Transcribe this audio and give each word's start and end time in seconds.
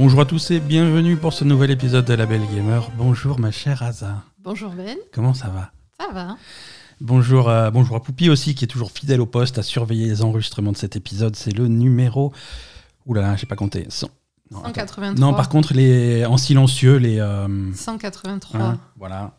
Bonjour 0.00 0.20
à 0.22 0.24
tous 0.24 0.50
et 0.50 0.60
bienvenue 0.60 1.16
pour 1.18 1.34
ce 1.34 1.44
nouvel 1.44 1.70
épisode 1.70 2.06
de 2.06 2.14
La 2.14 2.24
Belle 2.24 2.46
Gamer. 2.54 2.90
Bonjour 2.96 3.38
ma 3.38 3.50
chère 3.50 3.82
Asa. 3.82 4.22
Bonjour 4.38 4.70
Ben, 4.70 4.96
Comment 5.12 5.34
ça 5.34 5.48
va? 5.48 5.72
Ça 6.00 6.10
va 6.10 6.38
Bonjour, 7.02 7.50
à- 7.50 7.70
bonjour 7.70 7.96
à 7.96 8.02
Poupie 8.02 8.30
aussi 8.30 8.54
qui 8.54 8.64
est 8.64 8.68
toujours 8.68 8.92
fidèle 8.92 9.20
au 9.20 9.26
poste 9.26 9.58
à 9.58 9.62
surveiller 9.62 10.06
les 10.06 10.22
enregistrements 10.22 10.72
de 10.72 10.78
cet 10.78 10.96
épisode. 10.96 11.36
C'est 11.36 11.50
le 11.52 11.68
numéro. 11.68 12.32
Ouh 13.04 13.12
là 13.12 13.20
là, 13.20 13.36
j'ai 13.36 13.44
pas 13.44 13.56
compté. 13.56 13.88
Non, 14.50 14.60
attends. 14.60 14.68
183. 14.68 15.20
Non, 15.20 15.34
par 15.34 15.50
contre, 15.50 15.74
les 15.74 16.24
en 16.24 16.38
silencieux, 16.38 16.96
les. 16.96 17.20
euh, 17.20 17.46
183. 17.74 18.58
hein, 18.58 18.78
voilà. 18.98 19.36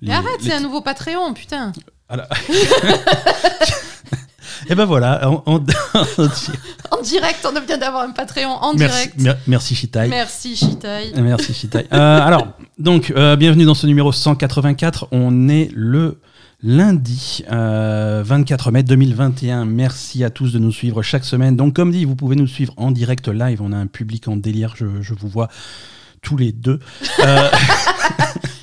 Mais 0.00 0.08
Les- 0.08 0.14
arrête, 0.14 0.40
les- 0.42 0.48
c'est 0.48 0.54
un 0.56 0.60
nouveau 0.60 0.80
Patreon, 0.80 1.34
putain. 1.34 1.72
Et 4.68 4.74
ben 4.74 4.84
voilà. 4.84 5.28
en- 5.46 5.58
direct, 7.02 7.46
on 7.46 7.60
vient 7.66 7.78
d'avoir 7.78 8.02
un 8.04 8.10
Patreon 8.10 8.50
en 8.50 8.74
merci, 8.74 8.96
direct. 9.08 9.20
mer- 9.20 9.38
merci 9.46 9.74
Shitai. 9.74 10.08
Merci 10.08 10.56
Shitai. 10.56 11.12
Merci 11.20 11.54
Shitai. 11.54 11.86
Euh, 11.92 12.20
alors, 12.20 12.48
donc, 12.78 13.12
euh, 13.16 13.36
bienvenue 13.36 13.64
dans 13.64 13.74
ce 13.74 13.86
numéro 13.86 14.10
184. 14.12 15.08
On 15.12 15.48
est 15.48 15.70
le 15.74 16.20
lundi 16.62 17.44
euh, 17.52 18.22
24 18.26 18.72
mai 18.72 18.82
2021. 18.82 19.64
Merci 19.64 20.24
à 20.24 20.30
tous 20.30 20.52
de 20.52 20.58
nous 20.58 20.72
suivre 20.72 21.02
chaque 21.02 21.24
semaine. 21.24 21.56
Donc, 21.56 21.74
comme 21.74 21.92
dit, 21.92 22.04
vous 22.04 22.16
pouvez 22.16 22.36
nous 22.36 22.46
suivre 22.48 22.74
en 22.76 22.90
direct 22.90 23.28
live. 23.28 23.62
On 23.62 23.72
a 23.72 23.76
un 23.76 23.86
public 23.86 24.26
en 24.28 24.36
délire. 24.36 24.74
Je, 24.76 24.86
je 25.00 25.14
vous 25.14 25.28
vois 25.28 25.48
tous 26.22 26.36
les 26.36 26.52
deux. 26.52 26.78
Euh, 27.24 27.48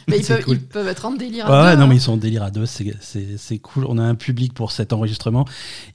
Mais 0.08 0.20
ils 0.20 0.26
peuvent, 0.28 0.44
cool. 0.44 0.56
ils 0.58 0.62
peuvent 0.62 0.88
être 0.88 1.06
en 1.06 1.12
délire. 1.14 1.52
à 1.52 1.64
Ouais, 1.66 1.72
deux, 1.72 1.78
non, 1.80 1.84
hein. 1.84 1.88
mais 1.88 1.96
ils 1.96 2.02
sont 2.02 2.14
en 2.14 2.18
délire 2.18 2.44
à 2.44 2.52
deux, 2.52 2.66
c'est- 2.66 3.60
cool. 3.60 3.86
On 3.90 3.98
a 3.98 4.04
un 4.04 4.16
public 4.16 4.54
pour 4.54 4.72
cet 4.72 4.94
enregistrement 4.94 5.46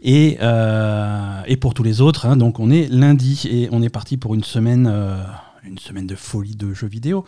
et, 0.01 0.37
euh, 0.43 1.41
et 1.47 1.57
pour 1.57 1.75
tous 1.75 1.83
les 1.83 2.01
autres. 2.01 2.27
hein. 2.27 2.37
donc, 2.37 2.59
on 2.61 2.71
est 2.71 2.89
lundi 2.89 3.43
et 3.51 3.69
on 3.73 3.83
est 3.83 3.89
parti 3.89 4.17
pour 4.17 4.35
une 4.35 4.45
semaine, 4.45 4.89
euh, 4.93 5.23
une 5.65 5.79
semaine 5.79 6.07
de 6.07 6.15
folie 6.17 6.57
de 6.57 6.75
jeux 6.75 6.89
vidéo. 6.89 7.25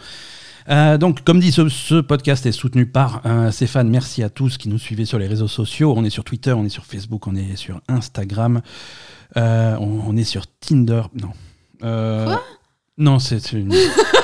Euh, 0.68 0.98
donc, 0.98 1.24
comme 1.24 1.40
dit, 1.40 1.50
ce, 1.52 1.68
ce 1.68 2.00
podcast 2.00 2.46
est 2.46 2.52
soutenu 2.52 2.86
par 2.86 3.22
euh, 3.26 3.50
ses 3.50 3.66
fans. 3.66 3.84
Merci 3.84 4.22
à 4.22 4.28
tous 4.28 4.58
qui 4.58 4.68
nous 4.68 4.78
suivez 4.78 5.04
sur 5.06 5.18
les 5.18 5.26
réseaux 5.28 5.48
sociaux. 5.48 5.94
On 5.96 6.04
est 6.04 6.10
sur 6.10 6.24
Twitter, 6.24 6.52
on 6.52 6.64
est 6.64 6.68
sur 6.68 6.84
Facebook, 6.84 7.26
on 7.26 7.34
est 7.36 7.56
sur 7.56 7.80
Instagram, 7.88 8.60
euh, 9.36 9.76
on, 9.80 10.00
on 10.08 10.16
est 10.16 10.24
sur 10.24 10.46
Tinder. 10.60 11.02
Non. 11.20 11.30
Quoi? 11.80 12.42
Non, 12.98 13.18
c'est 13.18 13.52
une. 13.52 13.72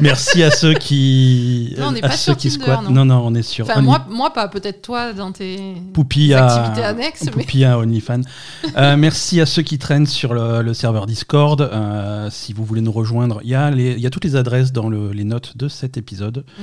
Merci 0.00 0.42
à 0.42 0.50
ceux 0.50 0.74
qui. 0.74 1.74
Non, 1.78 1.88
on 1.88 1.92
n'est 1.92 2.00
pas 2.00 2.10
ceux 2.10 2.32
sur 2.32 2.36
qui 2.36 2.48
Tinder, 2.50 2.62
squattent. 2.64 2.82
non. 2.84 2.90
Non, 2.90 3.04
non, 3.04 3.22
on 3.26 3.34
est 3.34 3.42
sur. 3.42 3.66
Enfin, 3.66 3.80
Only- 3.80 3.84
moi, 3.84 4.06
moi 4.08 4.32
pas, 4.32 4.48
peut-être 4.48 4.82
toi 4.82 5.12
dans 5.12 5.32
tes 5.32 5.74
Poupie 5.92 6.34
à, 6.34 6.46
activités 6.46 6.84
annexes. 6.84 7.24
Mais... 7.36 7.64
À 7.64 7.78
OnlyFans. 7.78 8.22
Euh, 8.76 8.96
merci 8.96 9.40
à 9.40 9.46
ceux 9.46 9.62
qui 9.62 9.78
traînent 9.78 10.06
sur 10.06 10.34
le, 10.34 10.62
le 10.62 10.74
serveur 10.74 11.06
Discord. 11.06 11.60
Euh, 11.60 12.28
si 12.30 12.52
vous 12.52 12.64
voulez 12.64 12.80
nous 12.80 12.92
rejoindre, 12.92 13.40
il 13.44 13.50
y, 13.50 13.54
a 13.54 13.70
les- 13.70 13.98
y 13.98 14.06
a 14.06 14.10
toutes 14.10 14.24
les 14.24 14.36
adresses 14.36 14.72
dans 14.72 14.88
le- 14.88 15.12
les 15.12 15.24
notes 15.24 15.56
de 15.56 15.68
cet 15.68 15.96
épisode. 15.96 16.44
Mm. 16.58 16.62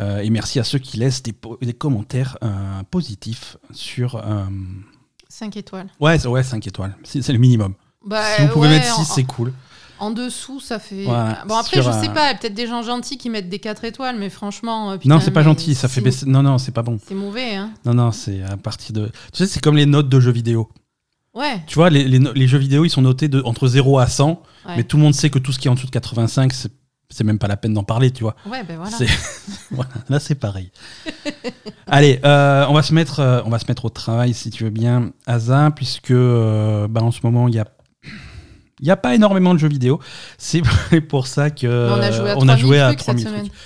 Euh, 0.00 0.18
et 0.20 0.30
merci 0.30 0.58
à 0.60 0.64
ceux 0.64 0.78
qui 0.78 0.96
laissent 0.98 1.22
des, 1.22 1.34
commentaires 1.72 2.38
positifs 2.90 3.56
sur. 3.72 4.16
euh, 4.16 4.44
5 5.28 5.56
étoiles. 5.56 5.88
Ouais, 6.00 6.26
ouais, 6.26 6.42
5 6.42 6.66
étoiles. 6.66 6.96
C'est 7.04 7.22
c'est 7.22 7.32
le 7.32 7.38
minimum. 7.38 7.74
Bah, 8.06 8.22
si 8.36 8.42
vous 8.42 8.48
pouvez 8.48 8.68
ouais, 8.68 8.74
mettre 8.78 8.94
6, 8.94 9.00
en- 9.00 9.04
c'est 9.04 9.24
cool. 9.24 9.52
En 10.00 10.10
dessous, 10.10 10.60
ça 10.60 10.78
fait. 10.78 11.06
Ouais, 11.06 11.32
bon, 11.46 11.56
après, 11.56 11.82
je 11.82 11.90
sais 11.90 12.08
pas, 12.10 12.34
peut-être 12.34 12.54
des 12.54 12.66
gens 12.66 12.82
gentils 12.82 13.18
qui 13.18 13.30
mettent 13.30 13.48
des 13.48 13.58
4 13.58 13.84
étoiles, 13.84 14.16
mais 14.18 14.30
franchement. 14.30 14.92
euh, 14.92 14.96
non, 15.04 15.20
c'est 15.20 15.30
pas 15.32 15.42
gentil, 15.42 15.74
ça 15.74 15.88
fait 15.88 16.00
baisser. 16.00 16.26
Non, 16.26 16.42
non, 16.42 16.58
c'est 16.58 16.72
pas 16.72 16.82
bon. 16.82 16.98
C'est 17.06 17.14
mauvais, 17.14 17.54
hein. 17.56 17.70
Non, 17.84 17.94
non, 17.94 18.12
c'est 18.12 18.42
à 18.42 18.56
partir 18.56 18.92
de. 18.94 19.06
Tu 19.06 19.12
sais, 19.34 19.46
c'est 19.46 19.60
comme 19.60 19.76
les 19.76 19.86
notes 19.86 20.08
de 20.08 20.20
jeux 20.20 20.30
vidéo. 20.32 20.68
Ouais. 21.34 21.62
Tu 21.66 21.74
vois, 21.74 21.90
les, 21.90 22.04
les 22.04 22.18
no- 22.18 22.32
les 22.32 22.48
jeux 22.48 22.58
vidéo, 22.58 22.84
ils 22.84 22.90
sont 22.90 23.02
notés 23.02 23.28
de, 23.28 23.42
entre 23.42 23.66
0 23.68 23.98
à 23.98 24.06
100, 24.06 24.42
Ouais. 24.66 24.76
mais 24.76 24.82
tout 24.84 24.96
le 24.96 25.02
monde 25.02 25.14
sait 25.14 25.30
que 25.30 25.38
tout 25.38 25.52
ce 25.52 25.58
qui 25.58 25.68
est 25.68 25.70
en 25.70 25.74
dessous 25.74 25.86
de 25.86 25.90
85, 25.92 26.52
c'est 26.52 26.72
c'est 27.10 27.24
même 27.24 27.38
pas 27.38 27.48
la 27.48 27.56
peine 27.56 27.72
d'en 27.72 27.84
parler, 27.84 28.10
tu 28.10 28.22
vois. 28.22 28.36
Ouais, 28.44 28.62
ben 28.64 28.76
voilà. 28.76 29.88
Là, 30.10 30.20
c'est 30.20 30.34
pareil. 30.34 30.70
Allez, 31.86 32.20
euh, 32.24 32.66
on, 32.68 32.74
va 32.74 32.82
se 32.82 32.92
mettre, 32.92 33.20
euh, 33.20 33.40
on 33.46 33.48
va 33.50 33.58
se 33.58 33.64
mettre 33.66 33.86
au 33.86 33.88
travail, 33.88 34.34
si 34.34 34.50
tu 34.50 34.64
veux 34.64 34.70
bien, 34.70 35.12
Asa, 35.26 35.70
puisque 35.74 36.10
euh, 36.10 36.86
bah, 36.86 37.02
en 37.02 37.10
ce 37.10 37.20
moment, 37.22 37.48
il 37.48 37.54
y 37.54 37.58
a. 37.60 37.66
Il 38.80 38.84
n'y 38.84 38.90
a 38.90 38.96
pas 38.96 39.14
énormément 39.14 39.54
de 39.54 39.58
jeux 39.58 39.68
vidéo. 39.68 40.00
C'est 40.36 40.62
pour 41.08 41.26
ça 41.26 41.50
que 41.50 41.66
on 41.66 42.00
a 42.00 42.10
joué 42.10 42.30
à 42.30 42.36
on 42.38 42.48
a 42.48 42.56
3000 42.56 42.58
joué 42.58 42.80
à 42.80 42.86
trucs 42.88 43.00
cette 43.00 43.16
3000 43.16 43.26
semaine. 43.26 43.40
trucs. 43.48 43.58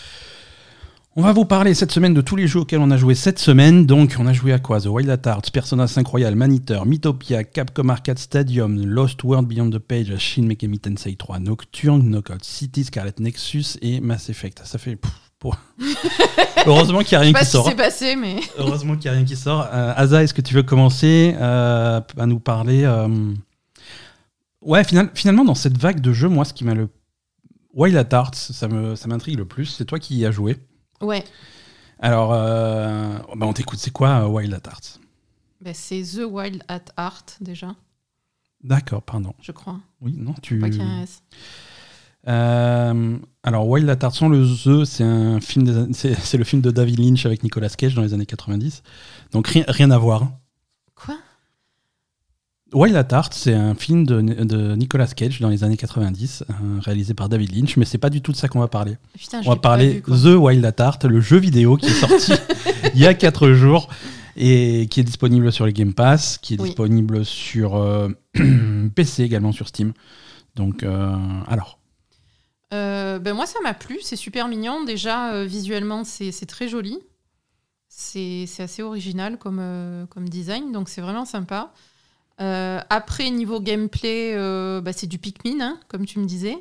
On 1.15 1.21
va 1.23 1.33
vous 1.33 1.45
parler 1.45 1.75
cette 1.75 1.93
semaine 1.93 2.15
de 2.15 2.23
tous 2.23 2.37
les 2.37 2.47
jeux 2.47 2.61
auxquels 2.61 2.81
on 2.81 2.91
a 2.91 2.97
joué 2.97 3.15
cette 3.15 3.39
semaine. 3.39 3.85
Donc, 3.85 4.17
on 4.19 4.27
a 4.27 4.33
joué 4.33 4.55
à 4.55 4.59
quoi? 4.59 4.81
The 4.81 4.87
Wild 4.87 5.11
at 5.11 5.21
Heart, 5.29 5.51
Persona 5.51 5.87
5 5.87 6.07
Royal, 6.07 6.35
Maniteur, 6.35 6.87
Mythopia, 6.87 7.45
Capcom 7.45 7.91
Arcade 7.91 8.19
Stadium, 8.19 8.83
Lost 8.87 9.23
World 9.23 9.47
Beyond 9.47 9.71
the 9.71 9.79
Page, 9.79 10.17
Shin 10.17 10.45
Megami 10.45 10.79
Tensei 10.79 11.15
3, 11.15 11.41
Nocturne, 11.41 12.03
Knockout 12.03 12.43
City, 12.43 12.85
Scarlet 12.85 13.13
Nexus 13.19 13.77
et 13.83 14.01
Mass 14.01 14.31
Effect. 14.31 14.63
Ça 14.65 14.79
fait. 14.79 14.99
Heureusement 16.67 17.01
qu'il 17.01 17.19
n'y 17.19 17.25
a 17.25 17.27
rien 17.27 17.33
qui 17.33 17.45
sort. 17.45 17.77
passé, 17.77 18.17
mais. 18.17 18.37
Heureusement 18.57 18.95
qu'il 18.97 19.11
n'y 19.11 19.17
a 19.17 19.19
rien 19.19 19.27
qui 19.27 19.37
sort. 19.37 19.67
Asa, 19.71 20.23
est-ce 20.23 20.33
que 20.33 20.41
tu 20.41 20.55
veux 20.55 20.63
commencer 20.63 21.35
euh, 21.39 22.01
à 22.19 22.27
nous 22.27 22.39
parler 22.39 22.85
euh, 22.85 23.09
Ouais, 24.63 24.85
final- 24.85 25.11
finalement, 25.15 25.45
dans 25.45 25.55
cette 25.55 25.77
vague 25.79 26.01
de 26.01 26.13
jeux, 26.13 26.29
moi, 26.29 26.45
ce 26.45 26.53
qui 26.55 26.65
m'a 26.65 26.75
le. 26.75 26.89
Wild 27.75 27.97
at 27.97 28.09
Heart, 28.17 28.35
ça 28.35 28.69
me- 28.69 28.95
ça 28.97 29.09
m'intrigue 29.09 29.39
le 29.39 29.47
plus. 29.47 29.67
C'est 29.67 29.85
toi 29.87 29.99
qui 29.99 30.17
y 30.17 30.27
as 30.27 30.31
joué. 30.31 30.59
Ouais. 31.01 31.25
Alors, 31.99 32.33
euh, 32.35 33.17
bah, 33.37 33.47
on 33.47 33.53
t'écoute. 33.53 33.79
C'est 33.79 33.91
quoi 33.93 34.25
euh, 34.25 34.27
Wild 34.29 34.53
at 34.53 34.69
Heart 34.69 35.01
Ben, 35.63 35.73
c'est 35.75 36.03
The 36.03 36.23
Wild 36.29 36.63
at 36.69 36.83
Heart, 36.99 37.39
déjà, 37.41 37.75
D'accord, 38.63 39.03
pardon. 39.03 39.33
je 39.41 39.53
crois. 39.53 39.81
Oui, 40.01 40.15
non, 40.17 40.35
tu. 40.43 40.59
Pas 40.59 40.69
qu'il 40.71 40.79
y 40.81 40.83
a 40.83 40.87
un 40.87 41.03
S. 41.03 41.23
Euh, 42.29 43.19
alors, 43.43 43.67
Wild 43.69 43.89
at 43.91 43.99
Heart, 44.03 44.15
sans 44.15 44.29
le 44.29 44.45
The, 44.47 44.85
c'est 44.85 45.03
un 45.05 45.41
film. 45.41 45.65
des 45.65 45.93
C'est 45.95 46.39
le 46.39 46.45
film 46.45 46.63
de 46.63 46.71
David 46.71 46.99
Lynch 47.01 47.27
avec 47.27 47.43
Nicolas 47.43 47.69
Cage 47.71 47.95
dans 47.95 48.03
les 48.03 48.15
années 48.15 48.27
90. 48.27 48.83
Donc, 49.33 49.49
rien, 49.49 49.65
rien 49.67 49.91
à 49.91 49.99
voir. 49.99 50.29
Quoi? 50.95 51.17
Wild 52.73 52.97
at 52.97 53.09
Heart, 53.11 53.35
c'est 53.35 53.55
un 53.55 53.75
film 53.75 54.05
de, 54.07 54.21
de 54.21 54.75
Nicolas 54.77 55.07
Cage 55.09 55.41
dans 55.41 55.49
les 55.49 55.65
années 55.65 55.77
90, 55.77 56.45
euh, 56.49 56.53
réalisé 56.81 57.15
par 57.15 57.29
David 57.29 57.55
Lynch, 57.55 57.77
mais 57.77 57.85
c'est 57.85 57.99
pas 57.99 58.11
du 58.11 58.23
tout 58.23 58.33
de 58.33 58.37
ça 58.37 58.49
qu'on 58.49 58.61
va 58.61 58.69
parler. 58.69 58.97
Putain, 59.19 59.41
On 59.45 59.51
va 59.51 59.57
parler 59.57 60.03
vu. 60.07 60.23
The 60.23 60.37
Wild 60.39 60.65
at 60.65 60.75
Heart, 60.79 61.05
le 61.05 61.21
jeu 61.21 61.39
vidéo 61.39 61.77
qui 61.77 61.87
est 61.87 61.91
sorti 61.91 62.33
il 62.95 63.01
y 63.01 63.07
a 63.07 63.15
4 63.15 63.53
jours 63.53 63.89
et 64.37 64.87
qui 64.91 65.01
est 65.01 65.05
disponible 65.05 65.53
sur 65.53 65.67
les 65.67 65.73
Game 65.73 65.93
Pass, 65.93 66.39
qui 66.39 66.55
est 66.55 66.61
Oui. 66.61 66.69
disponible 66.69 67.25
sur 67.25 67.77
euh, 67.77 68.09
PC 68.95 69.23
également 69.25 69.53
sur 69.53 69.69
Steam. 69.69 69.93
Donc, 70.57 70.83
euh, 70.83 71.15
alors, 71.49 71.79
Euh, 72.73 73.19
ben 73.19 73.35
moi, 73.35 73.45
ça 73.47 73.59
m'a 73.63 73.75
plu. 73.75 73.99
C'est 74.03 74.17
super 74.17 74.49
mignon. 74.49 74.85
Déjà, 74.85 75.45
visuellement, 75.45 76.05
c'est 76.05 76.47
très 76.47 76.69
joli. 76.69 76.99
C'est 77.89 78.47
assez 78.59 78.83
original 78.83 79.37
comme, 79.37 79.61
comme 80.09 80.29
design, 80.29 80.73
donc 80.73 80.89
c'est 80.89 81.03
vraiment 81.03 81.27
sympa. 81.27 81.71
Euh, 82.41 82.81
après, 82.91 83.31
niveau 83.31 83.61
gameplay, 83.61 84.33
euh, 84.35 84.81
bah, 84.81 84.93
c'est 84.93 85.07
du 85.07 85.19
Pikmin, 85.19 85.61
hein, 85.61 85.79
comme 85.89 86.07
tu 86.07 86.19
me 86.19 86.25
disais. 86.27 86.57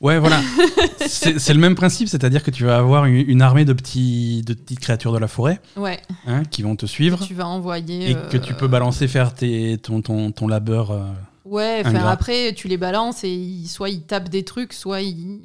ouais, 0.00 0.18
voilà. 0.18 0.40
c'est 1.06 1.54
le 1.54 1.60
même 1.60 1.74
principe, 1.74 2.08
c'est-à-dire 2.08 2.42
que 2.42 2.50
tu 2.50 2.64
vas 2.64 2.76
avoir 2.78 3.04
une, 3.06 3.28
une 3.28 3.42
armée 3.42 3.64
de, 3.64 3.72
petits, 3.72 4.42
de 4.44 4.54
petites 4.54 4.80
créatures 4.80 5.12
de 5.12 5.18
la 5.18 5.28
forêt 5.28 5.60
Ouais, 5.76 6.00
hein, 6.26 6.42
qui 6.44 6.62
vont 6.62 6.76
te 6.76 6.86
suivre 6.86 7.18
que 7.20 7.24
tu 7.24 7.34
vas 7.34 7.46
envoyer. 7.46 8.10
et 8.10 8.14
que 8.30 8.36
tu 8.36 8.52
euh, 8.52 8.56
peux 8.56 8.68
balancer, 8.68 9.08
faire 9.08 9.34
tes, 9.34 9.78
ton, 9.78 10.02
ton, 10.02 10.32
ton 10.32 10.48
labeur. 10.48 10.98
Ouais, 11.44 11.82
ingrat. 11.84 12.10
après, 12.10 12.52
tu 12.54 12.68
les 12.68 12.76
balances 12.76 13.24
et 13.24 13.30
ils- 13.32 13.68
soit 13.68 13.90
ils 13.90 14.02
tapent 14.02 14.28
des 14.28 14.44
trucs, 14.44 14.72
soit 14.72 15.00
ils 15.00 15.40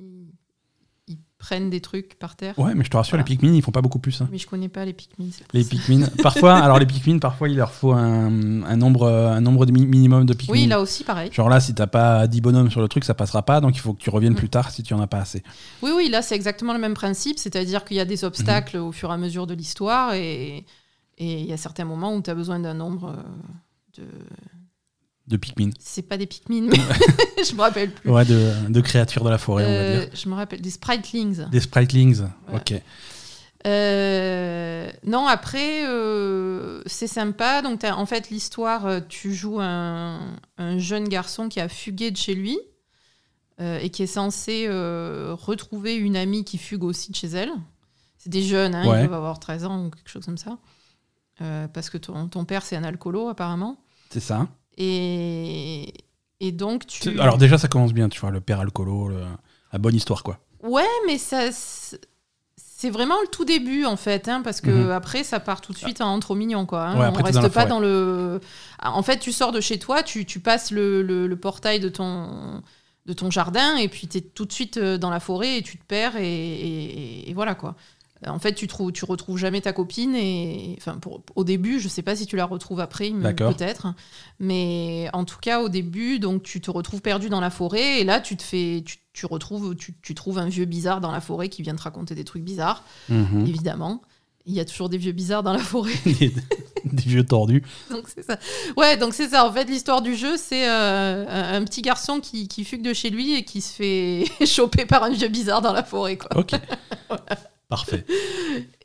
prennent 1.40 1.70
des 1.70 1.82
trucs 1.82 2.18
par 2.18 2.36
terre. 2.36 2.58
Ouais, 2.58 2.74
mais 2.74 2.84
je 2.84 2.90
te 2.90 2.98
rassure, 2.98 3.12
Voilà. 3.12 3.24
les 3.30 3.36
Pikmin, 3.36 3.54
ils 3.54 3.62
font 3.62 3.72
pas 3.72 3.82
beaucoup 3.84 4.00
plus. 4.00 4.20
hein. 4.22 4.28
Mais 4.32 4.40
je 4.40 4.48
connais 4.48 4.70
pas 4.70 4.84
les 4.86 4.94
Pikmin. 4.94 5.30
Les. 5.54 5.64
Pikmin, 5.64 6.08
parfois, 6.24 6.56
alors 6.64 6.80
les 6.80 6.86
Pikmin, 6.88 7.20
parfois 7.20 7.48
il 7.48 7.56
leur 7.58 7.72
faut 7.72 7.92
un, 7.94 8.64
un 8.64 8.76
nombre, 8.76 9.08
un 9.08 9.40
nombre 9.42 9.66
de 9.68 9.72
mi- 9.72 9.86
minimum 9.86 10.26
de 10.26 10.34
Pikmin. 10.34 10.52
Oui, 10.54 10.66
là 10.66 10.82
aussi, 10.82 11.04
pareil. 11.04 11.30
Genre 11.32 11.48
là, 11.50 11.60
si 11.60 11.76
t'as 11.76 11.86
pas 11.88 12.26
10 12.28 12.42
bonhommes 12.42 12.72
sur 12.72 12.82
le 12.82 12.88
truc, 12.88 13.04
ça 13.04 13.14
passera 13.14 13.44
pas, 13.44 13.62
donc 13.62 13.76
il 13.76 13.80
faut 13.80 13.94
que 13.94 14.02
tu 14.02 14.10
reviennes 14.10 14.34
Mm. 14.34 14.38
plus 14.38 14.50
tard 14.50 14.72
si 14.72 14.82
tu 14.84 14.94
en 14.96 15.00
as 15.02 15.08
pas 15.08 15.20
assez. 15.20 15.44
Oui, 15.84 15.92
oui, 15.96 16.10
là, 16.10 16.22
c'est 16.24 16.36
exactement 16.36 16.74
le 16.74 16.80
même 16.80 16.96
principe, 16.96 17.38
c'est-à-dire 17.38 17.86
qu'il 17.86 17.98
y 17.98 18.00
a 18.02 18.06
des 18.06 18.24
obstacles 18.24 18.78
au 18.78 18.92
fur 18.92 19.12
et 19.12 19.14
à 19.14 19.18
mesure 19.18 19.46
de 19.48 19.54
l'histoire 19.54 20.14
et 20.14 20.66
et 21.20 21.40
il 21.42 21.46
y 21.48 21.54
a 21.54 21.58
certains 21.58 21.86
moments 21.86 22.14
où 22.16 22.22
tu 22.22 22.30
as 22.30 22.36
besoin 22.36 22.60
d'un 22.60 22.76
nombre 22.76 23.10
euh, 23.10 24.02
de. 24.02 24.08
De 25.28 25.36
Pikmin. 25.38 25.72
C'est 25.80 26.04
pas 26.04 26.18
des 26.18 26.26
Pikmin, 26.26 26.62
mais 26.72 26.78
je 27.44 27.54
me 27.56 27.62
rappelle 27.62 27.92
plus. 27.92 28.10
Ouais, 28.10 28.24
de, 28.26 28.70
de 28.70 28.82
créatures 28.82 29.24
de 29.26 29.30
la 29.30 29.38
forêt, 29.38 29.66
on 29.66 29.68
va 29.68 29.74
Euh, 29.74 30.06
dire. 30.06 30.10
je 30.16 30.30
me 30.30 30.36
rappelle 30.36 30.62
des 30.62 30.70
Spritlings. 30.72 31.50
Des 31.50 31.60
Spritlings, 31.60 32.24
Voilà. 32.48 32.60
ok. 32.62 32.82
Euh, 33.66 34.90
non, 35.04 35.28
après, 35.28 35.86
euh, 35.88 36.82
c'est 36.86 37.08
sympa. 37.08 37.62
Donc, 37.62 37.80
t'as- 37.80 37.96
en 37.96 38.06
fait, 38.06 38.30
l'histoire, 38.30 39.02
tu 39.10 39.34
joues 39.34 39.60
un, 39.60 40.36
un 40.58 40.78
jeune 40.78 41.08
garçon 41.10 41.50
qui 41.50 41.60
a 41.60 41.68
fugué 41.68 42.12
de 42.12 42.18
chez 42.18 42.34
lui 42.34 42.58
et 43.60 43.90
qui 43.90 44.04
est 44.04 44.08
censé 44.08 44.68
retrouver 44.70 45.96
une 45.96 46.16
amie 46.16 46.44
qui 46.46 46.58
fugue 46.60 46.84
aussi 46.84 47.12
de 47.12 47.16
chez 47.16 47.28
elle. 47.28 47.50
C'est 48.20 48.30
des 48.30 48.44
jeunes, 48.44 48.76
hein, 48.76 48.88
Ouais. 48.88 49.02
ils 49.02 49.06
peuvent 49.08 49.16
avoir 49.18 49.40
13 49.40 49.66
ans 49.66 49.86
ou 49.86 49.90
quelque 49.90 50.10
chose 50.10 50.26
comme 50.26 50.38
ça. 50.38 50.58
Parce 51.74 51.90
que 51.90 51.98
ton, 51.98 52.28
ton 52.28 52.46
père, 52.46 52.62
c'est 52.64 52.76
un 52.76 52.84
alcoolo, 52.84 53.30
apparemment. 53.30 53.82
C'est 54.12 54.20
ça. 54.20 54.48
Et, 54.78 55.94
Et 56.40 56.52
donc 56.52 56.86
tu. 56.86 57.20
Alors 57.20 57.38
déjà, 57.38 57.58
ça 57.58 57.68
commence 57.68 57.94
bien, 57.94 58.10
tu 58.10 58.20
vois, 58.20 58.30
le 58.32 58.42
père 58.42 58.60
alcoolo, 58.60 59.10
la 59.74 59.80
bonne 59.80 59.96
histoire, 59.96 60.24
quoi. 60.24 60.40
Ouais, 60.64 60.84
mais 61.08 61.18
ça. 61.18 61.50
C'est 62.80 62.92
vraiment 62.92 63.20
le 63.24 63.28
tout 63.30 63.44
début 63.44 63.86
en 63.86 63.96
fait, 63.98 64.28
hein, 64.28 64.42
parce 64.44 64.62
que 64.62 64.70
Mhm. 64.70 64.92
après 64.92 65.24
ça 65.24 65.40
part 65.40 65.62
tout 65.62 65.74
de 65.74 65.78
suite 65.80 66.00
en 66.00 66.20
trop 66.20 66.36
mignon 66.36 66.68
quoi. 66.68 66.84
hein. 66.86 67.00
Ouais, 67.00 67.06
après, 67.08 67.24
On 67.24 67.32
dans 67.32 67.42
reste 67.42 67.54
pas 67.56 67.62
forêt. 67.62 67.66
dans 67.70 67.80
le. 67.80 68.40
En 68.84 69.02
fait, 69.02 69.18
tu 69.18 69.32
sors 69.32 69.52
de 69.52 69.60
chez 69.62 69.80
toi, 69.80 70.04
tu, 70.04 70.26
tu 70.28 70.40
passes 70.40 70.70
le, 70.70 71.02
le- 71.02 71.26
le 71.26 71.36
portail 71.36 71.80
de 71.80 71.90
ton 71.90 72.62
de 73.08 73.14
ton 73.14 73.32
jardin 73.32 73.78
et 73.78 73.88
puis 73.88 74.08
tu 74.08 74.18
es 74.20 74.22
tout 74.22 74.46
de 74.46 74.52
suite 74.52 74.78
euh, 74.78 74.98
dans 75.00 75.10
la 75.10 75.20
forêt 75.20 75.58
et 75.58 75.62
tu 75.64 75.78
te 75.80 75.84
perds 75.86 76.18
et, 76.18 76.22
et- 76.28 77.30
et 77.32 77.34
voilà 77.34 77.56
quoi. 77.56 77.76
Euh, 78.26 78.30
En 78.32 78.40
fait, 78.40 78.54
tu 78.54 78.68
trouves, 78.68 78.92
tu 78.92 79.06
retrouves 79.06 79.38
jamais 79.38 79.62
ta 79.62 79.74
copine 79.74 80.16
et 80.16 80.76
enfin 80.80 80.98
pour, 80.98 81.22
au 81.36 81.44
début, 81.44 81.80
je 81.80 81.88
sais 81.88 82.02
pas 82.02 82.16
si 82.16 82.26
tu 82.26 82.36
la 82.36 82.46
retrouves 82.46 82.80
après, 82.80 83.12
peut-être. 83.54 83.88
Mais 84.40 85.10
en 85.14 85.24
tout 85.26 85.38
cas, 85.40 85.62
au 85.62 85.70
début, 85.70 86.20
donc 86.20 86.44
tu 86.44 86.62
te 86.62 86.72
retrouves 86.72 87.02
perdu 87.02 87.30
dans 87.30 87.40
la 87.42 87.50
forêt 87.50 88.00
et 88.00 88.04
là, 88.04 88.20
tu 88.20 88.36
te 88.38 88.44
fais, 88.44 88.84
tu, 88.86 88.98
tu 89.14 89.26
retrouves, 89.26 89.76
tu, 89.76 89.96
tu 90.02 90.16
trouves 90.16 90.38
un 90.40 90.48
vieux 90.50 90.66
bizarre 90.66 91.02
dans 91.02 91.12
la 91.12 91.22
forêt 91.22 91.50
qui 91.50 91.62
vient 91.62 91.76
te 91.76 91.82
raconter 91.84 92.16
des 92.16 92.24
trucs 92.24 92.44
bizarres, 92.44 92.84
Mhm. 93.10 93.46
évidemment. 93.48 94.02
Il 94.50 94.54
y 94.54 94.62
a 94.62 94.66
toujours 94.66 94.88
des 94.88 94.98
vieux 94.98 95.12
bizarres 95.12 95.44
dans 95.44 95.52
la 95.52 95.60
forêt. 95.60 95.92
des, 96.06 96.32
des 96.86 97.04
vieux 97.04 97.26
tordus. 97.26 97.64
donc 97.92 98.06
c'est 98.08 98.24
ça. 98.24 98.40
Ouais, 98.78 98.96
donc 98.96 99.14
c'est 99.14 99.28
ça. 99.28 99.46
En 99.46 99.52
fait, 99.52 99.66
l'histoire 99.66 100.02
du 100.02 100.16
jeu, 100.16 100.38
c'est 100.38 100.70
euh, 100.70 101.26
un 101.28 101.56
un 101.62 101.64
petit 101.66 101.82
garçon 101.82 102.22
qui, 102.22 102.48
qui 102.48 102.64
fugue 102.64 102.82
de 102.82 102.94
chez 102.94 103.10
lui 103.10 103.34
et 103.36 103.44
qui 103.44 103.60
se 103.60 103.74
fait 103.74 104.24
choper 104.46 104.86
par 104.86 105.04
un 105.04 105.10
vieux 105.10 105.28
bizarre 105.28 105.62
dans 105.62 105.74
la 105.74 105.84
forêt, 105.84 106.18
quoi. 106.18 106.30
Ok. 106.40 106.52
Parfait. 107.70 108.06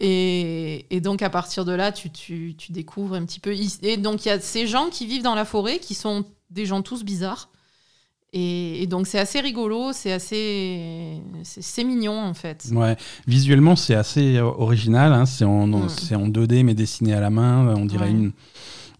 Et, 0.00 0.86
et 0.94 1.00
donc 1.00 1.22
à 1.22 1.30
partir 1.30 1.64
de 1.64 1.72
là, 1.72 1.92
tu, 1.92 2.10
tu, 2.10 2.54
tu 2.58 2.72
découvres 2.72 3.14
un 3.14 3.24
petit 3.24 3.40
peu. 3.40 3.54
Et 3.82 3.96
donc 3.96 4.24
il 4.24 4.28
y 4.28 4.32
a 4.32 4.38
ces 4.40 4.66
gens 4.66 4.88
qui 4.90 5.06
vivent 5.06 5.22
dans 5.22 5.34
la 5.34 5.44
forêt, 5.44 5.78
qui 5.78 5.94
sont 5.94 6.24
des 6.50 6.66
gens 6.66 6.82
tous 6.82 7.04
bizarres. 7.04 7.48
Et, 8.34 8.82
et 8.82 8.86
donc 8.86 9.06
c'est 9.06 9.18
assez 9.18 9.40
rigolo, 9.40 9.92
c'est 9.92 10.12
assez, 10.12 11.20
c'est 11.42 11.84
mignon 11.84 12.18
en 12.20 12.34
fait. 12.34 12.66
Ouais. 12.72 12.96
Visuellement, 13.26 13.76
c'est 13.76 13.94
assez 13.94 14.40
original. 14.40 15.12
hein. 15.12 15.26
C'est 15.26 15.44
en, 15.44 15.66
Mm. 15.66 15.88
c'est 15.88 16.14
en 16.14 16.28
2D, 16.28 16.62
mais 16.64 16.74
dessiné 16.74 17.14
à 17.14 17.20
la 17.20 17.30
main. 17.30 17.74
On 17.76 17.84
dirait, 17.86 18.06
Ouais. 18.06 18.10
une, 18.10 18.32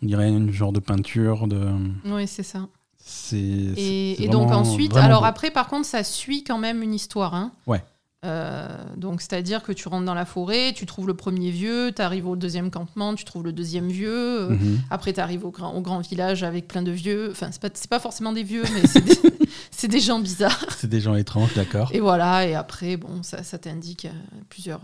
on 0.02 0.06
dirait 0.06 0.28
une 0.28 0.52
genre 0.52 0.72
de 0.72 0.80
peinture. 0.80 1.48
De... 1.48 1.60
Oui, 2.06 2.26
c'est 2.28 2.42
ça. 2.42 2.68
C'est, 3.04 3.36
Et, 3.38 4.28
donc 4.30 4.50
ensuite, 4.52 4.96
alors 4.96 5.20
beau. 5.22 5.26
après, 5.26 5.50
par 5.50 5.66
contre, 5.68 5.86
ça 5.86 6.04
suit 6.04 6.44
quand 6.44 6.58
même 6.58 6.82
une 6.82 6.94
histoire. 6.94 7.34
Hein. 7.34 7.52
Ouais. 7.66 7.82
Euh, 8.24 8.68
donc 8.96 9.20
c'est-à-dire 9.20 9.64
que 9.64 9.72
tu 9.72 9.88
rentres 9.88 10.04
dans 10.04 10.14
la 10.14 10.24
forêt, 10.24 10.72
tu 10.74 10.86
trouves 10.86 11.08
le 11.08 11.14
premier 11.14 11.50
vieux, 11.50 11.90
tu 11.94 12.00
arrives 12.00 12.28
au 12.28 12.36
deuxième 12.36 12.70
campement, 12.70 13.14
tu 13.16 13.24
trouves 13.24 13.42
le 13.42 13.52
deuxième 13.52 13.88
vieux. 13.88 14.42
euh, 14.42 14.48
Mhm. 14.50 14.80
Après, 14.90 15.12
tu 15.12 15.18
arrives 15.20 15.44
au 15.44 15.50
grand, 15.50 15.74
au 15.74 15.80
grand 15.80 16.00
village 16.00 16.42
avec 16.44 16.68
plein 16.68 16.82
de 16.82 16.92
vieux. 16.92 17.30
Enfin, 17.32 17.48
c'est 17.50 17.60
pas, 17.60 17.70
pas 17.90 17.98
forcément 18.00 18.32
des 18.32 18.44
vieux, 18.44 18.62
mais 18.74 18.82
c'est 19.70 19.88
des, 19.88 20.00
gens 20.00 20.20
bizarres. 20.20 20.66
C'est 20.76 20.88
des 20.88 21.00
gens 21.00 21.16
étranges, 21.16 21.52
d'accord. 21.54 21.90
Et 21.92 21.98
voilà, 22.00 22.46
et 22.46 22.54
après, 22.54 22.96
bon, 22.96 23.22
ça, 23.22 23.42
ça 23.42 23.58
t'indique 23.58 24.04
euh, 24.04 24.10
plusieurs, 24.48 24.82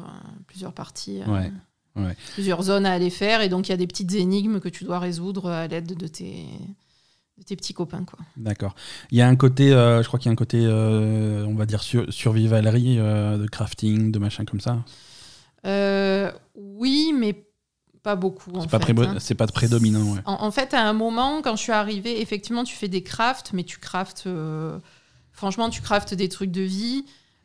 plusieurs 0.48 0.72
parties, 0.72 1.20
euh, 1.26 1.48
ouais. 1.96 2.16
plusieurs 2.34 2.62
zones 2.62 2.86
à 2.86 2.92
aller 2.92 3.10
faire. 3.10 3.40
Et 3.42 3.48
donc, 3.48 3.68
il 3.68 3.70
y 3.70 3.74
a 3.74 3.78
des 3.78 3.86
petites 3.86 4.14
énigmes 4.14 4.58
que 4.58 4.68
tu 4.68 4.82
dois 4.84 4.98
résoudre 4.98 5.48
à 5.48 5.68
l'aide 5.68 5.96
de 5.96 6.06
tes, 6.08 6.46
de 7.38 7.44
tes 7.44 7.56
petits 7.56 7.74
copains. 7.74 8.04
Quoi. 8.04 8.18
D'accord. 8.36 8.74
Il 9.10 9.18
y 9.18 9.22
a 9.22 9.28
un 9.28 9.36
côté, 9.36 9.72
euh, 9.72 10.02
je 10.02 10.08
crois 10.08 10.18
qu'il 10.18 10.26
y 10.26 10.30
a 10.30 10.32
un 10.32 10.36
côté, 10.36 10.58
euh, 10.62 11.44
on 11.46 11.54
va 11.54 11.66
dire, 11.66 11.82
sur, 11.82 12.12
survivalerie, 12.12 12.98
euh, 12.98 13.38
de 13.38 13.46
crafting, 13.46 14.10
de 14.10 14.18
machin 14.18 14.44
comme 14.44 14.60
ça. 14.60 14.84
Oui, 16.54 17.14
mais 17.16 17.44
pas 18.02 18.16
beaucoup. 18.16 18.50
C'est 18.60 18.70
pas, 18.70 18.78
hein. 19.02 19.16
c'est 19.18 19.34
pas 19.34 19.46
prédominant, 19.46 20.14
ouais. 20.14 20.20
En, 20.24 20.44
en 20.44 20.50
fait, 20.50 20.74
à 20.74 20.82
un 20.82 20.92
moment, 20.92 21.42
quand 21.42 21.56
je 21.56 21.62
suis 21.62 21.72
arrivée, 21.72 22.20
effectivement, 22.20 22.64
tu 22.64 22.74
fais 22.74 22.88
des 22.88 23.02
crafts, 23.02 23.52
mais 23.52 23.64
tu 23.64 23.78
craftes. 23.78 24.28
franchement, 25.32 25.70
tu 25.70 25.80
craftes 25.82 26.14
des 26.14 26.28
trucs 26.28 26.50
de 26.50 26.62
vie. 26.62 27.04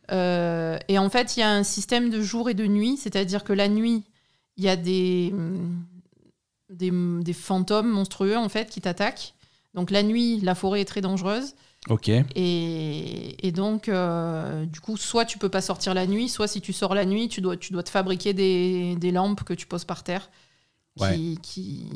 Et 0.10 0.98
en 0.98 1.10
fait, 1.10 1.38
il 1.38 1.42
y 1.42 1.44
a 1.44 1.51
un 1.51 1.63
système 1.63 2.10
de 2.10 2.22
jour 2.22 2.50
et 2.50 2.54
de 2.54 2.66
nuit, 2.66 2.98
c'est-à-dire 2.98 3.44
que 3.44 3.54
la 3.54 3.68
nuit, 3.68 4.04
il 4.57 4.63
y 4.63 4.69
a 4.69 4.75
des, 4.75 5.34
des, 6.69 6.92
des 6.92 7.34
fantômes 7.34 7.90
monstrueux 7.90 8.38
en 8.38 8.50
fait 8.50 8.69
qui 8.69 8.81
t'attaquent. 8.81 9.34
Donc 9.74 9.90
la 9.92 10.04
nuit, 10.04 10.40
la 10.42 10.56
forêt 10.56 10.81
est 10.81 10.86
très 10.86 11.02
dangereuse. 11.02 11.56
Ok. 11.90 12.10
Et, 12.10 13.48
et 13.48 13.52
donc, 13.52 13.90
euh, 13.90 14.66
du 14.66 14.80
coup, 14.80 14.96
soit 14.98 15.25
tu 15.25 15.38
peux 15.38 15.50
pas 15.50 15.62
sortir 15.62 15.94
la 15.94 16.08
nuit, 16.08 16.30
soit 16.30 16.48
si 16.48 16.62
tu 16.62 16.72
sors 16.74 16.96
la 16.96 17.06
nuit, 17.06 17.28
tu 17.28 17.42
dois, 17.42 17.58
tu 17.58 17.74
dois 17.74 17.84
te 17.84 17.90
fabriquer 17.90 18.34
des, 18.34 18.96
des 18.96 19.12
lampes 19.12 19.44
que 19.44 19.54
tu 19.54 19.66
poses 19.68 19.84
par 19.86 20.04
terre 20.04 20.30
qui, 20.96 21.04
Ouais. 21.04 21.18
qui, 21.42 21.88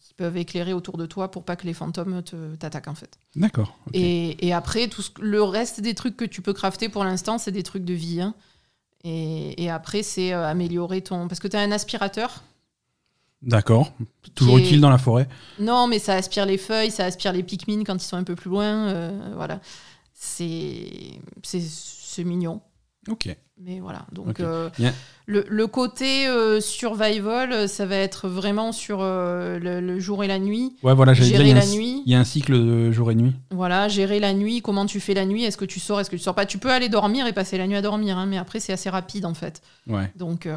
qui 0.00 0.14
peuvent 0.16 0.36
éclairer 0.36 0.74
autour 0.74 0.98
de 0.98 1.06
toi 1.06 1.30
pour 1.30 1.42
pas 1.42 1.56
que 1.56 1.66
les 1.66 1.72
fantômes 1.72 2.22
t'attaquent 2.58 2.88
en 2.88 2.94
fait. 2.94 3.18
D'accord. 3.34 3.78
Et, 3.94 4.46
et 4.46 4.52
après, 4.52 4.88
tout 4.88 5.00
ce, 5.02 5.10
le 5.20 5.42
reste 5.42 5.80
des 5.80 5.94
trucs 5.94 6.16
que 6.18 6.26
tu 6.26 6.42
peux 6.42 6.52
crafter 6.52 6.88
pour 6.90 7.02
l'instant, 7.02 7.38
c'est 7.38 7.50
des 7.50 7.62
trucs 7.62 7.84
de 7.86 7.94
vie. 7.94 8.20
hein. 8.20 8.34
Et, 9.04 9.60
et 9.64 9.70
après, 9.70 10.02
c'est 10.04 10.32
euh, 10.34 10.46
améliorer 10.46 11.00
ton. 11.00 11.26
Parce 11.28 11.40
que 11.40 11.48
tu 11.48 11.56
as 11.56 11.60
un 11.60 11.72
aspirateur. 11.72 12.42
D'accord. 13.42 13.92
Toujours 14.34 14.58
est- 14.58 14.62
utile 14.62 14.80
dans 14.80 14.90
la 14.90 14.98
forêt. 14.98 15.28
Non, 15.58 15.86
mais 15.88 15.98
ça 15.98 16.14
aspire 16.14 16.46
les 16.46 16.58
feuilles, 16.58 16.90
ça 16.90 17.04
aspire 17.04 17.32
les 17.32 17.42
Pikmin 17.42 17.82
quand 17.84 17.96
ils 17.96 18.06
sont 18.06 18.16
un 18.16 18.24
peu 18.24 18.34
plus 18.36 18.50
loin. 18.50 18.88
euh, 18.88 19.32
voilà. 19.34 19.60
C'est 20.14 21.18
c'est- 21.42 21.60
c'est 21.68 22.24
mignon. 22.24 22.60
Ok. 23.08 23.34
Mais 23.64 23.80
voilà. 23.80 24.06
Donc, 24.12 24.40
euh, 24.40 24.70
le, 25.26 25.44
le 25.48 25.66
côté 25.68 26.26
euh, 26.26 26.60
survival, 26.60 27.68
ça 27.68 27.86
va 27.86 27.96
être 27.96 28.28
vraiment 28.28 28.72
sur 28.72 28.98
euh, 29.00 29.58
le, 29.58 29.80
le 29.80 29.98
jour 30.00 30.24
et 30.24 30.26
la 30.26 30.38
nuit. 30.40 30.76
Ouais, 30.82 30.94
voilà, 30.94 31.12
dire, 31.14 31.22
Gérer 31.24 31.50
a 31.52 31.54
la 31.54 31.62
un- 31.62 31.66
nuit. 31.74 32.02
Il 32.06 32.12
y 32.12 32.14
a 32.14 32.20
un 32.20 32.24
cycle 32.24 32.54
de 32.54 32.90
jour 32.90 33.10
et 33.10 33.14
nuit. 33.14 33.34
Voilà, 33.50 33.88
gérer 33.88 34.18
la 34.20 34.32
nuit, 34.34 34.62
comment 34.62 34.86
tu 34.86 34.98
fais 35.00 35.14
la 35.14 35.26
nuit, 35.26 35.44
est-ce 35.44 35.56
que 35.56 35.64
tu 35.64 35.78
sors, 35.80 36.00
est-ce 36.00 36.10
que 36.10 36.16
tu 36.16 36.22
sors 36.22 36.34
pas? 36.34 36.46
Tu 36.46 36.58
peux 36.58 36.70
aller 36.72 36.88
dormir 36.88 37.26
et 37.26 37.32
passer 37.32 37.56
la 37.58 37.66
nuit 37.66 37.76
à 37.76 37.82
dormir, 37.82 38.18
hein, 38.18 38.26
mais 38.26 38.38
après, 38.38 38.58
c'est 38.60 38.72
assez 38.72 38.90
rapide 38.90 39.24
en 39.26 39.34
fait. 39.34 39.62
Ouais. 39.86 40.10
Donc, 40.16 40.48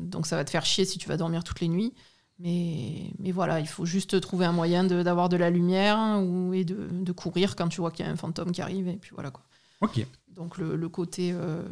donc 0.00 0.26
ça 0.26 0.36
va 0.36 0.44
te 0.44 0.50
faire 0.50 0.64
chier 0.66 0.84
si 0.84 0.98
tu 0.98 1.08
vas 1.08 1.16
dormir 1.16 1.44
toutes 1.44 1.60
les 1.60 1.68
nuits. 1.68 1.92
Mais, 2.38 3.12
mais 3.18 3.32
voilà, 3.32 3.60
il 3.60 3.66
faut 3.68 3.84
juste 3.84 4.18
trouver 4.20 4.46
un 4.46 4.52
moyen 4.52 4.84
de- 4.84 5.02
d'avoir 5.02 5.28
de, 5.28 5.36
la 5.36 5.50
lumière 5.50 5.98
hein, 5.98 6.22
ou, 6.22 6.54
et 6.54 6.64
de, 6.64 6.88
de 6.90 7.12
courir 7.12 7.54
quand 7.54 7.68
tu 7.68 7.82
vois 7.82 7.90
qu'il 7.90 8.04
y 8.06 8.08
a 8.08 8.12
un 8.12 8.16
fantôme 8.16 8.52
qui 8.52 8.62
arrive. 8.62 8.88
Et 8.88 8.96
puis 8.96 9.10
voilà 9.14 9.30
quoi. 9.30 9.42
Ok. 9.82 10.06
Donc 10.40 10.56
le, 10.56 10.74
le 10.74 10.88
côté, 10.88 11.32
euh, 11.34 11.62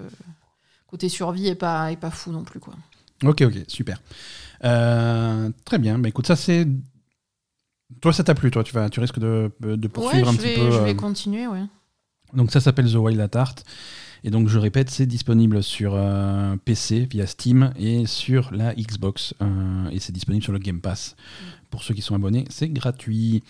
côté 0.87 1.09
survie 1.09 1.49
est 1.49 1.55
pas, 1.55 1.91
est 1.91 1.97
pas 1.97 2.11
fou 2.11 2.31
non 2.33 2.45
plus. 2.45 2.61
quoi. 2.61 2.75
Ok, 3.25 3.41
ok, 3.41 3.55
super. 3.67 4.01
Euh, 4.63 5.49
très 5.65 5.79
bien. 5.79 5.99
Bah, 5.99 6.09
écoute, 6.11 6.27
ça 6.27 6.37
c'est. 6.37 6.69
Toi, 8.03 8.13
ça 8.13 8.23
t'a 8.23 8.35
plu, 8.35 8.51
toi. 8.51 8.63
Tu, 8.63 8.75
vas, 8.75 8.91
tu 8.91 9.01
risques 9.01 9.19
de, 9.19 9.51
de 9.61 9.89
poursuivre 9.89 10.27
ouais, 10.29 10.35
un 10.35 10.37
petit 10.37 10.55
peu. 10.55 10.71
je 10.71 10.79
vais 10.81 10.91
euh, 10.91 10.95
continuer, 10.95 11.47
ouais. 11.47 11.65
Donc 12.35 12.51
ça 12.53 12.61
s'appelle 12.61 12.93
The 12.93 12.97
Wild 12.97 13.19
at 13.21 13.31
Heart. 13.41 13.65
Et 14.25 14.31
donc 14.31 14.49
je 14.49 14.59
répète, 14.59 14.91
c'est 14.91 15.07
disponible 15.07 15.63
sur 15.63 15.93
euh, 15.95 16.57
PC 16.65 17.07
via 17.11 17.27
Steam 17.27 17.73
et 17.79 18.05
sur 18.05 18.53
la 18.53 18.75
Xbox. 18.75 19.33
euh, 19.41 19.89
et 19.91 19.99
c'est 20.01 20.13
disponible 20.13 20.43
sur 20.43 20.53
le 20.53 20.59
Game 20.59 20.81
Pass. 20.83 21.17
Pour 21.71 21.83
ceux 21.83 21.95
qui 21.95 22.01
sont 22.03 22.15
abonnés, 22.15 22.45
c'est 22.51 22.69
gratuit. 22.69 23.43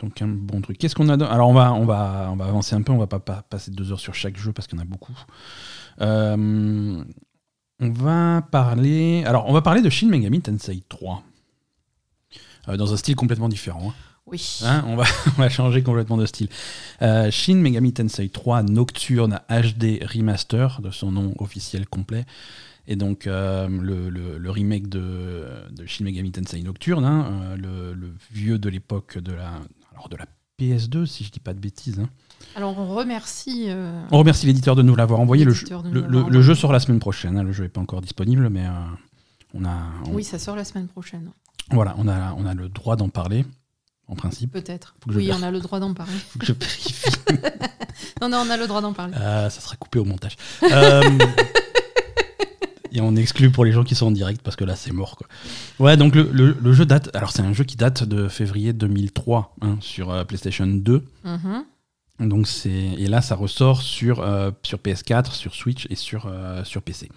Donc 0.00 0.22
un 0.22 0.28
bon 0.28 0.60
truc. 0.60 0.78
Qu'est-ce 0.78 0.94
qu'on 0.94 1.08
a 1.08 1.24
Alors 1.26 1.48
on 1.48 1.54
va, 1.54 1.72
on, 1.72 1.84
va, 1.84 2.28
on 2.32 2.36
va 2.36 2.44
avancer 2.46 2.74
un 2.76 2.82
peu, 2.82 2.92
on 2.92 2.98
va 2.98 3.06
pas, 3.06 3.18
pas 3.20 3.42
passer 3.48 3.70
deux 3.70 3.90
heures 3.92 4.00
sur 4.00 4.14
chaque 4.14 4.36
jeu 4.36 4.52
parce 4.52 4.66
qu'il 4.68 4.78
y 4.78 4.80
en 4.80 4.84
a 4.84 4.86
beaucoup. 4.86 5.16
Euh, 6.00 7.02
on 7.80 7.90
va 7.90 8.42
parler. 8.50 9.24
Alors 9.26 9.48
on 9.48 9.52
va 9.52 9.62
parler 9.62 9.82
de 9.82 9.90
Shin 9.90 10.08
Megami 10.08 10.40
Tensei 10.40 10.82
3. 10.88 11.22
Euh, 12.68 12.76
dans 12.76 12.92
un 12.92 12.96
style 12.96 13.16
complètement 13.16 13.48
différent. 13.48 13.90
hein. 13.90 13.94
Oui. 14.26 14.60
Hein, 14.64 14.84
on, 14.86 14.96
va, 14.96 15.04
on 15.36 15.40
va 15.40 15.48
changer 15.50 15.82
complètement 15.82 16.16
de 16.16 16.24
style. 16.26 16.48
Euh, 17.02 17.30
Shin 17.30 17.56
Megami 17.56 17.92
Tensei 17.92 18.28
3 18.30 18.62
Nocturne 18.62 19.40
HD 19.50 20.02
Remaster, 20.02 20.80
de 20.80 20.90
son 20.90 21.12
nom 21.12 21.34
officiel 21.38 21.86
complet. 21.86 22.24
Et 22.86 22.96
donc 22.96 23.26
euh, 23.26 23.66
le, 23.68 24.10
le- 24.10 24.36
le 24.38 24.50
remake 24.50 24.88
de, 24.88 25.46
de 25.70 25.86
Shin 25.86 26.04
Megami 26.04 26.32
Tensei 26.32 26.62
Nocturne, 26.62 27.04
hein, 27.04 27.26
euh, 27.32 27.56
le, 27.56 27.94
le 27.94 28.12
vieux 28.32 28.58
de 28.58 28.68
l'époque 28.68 29.18
de 29.18 29.32
la, 29.32 29.52
alors 29.92 30.08
de 30.10 30.16
la 30.16 30.26
PS2, 30.60 31.06
si 31.06 31.24
je 31.24 31.30
dis 31.30 31.40
pas 31.40 31.54
de 31.54 31.60
bêtises. 31.60 31.98
hein. 31.98 32.08
Alors 32.56 32.78
on 32.78 32.94
remercie. 32.94 33.66
euh, 33.68 34.02
On 34.10 34.18
remercie 34.18 34.46
l'éditeur 34.46 34.76
de 34.76 34.82
nous 34.82 34.94
l'avoir 34.94 35.18
envoyé. 35.20 35.44
Le, 35.44 35.52
jeu- 35.52 35.66
le- 36.28 36.42
jeu 36.42 36.54
sort 36.54 36.72
la 36.72 36.78
semaine 36.80 37.00
prochaine. 37.00 37.38
hein. 37.38 37.42
Le 37.42 37.52
jeu 37.52 37.62
n'est 37.64 37.68
pas 37.70 37.80
encore 37.80 38.02
disponible, 38.02 38.50
mais 38.50 38.66
euh, 38.66 38.70
on, 39.54 39.64
a, 39.64 39.78
on- 40.06 40.12
Oui, 40.12 40.22
ça 40.22 40.38
sort 40.38 40.54
la 40.54 40.64
semaine 40.64 40.86
prochaine. 40.88 41.30
voilà, 41.70 41.94
on, 41.96 42.06
a, 42.06 42.34
on 42.34 42.44
a 42.44 42.52
le 42.54 42.68
droit 42.68 42.96
d'en 42.96 43.08
parler, 43.08 43.46
en 44.08 44.14
principe. 44.14 44.52
Peut-être. 44.52 44.94
Oui, 45.06 45.30
on 45.32 45.42
a 45.42 45.50
le 45.50 45.60
droit 45.60 45.80
d'en 45.80 45.94
parler. 45.94 46.12
Faut 46.28 46.38
que 46.38 46.44
je 46.46 46.52
vérifie. 46.52 46.94
Non, 48.20 48.28
non, 48.28 48.42
on 48.46 48.50
a 48.50 48.56
le 48.56 48.66
droit 48.66 48.80
d'en 48.80 48.92
parler. 48.92 49.12
Ça 49.14 49.50
sera 49.50 49.76
coupé 49.76 49.98
au 49.98 50.04
montage. 50.04 50.36
Et 52.96 53.00
on 53.00 53.16
exclut 53.16 53.50
pour 53.50 53.64
les 53.64 53.72
gens 53.72 53.82
qui 53.84 53.94
sont 53.94 54.06
en 54.06 54.10
direct 54.12 54.40
parce 54.42 54.54
que 54.56 54.64
là 54.64 54.76
c'est 54.76 54.92
mort. 54.92 55.16
Quoi. 55.16 55.26
Ouais, 55.80 55.96
donc 55.96 56.14
le, 56.14 56.30
le- 56.32 56.56
le 56.62 56.72
jeu 56.72 56.86
date. 56.86 57.10
Alors 57.14 57.32
c'est 57.32 57.42
un 57.42 57.52
jeu 57.52 57.64
qui 57.64 57.76
date 57.76 58.04
de 58.04 58.28
février 58.28 58.72
2003 58.72 59.56
hein, 59.62 59.76
sur 59.80 60.10
euh, 60.12 60.24
PlayStation 60.24 60.66
2. 60.66 61.04
Mhm. 61.24 61.64
Donc 62.28 62.46
c'est 62.46 62.70
et 62.70 63.08
là 63.08 63.20
ça 63.20 63.34
ressort 63.34 63.82
sur, 63.82 64.20
euh, 64.20 64.52
sur 64.62 64.78
PS4, 64.78 65.32
sur 65.34 65.54
Switch 65.54 65.86
et 65.90 65.96
sur, 65.96 66.26
euh, 66.28 66.62
sur 66.62 66.80
PC. 66.82 67.08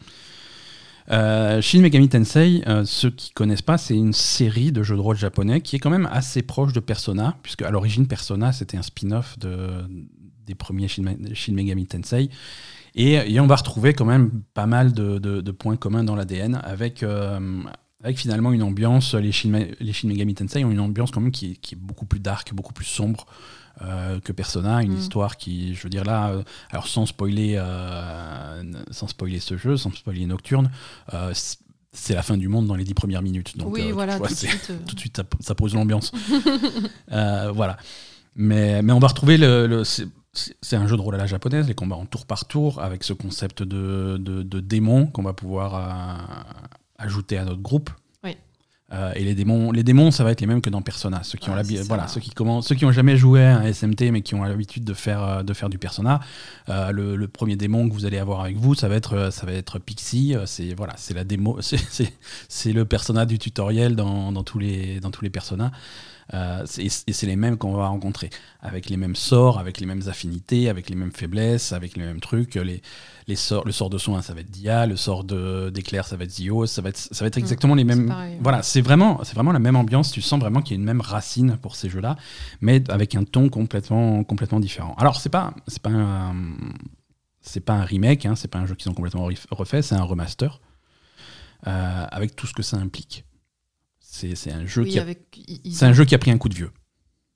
Shin 1.09 1.79
Megami 1.81 2.09
Tensei, 2.09 2.63
ceux 2.85 3.11
qui 3.11 3.31
connaissent 3.31 3.61
pas, 3.61 3.77
c'est 3.77 3.95
une 3.95 4.11
série 4.13 4.71
de 4.73 4.83
jeux 4.83 4.95
de 4.95 5.01
rôle 5.01 5.15
japonais 5.17 5.61
qui 5.61 5.75
est 5.77 5.79
quand 5.79 5.89
même 5.89 6.09
assez 6.11 6.41
proche 6.41 6.73
de 6.73 6.79
Persona, 6.81 7.37
puisque 7.43 7.61
à 7.61 7.71
l'origine 7.71 8.07
Persona 8.07 8.51
c'était 8.51 8.75
un 8.77 8.81
spin-off 8.81 9.39
de, 9.39 9.85
des 10.45 10.55
premiers 10.55 10.87
Shin, 10.89 11.03
Shin 11.33 11.53
Megami 11.53 11.85
Tensei. 11.85 12.29
Et, 12.97 13.39
on 13.39 13.45
va 13.45 13.55
retrouver 13.55 13.93
quand 13.93 14.05
même 14.05 14.41
pas 14.55 14.65
mal 14.65 14.91
de, 14.91 15.51
points 15.51 15.77
communs 15.77 16.03
dans 16.03 16.15
l'ADN 16.15 16.59
avec, 16.63 17.03
euh, 17.03 17.61
avec 18.03 18.17
finalement 18.17 18.51
une 18.51 18.63
ambiance. 18.63 19.13
Les 19.13 19.31
Shin, 19.31 19.67
les 19.79 19.93
Shin 19.93 20.07
Megami 20.07 20.33
Tensei 20.33 20.65
ont 20.65 20.71
une 20.71 20.79
ambiance 20.79 21.11
quand 21.11 21.21
même 21.21 21.31
qui, 21.31 21.57
qui 21.59 21.75
est 21.75 21.77
beaucoup 21.77 22.05
plus 22.05 22.19
dark, 22.19 22.53
beaucoup 22.53 22.73
plus 22.73 22.85
sombre. 22.85 23.27
Euh, 23.83 24.19
que 24.19 24.31
Persona, 24.31 24.81
une 24.81 24.93
mm. 24.93 24.97
histoire 24.97 25.37
qui, 25.37 25.75
je 25.75 25.83
veux 25.83 25.91
dire 25.91 26.03
là, 26.03 26.29
euh, 26.29 26.41
alors 26.71 26.87
sans 26.87 27.05
spoiler, 27.05 27.63
sans 28.89 29.07
spoiler 29.07 29.39
ce 29.39 29.55
jeu, 29.55 29.77
sans 29.77 29.91
spoiler 29.91 30.25
Nocturne, 30.25 30.71
c'est 31.91 32.15
la 32.15 32.23
fin 32.23 32.37
du 32.37 32.47
monde 32.47 32.65
dans 32.65 32.75
les 32.75 32.83
dix 32.83 32.95
premières 32.95 33.21
minutes. 33.21 33.55
Donc, 33.57 33.73
oui, 33.73 33.91
voilà, 33.91 34.17
tout, 34.19 34.25
de 34.95 34.99
suite, 34.99 35.21
ça, 35.41 35.53
pose 35.53 35.75
l'ambiance. 35.75 36.11
voilà. 37.07 37.77
Mais, 38.35 38.81
mais 38.81 38.93
on 38.93 38.99
va 38.99 39.07
retrouver 39.07 39.37
le, 39.37 39.83
c'est 40.61 40.75
un 40.75 40.87
jeu 40.87 40.95
de 40.95 41.01
rôle 41.01 41.15
à 41.15 41.17
la 41.17 41.25
japonaise, 41.25 41.67
les 41.67 41.75
combats 41.75 41.95
en 41.95 42.05
tour 42.05 42.25
par 42.25 42.45
tour, 42.45 42.81
avec 42.81 43.03
ce 43.03 43.13
concept 43.13 43.63
de, 43.63 44.17
de, 44.19 44.43
de 44.43 44.59
démon 44.59 45.07
qu'on 45.07 45.23
va 45.23 45.33
pouvoir 45.33 46.35
ajouter 46.97 47.37
à 47.37 47.45
notre 47.45 47.61
groupe. 47.61 47.89
Euh, 48.93 49.11
et 49.15 49.25
les 49.25 49.35
démons, 49.35 49.73
les 49.73 49.83
démons, 49.83 50.11
ça 50.11 50.23
va 50.23 50.31
être 50.31 50.39
les 50.39 50.47
mêmes 50.47 50.61
que 50.61 50.69
dans 50.69 50.81
Persona. 50.81 51.21
Ceux 51.23 51.37
qui 51.37 51.49
ont 51.49 51.55
voilà, 51.87 52.07
ceux 52.07 52.21
qui 52.21 52.29
commencent, 52.29 52.67
ceux 52.67 52.75
qui 52.75 52.85
ont 52.85 52.91
jamais 52.91 53.17
joué 53.17 53.43
à 53.43 53.59
un 53.59 53.73
SMT 53.73 54.11
mais 54.13 54.21
qui 54.21 54.33
ont 54.33 54.43
l'habitude 54.43 54.85
de 54.85 54.93
faire 54.93 55.21
euh, 55.23 55.43
de 55.43 55.53
faire 55.53 55.69
du 55.69 55.77
Persona. 55.77 56.21
Euh, 56.69 56.91
le, 56.91 57.27
premier 57.27 57.57
démon 57.57 57.89
que 57.89 57.93
vous 57.93 58.05
allez 58.05 58.17
avoir 58.17 58.39
avec 58.39 58.55
vous, 58.55 58.75
ça 58.75 58.87
va 58.87 58.95
être 58.95 59.29
ça 59.29 59.45
va 59.45 59.51
être 59.51 59.79
Pixie. 59.79 60.35
C'est 60.45 60.73
voilà, 60.73 60.93
c'est 60.95 61.13
la 61.13 61.25
démo, 61.25 61.59
c'est 61.61 62.73
le 62.73 62.85
Persona 62.85 63.25
du 63.25 63.39
tutoriel 63.39 63.97
dans, 63.97 64.31
dans 64.31 64.43
tous 64.43 64.59
les 64.59 65.01
dans 65.01 65.11
tous 65.11 65.23
les 65.23 65.29
Persona. 65.29 65.71
Euh, 66.33 66.65
et 66.77 66.89
c'est 66.89 67.25
les 67.25 67.35
mêmes 67.35 67.57
qu'on 67.57 67.73
va 67.73 67.87
rencontrer, 67.87 68.29
avec 68.61 68.89
les 68.89 68.97
mêmes 68.97 69.15
sorts, 69.15 69.59
avec 69.59 69.79
les 69.79 69.85
mêmes 69.85 70.01
affinités, 70.07 70.69
avec 70.69 70.89
les 70.89 70.95
mêmes 70.95 71.11
faiblesses, 71.11 71.71
avec 71.71 71.95
les 71.95 72.03
mêmes 72.03 72.19
trucs. 72.19 72.55
Les, 72.55 72.81
les 73.27 73.35
sorts, 73.35 73.65
le 73.65 73.71
sort 73.71 73.89
de 73.89 73.97
soin, 73.97 74.21
ça 74.21 74.33
va 74.33 74.41
être 74.41 74.51
Dia, 74.51 74.85
le 74.85 74.95
sort 74.95 75.23
d'éclair, 75.23 76.05
ça 76.05 76.17
va 76.17 76.25
être 76.25 76.31
Zio, 76.31 76.65
ça 76.65 76.81
va 76.81 76.89
être, 76.89 76.97
ça 76.97 77.23
va 77.23 77.27
être 77.27 77.37
mm. 77.37 77.39
exactement 77.39 77.75
les 77.75 77.83
mêmes. 77.83 78.13
Voilà, 78.41 78.61
c'est 78.63 78.81
vraiment, 78.81 79.21
vraiment 79.33 79.51
la 79.51 79.59
même 79.59 79.75
ambiance. 79.75 80.11
Tu 80.11 80.21
sens 80.21 80.39
vraiment 80.39 80.61
qu'il 80.61 80.75
y 80.75 80.77
a 80.77 80.79
une 80.79 80.85
même 80.85 81.01
racine 81.01 81.57
pour 81.61 81.75
ces 81.75 81.89
jeux-là, 81.89 82.17
mais 82.61 82.83
avec 82.89 83.15
un 83.15 83.23
ton 83.23 83.49
complètement, 83.49 84.23
complètement 84.23 84.59
différent. 84.59 84.95
Alors, 84.97 85.19
c'est 85.19 85.29
pas, 85.29 85.53
c'est 85.67 85.81
pas 85.81 85.91
un, 85.91 86.35
c'est 87.41 87.61
pas 87.61 87.73
un 87.73 87.83
remake, 87.83 88.25
hein, 88.25 88.35
c'est 88.35 88.49
pas 88.49 88.59
un 88.59 88.65
jeu 88.65 88.75
qu'ils 88.75 88.89
ont 88.91 88.93
complètement 88.93 89.29
refait, 89.51 89.81
c'est 89.81 89.95
un 89.95 90.03
remaster. 90.03 90.59
Euh, 91.65 92.05
avec 92.11 92.35
tout 92.35 92.45
ce 92.45 92.53
que 92.53 92.61
ça 92.61 92.77
implique. 92.77 93.25
C'est 94.17 94.51
un, 94.51 94.65
jeu 94.65 94.83
qui 94.83 94.99
a, 94.99 95.05
un 95.81 95.93
jeu 95.93 96.05
qui 96.05 96.15
a 96.15 96.17
pris 96.17 96.31
un 96.31 96.37
coup 96.37 96.49
de 96.49 96.55
vieux. 96.55 96.71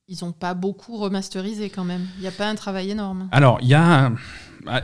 Ils 0.07 0.17
n'ont 0.23 0.31
pas 0.31 0.53
beaucoup 0.53 0.97
remasterisé 0.97 1.69
quand 1.69 1.83
même. 1.83 2.07
Il 2.17 2.21
n'y 2.21 2.27
a 2.27 2.31
pas 2.31 2.49
un 2.49 2.55
travail 2.55 2.89
énorme. 2.89 3.29
Alors, 3.31 3.59
il 3.61 3.67
y 3.67 3.75
a. 3.75 4.11
Ah, 4.67 4.81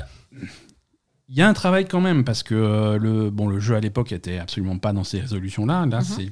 il 1.30 1.36
y 1.36 1.42
a 1.42 1.48
un 1.50 1.54
travail 1.54 1.86
quand 1.86 2.00
même 2.00 2.24
parce 2.24 2.44
que 2.44 2.56
euh, 2.56 2.98
le, 2.98 3.30
bon, 3.30 3.48
le 3.48 3.60
jeu 3.60 3.76
à 3.76 3.80
l'époque 3.80 4.12
était 4.12 4.38
absolument 4.38 4.78
pas 4.78 4.94
dans 4.94 5.04
ces 5.04 5.20
résolutions-là. 5.20 5.86
Là, 5.86 6.00
mhm. 6.00 6.30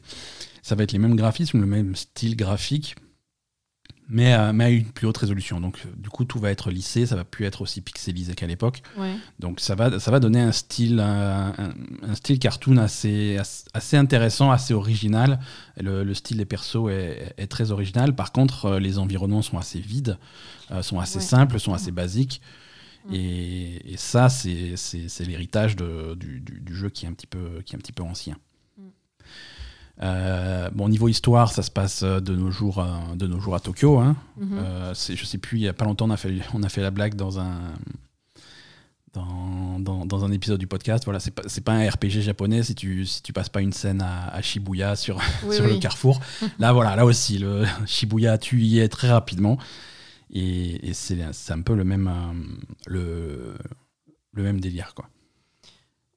ça 0.62 0.76
va 0.76 0.84
être 0.84 0.94
les 0.94 1.00
mêmes 1.00 1.16
graphismes, 1.16 1.60
le 1.60 1.68
même 1.68 1.96
style 1.96 2.38
graphique, 2.38 2.96
mais, 4.08 4.34
à 4.34 4.52
une 4.70 4.86
plus 4.86 5.08
haute 5.08 5.18
résolution. 5.18 5.60
Donc, 5.60 5.80
euh, 5.86 5.90
du 5.98 6.10
coup, 6.10 6.26
tout 6.26 6.40
va 6.40 6.52
être 6.52 6.70
lissé, 6.70 7.06
ça 7.06 7.16
va 7.16 7.24
plus 7.24 7.46
être 7.46 7.62
aussi 7.62 7.82
pixelisé 7.82 8.36
qu'à 8.36 8.48
l'époque. 8.48 8.82
Donc, 9.40 9.60
ça 9.60 9.76
va, 9.76 10.00
ça 10.00 10.12
va 10.12 10.20
donner 10.20 10.42
un 10.42 10.52
style, 10.52 11.00
un, 11.00 11.54
style 12.14 12.40
cartoon 12.40 12.78
assez, 12.78 13.38
assez 13.74 13.98
intéressant, 13.98 14.52
assez 14.52 14.74
original. 14.74 15.40
Le, 15.80 16.14
style 16.14 16.38
des 16.38 16.46
persos 16.46 16.90
est, 16.90 17.48
très 17.48 17.72
original. 17.72 18.16
Par 18.16 18.32
contre, 18.32 18.66
euh, 18.66 18.80
les 18.80 19.00
environnements 19.00 19.42
sont 19.42 19.58
assez 19.58 19.80
vides, 19.80 20.18
euh, 20.72 20.82
sont 20.82 21.00
assez 21.00 21.20
simples, 21.20 21.60
sont 21.60 21.74
assez 21.74 21.92
basiques. 21.92 22.42
Et, 23.12 23.96
ça, 23.98 24.30
c'est 24.30 24.76
l'héritage 25.26 25.76
du, 25.76 26.42
du, 26.42 26.76
jeu 26.76 26.90
qui 26.90 27.06
est 27.06 27.10
un 27.10 27.14
petit 27.14 27.28
peu, 27.28 27.62
qui 27.66 27.74
est 27.74 27.76
un 27.78 27.80
petit 27.80 27.94
peu 27.94 28.04
ancien. 28.04 28.38
Euh, 30.02 30.70
bon, 30.74 30.90
niveau 30.90 31.08
histoire, 31.08 31.52
ça 31.52 31.64
se 31.64 31.72
passe 31.72 32.04
euh, 32.04 32.20
de 32.20 32.36
nos 32.36 32.52
jours, 32.52 32.80
à, 32.80 33.16
de 33.16 33.28
nos 33.28 33.40
jours 33.40 33.56
à 33.56 33.60
Tokyo. 33.60 34.00
Hein. 34.00 34.16
Mhm. 34.38 34.58
Euh, 34.60 34.94
je 34.94 35.26
sais 35.26 35.38
plus, 35.38 35.58
il 35.58 35.64
y 35.64 35.68
a 35.68 35.74
pas 35.74 35.86
longtemps, 35.86 36.06
on 36.08 36.12
a 36.12 36.18
fait, 36.18 36.40
on 36.54 36.64
a 36.64 36.70
fait 36.70 36.82
la 36.82 36.92
blague 36.92 37.16
dans 37.16 37.40
un, 37.40 37.74
dans, 39.14 40.06
dans, 40.06 40.26
un 40.26 40.32
épisode 40.32 40.60
du 40.60 40.68
podcast. 40.68 41.06
Voilà, 41.06 41.20
c'est 41.20 41.32
pas, 41.32 41.44
pas 41.64 41.74
un 41.74 41.90
RPG 41.90 42.22
japonais 42.22 42.64
si 42.64 42.76
tu, 42.76 43.06
si 43.06 43.22
tu 43.22 43.32
passes 43.32 43.48
pas 43.48 43.62
une 43.62 43.72
scène 43.72 44.02
à, 44.02 44.42
Shibuya 44.42 44.98
sur, 44.98 45.22
sur 45.52 45.66
le 45.66 45.80
carrefour. 45.80 46.20
là, 46.60 46.74
voilà, 46.74 46.96
là 46.98 47.06
aussi, 47.06 47.38
le 47.38 47.64
Shibuya, 47.86 48.38
tu 48.38 48.62
y 48.62 48.80
es 48.80 48.90
très 48.90 49.10
rapidement. 49.10 49.58
Et, 50.34 50.90
et 50.90 50.94
c'est 50.94 51.22
un 51.52 51.62
peu 51.62 51.76
le 51.76 51.86
même, 51.86 52.12
le, 52.88 53.56
le 54.34 54.44
même 54.44 54.60
délire, 54.60 54.94
quoi. 54.94 55.08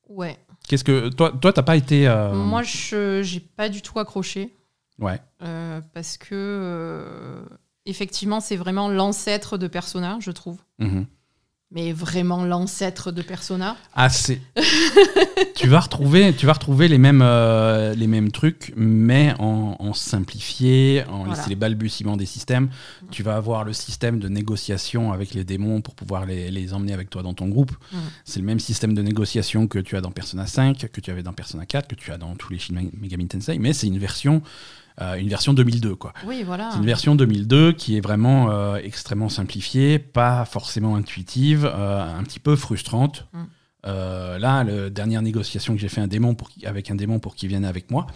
Ouais. 0.09 0.37
Qu'est-ce 0.69 0.85
que 0.85 1.09
toi, 1.09 1.33
toi, 1.41 1.53
t'as 1.53 1.63
pas 1.63 1.77
été. 1.77 2.09
Euh, 2.09 2.35
Moi, 2.35 2.63
je 2.63 3.23
j'ai 3.23 3.41
pas 3.41 3.69
du 3.69 3.83
tout 3.83 3.99
accroché. 3.99 4.55
Ouais. 4.99 5.21
Euh, 5.43 5.81
parce 5.95 6.17
que 6.17 6.29
euh, 6.33 7.43
effectivement, 7.87 8.41
c'est 8.41 8.57
vraiment 8.57 8.89
l'ancêtre 8.89 9.57
de 9.57 9.67
Persona, 9.69 10.19
je 10.21 10.31
trouve. 10.31 10.59
Mhm 10.79 11.07
mais 11.71 11.93
vraiment 11.93 12.45
l'ancêtre 12.45 13.13
de 13.13 13.21
Persona. 13.21 13.77
Ah, 13.95 14.09
c'est. 14.09 14.41
tu 15.55 15.69
vas 15.69 15.81
retrouver, 15.81 16.35
tu 16.35 16.47
vas 16.47 16.55
retrouver 16.55 16.89
les 16.89 16.97
mêmes, 16.97 17.21
euh, 17.23 17.95
les 17.95 18.07
mêmes 18.07 18.31
trucs, 18.31 18.73
mais 18.75 19.35
en, 19.39 19.93
simplifié, 19.93 21.05
en 21.11 21.27
laisser 21.27 21.51
les 21.51 21.57
balbutiements 21.57 22.17
des 22.17 22.27
systèmes. 22.27 22.71
Tu 23.11 23.23
vas 23.23 23.37
avoir 23.37 23.65
le 23.65 23.75
système 23.75 24.19
de 24.19 24.29
négociation 24.29 25.13
avec 25.13 25.35
les 25.35 25.45
démons 25.45 25.83
pour 25.83 25.95
pouvoir 25.95 26.25
les, 26.25 26.51
les 26.51 26.73
emmener 26.73 26.95
avec 26.95 27.11
toi 27.11 27.23
dans 27.23 27.35
ton 27.35 27.49
groupe. 27.49 27.73
C'est 28.25 28.41
le 28.41 28.47
même 28.47 28.61
système 28.61 28.95
de 28.95 29.03
négociation 29.03 29.67
que 29.67 29.79
tu 29.79 29.97
as 29.97 30.01
dans 30.01 30.11
Persona 30.11 30.47
5, 30.47 30.89
que 30.91 31.01
tu 31.01 31.11
avais 31.11 31.23
dans 31.23 31.33
Persona 31.35 31.67
4, 31.67 31.87
que 31.89 31.95
tu 31.95 32.13
as 32.13 32.19
dans 32.19 32.35
tous 32.35 32.53
les 32.53 32.59
Shin 32.59 32.75
Megami 32.99 33.27
Tensei, 33.27 33.59
mais 33.59 33.73
c'est 33.73 33.87
une 33.87 33.99
version 33.99 34.43
euh, 35.01 35.15
une 35.17 35.29
version 35.29 35.55
2002. 35.55 35.95
Quoi. 35.95 36.13
Oui, 36.27 36.43
voilà. 36.45 36.71
C'est 36.73 36.79
une 36.79 36.87
version 36.87 37.15
2002 37.15 37.73
qui 37.73 37.97
est 37.97 38.01
vraiment 38.01 38.51
euh, 38.51 38.77
extrêmement 38.77 39.29
simplifiée, 39.29 39.99
pas 39.99 40.45
forcément 40.45 40.97
intuitive, 40.97 41.71
euh, 41.73 42.19
un 42.19 42.23
petit 42.25 42.41
peu 42.41 42.57
frustrante. 42.57 43.27
Mm. 43.33 43.45
là, 43.85 44.65
la 44.65 44.91
dernière 44.91 45.23
négociation 45.23 45.75
que 45.75 45.81
j'ai 45.81 45.89
fait 45.89 46.01
un 46.01 46.09
démon 46.09 46.35
pour, 46.35 46.51
avec 46.65 46.91
un 46.91 46.97
démon 46.97 47.21
pour 47.21 47.37
qu'il 47.37 47.49
vienne 47.49 47.65
avec 47.65 47.91
moi, 47.91 48.07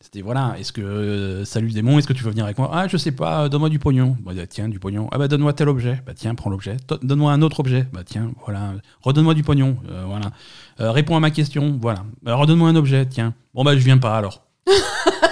c'était 0.00 0.20
voilà, 0.22 0.54
est-ce 0.60 0.72
que 0.72 1.42
salut 1.44 1.70
démon, 1.70 1.98
est-ce 1.98 2.06
que 2.06 2.12
tu 2.12 2.22
veux 2.22 2.30
venir 2.30 2.44
avec 2.44 2.56
moi? 2.56 2.70
Ah, 2.72 2.86
je 2.86 2.96
sais 2.96 3.10
pas, 3.10 3.48
donne-moi 3.48 3.68
du 3.68 3.80
pognon. 3.80 4.16
Bah, 4.20 4.32
tiens, 4.48 4.68
du 4.68 4.78
pognon. 4.78 5.08
Ah 5.10 5.18
bah 5.18 5.26
donne-moi 5.26 5.52
tel 5.54 5.68
objet. 5.68 6.00
Bah 6.06 6.12
tiens, 6.14 6.36
prends 6.36 6.50
l'objet. 6.50 6.76
Donne-moi 7.02 7.32
un 7.32 7.42
autre 7.42 7.58
objet. 7.58 7.88
Bah 7.92 8.02
tiens, 8.06 8.30
voilà. 8.44 8.74
Redonne-moi 9.02 9.34
du 9.34 9.42
pognon. 9.42 9.76
voilà. 10.06 10.30
réponds 10.78 11.16
à 11.16 11.20
ma 11.20 11.32
question. 11.32 11.78
Voilà. 11.82 12.04
redonne-moi 12.24 12.68
un 12.68 12.76
objet. 12.76 13.06
Tiens. 13.06 13.34
Bon 13.54 13.64
bah 13.64 13.76
je 13.76 13.82
viens 13.82 13.98
pas 13.98 14.16
alors. 14.16 14.46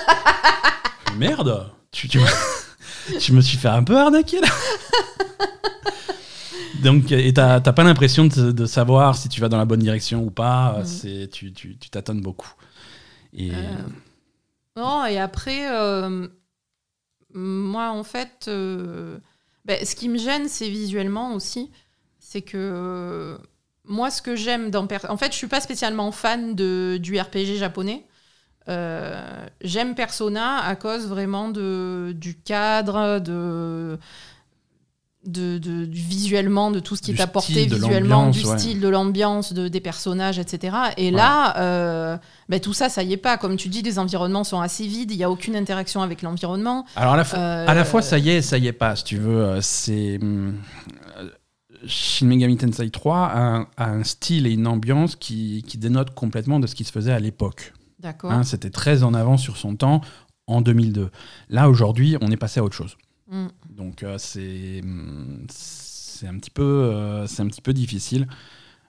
merde, 1.17 1.71
tu, 1.91 2.09
tu, 3.21 3.33
me 3.33 3.41
suis 3.41 3.59
fait 3.59 3.69
un 3.69 3.83
peu 3.83 3.97
arnaquer 3.97 4.41
là. 4.41 4.49
Donc, 6.83 7.11
et 7.11 7.33
t'as 7.33 7.61
pas 7.61 7.85
l'impression 7.85 8.27
de, 8.27 8.67
savoir 8.67 9.17
si 9.17 9.29
tu 9.29 9.41
vas 9.41 9.49
dans 9.49 9.57
la 9.57 9.65
bonne 9.65 9.81
direction 9.81 10.23
ou 10.23 10.31
pas. 10.31 10.79
Mm. 10.81 10.85
C'est 10.85 11.29
tu 11.31 11.77
t'attends 11.91 12.15
beaucoup. 12.15 12.53
Et 13.33 13.51
euh, 13.53 13.63
non, 14.77 15.05
et 15.05 15.19
après, 15.19 15.71
euh, 15.71 16.27
moi 17.35 17.91
en 17.91 18.05
fait, 18.05 18.47
euh, 18.49 19.19
ben, 19.65 19.85
ce 19.85 19.95
qui 19.95 20.09
me 20.09 20.19
gêne, 20.19 20.49
c'est 20.49 20.71
visuellement 20.71 21.35
aussi, 21.35 21.71
c'est 22.19 22.43
que 22.43 23.39
moi, 23.85 24.11
ce 24.11 24.21
que 24.23 24.35
j'aime 24.35 24.71
dans, 24.71 24.89
en 25.09 25.17
fait, 25.17 25.33
je 25.33 25.37
suis 25.37 25.47
pas 25.47 25.61
spécialement 25.61 26.11
fan 26.13 26.55
de 26.55 26.99
du 27.01 27.19
RPG 27.19 27.57
japonais. 27.57 28.05
Euh, 28.69 29.47
j'aime 29.61 29.95
Persona 29.95 30.59
à 30.65 30.75
cause 30.77 31.07
vraiment 31.07 31.49
de, 31.51 32.13
du 32.17 32.37
cadre, 32.37 33.21
de, 33.21 33.99
de, 35.25 35.59
de, 35.59 35.87
visuellement, 35.89 36.71
de 36.71 36.81
tout 36.81 36.97
ce 36.97 37.03
qui 37.03 37.13
est 37.13 37.21
apporté 37.21 37.67
visuellement, 37.67 38.31
du 38.31 38.41
style, 38.41 38.81
de 38.81 38.89
l'ambiance, 38.89 39.53
de, 39.53 39.69
des 39.69 39.81
personnages, 39.81 40.39
etc. 40.39 40.77
Et 40.97 41.11
là, 41.11 41.57
euh, 41.59 42.17
ben, 42.49 42.61
tout 42.61 42.73
ça, 42.73 42.89
ça 42.89 43.03
y 43.03 43.13
est 43.13 43.19
pas. 43.19 43.37
Comme 43.37 43.57
tu 43.57 43.69
dis, 43.69 43.83
les 43.83 43.99
environnements 43.99 44.45
sont 44.45 44.61
assez 44.61 44.87
vides, 44.87 45.13
il 45.13 45.19
n'y 45.19 45.25
a 45.25 45.31
aucune 45.31 45.57
interaction 45.57 46.03
avec 46.03 46.23
l'environnement. 46.23 46.87
Alors 46.97 47.15
à 47.15 47.17
la, 47.17 47.25
fois, 47.25 47.39
à 47.39 47.75
la 47.75 47.85
fois, 47.85 48.03
ça 48.03 48.19
y 48.19 48.31
est, 48.31 48.43
ça 48.43 48.59
y 48.59 48.67
est 48.67 48.73
pas, 48.73 48.97
si 48.97 49.05
tu 49.05 49.17
veux. 49.17 49.45
Euh, 49.45 49.61
c'est. 49.61 50.19
Hum, 50.21 50.57
Shin 51.87 52.27
Megami 52.27 52.57
Tensei 52.57 52.91
3 52.91 53.17
a 53.19 53.67
un, 53.77 54.03
style 54.03 54.47
et 54.47 54.53
une 54.53 54.67
ambiance 54.67 55.15
qui, 55.15 55.63
qui 55.69 55.79
dénotent 55.79 56.15
complètement 56.15 56.59
de 56.59 56.67
ce 56.67 56.75
qui 56.75 56.85
se 56.85 56.91
faisait 56.91 57.13
à 57.13 57.21
l'époque. 57.21 57.75
Hein, 58.31 58.43
c'était 58.45 58.71
très 58.71 59.03
en 59.03 59.15
avant 59.15 59.37
sur 59.37 59.57
son 59.57 59.77
temps 59.77 60.01
en 60.47 60.61
2002. 60.61 61.11
Là, 61.49 61.69
aujourd'hui, 61.69 62.17
on 62.21 62.31
est 62.31 62.37
passé 62.37 62.61
à 62.61 62.65
autre 62.65 62.77
chose. 62.77 62.97
Mm. 63.29 63.47
Donc, 63.71 64.03
euh, 64.03 64.17
c'est, 64.19 64.83
c'est, 65.49 66.27
un 66.27 66.37
petit 66.39 66.51
peu, 66.51 66.63
euh, 66.63 67.27
c'est 67.27 67.43
un 67.43 67.47
petit 67.47 67.63
peu 67.63 67.73
difficile. 67.73 68.27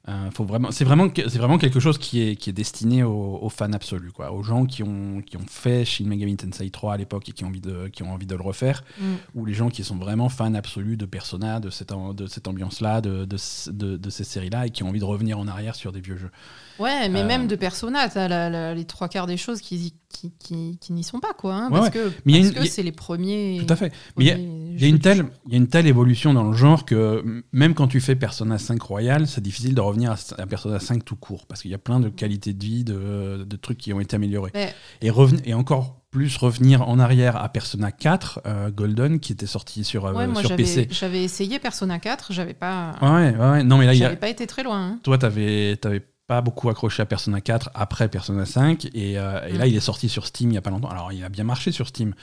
Euh, 0.10 0.32
faut 0.32 0.46
vraiment, 0.46 0.72
c'est 0.72 0.86
vraiment, 0.86 1.10
c'est 1.14 1.38
vraiment 1.38 1.58
quelque 1.58 1.82
chose 1.82 1.98
qui 1.98 2.22
est, 2.22 2.38
qui 2.38 2.50
est 2.50 2.54
destiné 2.54 3.04
aux, 3.04 3.50
fans 3.50 3.74
absolus, 3.74 4.14
quoi, 4.14 4.32
aux 4.32 4.42
gens 4.42 4.66
qui 4.66 4.82
ont, 4.82 5.22
qui 5.22 5.36
ont 5.36 5.46
fait 5.50 5.84
Shin 5.84 6.06
Megami 6.06 6.38
Tensei 6.38 6.70
3 6.70 6.94
à 6.94 6.98
l'époque 6.98 7.28
et 7.28 7.34
qui 7.34 7.44
ont 7.44 7.48
envie 7.48 7.60
de, 7.60 7.90
qui 7.90 8.04
ont 8.04 8.14
envie 8.14 8.26
de 8.26 8.36
le 8.36 8.42
refaire, 8.42 8.86
mm. 9.02 9.04
ou 9.36 9.46
les 9.46 9.54
gens 9.54 9.70
qui 9.70 9.84
sont 9.84 9.98
vraiment 9.98 10.30
fans 10.30 10.54
absolus 10.54 10.96
de 10.96 11.06
Persona, 11.06 11.60
de 11.60 11.70
cette, 11.70 11.92
de 11.92 12.26
cette 12.26 12.48
ambiance-là, 12.48 13.02
de, 13.02 13.26
de, 13.26 13.98
de 13.98 14.10
ces 14.10 14.24
séries-là, 14.24 14.68
et 14.68 14.70
qui 14.70 14.84
ont 14.84 14.90
envie 14.90 15.02
de 15.02 15.06
revenir 15.06 15.40
en 15.40 15.48
arrière 15.48 15.76
sur 15.76 15.92
des 15.92 16.00
vieux 16.00 16.18
jeux. 16.18 16.32
Ouais, 16.80 17.10
mais 17.10 17.24
même 17.24 17.44
euh. 17.44 17.48
de 17.48 17.56
Persona, 17.56 18.10
t'as 18.10 18.74
les 18.74 18.86
trois 18.86 19.08
quarts 19.10 19.28
des 19.28 19.38
choses 19.38 19.62
qui, 19.62 19.94
qui, 20.10 20.32
qui, 20.40 20.94
n'y 20.94 21.04
sont 21.04 21.20
pas, 21.20 21.34
quoi. 21.34 21.56
Hein, 21.56 21.70
parce 21.72 21.90
que 21.90 22.12
c'est 22.66 22.84
les 22.84 22.92
premiers. 22.92 23.62
Tout 23.66 23.74
à 23.74 23.76
fait. 23.76 23.92
Mais 24.18 24.26
il 24.26 24.82
y, 24.82 24.86
a 24.86 24.88
une 24.88 25.00
telle, 25.00 25.26
y 25.48 25.56
a 25.56 25.58
une 25.58 25.68
telle 25.68 25.88
évolution 25.88 26.34
dans 26.34 26.44
le 26.44 26.54
genre 26.54 26.86
que 26.86 27.44
même 27.52 27.74
quand 27.74 27.88
tu 27.88 28.00
fais 28.00 28.16
Persona 28.16 28.58
5 28.58 28.82
Royal, 28.82 29.28
c'est 29.28 29.42
difficile 29.42 29.76
de 29.76 29.82
revenir 29.82 30.16
à, 30.38 30.46
Persona 30.46 30.80
5 30.80 31.04
tout 31.04 31.16
court, 31.16 31.46
parce 31.48 31.62
qu'il 31.62 31.72
y 31.72 31.76
a 31.76 31.80
plein 31.80 32.00
de 32.00 32.10
qualités 32.10 32.54
de 32.54 32.64
vie, 32.64 32.84
de, 32.84 33.46
de 33.48 33.56
trucs 33.56 33.78
qui 33.78 33.94
ont 33.94 34.00
été 34.00 34.16
améliorés. 34.16 34.52
Et, 35.02 35.12
et 35.46 35.54
encore 35.54 35.98
plus 36.12 36.38
revenir 36.38 36.88
en 36.88 37.00
arrière 37.00 37.36
à 37.36 37.50
Persona 37.50 37.92
4 37.92 38.42
euh, 38.46 38.72
Golden 38.72 39.20
qui 39.20 39.34
était 39.34 39.46
sorti 39.46 39.84
sur, 39.84 40.06
euh, 40.06 40.34
sur 40.36 40.56
PC. 40.56 40.88
J'avais 40.90 41.24
essayé 41.24 41.60
Persona 41.60 42.00
4, 42.00 42.34
j'avais 42.34 42.54
pas. 42.54 42.96
Ouais, 43.02 43.36
ouais, 43.36 43.64
non 43.64 43.78
mais 43.78 43.86
là 43.86 43.94
il 43.94 44.18
pas 44.18 44.30
été 44.30 44.48
très 44.48 44.64
loin. 44.64 44.88
Hein. 44.88 45.00
Toi, 45.04 45.18
t'avais 45.18 45.78
avais 45.84 46.04
pas 46.28 46.42
beaucoup 46.42 46.70
accroché 46.70 47.02
à 47.02 47.06
Persona 47.06 47.42
4 47.42 47.72
après 47.74 48.10
Persona 48.10 48.46
5 48.46 48.86
et, 48.94 49.18
euh, 49.18 49.48
et, 49.48 49.54
là 49.54 49.66
mm. 49.66 49.70
il 49.70 49.76
est 49.76 49.82
sorti 49.82 50.10
sur 50.10 50.28
Steam 50.28 50.52
il 50.52 50.56
y 50.56 50.58
a 50.58 50.62
pas 50.62 50.70
longtemps. 50.70 50.90
Alors 50.90 51.12
il 51.12 51.24
a 51.24 51.30
bien 51.30 51.46
marché 51.46 51.72
sur 51.72 51.88
Steam, 51.88 52.14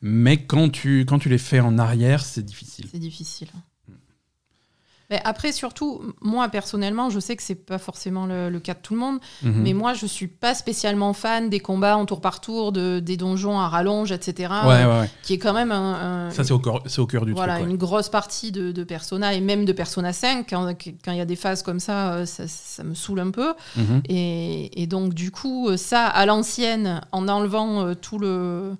mais 0.00 0.44
quand 0.44 0.70
tu 0.70 1.00
quand 1.00 1.18
tu 1.18 1.28
les 1.28 1.38
fais 1.38 1.60
en 1.60 1.78
arrière, 1.78 2.24
c'est 2.24 2.44
difficile. 2.44 2.86
C'est 2.90 2.98
difficile 2.98 3.48
après, 5.24 5.52
surtout, 5.52 6.02
moi 6.20 6.48
personnellement, 6.48 7.10
je 7.10 7.20
sais 7.20 7.36
que 7.36 7.42
c'est 7.42 7.54
pas 7.54 7.78
forcément 7.78 8.26
le, 8.26 8.58
cas 8.58 8.74
de 8.74 8.78
tout 8.80 8.94
le 8.94 9.00
monde, 9.00 9.18
mhm. 9.42 9.62
mais 9.62 9.72
moi, 9.72 9.94
je 9.94 10.06
suis 10.06 10.28
pas 10.28 10.54
spécialement 10.54 11.12
fan 11.12 11.50
des 11.50 11.60
combats 11.60 11.96
en 11.96 12.06
tour 12.06 12.20
par 12.20 12.40
tour, 12.40 12.72
de, 12.72 13.00
des 13.00 13.16
donjons 13.16 13.58
à 13.58 13.68
rallonge, 13.68 14.12
etc. 14.12 14.52
Qui 15.22 15.34
est 15.34 15.38
quand 15.38 15.52
même 15.52 15.72
un. 15.72 16.30
Ça, 16.30 16.44
c'est 16.44 16.52
au, 16.52 16.58
cœur, 16.58 16.82
au 16.98 17.06
cœur 17.06 17.26
du 17.26 17.32
voilà, 17.32 17.60
une 17.60 17.76
grosse 17.76 18.08
partie 18.08 18.52
de, 18.52 18.82
Persona 18.84 19.32
et 19.34 19.40
même 19.40 19.64
de 19.64 19.72
Persona 19.72 20.12
5. 20.12 20.48
Quand 20.50 20.74
il 21.06 21.16
y 21.16 21.20
a 21.20 21.24
des 21.24 21.36
phases 21.36 21.62
comme 21.62 21.80
ça, 21.80 22.14
euh, 22.14 22.26
ça, 22.26 22.82
me 22.82 22.94
saoule 22.94 23.20
un 23.20 23.30
peu. 23.30 23.54
Mhm. 23.76 24.02
Et, 24.08 24.82
et, 24.82 24.86
donc, 24.86 25.14
du 25.14 25.30
coup, 25.30 25.76
ça, 25.76 26.06
à 26.06 26.26
l'ancienne, 26.26 27.00
en 27.12 27.28
enlevant 27.28 27.86
euh, 27.86 27.94
tout 27.94 28.18
le 28.18 28.76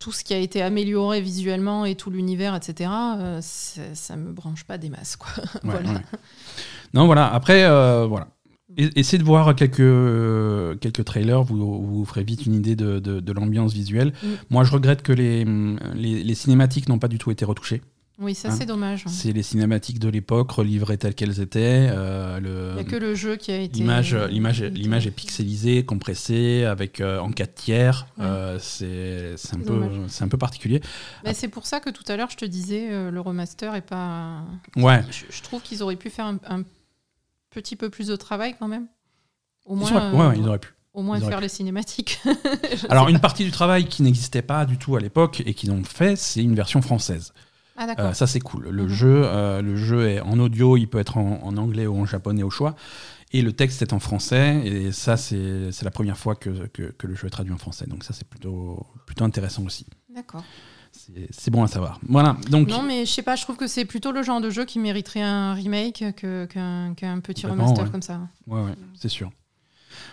tout 0.00 0.12
ce 0.12 0.24
qui 0.24 0.34
a 0.34 0.38
été 0.38 0.62
amélioré 0.62 1.20
visuellement 1.20 1.84
et 1.84 1.94
tout 1.94 2.10
l'univers, 2.10 2.56
etc., 2.56 2.90
euh, 3.18 3.40
ça 3.42 4.16
me 4.16 4.32
branche 4.32 4.64
pas 4.64 4.78
des 4.78 4.88
masses. 4.88 5.16
Quoi. 5.16 5.30
voilà. 5.62 6.00
Non, 6.94 7.06
voilà. 7.06 7.32
Après, 7.32 7.64
euh, 7.64 8.06
voilà. 8.06 8.28
Essayez 8.76 9.18
de 9.18 9.24
voir 9.24 9.54
quelques, 9.54 10.78
quelques 10.80 11.04
trailers, 11.04 11.42
vous, 11.42 11.84
vous 11.84 12.04
ferez 12.04 12.24
vite 12.24 12.46
une 12.46 12.54
idée 12.54 12.76
de, 12.76 12.98
de, 12.98 13.32
l'ambiance 13.32 13.74
visuelle. 13.74 14.12
Mm. 14.22 14.28
Moi, 14.48 14.64
je 14.64 14.72
regrette 14.72 15.02
que 15.02 15.12
les, 15.12 15.44
les, 15.94 16.22
les 16.22 16.34
cinématiques 16.34 16.88
n'ont 16.88 17.00
pas 17.00 17.08
du 17.08 17.18
tout 17.18 17.30
été 17.30 17.44
retouchées. 17.44 17.82
Oui, 18.20 18.34
ça 18.34 18.48
hein 18.48 18.54
c'est 18.56 18.66
dommage. 18.66 19.04
C'est 19.06 19.32
les 19.32 19.42
cinématiques 19.42 19.98
de 19.98 20.08
l'époque 20.10 20.50
relivrées 20.50 20.98
telles 20.98 21.14
qu'elles 21.14 21.40
étaient. 21.40 21.88
Euh, 21.90 22.38
le, 22.38 22.72
Il 22.72 22.74
n'y 22.74 22.80
a 22.80 22.84
que 22.84 22.96
le 22.96 23.14
jeu 23.14 23.36
qui 23.36 23.50
a 23.50 23.58
été. 23.58 23.78
L'image, 23.78 24.14
l'image, 24.14 24.62
l'image 24.62 25.06
est 25.06 25.10
pixelisée, 25.10 25.86
compressée, 25.86 26.64
avec 26.64 27.00
euh, 27.00 27.18
en 27.18 27.32
4 27.32 27.54
tiers. 27.54 28.06
Euh, 28.18 28.58
c'est, 28.60 29.36
c'est, 29.36 29.56
un 29.56 29.60
peu, 29.60 29.82
c'est 30.08 30.22
un 30.22 30.28
peu 30.28 30.36
particulier. 30.36 30.82
Mais 31.24 31.32
c'est 31.32 31.48
pour 31.48 31.64
ça 31.64 31.80
que 31.80 31.88
tout 31.88 32.04
à 32.08 32.16
l'heure 32.16 32.28
je 32.30 32.36
te 32.36 32.44
disais 32.44 33.10
le 33.10 33.20
remaster 33.20 33.74
est 33.74 33.80
pas. 33.80 34.42
Ouais. 34.76 35.02
Je, 35.30 35.42
trouve 35.42 35.62
qu'ils 35.62 35.82
auraient 35.82 35.96
pu 35.96 36.10
faire 36.10 36.26
un, 36.26 36.62
petit 37.48 37.74
peu 37.74 37.88
plus 37.88 38.08
de 38.08 38.16
travail 38.16 38.54
quand 38.58 38.68
même. 38.68 38.86
Au 39.64 39.76
moins. 39.76 40.12
Ouais, 40.12 40.38
ils 40.38 40.46
auraient 40.46 40.58
pu. 40.58 40.74
Au 40.92 41.02
moins 41.02 41.20
faire 41.20 41.40
les 41.40 41.48
cinématiques. 41.48 42.20
Alors 42.90 43.08
une 43.08 43.20
partie 43.20 43.44
du 43.44 43.50
travail 43.50 43.86
qui 43.86 44.02
n'existait 44.02 44.42
pas 44.42 44.66
du 44.66 44.76
tout 44.76 44.96
à 44.96 45.00
l'époque 45.00 45.42
et 45.46 45.54
qu'ils 45.54 45.70
ont 45.70 45.84
fait, 45.84 46.16
c'est 46.16 46.42
une 46.42 46.54
version 46.54 46.82
française. 46.82 47.32
Ah, 47.80 47.94
euh, 47.98 48.12
ça, 48.12 48.26
c'est 48.26 48.40
cool. 48.40 48.68
Le, 48.68 48.82
mhm. 48.82 48.88
jeu, 48.88 49.22
euh, 49.24 49.62
le 49.62 49.74
jeu 49.74 50.06
est 50.06 50.20
en 50.20 50.38
audio, 50.38 50.76
il 50.76 50.86
peut 50.86 50.98
être 50.98 51.16
en, 51.16 51.56
anglais 51.56 51.86
ou 51.86 51.98
en 51.98 52.04
japonais 52.04 52.42
au 52.42 52.50
choix. 52.50 52.76
Et 53.32 53.40
le 53.40 53.52
texte 53.52 53.80
est 53.80 53.94
en 53.94 54.00
français. 54.00 54.60
Et 54.66 54.92
ça, 54.92 55.16
c'est 55.16 55.82
la 55.82 55.90
première 55.90 56.18
fois 56.18 56.34
que, 56.34 56.66
que, 56.66 57.06
le 57.06 57.14
jeu 57.14 57.26
est 57.26 57.30
traduit 57.30 57.54
en 57.54 57.58
français. 57.58 57.86
Donc, 57.86 58.04
ça, 58.04 58.12
c'est 58.12 58.28
plutôt, 58.28 58.86
plutôt 59.06 59.24
intéressant 59.24 59.64
aussi. 59.64 59.86
D'accord. 60.14 60.44
C'est 61.30 61.50
bon 61.50 61.62
à 61.62 61.68
savoir. 61.68 62.00
Voilà. 62.06 62.36
Donc, 62.50 62.68
non, 62.68 62.82
mais 62.82 63.06
je 63.06 63.10
sais 63.10 63.22
pas, 63.22 63.36
je 63.36 63.44
trouve 63.44 63.56
que 63.56 63.68
c'est 63.68 63.84
plutôt 63.84 64.12
le 64.12 64.22
genre 64.22 64.40
de 64.40 64.50
jeu 64.50 64.64
qui 64.64 64.78
mériterait 64.78 65.22
un 65.22 65.54
remake 65.54 66.04
qu'un 66.16 67.20
petit 67.22 67.46
remaster 67.46 67.90
comme 67.90 68.02
ça. 68.02 68.20
Ouais, 68.46 68.60
ouais, 68.60 68.74
c'est 68.94 69.08
sûr. 69.08 69.30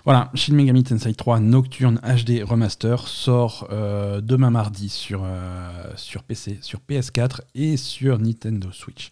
Voilà, 0.07 0.31
Shin 0.35 0.53
Megami 0.53 0.85
Tensei 0.85 1.13
3 1.13 1.41
Nocturne 1.41 1.99
HD 1.99 2.41
Remaster 2.41 3.09
sort 3.09 3.67
euh, 3.71 4.21
demain 4.21 4.49
mardi 4.49 4.87
sur, 4.87 5.23
euh, 5.25 5.91
sur 5.97 6.23
PC, 6.23 6.59
sur 6.61 6.79
PS4 6.89 7.41
et 7.55 7.75
sur 7.75 8.17
Nintendo 8.17 8.71
Switch. 8.71 9.11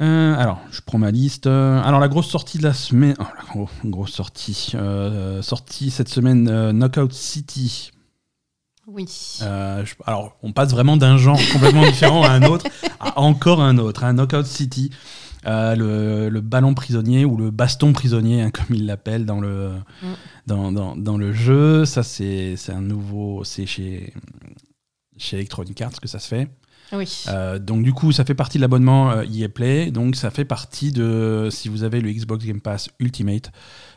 Euh, 0.00 0.34
alors, 0.34 0.58
je 0.72 0.80
prends 0.84 0.98
ma 0.98 1.12
liste. 1.12 1.46
Alors, 1.46 2.00
la 2.00 2.08
grosse 2.08 2.26
sortie 2.26 2.58
de 2.58 2.64
la 2.64 2.72
semaine. 2.72 3.14
Oh, 3.54 3.68
la 3.84 3.90
grosse 3.90 4.10
sortie. 4.10 4.74
sortie 5.42 5.92
cette 5.92 6.08
semaine 6.08 6.72
Knockout 6.72 7.12
City. 7.12 7.92
Oui. 8.88 9.06
alors, 10.06 10.36
on 10.42 10.50
passe 10.50 10.72
vraiment 10.72 10.96
d'un 10.96 11.18
genre 11.18 11.38
complètement 11.52 11.84
différent 11.84 12.24
à 12.24 12.30
un 12.30 12.42
autre, 12.42 12.66
à 12.98 13.20
encore 13.20 13.62
un 13.62 13.78
autre, 13.78 14.02
un 14.02 14.14
Knockout 14.14 14.44
City. 14.44 14.90
Euh, 15.46 16.30
le, 16.30 16.40
ballon 16.40 16.74
prisonnier 16.74 17.24
ou 17.24 17.36
le 17.36 17.50
baston 17.50 17.92
prisonnier, 17.92 18.42
hein, 18.42 18.50
comme 18.52 18.74
il 18.74 18.86
l'appelle 18.86 19.26
dans 19.26 19.40
le, 19.40 19.72
mm. 20.02 20.06
dans, 20.46 20.72
dans, 20.72 20.96
dans, 20.96 21.18
le 21.18 21.32
jeu. 21.32 21.84
Ça, 21.84 22.02
c'est 22.02 22.56
un 22.68 22.80
nouveau. 22.80 23.44
C'est 23.44 23.66
chez, 23.66 24.12
chez 25.16 25.36
Electronic 25.36 25.80
Arts 25.82 26.00
que 26.00 26.08
ça 26.08 26.18
se 26.18 26.28
fait. 26.28 26.48
Oui. 26.92 27.24
Euh, 27.28 27.58
donc 27.58 27.82
du 27.82 27.92
coup, 27.92 28.12
ça 28.12 28.24
fait 28.24 28.34
partie 28.34 28.58
de 28.58 28.62
l'abonnement 28.62 29.10
euh, 29.10 29.24
EA 29.24 29.48
Play. 29.48 29.90
Donc 29.90 30.16
ça 30.16 30.30
fait 30.30 30.44
partie 30.44 30.92
de, 30.92 31.48
si 31.50 31.68
vous 31.68 31.82
avez 31.82 32.00
le 32.00 32.10
Xbox 32.10 32.44
Game 32.44 32.60
Pass 32.60 32.88
Ultimate, 33.00 33.50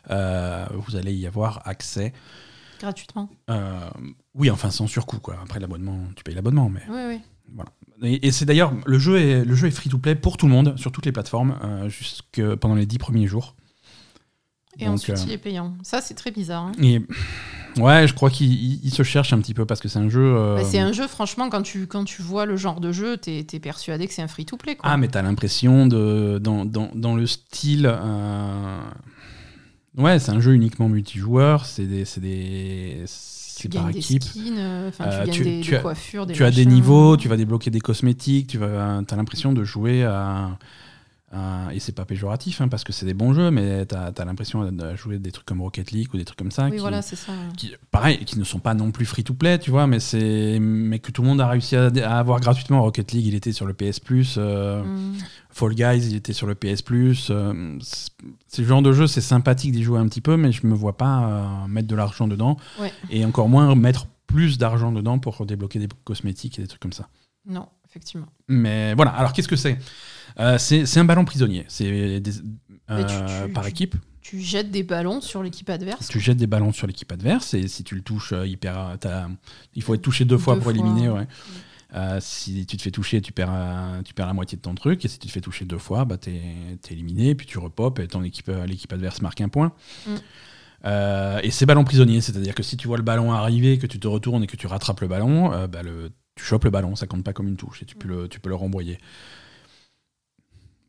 vous 0.09 0.95
allez 0.95 1.13
y 1.13 1.27
avoir 1.27 1.67
accès. 1.67 2.13
Gratuitement. 2.79 3.29
oui, 4.35 4.51
enfin 4.51 4.69
sans 4.69 4.87
surcoût 4.87 5.19
quoi. 5.19 5.37
Après 5.41 5.59
l'abonnement, 5.59 5.97
tu 6.15 6.23
payes 6.23 6.35
l'abonnement, 6.35 6.69
mais. 6.69 6.81
Oui, 6.89 7.15
oui. 7.15 7.21
Voilà. 7.53 7.71
Et, 8.03 8.31
c'est 8.31 8.45
d'ailleurs, 8.45 8.73
le 8.85 8.99
jeu 8.99 9.17
est, 9.17 9.43
le 9.43 9.55
jeu 9.55 9.67
est 9.67 9.71
free-to-play 9.71 10.15
pour 10.15 10.37
tout 10.37 10.45
le 10.45 10.51
monde, 10.51 10.77
sur 10.77 10.91
toutes 10.91 11.05
les 11.05 11.11
plateformes, 11.11 11.57
euh, 11.63 11.89
jusque 11.89 12.41
pendant 12.55 12.75
les 12.75 12.85
dix 12.85 12.99
premiers 12.99 13.27
jours. 13.27 13.55
Et 14.79 14.87
ensuite, 14.87 15.23
il 15.25 15.31
euh, 15.31 15.33
est 15.33 15.39
payant. 15.39 15.75
Ça, 15.81 16.01
c'est 16.01 16.13
très 16.13 16.29
bizarre. 16.29 16.65
Hein. 16.65 16.71
Et, 16.79 17.01
ouais, 17.79 18.07
je 18.07 18.13
crois 18.13 18.29
qu'il 18.29 18.91
se 18.91 19.01
cherche 19.01 19.33
un 19.33 19.39
petit 19.39 19.55
peu 19.55 19.65
parce 19.65 19.79
que 19.79 19.87
c'est 19.87 19.97
un 19.97 20.09
jeu. 20.09 20.35
Euh, 20.35 20.57
bah, 20.57 20.63
c'est 20.63 20.77
un 20.77 20.91
jeu, 20.91 21.07
franchement, 21.07 21.49
quand 21.49 21.63
tu, 21.63 21.87
quand 21.87 22.03
tu 22.03 22.21
vois 22.21 22.45
le 22.45 22.55
genre 22.55 22.79
de 22.79 22.91
jeu, 22.91 23.17
t'es 23.17 23.45
es 23.51 23.59
persuadé 23.59 24.07
que 24.07 24.13
c'est 24.13 24.21
un 24.21 24.27
free-to-play. 24.27 24.77
Ah, 24.83 24.97
mais 24.97 25.07
t'as 25.07 25.23
l'impression 25.23 25.87
de. 25.87 26.39
Dans, 26.39 26.65
dans, 26.65 26.91
dans, 26.93 27.15
le 27.15 27.25
style. 27.25 27.91
Ouais, 29.97 30.19
c'est 30.19 30.31
un 30.31 30.39
jeu 30.39 30.53
uniquement 30.53 30.89
multijoueur. 30.89 31.65
C'est 31.65 31.87
des. 31.87 33.05
Des 33.63 33.69
tu 33.69 33.77
par 33.77 33.89
équipe. 33.89 34.23
Euh, 34.37 34.91
tu, 35.31 35.43
des, 35.43 35.61
tu, 35.61 35.75
as, 35.75 35.79
coiffures, 35.79 36.27
tu 36.27 36.43
as 36.43 36.51
des 36.51 36.65
niveaux, 36.65 37.17
tu 37.17 37.27
vas 37.27 37.37
débloquer 37.37 37.69
des 37.69 37.79
cosmétiques, 37.79 38.47
tu 38.47 38.57
vas, 38.57 38.97
as 39.09 39.15
l'impression 39.15 39.53
de 39.53 39.63
jouer 39.63 40.03
à, 40.03 40.57
et 41.73 41.79
c'est 41.79 41.91
pas 41.91 42.05
péjoratif 42.05 42.61
hein, 42.61 42.69
parce 42.69 42.83
que 42.83 42.93
c'est 42.93 43.05
des 43.05 43.13
bons 43.13 43.33
jeux, 43.33 43.51
mais 43.51 43.85
tu 43.85 43.95
as, 43.95 44.25
l'impression 44.25 44.71
de 44.71 44.95
jouer 44.95 45.19
des 45.19 45.31
trucs 45.31 45.45
comme 45.45 45.61
Rocket 45.61 45.91
League 45.91 46.07
ou 46.13 46.17
des 46.17 46.25
trucs 46.25 46.39
comme 46.39 46.51
ça. 46.51 46.65
Oui, 46.65 46.71
qui, 46.71 46.77
voilà, 46.77 47.01
c'est 47.01 47.17
ça. 47.17 47.33
Qui, 47.57 47.73
pareil, 47.91 48.23
qui 48.25 48.39
ne 48.39 48.43
sont 48.45 48.59
pas 48.59 48.73
non 48.73 48.91
plus 48.91 49.05
free 49.05 49.23
to 49.23 49.33
play, 49.33 49.59
tu 49.59 49.69
vois, 49.69 49.87
mais, 49.87 49.99
mais 50.59 50.99
que 50.99 51.11
tout 51.11 51.21
le 51.21 51.27
monde 51.27 51.41
a 51.41 51.47
réussi 51.47 51.75
à, 51.75 51.87
avoir 52.17 52.39
gratuitement. 52.39 52.81
Rocket 52.81 53.11
League, 53.11 53.25
il 53.25 53.35
était 53.35 53.51
sur 53.51 53.65
le 53.65 53.73
PS 53.73 53.99
Plus. 53.99 54.35
Euh, 54.37 54.83
mm. 54.83 55.17
Fall 55.49 55.73
Guys, 55.73 56.07
il 56.07 56.15
était 56.15 56.33
sur 56.33 56.47
le 56.47 56.55
PS 56.55 56.81
Plus. 56.81 57.27
Euh, 57.29 57.77
c'est 58.47 58.61
le 58.61 58.67
genre 58.67 58.81
de 58.81 58.93
jeu, 58.93 59.07
c'est 59.07 59.21
sympathique 59.21 59.73
d'y 59.73 59.83
jouer 59.83 59.99
un 59.99 60.07
petit 60.07 60.21
peu, 60.21 60.37
mais 60.37 60.51
je 60.51 60.65
me 60.65 60.73
vois 60.73 60.95
pas 60.95 61.23
euh, 61.23 61.67
mettre 61.67 61.87
de 61.87 61.95
l'argent 61.95 62.27
dedans. 62.27 62.57
Et 63.09 63.25
encore 63.25 63.49
moins 63.49 63.75
mettre 63.75 64.07
plus 64.27 64.57
d'argent 64.57 64.91
dedans 64.91 65.19
pour 65.19 65.45
débloquer 65.45 65.79
des 65.79 65.87
cosmétiques 66.03 66.59
et 66.59 66.61
des 66.61 66.67
trucs 66.67 66.81
comme 66.81 66.93
ça. 66.93 67.09
Non, 67.45 67.67
effectivement. 67.87 68.27
Mais 68.47 68.93
voilà, 68.93 69.11
alors 69.11 69.33
qu'est-ce 69.33 69.47
que 69.47 69.55
c'est? 69.55 69.77
Euh, 70.39 70.57
c'est 70.57 70.97
un 70.97 71.05
ballon 71.05 71.25
prisonnier. 71.25 71.65
C'est 71.67 72.21
euh, 72.89 73.47
par 73.53 73.67
équipe. 73.67 73.95
Tu 74.21 74.41
jettes 74.41 74.71
des 74.71 74.83
ballons 74.83 75.21
sur 75.21 75.41
l'équipe 75.41 75.69
adverse. 75.69 76.07
Tu 76.09 76.19
jettes 76.19 76.37
des 76.37 76.47
ballons 76.47 76.73
sur 76.73 76.85
l'équipe 76.85 77.11
adverse 77.11 77.53
et 77.53 77.67
si 77.67 77.83
tu 77.83 77.95
le 77.95 78.01
touches, 78.01 78.33
euh, 78.33 78.45
il, 78.45 78.57
il 79.73 79.81
faut 79.81 79.93
être 79.93 80.01
touché 80.01 80.25
deux 80.25 80.37
fois 80.37 80.59
pour 80.59 80.69
éliminer. 80.71 81.09
si 82.19 82.65
tu 82.65 82.77
te 82.77 82.81
fais 82.81 82.91
toucher, 82.91 83.21
tu 83.21 83.31
perds, 83.31 84.01
tu 84.03 84.13
perds 84.13 84.27
la 84.27 84.33
moitié 84.33 84.57
de 84.57 84.61
ton 84.61 84.75
truc. 84.75 85.05
Et 85.05 85.07
si 85.07 85.17
tu 85.17 85.27
te 85.27 85.31
fais 85.31 85.41
toucher 85.41 85.65
deux 85.65 85.77
fois, 85.77 86.05
bah, 86.05 86.17
tu 86.17 86.31
es, 86.31 86.91
éliminé. 86.91 87.35
Puis 87.35 87.47
tu 87.47 87.57
repopes 87.57 87.99
et 87.99 88.07
ton 88.07 88.23
équipe, 88.23 88.51
l'équipe 88.65 88.91
adverse 88.91 89.21
marque 89.21 89.41
un 89.41 89.49
point. 89.49 89.71
Mm. 90.05 90.15
et 91.43 91.51
c'est 91.51 91.65
ballon 91.65 91.83
prisonnier, 91.83 92.21
c'est-à-dire 92.21 92.53
que 92.53 92.63
si 92.63 92.77
tu 92.77 92.87
vois 92.87 92.97
le 92.97 93.03
ballon 93.03 93.31
arriver, 93.31 93.77
que 93.77 93.87
tu 93.87 93.99
te 93.99 94.07
retournes 94.07 94.43
et 94.43 94.47
que 94.47 94.57
tu 94.57 94.67
rattrapes 94.67 94.99
le 95.01 95.07
ballon, 95.07 95.67
bah, 95.67 95.83
le, 95.83 96.11
tu 96.35 96.43
chopes 96.43 96.65
le 96.65 96.69
ballon, 96.69 96.95
ça 96.95 97.07
compte 97.07 97.23
pas 97.23 97.33
comme 97.33 97.47
une 97.47 97.57
touche 97.57 97.81
et 97.81 97.85
tu 97.85 97.95
peux 97.95 98.09
le, 98.09 98.27
tu 98.27 98.41
peux 98.41 98.49
le 98.49 98.55
renvoyer. 98.55 98.99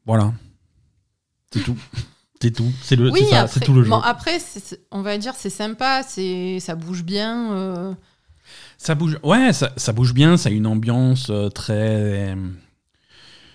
Voilà. 0.08 0.32
C'est 1.52 1.62
tout. 1.62 1.76
C'est 2.42 2.52
tout. 2.52 2.70
C'est 2.82 2.94
le, 2.94 3.10
Oui, 3.10 3.20
c'est 3.24 3.30
ça, 3.30 3.40
après, 3.40 3.52
c'est 3.54 3.60
tout 3.64 3.72
le 3.74 3.82
jeu. 3.82 3.90
bon, 3.90 3.98
après, 3.98 4.38
on 4.92 5.02
va 5.02 5.18
dire, 5.18 5.34
c'est 5.36 5.50
sympa, 5.50 6.02
c'est, 6.06 6.60
ça 6.60 6.76
bouge 6.76 7.02
bien. 7.02 7.50
euh, 7.52 7.94
Ça 8.76 8.94
bouge. 8.94 9.18
Ouais, 9.24 9.52
ça, 9.52 9.72
ça 9.76 9.92
bouge 9.92 10.14
bien. 10.14 10.36
Ça 10.36 10.48
a 10.48 10.52
une 10.52 10.68
ambiance 10.68 11.30
euh, 11.30 11.48
très. 11.48 12.36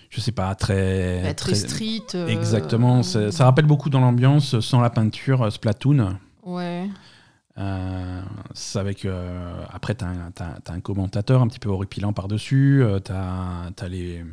Je 0.10 0.20
sais 0.20 0.34
pas, 0.34 0.54
très. 0.56 1.22
bah, 1.24 1.34
très, 1.34 1.56
street. 1.56 2.04
euh, 2.16 2.28
Exactement. 2.28 3.04
c'est- 3.04 3.32
Ça 3.32 3.46
rappelle 3.46 3.66
beaucoup 3.68 3.90
dans 3.90 4.02
l'ambiance, 4.02 4.60
sans 4.60 4.82
la 4.82 4.90
peinture, 4.90 5.50
Splatoon. 5.50 6.18
Ouais. 6.44 6.90
Euh, 7.58 8.22
avec. 8.76 9.06
euh, 9.06 9.64
après, 9.72 9.96
t'as 9.96 10.08
un, 10.08 10.32
t'as- 10.36 10.60
t'as 10.62 10.74
un 10.74 10.82
commentateur 10.82 11.42
un 11.42 11.48
petit 11.48 11.60
peu 11.60 11.70
horripilant 11.70 12.12
par-dessus. 12.12 12.84
euh, 12.84 13.00
t'as 13.00 13.72
as 13.80 13.88
les. 13.88 14.26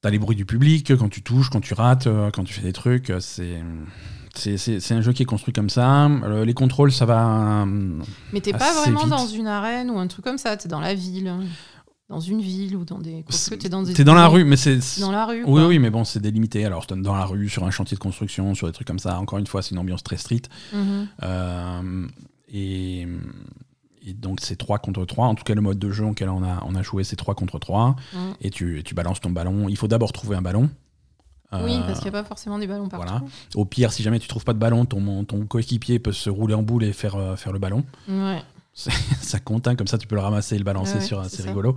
T'as 0.00 0.10
les 0.10 0.18
bruits 0.18 0.36
du 0.36 0.44
public 0.44 0.92
quand 0.96 1.08
tu 1.08 1.22
touches, 1.22 1.50
quand 1.50 1.60
tu 1.60 1.74
rates, 1.74 2.06
euh, 2.06 2.30
quand 2.30 2.44
tu 2.44 2.54
fais 2.54 2.62
des 2.62 2.72
trucs. 2.72 3.10
euh, 3.10 3.18
C'est. 3.20 3.60
C'est 4.34 4.92
un 4.92 5.00
jeu 5.00 5.12
qui 5.12 5.24
est 5.24 5.26
construit 5.26 5.52
comme 5.52 5.70
ça. 5.70 6.06
Euh, 6.06 6.44
les 6.44 6.54
contrôles, 6.54 6.92
ça 6.92 7.04
va. 7.06 7.66
Mais 8.32 8.40
t'es 8.40 8.52
pas 8.52 8.72
vraiment 8.74 9.00
vite. 9.00 9.08
dans 9.10 9.26
une 9.26 9.48
arène 9.48 9.90
ou 9.90 9.98
un 9.98 10.06
truc 10.06 10.24
comme 10.24 10.38
ça, 10.38 10.56
t'es 10.56 10.68
dans 10.68 10.78
la 10.80 10.94
ville. 10.94 11.26
hein. 11.26 11.40
Dans 12.08 12.20
une 12.20 12.40
ville 12.40 12.76
ou 12.76 12.84
dans 12.84 13.00
des. 13.00 13.24
T'es 13.58 13.68
dans 13.68 13.82
des. 13.82 13.92
T'es 13.94 14.04
dans 14.04 14.14
la 14.14 14.28
rue, 14.28 14.44
mais 14.44 14.56
c'est. 14.56 14.78
Dans 15.00 15.10
la 15.10 15.26
rue. 15.26 15.40
Oui, 15.44 15.44
quoi. 15.60 15.66
oui, 15.66 15.78
mais 15.80 15.90
bon, 15.90 16.04
c'est 16.04 16.20
délimité. 16.20 16.64
Alors, 16.64 16.86
t'es 16.86 16.94
dans 16.96 17.16
la 17.16 17.24
rue, 17.24 17.48
sur 17.48 17.64
un 17.64 17.70
chantier 17.70 17.96
de 17.96 18.00
construction, 18.00 18.54
sur 18.54 18.66
des 18.68 18.72
trucs 18.72 18.86
comme 18.86 18.98
ça. 19.00 19.18
Encore 19.18 19.38
une 19.40 19.46
fois, 19.48 19.60
c'est 19.60 19.72
une 19.72 19.78
ambiance 19.78 20.04
très 20.04 20.16
street. 20.16 20.42
Mhm. 20.72 21.08
Euh, 21.24 22.06
et, 22.50 23.06
et 24.08 24.14
donc, 24.14 24.40
c'est 24.40 24.56
3 24.56 24.78
contre 24.78 25.04
3. 25.04 25.26
En 25.26 25.34
tout 25.34 25.44
cas, 25.44 25.54
le 25.54 25.60
mode 25.60 25.78
de 25.78 25.90
jeu 25.90 26.04
auquel 26.04 26.28
on 26.28 26.42
a, 26.42 26.62
on 26.66 26.74
a 26.74 26.82
joué, 26.82 27.04
c'est 27.04 27.16
3 27.16 27.34
contre 27.34 27.58
3. 27.58 27.96
Mhm. 28.14 28.34
Et 28.40 28.50
tu, 28.50 28.82
tu 28.84 28.94
balances 28.94 29.20
ton 29.20 29.30
ballon. 29.30 29.68
Il 29.68 29.76
faut 29.76 29.88
d'abord 29.88 30.12
trouver 30.12 30.36
un 30.36 30.42
ballon. 30.42 30.70
Oui, 31.52 31.76
Euh, 31.76 31.80
parce 31.86 32.00
qu'il 32.00 32.10
n'y 32.10 32.16
a 32.16 32.22
pas 32.22 32.28
forcément 32.28 32.58
des 32.58 32.66
ballons 32.66 32.88
partout. 32.88 33.06
voilà. 33.06 33.22
Au 33.54 33.64
pire, 33.64 33.90
si 33.92 34.02
jamais 34.02 34.18
tu 34.18 34.28
trouves 34.28 34.44
pas 34.44 34.52
de 34.52 34.58
ballon, 34.58 34.84
ton, 34.84 35.24
ton 35.24 35.46
coéquipier 35.46 35.98
peut 35.98 36.12
se 36.12 36.28
rouler 36.28 36.52
en 36.54 36.62
boule 36.62 36.84
et 36.84 36.92
faire, 36.92 37.16
euh, 37.16 37.36
faire 37.36 37.52
le 37.52 37.58
ballon. 37.58 37.84
Ouais. 38.08 38.42
ça 38.74 39.38
compte, 39.44 39.66
hein, 39.66 39.74
comme 39.74 39.86
ça 39.86 39.96
tu 39.98 40.06
peux 40.06 40.14
le 40.14 40.20
ramasser 40.20 40.56
et 40.56 40.58
le 40.58 40.64
balancer 40.64 40.98
Ouais, 40.98 41.00
sur. 41.00 41.24
c'est 41.24 41.42
rigolo. 41.42 41.76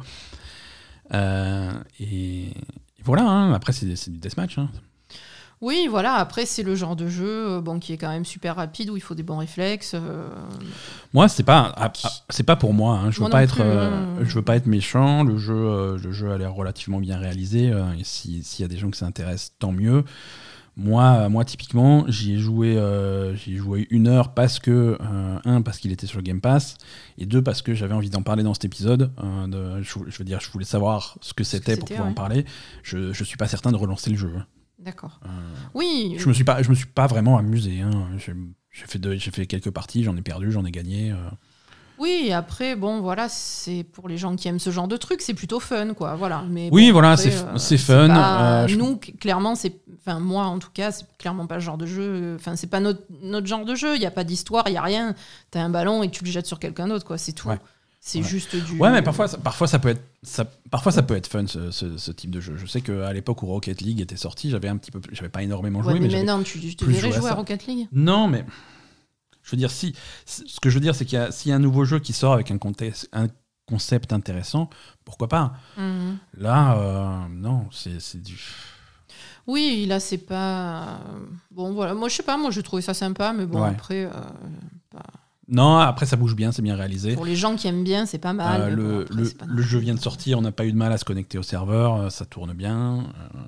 Euh, 1.14 1.72
et, 2.00 2.48
et 2.50 2.54
voilà, 3.04 3.24
hein, 3.24 3.54
après 3.54 3.74
c'est 3.74 3.96
c'est 3.96 4.12
du 4.12 4.18
deathmatch. 4.20 4.58
hein. 4.58 4.70
Oui, 5.62 5.88
voilà. 5.90 6.16
Après, 6.16 6.48
c'est 6.48 6.64
le 6.64 6.74
genre 6.76 6.96
de 6.96 7.08
jeu 7.08 7.52
euh, 7.58 7.62
bon, 7.62 7.80
qui 7.80 7.94
est 7.94 7.98
quand 7.98 8.10
même 8.10 8.26
super 8.26 8.56
rapide 8.56 8.90
où 8.90 8.98
il 8.98 9.02
faut 9.02 9.14
des 9.14 9.22
bons 9.24 9.38
réflexes. 9.38 9.94
euh, 9.94 10.28
Moi, 11.14 11.28
c'est 11.28 11.44
pas, 11.44 11.72
ah, 11.78 11.92
ah, 12.04 12.10
c'est 12.30 12.44
pas 12.44 12.56
pour 12.56 12.74
moi. 12.74 12.98
hein. 12.98 13.12
Je 13.12 13.18
veux 13.18 13.22
Moi 13.22 13.30
pas 13.30 13.38
non 13.38 13.44
être, 13.44 13.56
plus, 13.56 13.64
euh, 13.64 14.26
je 14.26 14.34
veux 14.36 14.42
pas 14.42 14.56
être 14.56 14.66
méchant. 14.66 15.24
Le 15.24 15.38
jeu, 15.38 15.54
euh, 15.56 15.98
le 16.04 16.12
jeu 16.12 16.32
a 16.32 16.38
l'air 16.40 16.54
relativement 16.54 17.00
bien 17.00 17.18
réalisé. 17.20 17.66
et 17.68 18.04
si- 18.04 18.44
s'il 18.44 18.64
y 18.64 18.66
a 18.66 18.70
des 18.70 18.78
gens 18.78 18.90
que 18.90 18.98
ça 18.98 19.06
intéresse, 19.06 19.54
tant 19.60 19.72
mieux. 19.72 20.04
Moi, 20.78 21.28
moi 21.30 21.44
typiquement, 21.46 22.06
j'y 22.08 22.34
ai 22.34 22.38
joué, 22.40 22.78
euh, 22.78 23.36
j'y 23.36 23.54
ai 23.54 23.58
joué 23.58 23.88
une 23.92 24.08
heure 24.08 24.34
parce 24.34 24.58
que 24.58 24.98
euh, 25.00 25.38
un 25.44 25.62
parce 25.62 25.78
qu'il 25.80 25.92
était 25.92 26.08
sur 26.08 26.18
le 26.18 26.24
Game 26.24 26.40
Pass 26.42 26.78
et 27.18 27.26
deux 27.26 27.42
parce 27.44 27.62
que 27.62 27.74
j'avais 27.76 27.94
envie 27.94 28.10
d'en 28.10 28.24
parler 28.24 28.42
dans 28.42 28.54
cet 28.54 28.66
épisode. 28.66 29.12
euh, 29.22 29.48
de- 29.78 29.84
je, 29.84 29.94
je 30.08 30.18
veux 30.18 30.24
dire, 30.24 30.40
je 30.40 30.50
voulais 30.50 30.66
savoir 30.66 31.18
ce 31.22 31.34
que 31.34 31.44
c'était 31.44 31.76
pour 31.76 31.88
pouvoir 31.90 32.08
en 32.08 32.14
parler. 32.16 32.46
Je, 32.84 33.12
je 33.14 33.24
suis 33.26 33.38
pas 33.38 33.48
certain 33.48 33.72
de 33.72 33.76
relancer 33.78 34.10
le 34.10 34.18
jeu. 34.18 34.32
D'accord. 34.82 35.20
Euh, 35.26 35.30
Oui. 35.74 36.16
je 36.18 36.28
me 36.28 36.34
suis 36.34 36.44
pas, 36.44 36.62
je 36.64 36.70
me 36.70 36.76
suis 36.76 36.88
pas 36.88 37.08
vraiment 37.08 37.38
amusé. 37.38 37.82
hein. 37.82 38.08
J'ai 38.18 38.34
fait, 38.88 39.00
de- 39.00 39.14
j'ai 39.16 39.32
fait 39.32 39.46
quelques 39.46 39.70
parties, 39.72 40.04
j'en 40.04 40.16
ai 40.18 40.22
perdu, 40.22 40.52
j'en 40.52 40.66
ai 40.66 40.72
gagné. 40.72 41.12
euh. 41.12 41.16
Oui, 42.00 42.32
après, 42.34 42.76
bon, 42.76 43.00
voilà, 43.00 43.30
c'est 43.30 43.84
pour 43.84 44.08
les 44.10 44.18
gens 44.18 44.36
qui 44.36 44.48
aiment 44.48 44.58
ce 44.60 44.72
genre 44.72 44.88
de 44.88 44.98
truc, 44.98 45.22
c'est 45.22 45.36
plutôt 45.36 45.60
fun, 45.60 45.94
quoi. 45.94 46.16
Voilà. 46.16 46.44
Mais 46.50 46.68
Oui, 46.72 46.88
bon, 46.88 46.94
voilà, 46.94 47.16
c'est- 47.16 47.32
euh, 47.44 47.58
c'est 47.58 47.78
fun, 47.78 48.08
pas- 48.08 48.66
je- 48.66 48.76
Nous, 48.76 48.98
clairement, 48.98 49.54
c'est. 49.54 49.76
Enfin, 50.00 50.20
moi, 50.20 50.46
en 50.46 50.58
tout 50.58 50.72
cas, 50.74 50.92
c'est 50.92 51.06
clairement 51.20 51.46
pas 51.46 51.56
le 51.56 51.62
genre 51.62 51.78
de 51.78 51.86
jeu. 51.86 52.36
Enfin, 52.40 52.56
c'est 52.56 52.66
pas 52.66 52.80
notre, 52.80 53.02
notre 53.22 53.46
genre 53.46 53.66
de 53.66 53.76
jeu. 53.76 53.96
Il 53.96 54.00
n'y 54.00 54.08
a 54.08 54.12
pas 54.12 54.24
d'histoire, 54.24 54.64
il 54.68 54.72
n'y 54.72 54.78
a 54.78 54.82
rien. 54.82 55.14
T'as 55.52 55.62
un 55.62 55.70
ballon 55.70 56.02
et 56.02 56.10
tu 56.10 56.24
le 56.26 56.32
jettes 56.32 56.48
sur 56.48 56.58
quelqu'un 56.58 56.88
d'autre, 56.88 57.06
quoi. 57.06 57.20
C'est 57.20 57.34
tout. 57.34 57.50
Ouais. 57.50 57.60
C'est 58.04 58.18
Ouais. 58.20 58.24
juste 58.28 58.56
du. 58.56 58.80
Ouais, 58.80 58.92
mais 58.92 59.04
parfois, 59.04 59.28
ça- 59.28 59.38
parfois 59.38 59.68
ça 59.68 59.78
peut 59.78 59.90
être, 59.90 60.02
ça, 60.24 60.44
parfois 60.72 60.92
ça 60.92 61.04
peut 61.04 61.16
être 61.16 61.28
fun 61.28 61.46
ce, 61.46 61.70
ce- 61.70 61.98
ce 61.98 62.12
type 62.12 62.32
de 62.32 62.42
jeu. 62.42 62.58
Je 62.58 62.66
sais 62.66 62.82
qu'à 62.82 63.14
l'époque 63.14 63.44
où 63.44 63.46
Rocket 63.46 63.80
League 63.82 64.02
était 64.02 64.16
sorti, 64.18 64.50
j'avais 64.50 64.70
un 64.70 64.78
petit 64.78 64.90
peu, 64.90 65.00
j'avais 65.12 65.30
pas 65.30 65.44
énormément 65.44 65.80
Ouais, 65.80 65.84
joué, 65.86 65.94
mais 65.94 66.00
mais, 66.00 66.10
j'avais- 66.10 66.24
maintenant, 66.26 66.42
tu, 66.44 66.60
tu 66.76 66.84
à 66.84 67.12
jouer 67.12 67.30
à. 67.30 67.36
Rocket 67.36 67.68
League 67.68 67.88
non, 67.92 68.28
mais 68.28 68.44
je 69.44 69.52
veux 69.52 69.58
dire 69.58 69.70
si, 69.70 69.94
ce 70.26 70.60
que 70.60 70.72
je 70.72 70.76
veux 70.76 70.80
dire, 70.82 70.96
c'est 70.96 71.06
qu'il 71.06 71.20
y 71.20 71.22
a, 71.22 71.32
s'il 71.32 71.50
y 71.50 71.54
a 71.54 71.56
un 71.58 71.60
nouveau 71.60 71.86
jeu 71.86 72.00
qui 72.00 72.12
sort 72.14 72.34
avec 72.34 72.50
un 72.50 72.58
contexte, 72.58 73.08
un 73.14 73.28
concept 73.68 74.14
intéressant, 74.14 74.72
pourquoi 75.06 75.28
pas? 75.28 75.54
Mhm. 75.78 76.18
Là, 76.40 76.78
euh, 76.80 77.28
non, 77.30 77.68
c'est 77.72 78.00
c'est 78.02 78.22
du. 78.24 78.40
Oui, 79.46 79.86
là, 79.88 80.00
c'est 80.00 80.18
pas. 80.18 81.02
Bon, 81.52 81.72
voilà. 81.72 81.94
Moi, 81.94 82.10
je 82.10 82.16
sais 82.16 82.24
pas, 82.24 82.36
moi, 82.38 82.50
j'ai 82.50 82.64
trouvé 82.64 82.82
ça 82.82 82.96
sympa, 82.96 83.32
mais 83.32 83.46
bon, 83.46 83.62
Ouais. 83.62 83.70
après, 83.70 84.06
euh, 84.06 84.12
Non, 85.52 85.78
après 85.78 86.06
ça 86.06 86.16
bouge 86.16 86.36
bien, 86.36 86.52
c'est 86.52 86.62
bien 86.62 86.76
réalisé. 86.76 87.14
pour 87.14 87.26
les 87.26 87.36
gens 87.36 87.56
qui 87.56 87.68
aiment 87.68 87.84
bien, 87.84 88.06
c'est 88.06 88.18
pas 88.18 88.34
mal. 88.34 88.62
Euh, 88.62 88.70
le, 88.70 89.02
après, 89.02 89.16
le- 89.16 89.26
c'est 89.26 89.38
pas 89.38 89.46
le 89.48 89.62
jeu 89.62 89.80
vient 89.80 89.94
de 89.94 90.00
sortir, 90.00 90.40
on 90.40 90.42
n'a 90.42 90.52
pas 90.54 90.66
eu 90.66 90.72
de 90.72 90.78
mal 90.78 90.92
à 90.94 90.98
se 90.98 91.04
connecter 91.06 91.38
au 91.38 91.44
serveur, 91.44 91.96
euh, 91.96 92.10
ça 92.10 92.26
tourne 92.26 92.54
bien. 92.54 93.00
Euh, 93.36 93.40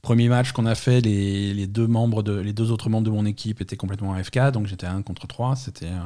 premier 0.00 0.28
match 0.28 0.52
qu'on 0.52 0.66
a 0.66 0.76
fait, 0.76 1.00
les, 1.00 1.52
les 1.52 1.66
deux 1.66 1.88
membres 1.88 2.22
de, 2.22 2.32
les 2.38 2.52
deux 2.52 2.70
autres 2.70 2.88
membres 2.88 3.06
de 3.06 3.10
mon 3.10 3.26
équipe 3.26 3.60
étaient 3.60 3.76
complètement 3.76 4.14
AFK, 4.14 4.38
donc 4.52 4.66
j'étais 4.68 4.86
à 4.86 4.92
1 4.92 5.02
contre 5.02 5.26
3. 5.26 5.56
C'était 5.56 5.86
euh, 5.86 5.98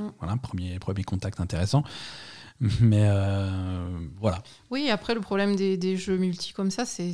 Mm. 0.00 0.12
voilà, 0.20 0.36
premier, 0.36 0.78
premier 0.78 1.02
contact 1.02 1.40
intéressant. 1.40 1.82
Mais 2.80 3.08
voilà. 4.20 4.38
Oui, 4.70 4.90
après, 4.90 5.14
le 5.14 5.20
problème 5.20 5.56
des, 5.56 5.76
des 5.76 5.96
jeux 5.96 6.18
multi 6.18 6.52
comme 6.52 6.70
ça, 6.70 6.84
c'est 6.84 7.12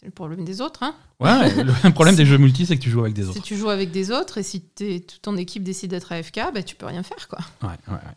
c'est 0.00 0.06
le 0.06 0.12
problème 0.12 0.44
des 0.46 0.62
autres. 0.62 0.82
Hein. 0.82 0.94
Ouais, 1.20 1.54
le 1.62 1.90
problème 1.92 2.16
des 2.16 2.24
jeux 2.24 2.38
multi, 2.38 2.64
c'est 2.64 2.76
que 2.76 2.82
tu 2.82 2.88
joues 2.90 3.00
avec 3.02 3.12
des 3.12 3.24
Si 3.24 3.28
autres. 3.28 3.42
tu 3.42 3.54
joues 3.56 3.68
avec 3.68 3.90
des 3.90 4.10
autres 4.10 4.38
et 4.38 4.42
si 4.42 4.62
t'es- 4.62 5.00
toute 5.00 5.20
ton 5.20 5.36
équipe 5.36 5.62
décide 5.62 5.90
d'être 5.90 6.10
AFK, 6.12 6.40
bah, 6.54 6.62
tu 6.62 6.74
peux 6.74 6.86
rien 6.86 7.02
faire. 7.02 7.28
quoi. 7.28 7.38
Ouais, 7.62 7.68
ouais, 7.88 7.94
ouais. 7.94 8.16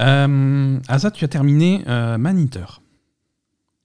Euh, 0.00 0.78
Asa, 0.88 1.10
tu 1.10 1.24
as 1.24 1.28
terminé 1.28 1.82
euh, 1.88 2.18
Maniteur, 2.18 2.82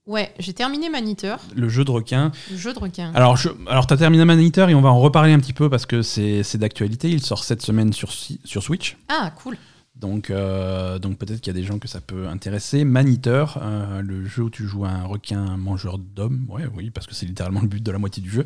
Ouais, 0.05 0.33
j'ai 0.37 0.51
terminé 0.53 0.89
Maniteur, 0.89 1.39
le 1.55 1.69
jeu 1.69 1.85
de 1.85 1.91
requin. 1.91 2.33
le 2.51 2.57
jeu 2.57 2.73
de 2.73 2.79
requin. 2.79 3.13
Alors, 3.15 3.37
je, 3.37 3.47
alors 3.67 3.87
tu 3.87 3.93
as 3.93 3.97
terminé 3.97 4.25
Maniteur 4.25 4.69
et 4.69 4.75
on 4.75 4.81
va 4.81 4.89
en 4.89 4.99
reparler 4.99 5.31
un 5.31 5.39
petit 5.39 5.53
peu 5.53 5.69
parce 5.69 5.85
que 5.85 6.01
c'est 6.01 6.57
d'actualité. 6.57 7.09
Il 7.09 7.21
sort 7.23 7.45
cette 7.45 7.61
semaine 7.61 7.93
sur, 7.93 8.11
si- 8.11 8.41
sur 8.43 8.61
Switch. 8.61 8.97
Ah, 9.07 9.31
cool. 9.41 9.57
Donc, 10.03 10.31
euh, 10.31 10.99
donc 10.99 11.17
peut-être 11.17 11.39
qu'il 11.39 11.47
y 11.55 11.57
a 11.57 11.59
des 11.61 11.65
gens 11.65 11.79
que 11.79 11.87
ça 11.87 12.01
peut 12.01 12.27
intéresser. 12.27 12.83
Maniteur, 12.83 13.57
euh, 13.61 14.01
le 14.01 14.25
jeu 14.25 14.43
où 14.43 14.49
tu 14.49 14.67
joues 14.67 14.83
un 14.83 15.03
requin 15.05 15.55
mangeur 15.55 15.97
d'hommes. 15.97 16.45
Ouais, 16.49 16.65
oui, 16.75 16.89
parce 16.89 17.07
que 17.07 17.15
c'est 17.15 17.25
littéralement 17.25 17.61
le 17.61 17.69
but 17.69 17.81
de 17.81 17.89
la 17.89 17.99
moitié 17.99 18.21
du 18.21 18.29
jeu, 18.29 18.45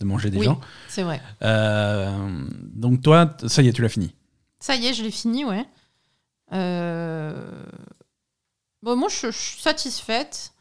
de 0.00 0.04
manger 0.04 0.30
des 0.30 0.38
Oui. 0.38 0.46
gens. 0.46 0.60
C'est 0.88 1.04
vrai. 1.04 1.22
Euh, 1.42 2.44
donc 2.74 3.02
toi, 3.02 3.36
ça 3.46 3.62
y 3.62 3.68
est, 3.68 3.72
tu 3.72 3.82
l'as 3.82 3.88
fini. 3.88 4.12
Ça 4.58 4.74
y 4.74 4.84
est, 4.86 4.94
je 4.94 5.04
l'ai 5.04 5.12
fini, 5.12 5.44
ouais. 5.44 5.64
Bon, 8.82 8.96
moi, 8.96 9.08
je, 9.08 9.30
je 9.30 9.38
suis 9.38 9.60
satisfaite. 9.62 10.52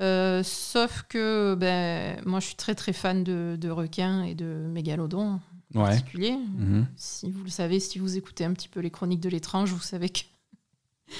Sauf 0.00 1.04
que 1.10 1.54
ben, 1.56 2.22
moi, 2.24 2.40
je 2.40 2.46
suis 2.46 2.56
très 2.56 2.74
très 2.74 2.94
fan 2.94 3.22
de, 3.22 3.56
de 3.60 3.68
requins 3.68 4.22
et 4.22 4.34
de 4.34 4.46
mégalodons 4.46 5.40
en 5.74 5.80
Ouais. 5.82 5.88
particulier. 5.90 6.32
Mhm. 6.32 6.86
Si 6.96 7.30
vous 7.30 7.44
le 7.44 7.50
savez, 7.50 7.80
si 7.80 7.98
vous 7.98 8.16
écoutez 8.16 8.44
un 8.44 8.52
petit 8.52 8.68
peu 8.68 8.80
les 8.80 8.90
chroniques 8.90 9.20
de 9.20 9.28
l'étrange, 9.28 9.70
vous 9.72 9.80
savez 9.80 10.08
que 10.08 10.20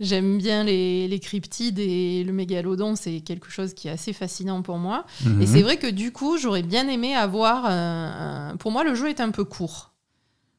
j'aime 0.00 0.38
bien 0.38 0.64
les, 0.64 1.08
les 1.08 1.20
cryptides 1.20 1.78
et 1.78 2.24
le 2.24 2.32
mégalodon, 2.32 2.96
c'est 2.96 3.20
quelque 3.20 3.50
chose 3.50 3.74
qui 3.74 3.88
est 3.88 3.90
assez 3.90 4.12
fascinant 4.12 4.62
pour 4.62 4.78
moi. 4.78 5.04
Mhm. 5.24 5.42
Et 5.42 5.46
c'est 5.46 5.62
vrai 5.62 5.76
que 5.76 5.86
du 5.86 6.12
coup, 6.12 6.38
j'aurais 6.38 6.62
bien 6.62 6.88
aimé 6.88 7.14
avoir. 7.14 7.66
un- 7.66 8.56
Pour 8.58 8.70
moi, 8.72 8.84
le 8.84 8.94
jeu 8.94 9.08
est 9.08 9.20
un 9.20 9.30
peu 9.30 9.44
court. 9.44 9.92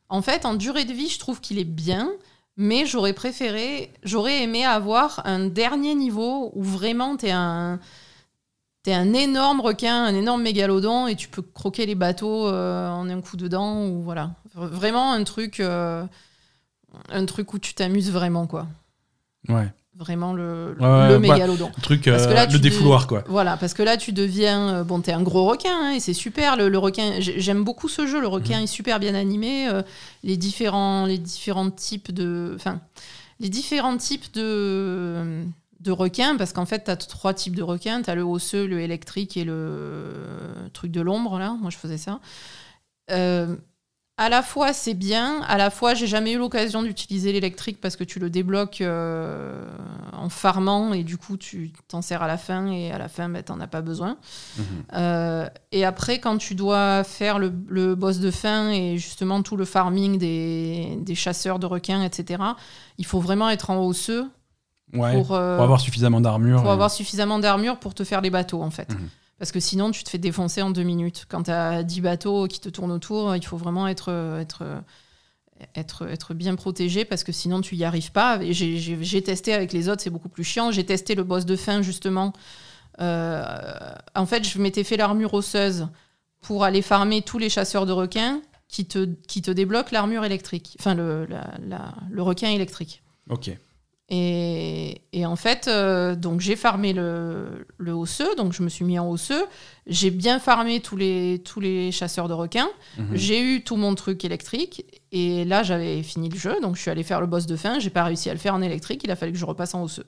En 0.09 0.21
fait, 0.21 0.45
en 0.45 0.53
durée 0.55 0.85
de 0.85 0.93
vie, 0.93 1.07
je 1.09 1.19
trouve 1.19 1.39
qu'il 1.41 1.57
est 1.57 1.63
bien, 1.63 2.11
mais 2.57 2.85
j'aurais 2.85 3.13
préféré, 3.13 3.91
j'aurais 4.03 4.43
aimé 4.43 4.65
avoir 4.65 5.21
un 5.25 5.47
dernier 5.47 5.95
niveau 5.95 6.51
où 6.53 6.63
vraiment 6.63 7.15
t'es 7.15 7.31
un. 7.31 7.79
T'es 8.83 8.93
un 8.93 9.13
énorme 9.13 9.61
requin, 9.61 10.05
un 10.05 10.15
énorme 10.15 10.41
mégalodon, 10.41 11.05
et 11.07 11.15
tu 11.15 11.27
peux 11.27 11.43
croquer 11.43 11.85
les 11.85 11.93
bateaux 11.95 12.47
euh, 12.47 12.89
en 12.89 13.07
un 13.09 13.21
coup 13.21 13.37
dedans, 13.37 13.85
ou 13.85 14.01
voilà. 14.01 14.31
Vraiment 14.55 15.11
un 15.11 15.23
truc, 15.23 15.59
euh, 15.59 16.03
un 17.09 17.25
truc 17.25 17.53
où 17.53 17.59
tu 17.59 17.73
t'amuses 17.75 18.11
vraiment, 18.11 18.47
quoi. 18.47 18.65
Ouais. 19.49 19.71
Vraiment 19.95 20.33
le, 20.33 20.75
Ouais, 20.79 20.85
ouais, 20.85 21.09
le 21.09 21.17
voilà. 21.17 21.19
mégalodon. 21.19 21.69
Le 21.77 21.81
truc, 21.83 22.05
Parce 22.05 22.25
que 22.25 22.31
euh, 22.31 22.33
là, 22.33 22.45
le 22.47 22.57
défouloir, 22.57 23.05
quoi. 23.05 23.23
Voilà, 23.27 23.55
parce 23.57 23.75
que 23.75 23.83
là, 23.83 23.97
tu 23.97 24.13
deviens. 24.13 24.83
Bon, 24.83 24.99
t'es 25.01 25.11
un 25.11 25.21
gros 25.21 25.45
requin, 25.45 25.77
hein, 25.79 25.91
et 25.91 25.99
c'est 25.99 26.13
super. 26.13 26.55
Le, 26.57 26.75
requin, 26.79 27.19
j'ai- 27.19 27.39
j'aime 27.39 27.63
beaucoup 27.63 27.87
ce 27.89 28.07
jeu. 28.07 28.19
Le 28.19 28.27
requin 28.27 28.57
Mhm. 28.57 28.63
est 28.63 28.67
super 28.67 28.99
bien 28.99 29.13
animé. 29.13 29.67
euh, 29.69 29.83
les, 30.23 30.37
différents, 30.37 31.05
les 31.05 31.19
différents 31.19 31.69
types 31.69 32.11
de. 32.11 32.53
Enfin, 32.55 32.79
les 33.39 33.49
différents 33.49 33.97
types 33.97 34.33
de, 34.33 35.43
de 35.81 35.91
requins, 35.91 36.37
parce 36.37 36.53
qu'en 36.53 36.65
fait, 36.65 36.79
t'as 36.85 36.95
trois 36.95 37.33
types 37.33 37.55
de 37.55 37.63
requins. 37.63 38.01
T'as 38.01 38.15
le 38.15 38.23
osseux, 38.23 38.67
le 38.67 38.81
électrique 38.81 39.37
et 39.37 39.43
le 39.43 40.13
truc 40.73 40.91
de 40.91 41.01
l'ombre, 41.01 41.39
là. 41.39 41.57
Moi, 41.59 41.69
je 41.69 41.77
faisais 41.77 41.97
ça. 41.97 42.19
Euh, 43.09 43.55
à 44.17 44.29
la 44.29 44.43
fois 44.43 44.71
c'est 44.71 44.93
bien, 44.93 45.41
à 45.47 45.57
la 45.57 45.71
fois 45.71 45.95
j'ai 45.95 46.05
jamais 46.05 46.33
eu 46.33 46.37
l'occasion 46.37 46.83
d'utiliser 46.83 47.31
l'électrique 47.31 47.81
parce 47.81 47.95
que 47.95 48.03
tu 48.03 48.19
le 48.19 48.29
débloques 48.29 48.81
euh, 48.81 49.65
en 50.13 50.29
farmant 50.29 50.93
et 50.93 51.03
du 51.03 51.17
coup 51.17 51.37
tu 51.37 51.71
t'en 51.87 52.03
sers 52.03 52.21
à 52.21 52.27
la 52.27 52.37
fin 52.37 52.67
et 52.67 52.91
à 52.91 52.99
la 52.99 53.07
fin 53.07 53.29
ben, 53.29 53.41
t'en 53.41 53.59
as 53.59 53.67
pas 53.67 53.81
besoin. 53.81 54.17
Mhm. 54.57 54.65
Euh, 54.93 55.47
et 55.71 55.85
après 55.85 56.19
quand 56.19 56.37
tu 56.37 56.53
dois 56.53 57.03
faire 57.03 57.39
le, 57.39 57.51
le 57.67 57.95
boss 57.95 58.19
de 58.19 58.29
fin 58.29 58.69
et 58.69 58.99
justement 58.99 59.41
tout 59.41 59.57
le 59.57 59.65
farming 59.65 60.19
des, 60.19 60.99
des 61.01 61.15
chasseurs 61.15 61.57
de 61.57 61.65
requins, 61.65 62.03
etc., 62.03 62.43
il 62.99 63.05
faut 63.07 63.21
vraiment 63.21 63.49
être 63.49 63.71
en 63.71 63.79
hausseux 63.83 64.29
Ouais. 64.93 65.13
pour, 65.13 65.33
euh, 65.33 65.55
Pour 65.55 65.63
avoir 65.63 65.79
suffisamment 65.79 66.19
d'armure. 66.21 66.61
pour 66.61 66.69
et- 66.69 66.73
avoir 66.73 66.91
suffisamment 66.91 67.39
d'armure 67.39 67.77
pour 67.79 67.93
te 67.93 68.03
faire 68.03 68.21
les 68.21 68.29
bateaux 68.29 68.61
en 68.61 68.71
fait. 68.71 68.89
Mhm. 68.93 69.09
Parce 69.39 69.51
que 69.51 69.59
sinon, 69.59 69.89
tu 69.91 70.03
te 70.03 70.09
fais 70.09 70.17
défoncer 70.19 70.61
en 70.61 70.69
deux 70.69 70.83
minutes. 70.83 71.25
Quand 71.27 71.43
tu 71.43 71.51
as 71.51 71.81
10 71.83 72.01
bateaux 72.01 72.47
qui 72.47 72.59
te 72.59 72.69
tournent 72.69 72.91
autour, 72.91 73.35
il 73.35 73.43
faut 73.43 73.57
vraiment 73.57 73.87
être, 73.87 74.09
être, 74.39 74.63
être, 75.75 76.07
être 76.07 76.33
bien 76.35 76.53
protégé 76.55 77.05
parce 77.05 77.23
que 77.23 77.31
sinon, 77.31 77.61
tu 77.61 77.75
y 77.75 77.83
arrives 77.83 78.11
pas. 78.11 78.39
J'ai- 78.51 79.21
testé 79.23 79.53
avec 79.53 79.73
les 79.73 79.89
autres, 79.89 80.01
c'est 80.03 80.09
beaucoup 80.11 80.29
plus 80.29 80.43
chiant. 80.43 80.71
J'ai 80.71 80.85
testé 80.85 81.15
le 81.15 81.23
boss 81.23 81.45
de 81.45 81.55
fin, 81.55 81.81
justement. 81.81 82.33
Euh, 82.99 83.43
en 84.15 84.25
fait, 84.25 84.47
je 84.47 84.59
m'étais 84.59 84.83
fait 84.83 84.97
l'armure 84.97 85.33
osseuse 85.33 85.87
pour 86.41 86.63
aller 86.63 86.81
farmer 86.81 87.21
tous 87.21 87.37
les 87.39 87.49
chasseurs 87.49 87.85
de 87.85 87.91
requins 87.93 88.41
qui 88.67 88.85
te, 88.85 89.05
qui 89.27 89.41
te 89.41 89.49
débloquent 89.51 89.89
l'armure 89.91 90.23
électrique. 90.23 90.75
Enfin, 90.79 90.93
le, 90.93 91.25
la- 91.25 91.51
la- 91.67 91.93
le 92.09 92.21
requin 92.21 92.49
électrique. 92.49 93.01
Ok. 93.29 93.49
Et, 94.13 95.03
et 95.13 95.25
en 95.25 95.37
fait, 95.37 95.69
euh, 95.69 96.15
donc 96.17 96.41
j'ai 96.41 96.57
farmé 96.57 96.91
le, 96.91 97.65
le 97.77 97.93
osseux, 97.93 98.35
donc 98.35 98.51
je 98.51 98.61
me 98.61 98.67
suis 98.67 98.83
mis 98.83 98.99
en 98.99 99.09
osseux. 99.09 99.45
J'ai 99.87 100.11
bien 100.11 100.37
farmé 100.37 100.81
tous 100.81 100.97
les, 100.97 101.41
tous 101.45 101.61
les 101.61 101.93
chasseurs 101.93 102.27
de 102.27 102.33
requins. 102.33 102.67
Mhm. 102.97 103.07
J'ai 103.13 103.41
eu 103.41 103.63
tout 103.63 103.77
mon 103.77 103.95
truc 103.95 104.25
électrique. 104.25 104.85
Et 105.13 105.45
là, 105.45 105.63
j'avais 105.63 106.03
fini 106.03 106.27
le 106.27 106.37
jeu, 106.37 106.59
donc 106.61 106.75
je 106.75 106.81
suis 106.81 106.91
allée 106.91 107.03
faire 107.03 107.21
le 107.21 107.27
boss 107.27 107.45
de 107.45 107.55
fin. 107.55 107.79
J'ai 107.79 107.89
pas 107.89 108.03
réussi 108.03 108.29
à 108.29 108.33
le 108.33 108.39
faire 108.39 108.53
en 108.53 108.61
électrique. 108.61 108.99
Il 109.05 109.11
a 109.11 109.15
fallu 109.15 109.31
que 109.31 109.37
je 109.37 109.45
repasse 109.45 109.73
en 109.75 109.83
osseux 109.83 110.05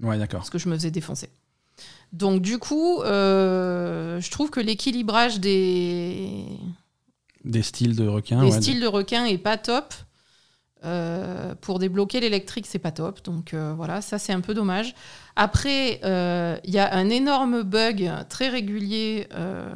Ouais, 0.00 0.16
d'accord. 0.16 0.38
parce 0.38 0.50
que 0.50 0.58
je 0.58 0.68
me 0.68 0.76
faisais 0.76 0.92
défoncer. 0.92 1.28
Donc 2.12 2.40
du 2.40 2.58
coup, 2.58 3.02
euh, 3.02 4.20
je 4.20 4.30
trouve 4.30 4.50
que 4.50 4.60
l'équilibrage 4.60 5.40
des, 5.40 6.44
Des 7.44 7.62
styles 7.62 7.96
de 7.96 8.06
requins. 8.06 8.42
ouais, 8.44 8.52
styles 8.52 8.80
de 8.80 8.86
requins 8.86 9.24
est 9.24 9.38
pas 9.38 9.56
top. 9.58 9.92
Euh, 10.84 11.54
pour 11.60 11.80
débloquer 11.80 12.20
l'électrique, 12.20 12.66
c'est 12.68 12.78
pas 12.78 12.92
top. 12.92 13.24
Donc 13.24 13.52
euh, 13.52 13.72
voilà, 13.76 14.00
ça 14.00 14.18
c'est 14.18 14.32
un 14.32 14.40
peu 14.40 14.54
dommage. 14.54 14.94
Après, 15.34 16.00
euh, 16.04 16.56
il 16.62 16.70
y 16.72 16.78
a 16.78 16.94
un 16.94 17.10
énorme 17.10 17.62
bug 17.62 18.08
très 18.28 18.48
régulier. 18.48 19.26
euh, 19.34 19.68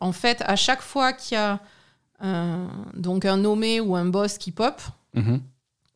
en 0.00 0.12
fait, 0.12 0.42
à 0.46 0.56
chaque 0.56 0.82
fois 0.82 1.12
qu'il 1.14 1.36
y 1.36 1.38
a 1.40 1.60
un, 2.20 2.68
donc 2.94 3.24
un 3.24 3.38
nommé 3.38 3.80
ou 3.80 3.96
un 3.96 4.04
boss 4.04 4.36
qui 4.36 4.52
pop, 4.52 4.80
Mhm. 5.14 5.40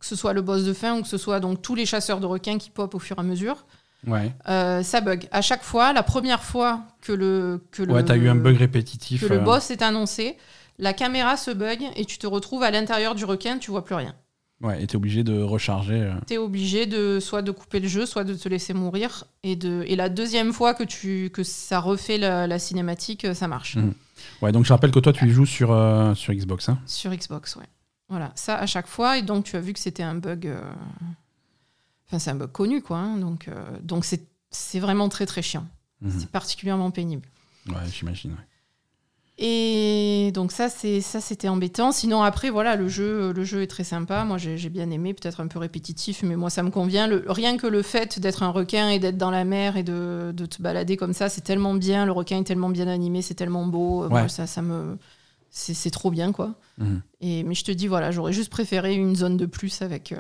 que 0.00 0.06
ce 0.06 0.16
soit 0.16 0.32
le 0.32 0.40
boss 0.42 0.64
de 0.64 0.72
fin 0.72 0.98
ou 0.98 1.02
que 1.02 1.08
ce 1.08 1.18
soit 1.18 1.40
donc 1.40 1.60
tous 1.60 1.74
les 1.74 1.84
chasseurs 1.86 2.20
de 2.20 2.26
requins 2.26 2.56
qui 2.58 2.70
pop 2.70 2.94
au 2.94 2.98
fur 2.98 3.18
et 3.18 3.20
à 3.20 3.22
mesure, 3.22 3.66
Ouais. 4.06 4.32
euh, 4.48 4.82
ça 4.82 5.00
bug. 5.02 5.28
À 5.30 5.42
chaque 5.42 5.62
fois, 5.62 5.92
la 5.92 6.02
première 6.02 6.42
fois 6.42 6.80
que 7.02 7.12
le 7.12 7.62
que 7.70 7.82
le 7.82 8.02
t'as 8.02 8.16
eu 8.16 8.28
un 8.30 8.34
bug 8.34 8.56
répétitif. 8.56 9.20
que 9.20 9.26
le 9.26 9.40
euh, 9.40 9.44
boss 9.44 9.70
est 9.70 9.82
annoncé, 9.82 10.38
la 10.78 10.94
caméra 10.94 11.36
se 11.36 11.50
bug 11.50 11.82
et 11.96 12.04
tu 12.06 12.16
te 12.18 12.26
retrouves 12.26 12.62
à 12.62 12.70
l'intérieur 12.70 13.14
du 13.14 13.24
requin, 13.26 13.58
tu 13.58 13.70
vois 13.70 13.84
plus 13.84 13.94
rien. 13.94 14.14
Ouais, 14.64 14.82
et 14.82 14.86
t'es 14.86 14.96
obligé 14.96 15.22
de 15.24 15.40
recharger. 15.42 16.00
euh. 16.00 16.14
Tu 16.26 16.34
es 16.34 16.38
obligé 16.38 16.86
de 16.86 17.20
soit 17.20 17.42
de 17.42 17.50
couper 17.52 17.80
le 17.80 17.86
jeu, 17.88 18.06
soit 18.06 18.24
de 18.24 18.34
te 18.34 18.48
laisser 18.48 18.72
mourir. 18.74 19.24
Et, 19.42 19.56
de, 19.56 19.84
et 19.86 19.94
la 19.94 20.08
deuxième 20.08 20.52
fois 20.52 20.72
que, 20.74 20.82
tu, 20.84 21.30
que 21.32 21.42
ça 21.44 21.78
refait 21.80 22.16
la, 22.18 22.46
la 22.46 22.58
cinématique, 22.58 23.26
ça 23.34 23.46
marche. 23.46 23.76
Mhm. 23.76 23.92
Ouais, 24.42 24.52
donc 24.52 24.64
je 24.64 24.72
rappelle 24.72 24.90
que 24.90 25.00
toi, 25.00 25.12
tu 25.12 25.26
y 25.26 25.30
joues 25.30 25.44
sur, 25.46 25.70
euh, 25.70 26.14
sur 26.14 26.32
Xbox. 26.32 26.68
Hein. 26.70 26.78
Sur 26.86 27.14
Xbox, 27.14 27.56
ouais. 27.56 27.66
Voilà, 28.08 28.32
ça 28.36 28.56
à 28.56 28.66
chaque 28.66 28.86
fois. 28.86 29.18
Et 29.18 29.22
donc 29.22 29.44
tu 29.44 29.54
as 29.56 29.60
vu 29.60 29.72
que 29.74 29.78
c'était 29.80 30.02
un 30.02 30.14
bug. 30.14 30.46
euh, 30.46 30.60
Enfin, 32.06 32.18
c'est 32.18 32.30
un 32.30 32.34
bug 32.34 32.52
connu, 32.52 32.82
quoi. 32.82 32.98
hein. 32.98 33.16
donc 33.18 33.48
euh, 33.48 33.54
donc 33.82 34.04
c'est 34.04 34.22
c'est 34.50 34.78
vraiment 34.78 35.08
très 35.08 35.26
très 35.26 35.42
chiant. 35.42 35.66
Mhm. 36.00 36.12
C'est 36.20 36.30
particulièrement 36.30 36.90
pénible. 36.90 37.28
Ouais, 37.68 37.74
j'imagine. 37.92 38.32
ouais. 38.32 38.36
Et 39.36 40.30
donc 40.32 40.52
ça, 40.52 40.68
c'est 40.68 41.00
ça, 41.00 41.20
c'était 41.20 41.48
embêtant. 41.48 41.90
Sinon 41.90 42.22
après, 42.22 42.50
voilà, 42.50 42.76
le 42.76 42.86
jeu, 42.88 43.32
le 43.32 43.44
jeu 43.44 43.62
est 43.62 43.66
très 43.66 43.82
sympa. 43.82 44.24
Moi, 44.24 44.38
j'ai 44.38 44.68
bien 44.68 44.88
aimé, 44.90 45.12
peut-être 45.12 45.40
un 45.40 45.48
peu 45.48 45.58
répétitif, 45.58 46.22
mais 46.22 46.36
moi, 46.36 46.50
ça 46.50 46.62
me 46.62 46.70
convient. 46.70 47.08
Le- 47.08 47.24
rien 47.26 47.56
que 47.56 47.66
le 47.66 47.82
fait 47.82 48.20
d'être 48.20 48.44
un 48.44 48.50
requin 48.50 48.90
et 48.90 49.00
d'être 49.00 49.18
dans 49.18 49.32
la 49.32 49.44
mer 49.44 49.76
et 49.76 49.82
de, 49.82 50.32
de 50.32 50.46
te 50.46 50.62
balader 50.62 50.96
comme 50.96 51.12
ça, 51.14 51.28
c'est 51.28 51.40
tellement 51.40 51.74
bien. 51.74 52.06
Le 52.06 52.12
requin 52.12 52.38
est 52.38 52.44
tellement 52.44 52.68
bien 52.70 52.86
animé, 52.86 53.22
c'est 53.22 53.34
tellement 53.34 53.66
beau. 53.66 54.04
Euh, 54.04 54.08
moi, 54.08 54.28
ça, 54.28 54.46
ça 54.46 54.62
me, 54.62 54.96
c'est 55.50 55.74
c'est 55.74 55.90
trop 55.90 56.12
bien, 56.12 56.30
quoi. 56.30 56.54
Mhm. 56.78 57.02
Et 57.20 57.42
mais 57.42 57.54
je 57.54 57.64
te 57.64 57.72
dis, 57.72 57.88
voilà, 57.88 58.12
j'aurais 58.12 58.32
juste 58.32 58.50
préféré 58.50 58.94
une 58.94 59.16
zone 59.16 59.36
de 59.36 59.46
plus 59.46 59.82
avec 59.82 60.12
euh, 60.12 60.16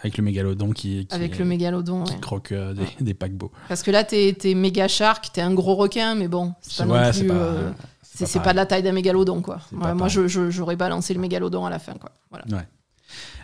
Avec 0.00 0.16
le 0.16 0.22
mégalodon 0.24 0.70
qui, 0.70 1.06
qui, 1.06 1.14
avec 1.14 1.38
le 1.38 1.44
mégalodon. 1.44 2.04
qui 2.04 2.12
ouais. 2.14 2.20
croque 2.20 2.52
euh, 2.52 2.72
des, 2.74 2.86
des 3.04 3.14
paquebots. 3.14 3.50
Parce 3.68 3.82
que 3.82 3.90
là, 3.90 4.04
t'es 4.04 4.36
es 4.44 4.54
méga 4.54 4.86
shark, 4.88 5.30
t'es 5.32 5.40
un 5.40 5.52
gros 5.54 5.74
requin, 5.74 6.14
mais 6.14 6.28
bon, 6.28 6.54
c'est 6.60 6.86
pas 6.86 6.92
ouais, 6.92 7.06
non 7.06 7.18
plus. 7.18 7.26
pas, 7.26 7.34
euh, 7.34 7.72
c'est 8.02 8.42
pas, 8.42 8.52
de 8.52 8.56
la 8.56 8.66
taille 8.66 8.82
d'un 8.82 8.92
mégalodon, 8.92 9.42
quoi. 9.42 9.58
Moi, 9.72 9.94
pareil. 9.96 10.10
je- 10.12 10.28
je- 10.28 10.50
j'aurais 10.50 10.76
balancé 10.76 11.14
le 11.14 11.20
mégalodon 11.20 11.66
à 11.66 11.70
la 11.70 11.78
fin, 11.78 11.94
quoi. 11.94 12.10
Voilà. 12.30 12.44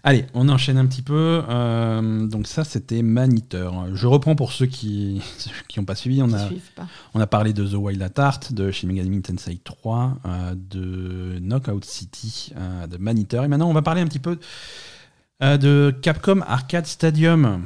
Allez, 0.06 0.26
on 0.34 0.48
enchaîne 0.50 0.76
un 0.76 0.84
petit 0.86 1.00
peu. 1.00 1.42
Euh, 1.48 2.26
donc 2.26 2.46
ça, 2.46 2.62
c'était 2.64 3.00
Maniteur. 3.02 3.86
Je 3.96 4.06
reprends 4.06 4.36
pour 4.36 4.52
ceux 4.52 4.66
qui 4.66 5.22
qui 5.68 5.78
n'ont 5.80 5.86
pas 5.86 5.94
suivi. 5.94 6.22
On 6.22 6.30
a, 6.34 6.46
suivent 6.46 6.72
pas. 6.76 6.86
on 7.14 7.20
a 7.20 7.26
parlé 7.26 7.54
de 7.54 7.66
The 7.66 7.72
Wild 7.74 8.02
at 8.02 8.12
Heart, 8.22 8.52
de 8.52 8.70
Shin 8.70 8.88
Megami 8.88 9.22
Tensei 9.22 9.58
3, 9.64 10.18
euh, 10.26 10.54
de 10.54 11.38
Knockout 11.40 11.84
City, 11.86 12.52
euh, 12.56 12.86
de 12.86 12.98
Maniteur. 12.98 13.44
Et 13.44 13.48
maintenant, 13.48 13.70
on 13.70 13.72
va 13.72 13.80
parler 13.80 14.02
un 14.02 14.06
petit 14.06 14.18
peu 14.18 14.38
euh, 15.42 15.56
de 15.56 15.94
Capcom 16.02 16.40
Arcade 16.46 16.86
Stadium. 16.86 17.64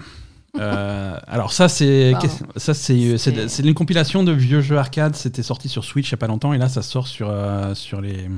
Euh, 0.58 1.18
alors 1.26 1.52
ça 1.52 1.68
c'est 1.68 2.12
ça 2.56 2.74
c'est 2.74 3.18
c'est 3.18 3.48
C'est- 3.48 3.62
une 3.62 3.74
compilation 3.74 4.24
de 4.24 4.32
vieux 4.32 4.60
jeux 4.60 4.78
arcade. 4.78 5.14
C'était 5.14 5.42
sorti 5.42 5.68
sur 5.68 5.84
Switch 5.84 6.08
il 6.08 6.12
y 6.12 6.14
a 6.14 6.18
pas 6.18 6.26
longtemps 6.26 6.52
et 6.52 6.58
là 6.58 6.68
ça 6.68 6.82
sort 6.82 7.06
sur 7.06 7.28
euh, 7.30 7.74
sur 7.74 8.00
les 8.00 8.28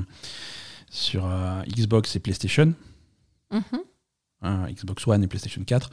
sur 0.89 1.25
euh, 1.25 1.61
Xbox 1.67 2.15
et 2.15 2.19
PlayStation. 2.19 2.73
Mhm. 3.51 3.61
hein, 4.41 4.67
Xbox 4.71 5.05
One 5.07 5.23
et 5.23 5.27
PlayStation 5.27 5.63
4. 5.65 5.89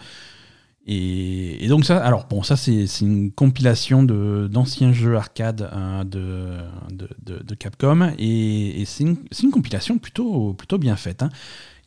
Et, 0.90 1.62
et 1.64 1.68
donc 1.68 1.84
ça, 1.84 1.98
alors 2.02 2.26
bon, 2.28 2.42
ça 2.42 2.56
c'est 2.56 2.86
c'est 2.86 3.04
une 3.04 3.30
compilation 3.30 4.02
de- 4.02 4.48
d'anciens 4.50 4.92
jeux 4.92 5.16
arcade 5.16 5.68
euh, 5.72 6.04
de, 6.04 6.56
de, 6.90 7.08
de- 7.22 7.42
de 7.42 7.54
Capcom 7.54 8.10
et, 8.18 8.80
et 8.80 8.84
c'est 8.86 9.04
une, 9.04 9.18
c'est 9.30 9.42
une 9.42 9.50
compilation 9.50 9.98
plutôt, 9.98 10.54
plutôt 10.54 10.78
bien 10.78 10.96
faite. 10.96 11.22
hein. 11.22 11.28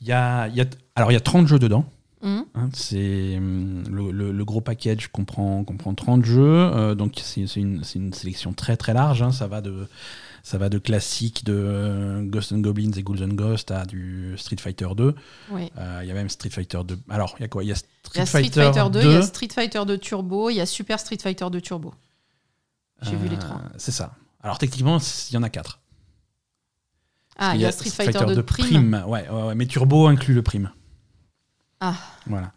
Il 0.02 0.08
y 0.08 0.12
a, 0.12 0.48
il 0.48 0.56
y 0.56 0.62
a, 0.62 0.66
alors 0.96 1.12
il 1.12 1.14
y 1.14 1.18
a 1.18 1.22
30 1.22 1.48
jeux 1.48 1.60
dedans. 1.60 1.86
Mhm. 2.24 2.46
hein, 2.54 2.70
c'est 2.74 3.36
hum, 3.38 3.84
le, 3.90 4.12
le- 4.12 4.32
le 4.32 4.46
gros 4.46 4.62
package 4.62 5.08
comprend, 5.08 5.64
comprend 5.64 5.96
30 5.96 6.24
jeux, 6.24 6.40
euh, 6.44 6.94
donc 6.94 7.20
c'est 7.24 7.42
une, 7.56 7.84
sélection 8.14 8.54
très 8.54 8.78
très 8.78 8.94
large. 8.94 9.24
hein, 9.24 9.32
ça 9.32 9.48
va 9.48 9.62
de 9.62 9.88
ça 10.44 10.58
va 10.60 10.70
de 10.70 10.78
classiques 10.80 11.44
de 11.46 11.54
euh, 11.56 12.24
Ghosts 12.24 12.52
and 12.52 12.60
Goblins 12.60 12.92
et 12.96 13.02
Ghouls 13.04 13.24
and 13.24 13.34
Ghosts 13.36 13.70
à 13.72 13.86
du 13.86 14.36
Street 14.38 14.58
Fighter 14.60 14.88
2. 14.96 15.16
Oui. 15.52 15.72
Euh, 15.78 16.00
Il 16.04 16.08
y 16.08 16.12
a 16.12 16.16
même 16.16 16.30
Street 16.30 16.50
Fighter 16.50 16.80
2. 16.84 16.98
Alors, 17.10 17.36
il 17.40 17.42
y 17.42 17.46
a 17.46 17.48
quoi? 17.48 17.64
Il 17.64 17.68
y 17.68 17.72
a 17.72 17.76
Street, 17.76 17.90
Il 18.16 18.18
y 18.18 18.22
a 18.22 18.26
Street 18.26 18.42
Fighter, 18.44 18.64
Fighter 18.74 18.90
2, 18.92 19.02
2. 19.02 19.08
il 19.08 19.14
y 19.14 19.16
a 19.18 19.22
Street 19.22 19.48
Fighter 19.54 19.86
2 19.86 19.98
Turbo, 20.00 20.50
il 20.50 20.56
y 20.56 20.62
a 20.62 20.66
Super 20.66 21.00
Street 21.00 21.18
Fighter 21.22 21.48
2 21.52 21.62
Turbo. 21.62 21.94
J'ai 23.04 23.16
vu 23.16 23.28
les 23.30 23.36
Euh, 23.36 23.40
trois. 23.40 23.62
C'est 23.78 23.92
ça. 23.92 24.14
Alors, 24.44 24.58
techniquement, 24.58 24.98
il 25.30 25.34
y 25.34 25.38
en 25.38 25.44
a 25.44 25.50
4. 25.50 25.80
Ah, 27.44 27.56
il 27.56 27.62
y 27.62 27.66
a 27.66 27.72
Street 27.72 27.90
Fighter 27.90 28.24
2 28.36 28.44
Prime. 28.44 29.04
Ouais, 29.08 29.28
ouais, 29.28 29.44
ouais, 29.48 29.56
mais 29.56 29.66
Turbo 29.66 30.06
inclut 30.06 30.36
le 30.36 30.44
Prime. 30.44 30.70
Ah. 31.80 31.96
Voilà. 32.28 32.52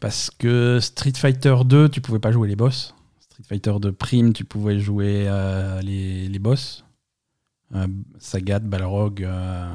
Parce 0.00 0.30
que 0.30 0.80
Street 0.80 1.14
Fighter 1.16 1.56
2, 1.64 1.88
tu 1.88 2.02
pouvais 2.02 2.18
pas 2.18 2.30
jouer 2.30 2.46
les 2.46 2.54
boss. 2.54 2.94
Street 3.20 3.44
Fighter 3.48 3.72
2 3.80 3.90
Prime, 3.90 4.34
tu 4.34 4.44
pouvais 4.44 4.78
jouer 4.78 5.24
euh, 5.26 5.80
les, 5.80 6.28
les 6.28 6.38
boss. 6.38 6.84
Euh, 7.74 7.86
Sagat, 8.18 8.58
Balrog, 8.58 9.24
euh, 9.24 9.74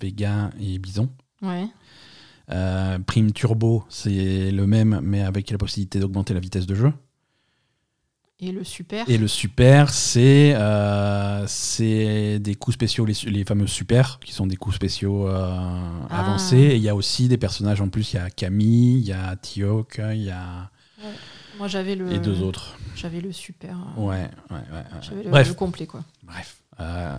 Vega 0.00 0.50
et 0.58 0.78
Bison. 0.78 1.10
Ouais. 1.42 1.68
Prime 3.06 3.32
Turbo, 3.32 3.84
c'est 3.90 4.50
le 4.50 4.66
même, 4.66 5.00
mais 5.02 5.20
avec 5.20 5.50
la 5.50 5.58
possibilité 5.58 6.00
d'augmenter 6.00 6.32
la 6.32 6.40
vitesse 6.40 6.66
de 6.66 6.74
jeu. 6.74 6.92
Et 8.42 8.52
le 8.52 8.64
Super. 8.64 9.08
Et 9.08 9.18
le 9.18 9.28
super, 9.28 9.90
c'est 9.90 10.54
euh, 10.56 11.46
des 12.38 12.54
coups 12.54 12.74
spéciaux, 12.74 13.04
les, 13.04 13.14
les 13.26 13.44
fameux 13.44 13.66
super, 13.66 14.18
qui 14.24 14.32
sont 14.32 14.46
des 14.46 14.56
coups 14.56 14.76
spéciaux 14.76 15.28
euh, 15.28 15.56
Ah. 16.08 16.20
avancés. 16.20 16.56
Et 16.56 16.76
il 16.76 16.82
y 16.82 16.88
a 16.88 16.94
aussi 16.94 17.28
des 17.28 17.36
personnages 17.36 17.80
en 17.82 17.88
plus. 17.88 18.14
Il 18.14 18.16
y 18.16 18.18
a 18.18 18.30
Camille, 18.30 18.98
il 19.00 19.06
y 19.06 19.12
a 19.12 19.36
Tioc, 19.36 20.00
il 20.14 20.22
y 20.22 20.30
a 20.30 20.70
Moi, 21.58 21.68
j'avais 21.68 21.94
le. 21.96 22.10
et 22.12 22.18
deux 22.18 22.40
autres. 22.42 22.76
J'avais 22.96 23.20
le 23.20 23.32
Super. 23.32 23.76
euh, 23.98 24.00
Ouais, 24.00 24.16
ouais, 24.50 24.56
ouais, 24.56 24.60
ouais. 24.72 24.84
J'avais 25.02 25.22
le, 25.24 25.30
Bref, 25.30 25.48
le 25.48 25.54
complet, 25.54 25.86
quoi. 25.86 26.02
bref. 26.22 26.56
Euh, 26.80 27.14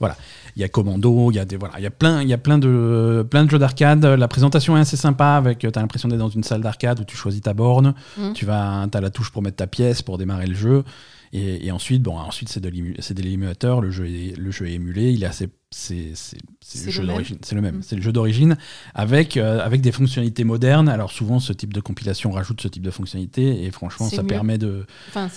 voilà, 0.00 0.16
il 0.56 0.62
y 0.62 0.64
a 0.64 0.68
Commando, 0.68 1.30
il 1.30 1.34
y 1.36 1.38
a 1.38 1.44
des 1.44 1.56
voilà, 1.56 1.74
il 1.78 1.82
y 1.82 1.86
a 1.86 1.90
plein, 1.90 2.22
il 2.22 2.28
y 2.28 2.32
a 2.32 2.38
plein 2.38 2.58
de 2.58 3.26
plein 3.30 3.44
de 3.44 3.50
jeux 3.50 3.58
d'arcade. 3.58 4.04
La 4.04 4.28
présentation 4.28 4.76
est 4.76 4.80
assez 4.80 4.96
sympa 4.96 5.34
avec, 5.36 5.66
t'as 5.72 5.80
l'impression 5.80 6.08
d'être 6.08 6.18
dans 6.18 6.28
une 6.28 6.44
salle 6.44 6.60
d'arcade 6.62 7.00
où 7.00 7.04
tu 7.04 7.16
choisis 7.16 7.40
ta 7.40 7.54
borne, 7.54 7.94
Mhm. 8.18 8.32
tu 8.32 8.44
vas, 8.46 8.86
t'as 8.90 9.00
la 9.00 9.10
touche 9.10 9.30
pour 9.30 9.42
mettre 9.42 9.56
ta 9.56 9.66
pièce 9.66 10.02
pour 10.02 10.18
démarrer 10.18 10.46
le 10.46 10.54
jeu, 10.54 10.84
et, 11.32 11.66
et 11.66 11.70
ensuite 11.72 12.02
bon, 12.02 12.16
ensuite 12.18 12.48
c'est 12.48 12.60
de 12.60 12.70
c'est 13.00 13.14
de 13.14 13.22
l'émulateur, 13.22 13.80
le 13.80 13.90
jeu 13.90 14.06
est 14.06 14.36
le 14.36 14.50
jeu 14.50 14.66
est 14.68 14.72
émulé, 14.74 15.12
il 15.12 15.22
est 15.22 15.26
assez 15.26 15.48
c'est 15.72 16.12
le 16.84 16.90
jeu 16.90 17.04
d'origine. 17.06 17.38
C'est 17.42 17.54
le 17.54 17.60
même. 17.60 17.82
C'est 17.82 17.96
le 17.96 18.02
jeu 18.02 18.12
d'origine 18.12 18.56
avec, 18.94 19.36
euh, 19.36 19.64
avec 19.64 19.80
des 19.80 19.90
fonctionnalités 19.90 20.44
modernes. 20.44 20.88
Alors 20.88 21.10
souvent, 21.10 21.40
ce 21.40 21.52
type 21.52 21.72
de 21.72 21.80
compilation 21.80 22.30
rajoute 22.30 22.60
ce 22.60 22.68
type 22.68 22.82
de 22.82 22.90
fonctionnalités 22.90 23.64
et 23.64 23.70
franchement, 23.70 24.08
ça 24.08 24.22
mieux. 24.22 24.28
permet 24.28 24.58
de, 24.58 24.86
Enfin, 25.08 25.28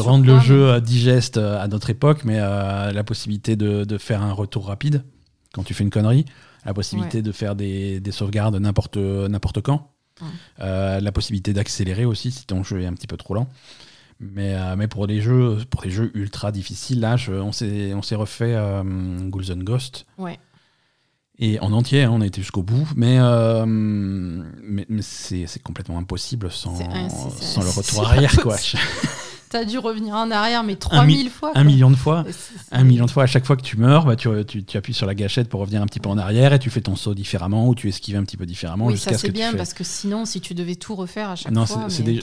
rendre 0.00 0.24
le 0.26 0.40
jeu 0.40 0.68
euh, 0.68 0.80
digeste 0.80 1.36
euh, 1.36 1.60
à 1.62 1.68
notre 1.68 1.90
époque, 1.90 2.24
mais 2.24 2.38
euh, 2.38 2.90
la 2.92 3.04
possibilité 3.04 3.54
de, 3.56 3.84
de 3.84 3.98
faire 3.98 4.22
un 4.22 4.32
retour 4.32 4.66
rapide 4.66 5.04
quand 5.52 5.62
tu 5.62 5.74
fais 5.74 5.84
une 5.84 5.90
connerie, 5.90 6.24
la 6.64 6.74
possibilité 6.74 7.22
de 7.22 7.32
faire 7.32 7.54
des, 7.54 8.00
des 8.00 8.12
sauvegardes 8.12 8.56
n'importe 8.56 8.96
n'importe 8.96 9.60
quand, 9.60 9.92
Ouais. 10.22 10.28
Euh, 10.60 10.98
la 10.98 11.12
possibilité 11.12 11.52
d'accélérer 11.52 12.06
aussi 12.06 12.30
si 12.30 12.46
ton 12.46 12.62
jeu 12.64 12.80
est 12.80 12.86
un 12.86 12.94
petit 12.94 13.06
peu 13.06 13.18
trop 13.18 13.34
lent. 13.34 13.48
Mais, 14.18 14.54
euh, 14.54 14.76
mais 14.76 14.88
pour 14.88 15.06
des 15.06 15.20
jeux 15.20 15.58
pour 15.70 15.82
des 15.82 15.90
jeux 15.90 16.10
ultra 16.14 16.50
difficiles, 16.52 17.00
là, 17.00 17.16
je- 17.16 17.32
on 17.32 17.52
s'est 17.52 17.92
on 17.94 18.00
s'est 18.02 18.14
refait 18.14 18.54
euh, 18.54 18.82
Ghouls 19.28 19.52
and 19.52 19.58
Ghost. 19.62 20.06
Ouais. 20.16 20.38
Et 21.38 21.60
en 21.60 21.70
entier, 21.72 22.04
hein, 22.04 22.10
on 22.12 22.22
a 22.22 22.26
été 22.26 22.40
jusqu'au 22.40 22.62
bout, 22.62 22.88
mais, 22.96 23.18
euh, 23.20 23.66
mais, 23.66 24.86
mais 24.88 25.02
c'est 25.02 25.46
c'est 25.46 25.62
complètement 25.62 25.98
impossible 25.98 26.50
sans, 26.50 26.80
un- 26.80 27.08
sans 27.10 27.62
le 27.62 27.68
retour 27.68 28.06
arrière. 28.06 28.34
Quoi. 28.40 28.56
T'as 29.48 29.64
dû 29.64 29.78
revenir 29.78 30.14
en 30.14 30.30
arrière, 30.30 30.62
mais 30.64 30.72
mi- 30.72 30.78
3000 30.78 31.30
fois. 31.30 31.52
Un 31.54 31.62
million 31.64 31.90
de 31.90 31.96
fois. 31.96 32.24
Un 32.72 32.82
million 32.84 33.06
de 33.06 33.10
fois, 33.10 33.22
à 33.22 33.26
chaque 33.26 33.44
fois 33.46 33.56
que 33.56 33.62
tu 33.62 33.76
meurs, 33.76 34.04
bah, 34.04 34.16
tu, 34.16 34.28
tu, 34.44 34.64
tu 34.64 34.76
appuies 34.76 34.92
sur 34.94 35.06
la 35.06 35.14
gâchette 35.14 35.48
pour 35.48 35.60
revenir 35.60 35.80
un 35.82 35.86
petit 35.86 36.00
peu 36.00 36.08
en 36.08 36.18
arrière 36.18 36.52
et 36.52 36.58
tu 36.58 36.68
fais 36.70 36.80
ton 36.80 36.96
saut 36.96 37.14
différemment 37.14 37.68
ou 37.68 37.74
tu 37.74 37.88
esquives 37.88 38.16
un 38.16 38.24
petit 38.24 38.36
peu 38.36 38.44
différemment 38.46 38.86
Oui, 38.86 38.98
ça 38.98 39.16
c'est 39.16 39.30
bien 39.30 39.54
parce 39.54 39.72
que 39.74 39.84
sinon, 39.84 40.24
si 40.24 40.40
tu 40.40 40.54
devais 40.54 40.74
tout 40.74 40.94
refaire 40.96 41.30
à 41.30 41.36
chaque 41.36 41.52
Non, 41.52 41.64
fois, 41.66 41.86
c'est 41.88 42.02
des, 42.02 42.20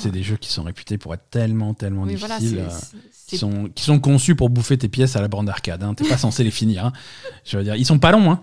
c'est 0.00 0.10
des 0.10 0.22
jeux 0.22 0.36
qui 0.36 0.50
sont 0.52 0.64
réputés 0.64 0.98
pour 0.98 1.14
être 1.14 1.24
tellement, 1.30 1.74
tellement 1.74 2.02
Oui, 2.02 2.16
voilà, 2.16 2.38
difficiles. 2.38 2.58
euh, 2.60 2.98
qui 3.28 3.38
sont, 3.38 3.68
qui 3.74 3.84
sont 3.84 3.98
conçus 4.00 4.34
pour 4.34 4.50
bouffer 4.50 4.76
tes 4.76 4.88
pièces 4.88 5.14
à 5.16 5.20
la 5.20 5.28
bande 5.28 5.46
d'arcade. 5.46 5.82
Hein. 5.82 5.94
T'es 5.94 6.04
pas 6.08 6.18
censé 6.18 6.44
les 6.44 6.50
finir. 6.50 6.86
hein. 6.86 6.92
Je 7.44 7.56
veux 7.56 7.64
dire, 7.64 7.76
ils 7.76 7.86
sont 7.86 7.98
pas 7.98 8.10
longs. 8.12 8.30
Hein. 8.32 8.40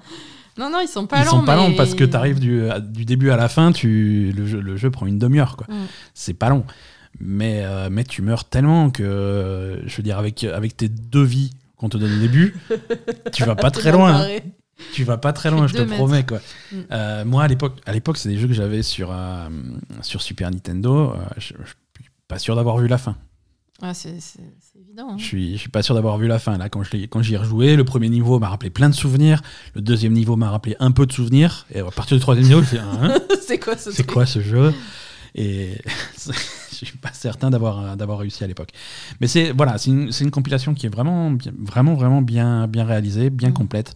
Non, 0.58 0.70
non, 0.70 0.80
ils 0.82 0.88
sont 0.88 1.06
pas 1.08 1.20
ils 1.20 1.26
longs. 1.26 1.32
sont 1.32 1.44
pas 1.46 1.56
mais- 1.56 1.70
longs 1.70 1.76
parce 1.76 1.96
que 1.96 2.04
tu 2.04 2.16
arrives 2.16 2.40
du, 2.40 2.64
du 2.90 3.06
début 3.06 3.30
à 3.32 3.38
la 3.38 3.48
fin, 3.48 3.72
tu, 3.72 4.34
le, 4.36 4.46
jeu, 4.48 4.60
le 4.60 4.76
jeu 4.78 4.90
prend 4.92 5.06
une 5.06 5.18
demi-heure. 5.20 5.56
quoi. 5.56 5.68
Mm. 5.74 5.80
C'est 6.14 6.34
pas 6.34 6.50
long. 6.50 6.66
Mais, 7.20 7.62
euh, 7.64 7.90
mais 7.92 8.04
tu 8.04 8.22
meurs 8.22 8.46
tellement 8.46 8.90
que, 8.90 9.04
euh, 9.04 9.88
je 9.88 9.98
veux 9.98 10.04
dire, 10.04 10.18
avec, 10.18 10.44
avec 10.44 10.76
tes 10.78 10.90
deux 10.90 11.24
vies 11.24 11.52
qu'on 11.78 11.90
te 11.90 11.98
donne 11.98 12.14
au 12.16 12.20
début, 12.20 12.56
tu 13.34 13.44
vas 13.44 13.56
pas 13.56 13.72
très 13.72 13.92
loin. 13.92 14.22
hein. 14.24 14.40
Tu 14.94 15.04
vas 15.04 15.18
pas 15.18 15.32
très 15.34 15.52
loin, 15.52 15.68
je 15.68 15.74
te 15.74 15.82
mètres. 15.82 15.94
promets. 15.94 16.26
Quoi. 16.26 16.40
Mm. 16.72 16.76
Euh, 16.92 17.26
moi, 17.26 17.44
à 17.44 17.48
l'époque, 17.48 17.78
à 17.86 17.94
l'époque, 17.94 18.18
c'est 18.18 18.30
des 18.30 18.38
jeux 18.40 18.48
que 18.48 18.54
j'avais 18.54 18.82
sur, 18.82 19.10
euh, 19.12 19.48
sur 20.02 20.22
Super 20.24 20.50
Nintendo. 20.50 21.14
Je, 21.38 21.54
je 21.64 21.70
suis 21.70 22.12
pas 22.28 22.40
sûr 22.40 22.56
d'avoir 22.56 22.78
vu 22.80 22.88
la 22.88 22.98
fin. 22.98 23.16
Ah, 23.84 23.94
c'est 23.94 24.10
évident. 24.80 25.10
hein. 25.12 25.18
Je 25.18 25.24
suis, 25.24 25.54
je 25.54 25.58
suis 25.58 25.70
pas 25.70 25.82
sûr 25.84 25.94
d'avoir 25.96 26.18
vu 26.18 26.28
la 26.28 26.40
fin. 26.40 26.58
Là, 26.58 26.70
quand 26.70 26.82
j'y 27.22 27.34
ai 27.34 27.38
rejoué, 27.38 27.76
le 27.76 27.84
premier 27.84 28.10
niveau 28.10 28.40
m'a 28.40 28.50
rappelé 28.50 28.70
plein 28.72 28.90
de 28.90 28.96
souvenirs. 28.96 29.42
Le 29.76 29.82
deuxième 29.82 30.14
niveau 30.14 30.36
m'a 30.36 30.50
rappelé 30.50 30.76
un 30.80 30.92
peu 30.92 31.06
de 31.06 31.12
souvenirs. 31.14 31.66
Et 31.74 31.80
à 31.80 31.86
partir 31.92 32.16
du 32.18 32.22
troisième 32.22 32.46
niveau, 32.48 32.62
je 32.62 32.64
me 32.64 32.68
suis 32.70 32.78
dit, 32.78 32.84
Hein? 33.02 33.20
C'est 33.42 33.60
quoi 33.60 33.78
ce 33.78 34.02
quoi 34.04 34.26
ce 34.26 34.40
jeu? 34.42 34.74
Et 35.36 35.78
je 36.86 36.92
suis 36.92 36.98
pas 37.00 37.14
certain 37.14 37.50
d'avoir 37.50 37.96
d'avoir 37.98 38.20
réussi 38.20 38.44
à 38.44 38.48
l'époque. 38.48 38.70
Mais 39.20 39.28
c'est 39.28 39.52
voilà, 39.52 39.78
c'est 39.78 39.90
une, 39.92 40.32
compilation 40.32 40.74
qui 40.74 40.86
est 40.86 40.90
vraiment 40.90 41.32
bien- 41.32 41.54
vraiment 41.60 41.94
vraiment 41.96 42.22
bien 42.22 42.68
bien 42.68 42.86
réalisée, 42.86 43.30
bien 43.30 43.50
Mm. 43.50 43.54
complète. 43.54 43.94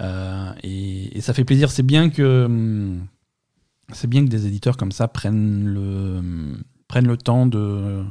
Euh, 0.00 0.52
et, 0.62 1.18
et 1.18 1.20
ça 1.20 1.34
fait 1.34 1.44
plaisir. 1.44 1.70
C'est 1.70 1.82
bien 1.82 2.08
que 2.10 2.44
hum, 2.46 3.06
c'est 3.92 4.06
bien 4.08 4.24
que 4.24 4.30
des 4.30 4.46
éditeurs 4.46 4.76
comme 4.76 4.92
ça 4.92 5.08
prennent 5.08 5.66
le 5.66 6.22
prennent 6.88 7.06
le 7.08 7.16
temps 7.16 7.46
de 7.46 8.02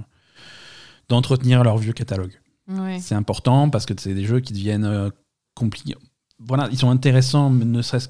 d'entretenir 1.09 1.63
leur 1.63 1.77
vieux 1.77 1.93
catalogue. 1.93 2.39
Ouais. 2.67 2.99
C'est 2.99 3.15
important 3.15 3.69
parce 3.69 3.85
que 3.85 3.93
c'est 3.97 4.13
des 4.13 4.25
jeux 4.25 4.39
qui 4.39 4.53
deviennent 4.53 4.85
euh, 4.85 5.09
compliqués. 5.55 5.95
Voilà, 6.39 6.69
ils 6.71 6.77
sont 6.77 6.89
intéressants, 6.89 7.49
mais 7.49 7.65
ne 7.65 7.81
serait-ce 7.81 8.07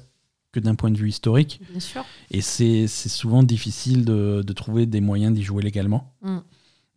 que 0.52 0.60
d'un 0.60 0.74
point 0.74 0.90
de 0.90 0.98
vue 0.98 1.08
historique. 1.08 1.60
Bien 1.70 1.80
sûr. 1.80 2.04
Et 2.30 2.40
c'est 2.42 2.86
souvent 2.86 3.42
difficile 3.42 4.04
de, 4.04 4.42
de 4.46 4.52
trouver 4.52 4.86
des 4.86 5.00
moyens 5.00 5.34
d'y 5.34 5.42
jouer 5.42 5.62
légalement. 5.62 6.14
Mm. 6.22 6.38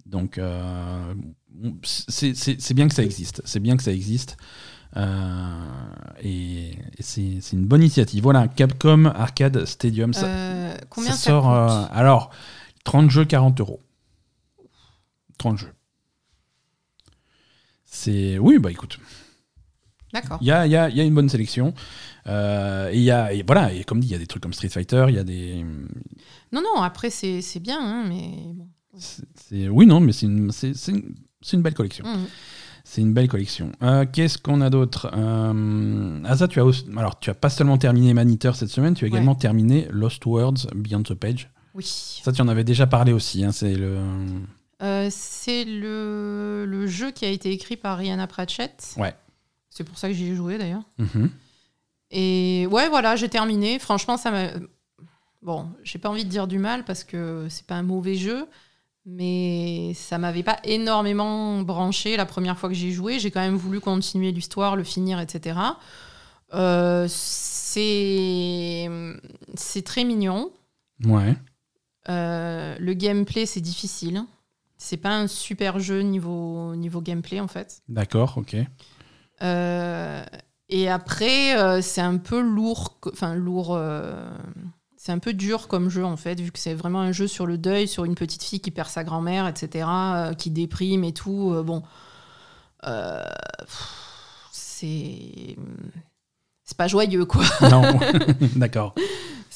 Donc, 0.06 0.38
euh, 0.38 1.14
c'est 1.84 2.74
bien 2.74 2.88
que 2.88 2.94
ça 2.94 3.04
existe. 3.04 3.42
C'est 3.46 3.60
bien 3.62 3.76
que 3.78 3.84
ça 3.84 3.92
existe. 3.94 4.38
Euh, 4.98 5.62
et 6.22 6.70
et 6.98 7.02
c'est 7.02 7.40
une 7.54 7.66
bonne 7.66 7.82
initiative. 7.82 8.24
Voilà, 8.24 8.48
Capcom 8.48 9.06
Arcade 9.06 9.66
Stadium. 9.66 10.14
Ça, 10.14 10.28
Euh, 10.28 10.78
combien 10.90 11.12
ça 11.12 11.18
ça, 11.18 11.24
sort. 11.32 11.44
coûte 11.44 11.90
alors, 11.92 12.30
30 12.84 13.10
jeux, 13.10 13.26
40 13.26 13.60
euros. 13.62 13.82
30 15.38 15.58
jeux. 15.58 15.74
C'est. 17.86 18.38
Oui, 18.38 18.58
bah 18.60 18.72
écoute. 18.72 19.00
D'accord. 20.14 20.38
Il 20.42 20.48
y 20.48 20.52
a, 20.52 20.66
y 20.68 20.76
a- 20.76 20.90
il 20.90 20.96
y 20.96 21.02
a 21.02 21.04
une 21.04 21.14
bonne 21.16 21.30
sélection. 21.30 21.74
Euh, 22.28 22.90
et 22.92 22.96
il 22.98 23.04
y 23.04 23.12
a, 23.12 23.34
et 23.34 23.44
voilà, 23.46 23.72
et 23.74 23.84
comme 23.84 24.00
dit, 24.00 24.08
il 24.08 24.12
y 24.12 24.16
a 24.16 24.20
des 24.20 24.28
trucs 24.28 24.42
comme 24.42 24.54
Street 24.54 24.70
Fighter, 24.70 25.06
il 25.10 25.16
y 25.16 25.20
a 25.20 25.24
des. 25.24 25.64
Non, 26.52 26.62
non, 26.62 26.82
après, 26.82 27.10
c'est 27.10 27.42
c'est 27.42 27.60
bien, 27.60 27.80
hein, 27.80 28.06
mais 28.08 28.32
bon. 28.56 28.68
c'est- 28.98 29.26
c'est- 29.36 29.68
oui, 29.70 29.86
non, 29.86 30.00
mais 30.00 30.12
c'est 30.12 30.26
une, 30.26 30.52
c'est- 30.52 30.74
c'est 30.74 30.92
une, 30.92 31.16
c'est 31.42 31.56
une 31.58 31.62
belle 31.64 31.74
collection. 31.76 32.06
Mm. 32.06 32.26
C'est 32.88 33.02
une 33.02 33.14
belle 33.14 33.28
collection. 33.28 33.72
Euh, 33.82 34.06
Qu'est-ce 34.12 34.38
qu'on 34.38 34.62
a 34.62 34.70
d'autre? 34.70 35.10
Euh, 35.16 36.22
Ah, 36.24 36.38
ça, 36.38 36.48
tu 36.48 36.60
as, 36.60 36.66
aussi- 36.66 36.86
alors, 36.96 37.20
tu 37.20 37.30
as 37.32 37.34
pas 37.34 37.50
seulement 37.50 37.78
terminé 37.80 38.14
Man 38.14 38.30
Eater 38.30 38.56
cette 38.56 38.70
semaine, 38.70 38.94
tu 38.94 39.06
as 39.06 39.08
Ouais. 39.08 39.14
également 39.14 39.34
terminé 39.36 39.88
Lost 39.92 40.24
Words 40.26 40.68
Beyond 40.76 41.02
the 41.04 41.16
Page. 41.16 41.50
Oui. 41.74 41.84
Ça, 42.24 42.32
tu 42.32 42.42
en 42.42 42.48
avais 42.48 42.64
déjà 42.64 42.86
parlé 42.88 43.12
aussi. 43.12 43.44
hein, 43.44 43.52
c'est 43.52 43.76
le. 43.76 43.98
Euh, 44.84 45.08
c'est 45.12 45.66
le, 45.66 46.66
le 46.68 46.86
jeu 46.88 47.12
qui 47.12 47.26
a 47.26 47.30
été 47.30 47.52
écrit 47.52 47.76
par 47.78 47.98
Rihanna 47.98 48.28
Pratchett. 48.28 48.94
Ouais. 48.98 49.14
C'est 49.70 49.84
pour 49.84 49.98
ça 49.98 50.08
que 50.08 50.14
j'y 50.14 50.28
ai 50.32 50.36
joué 50.36 50.58
d'ailleurs. 50.58 50.84
Mhm. 51.00 51.30
Et 52.12 52.68
ouais, 52.72 52.90
voilà, 52.90 53.16
j'ai 53.16 53.30
terminé. 53.30 53.80
Franchement, 53.80 54.18
ça 54.18 54.32
m'a. 54.32 54.48
Bon, 55.42 55.70
j'ai 55.84 56.00
pas 56.00 56.10
envie 56.10 56.26
de 56.26 56.30
dire 56.30 56.48
du 56.48 56.58
mal 56.58 56.86
parce 56.86 57.04
que 57.04 57.48
c'est 57.50 57.68
pas 57.68 57.76
un 57.76 57.84
mauvais 57.84 58.16
jeu, 58.16 58.48
mais 59.06 59.94
ça 59.94 60.18
m'avait 60.18 60.44
pas 60.44 60.58
énormément 60.64 61.62
branché 61.62 62.18
la 62.18 62.26
première 62.26 62.58
fois 62.58 62.70
que 62.70 62.76
j'y 62.76 62.92
joué. 62.94 63.20
J'ai 63.20 63.30
quand 63.32 63.42
même 63.42 63.56
voulu 63.56 63.80
continuer 63.80 64.32
l'histoire, 64.32 64.76
le 64.76 64.84
finir, 64.84 65.20
etc. 65.20 65.60
Euh, 66.54 67.06
c'est 67.10 68.90
c'est 69.56 69.84
très 69.84 70.04
mignon. 70.04 70.52
Ouais. 71.04 71.36
Euh, 72.10 72.76
le 72.80 72.94
gameplay, 72.94 73.46
c'est 73.46 73.62
difficile. 73.62 74.24
C'est 74.78 74.98
pas 74.98 75.16
un 75.16 75.28
super 75.28 75.80
jeu 75.80 76.02
niveau, 76.02 76.76
niveau 76.76 77.02
gameplay 77.02 77.40
en 77.40 77.48
fait. 77.48 77.82
D'accord, 77.88 78.38
ok. 78.38 78.56
Euh, 79.42 80.26
et 80.70 80.90
après, 80.90 81.58
euh, 81.58 81.82
c'est 81.82 82.02
un 82.02 82.18
peu 82.18 82.42
lourd, 82.42 82.98
enfin 83.12 83.36
lourd. 83.36 83.76
euh, 83.76 84.30
c'est 84.98 85.12
un 85.12 85.20
peu 85.20 85.34
dur 85.34 85.68
comme 85.68 85.90
jeu 85.90 86.04
en 86.04 86.18
fait, 86.18 86.40
vu 86.40 86.52
que 86.52 86.58
c'est 86.58 86.74
vraiment 86.74 87.02
un 87.02 87.12
jeu 87.12 87.28
sur 87.28 87.46
le 87.46 87.60
deuil, 87.60 87.88
sur 87.88 88.06
une 88.06 88.16
petite 88.16 88.42
fille 88.42 88.60
qui 88.60 88.72
perd 88.72 88.90
sa 88.90 89.04
grand-mère, 89.04 89.48
etc., 89.48 89.88
euh, 89.88 90.34
qui 90.34 90.50
déprime 90.50 91.04
et 91.04 91.14
tout. 91.14 91.56
bon, 91.64 91.84
c'est 94.52 95.56
c'est 96.64 96.78
pas 96.78 96.88
joyeux 96.88 97.26
quoi. 97.26 97.44
Non, 97.70 98.00
d'accord. 98.56 98.96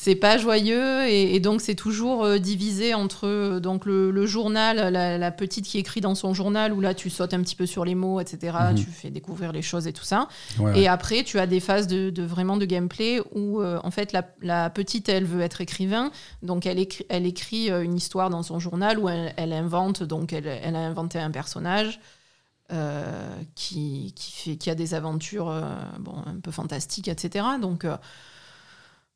C'est 0.02 0.16
pas 0.16 0.38
joyeux 0.38 1.10
et, 1.10 1.36
et 1.36 1.42
donc 1.42 1.60
c'est 1.60 1.76
toujours 1.76 2.24
euh, 2.24 2.38
divisé 2.38 2.94
entre 2.94 3.28
euh, 3.28 3.60
donc 3.60 3.86
le, 3.86 4.12
le 4.12 4.26
journal, 4.26 4.94
la, 4.94 5.18
la 5.18 5.32
petite 5.32 5.66
qui 5.66 5.78
écrit 5.78 6.00
dans 6.00 6.16
son 6.16 6.34
journal 6.34 6.72
où 6.72 6.80
là 6.80 6.94
tu 6.94 7.10
sautes 7.10 7.34
un 7.34 7.42
petit 7.42 7.58
peu 7.58 7.66
sur 7.66 7.84
les 7.84 7.96
mots, 7.96 8.22
etc. 8.22 8.58
Mhm. 8.70 8.76
Tu 8.76 8.86
fais 8.86 9.10
découvrir 9.10 9.52
les 9.52 9.62
choses 9.62 9.88
et 9.88 9.92
tout 9.92 10.06
ça. 10.06 10.30
Ouais, 10.58 10.72
ouais. 10.72 10.80
Et 10.80 10.88
après 10.88 11.24
tu 11.26 11.38
as 11.38 11.48
des 11.48 11.60
phases 11.60 11.88
de, 11.88 12.12
de 12.12 12.24
vraiment 12.24 12.56
de 12.56 12.64
gameplay 12.64 13.20
où 13.34 13.60
euh, 13.60 13.78
en 13.84 13.92
fait 13.92 14.14
la, 14.14 14.24
la 14.42 14.70
petite 14.70 15.10
elle 15.10 15.26
veut 15.26 15.42
être 15.42 15.60
écrivain, 15.60 16.12
donc 16.44 16.66
elle 16.66 16.80
écrit, 16.80 17.06
elle 17.10 17.26
écrit 17.26 17.70
une 17.70 17.98
histoire 17.98 18.30
dans 18.30 18.42
son 18.42 18.58
journal 18.58 19.00
où 19.00 19.10
elle, 19.10 19.34
elle 19.36 19.52
invente 19.52 20.02
donc 20.04 20.32
elle, 20.32 20.48
elle 20.48 20.78
a 20.78 20.80
inventé 20.80 21.20
un 21.20 21.32
personnage. 21.32 22.00
qui, 23.56 24.14
qui, 24.16 24.32
fait, 24.32 24.56
qui 24.56 24.70
a 24.70 24.76
des 24.76 24.94
aventures 24.94 25.52
bon, 26.00 26.16
un 26.26 26.40
peu 26.40 26.52
fantastiques, 26.52 27.10
etc. 27.10 27.44
Donc, 27.60 27.84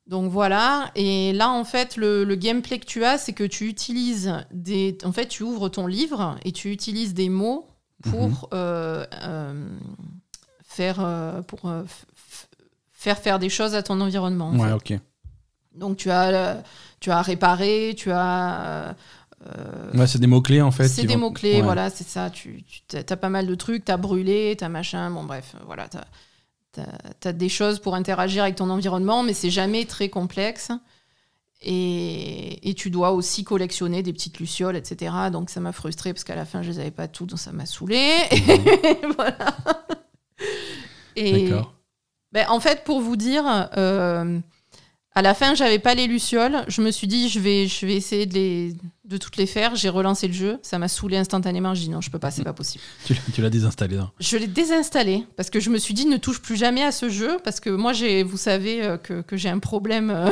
donc 0.08 0.30
voilà, 0.32 0.92
et 0.96 1.32
là 1.34 1.50
en 1.50 1.64
fait 1.64 1.96
le, 1.96 2.24
le 2.26 2.36
gameplay 2.36 2.78
que 2.80 2.86
tu 2.86 3.04
as, 3.06 3.18
c'est 3.18 3.34
que 3.34 3.44
tu 3.46 3.68
utilises 3.68 4.34
des, 4.52 4.98
en 5.06 5.12
fait 5.14 5.28
tu 5.28 5.44
ouvres 5.44 5.70
ton 5.70 5.88
livre 5.88 6.38
et 6.44 6.52
tu 6.52 6.72
utilises 6.72 7.14
des 7.14 7.30
mots 7.30 7.68
pour 8.10 8.28
Mhm. 8.28 8.36
euh, 8.54 9.06
euh, 9.24 9.66
faire 10.66 10.98
euh, 11.00 11.42
pour 11.42 11.62
faire 12.92 13.18
faire 13.18 13.40
des 13.40 13.50
choses 13.50 13.76
à 13.76 13.84
ton 13.84 14.00
environnement. 14.02 14.50
en 14.50 14.60
Ouais, 14.60 14.68
fait. 14.70 14.74
ok. 14.96 15.00
Donc 15.76 15.98
tu 15.98 16.12
as 16.12 16.64
tu 17.00 17.10
as 17.12 17.22
réparé, 17.22 17.94
tu 17.98 18.12
as 18.12 18.96
Ouais, 19.94 20.08
c'est 20.08 20.20
des 20.20 20.28
mots-clés 20.28 20.62
en 20.62 20.72
fait. 20.72 20.88
c'est 20.88 21.04
des 21.06 21.16
vont- 21.16 21.22
mots-clés, 21.22 21.56
ouais. 21.56 21.62
voilà, 21.62 21.90
c'est 21.90 22.08
ça. 22.08 22.30
Tu, 22.30 22.64
tu 22.88 22.96
as 22.98 23.18
pas 23.18 23.28
mal 23.30 23.46
de 23.46 23.56
trucs, 23.56 23.84
tu 23.84 23.92
as 23.92 23.98
brûlé, 23.98 24.56
tu 24.58 24.64
as 24.64 24.70
machin, 24.70 25.10
bon 25.12 25.24
bref, 25.26 25.56
voilà, 25.66 25.90
tu 26.74 27.28
as, 27.28 27.34
des 27.34 27.50
choses 27.50 27.80
pour 27.80 27.96
interagir 27.96 28.44
avec 28.44 28.56
ton 28.56 28.70
environnement, 28.70 29.24
mais 29.24 29.34
c'est 29.34 29.50
jamais 29.50 29.86
très 29.86 30.10
complexe. 30.10 30.72
Et, 31.62 32.70
et 32.70 32.74
tu 32.74 32.90
dois 32.90 33.12
aussi 33.12 33.46
collectionner 33.46 34.04
des 34.04 34.12
petites 34.12 34.40
lucioles, 34.40 34.76
etc. 34.76 35.14
Donc 35.32 35.50
ça 35.50 35.62
m'a 35.62 35.72
frustré 35.72 36.14
parce 36.14 36.26
qu'à 36.26 36.36
la 36.36 36.46
fin, 36.46 36.62
je 36.62 36.72
les 36.72 36.80
avais 36.80 36.92
pas 36.92 37.08
toutes, 37.08 37.30
donc 37.30 37.40
ça 37.40 37.54
m'a 37.54 37.66
saoulé. 37.66 38.16
voilà. 39.16 39.54
Et, 41.16 41.48
D'accord. 41.48 41.74
Ben, 42.34 42.48
en 42.50 42.60
fait, 42.60 42.84
pour 42.84 43.00
vous 43.00 43.16
dire, 43.16 43.70
euh, 43.78 44.40
à 45.16 45.22
la 45.22 45.34
fin, 45.34 45.54
j'avais 45.54 45.80
pas 45.80 45.94
les 45.94 46.08
lucioles. 46.08 46.66
Je 46.68 46.82
me 46.82 46.92
suis 46.92 47.08
dit, 47.08 47.30
je 47.30 47.40
vais, 47.40 47.68
je 47.68 47.86
vais 47.86 47.96
essayer 47.96 48.26
de, 48.26 48.34
les, 48.34 48.76
de 49.06 49.18
toutes 49.18 49.36
les 49.38 49.46
faire. 49.46 49.76
J'ai 49.76 49.90
relancé 49.90 50.28
le 50.28 50.34
jeu. 50.34 50.60
Ça 50.62 50.80
m'a 50.80 50.88
saoulé 50.88 51.18
instantanément. 51.18 51.74
J'ai 51.74 51.84
dit 51.84 51.90
non, 51.90 52.00
je 52.02 52.10
peux 52.10 52.20
pas, 52.20 52.32
c'est 52.32 52.44
pas 52.44 52.54
possible. 52.54 52.84
Tu, 53.06 53.42
l'as- 53.42 53.50
désinstallé. 53.50 53.98
non 53.98 54.10
Je 54.20 54.38
l'ai 54.38 54.48
désinstallé 54.48 55.26
parce 55.36 55.50
que 55.50 55.60
je 55.60 55.70
me 55.70 55.78
suis 55.78 55.94
dit, 55.94 56.06
ne 56.06 56.18
touche 56.18 56.42
plus 56.42 56.56
jamais 56.56 56.84
à 56.84 56.92
ce 56.92 57.10
jeu. 57.10 57.38
Parce 57.44 57.60
que 57.60 57.70
moi, 57.70 57.92
j'ai, 57.94 58.24
vous 58.24 58.38
savez 58.38 58.82
euh, 58.84 58.98
que, 58.98 59.22
que 59.22 59.36
j'ai 59.36 59.50
un 59.50 59.60
problème 59.60 60.10
euh, 60.10 60.30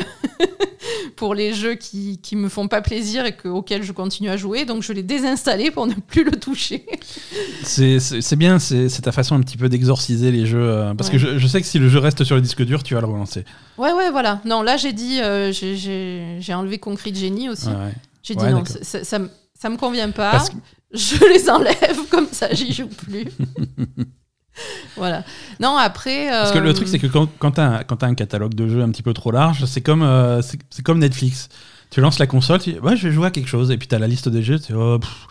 pour 1.18 1.36
les 1.36 1.54
jeux 1.54 1.76
qui, 1.76 2.20
qui 2.20 2.36
me 2.38 2.48
font 2.48 2.68
pas 2.70 2.82
plaisir 2.82 3.26
et 3.26 3.36
que, 3.36 3.48
auxquels 3.50 3.84
je 3.84 3.92
continue 3.92 4.30
à 4.30 4.38
jouer. 4.38 4.64
Donc, 4.66 4.84
je 4.84 4.94
l'ai 4.94 5.04
désinstallé 5.04 5.70
pour 5.70 5.86
ne 5.86 5.94
plus 5.96 6.24
le 6.24 6.32
toucher. 6.32 6.86
C'est 7.64 8.36
bien, 8.38 8.60
c'est 8.60 8.88
ta 9.02 9.12
façon 9.12 9.36
un 9.36 9.42
petit 9.42 9.58
peu 9.58 9.70
d'exorciser 9.70 10.32
les 10.32 10.46
jeux. 10.46 10.62
euh, 10.62 10.94
parce 10.94 11.10
Ouais. 11.10 11.18
que 11.18 11.20
je, 11.20 11.38
je 11.38 11.48
sais 11.48 11.60
que 11.60 11.68
si 11.68 11.78
le 11.80 11.90
jeu 11.90 12.00
reste 12.00 12.24
sur 12.24 12.36
le 12.36 12.42
disque 12.42 12.64
dur, 12.64 12.84
tu 12.84 12.94
vas 12.94 13.02
le 13.02 13.08
relancer. 13.08 13.44
Ouais, 13.78 13.92
ouais, 13.92 14.12
voilà. 14.12 14.40
Non, 14.46 14.62
là, 14.62 14.78
j'ai 14.78 14.94
dit, 14.94 15.20
euh, 15.22 15.52
j'ai 15.52 16.54
enlevé 16.54 16.78
Concrete 16.78 17.16
Genie 17.18 17.50
aussi. 17.50 17.68
Ouais, 17.68 17.74
ouais. 17.74 17.94
J'ai 18.24 18.36
dit 18.36 18.46
non, 18.46 18.64
ça, 18.66 19.04
ça, 19.04 19.20
ça 19.54 19.70
me- 19.70 19.78
convient 19.78 20.12
pas. 20.12 20.40
Que- 20.40 20.56
Je 20.94 21.24
les 21.34 21.50
enlève 21.50 22.08
comme 22.10 22.28
ça, 22.32 22.54
j'y 22.54 22.74
joue 22.74 22.88
plus. 22.88 23.26
voilà. 24.98 25.24
Non, 25.60 25.78
après. 25.78 26.28
Parce 26.30 26.52
que 26.52 26.60
le 26.60 26.74
truc, 26.74 26.88
c'est 26.88 27.00
que 27.00 27.08
quand, 27.08 27.30
quand 27.40 27.52
tu 27.52 27.62
as, 27.62 27.86
un 28.02 28.16
catalogue 28.16 28.54
de 28.54 28.68
jeux 28.68 28.82
un 28.82 28.90
petit 28.90 29.04
peu 29.04 29.14
trop 29.14 29.32
large, 29.32 29.66
c'est 29.66 29.82
comme, 29.82 30.04
euh, 30.04 30.42
c'est 30.42 30.84
comme 30.84 31.00
Netflix. 31.00 31.50
Tu 31.90 32.00
lances 32.02 32.20
la 32.20 32.28
console, 32.28 32.60
tu 32.62 32.74
dis, 32.74 32.80
ouais, 32.80 32.96
je 32.96 33.08
vais 33.08 33.14
jouer 33.14 33.28
à 33.28 33.32
quelque 33.32 33.50
chose, 33.50 33.70
et 33.72 33.78
puis 33.78 33.88
tu 33.88 33.96
as 33.96 34.00
la 34.00 34.08
liste 34.08 34.30
des 34.30 34.44
jeux, 34.44 34.60
tu 34.60 34.72
dis, 34.72 34.78
oh, 34.78 34.98
pff, 35.00 35.28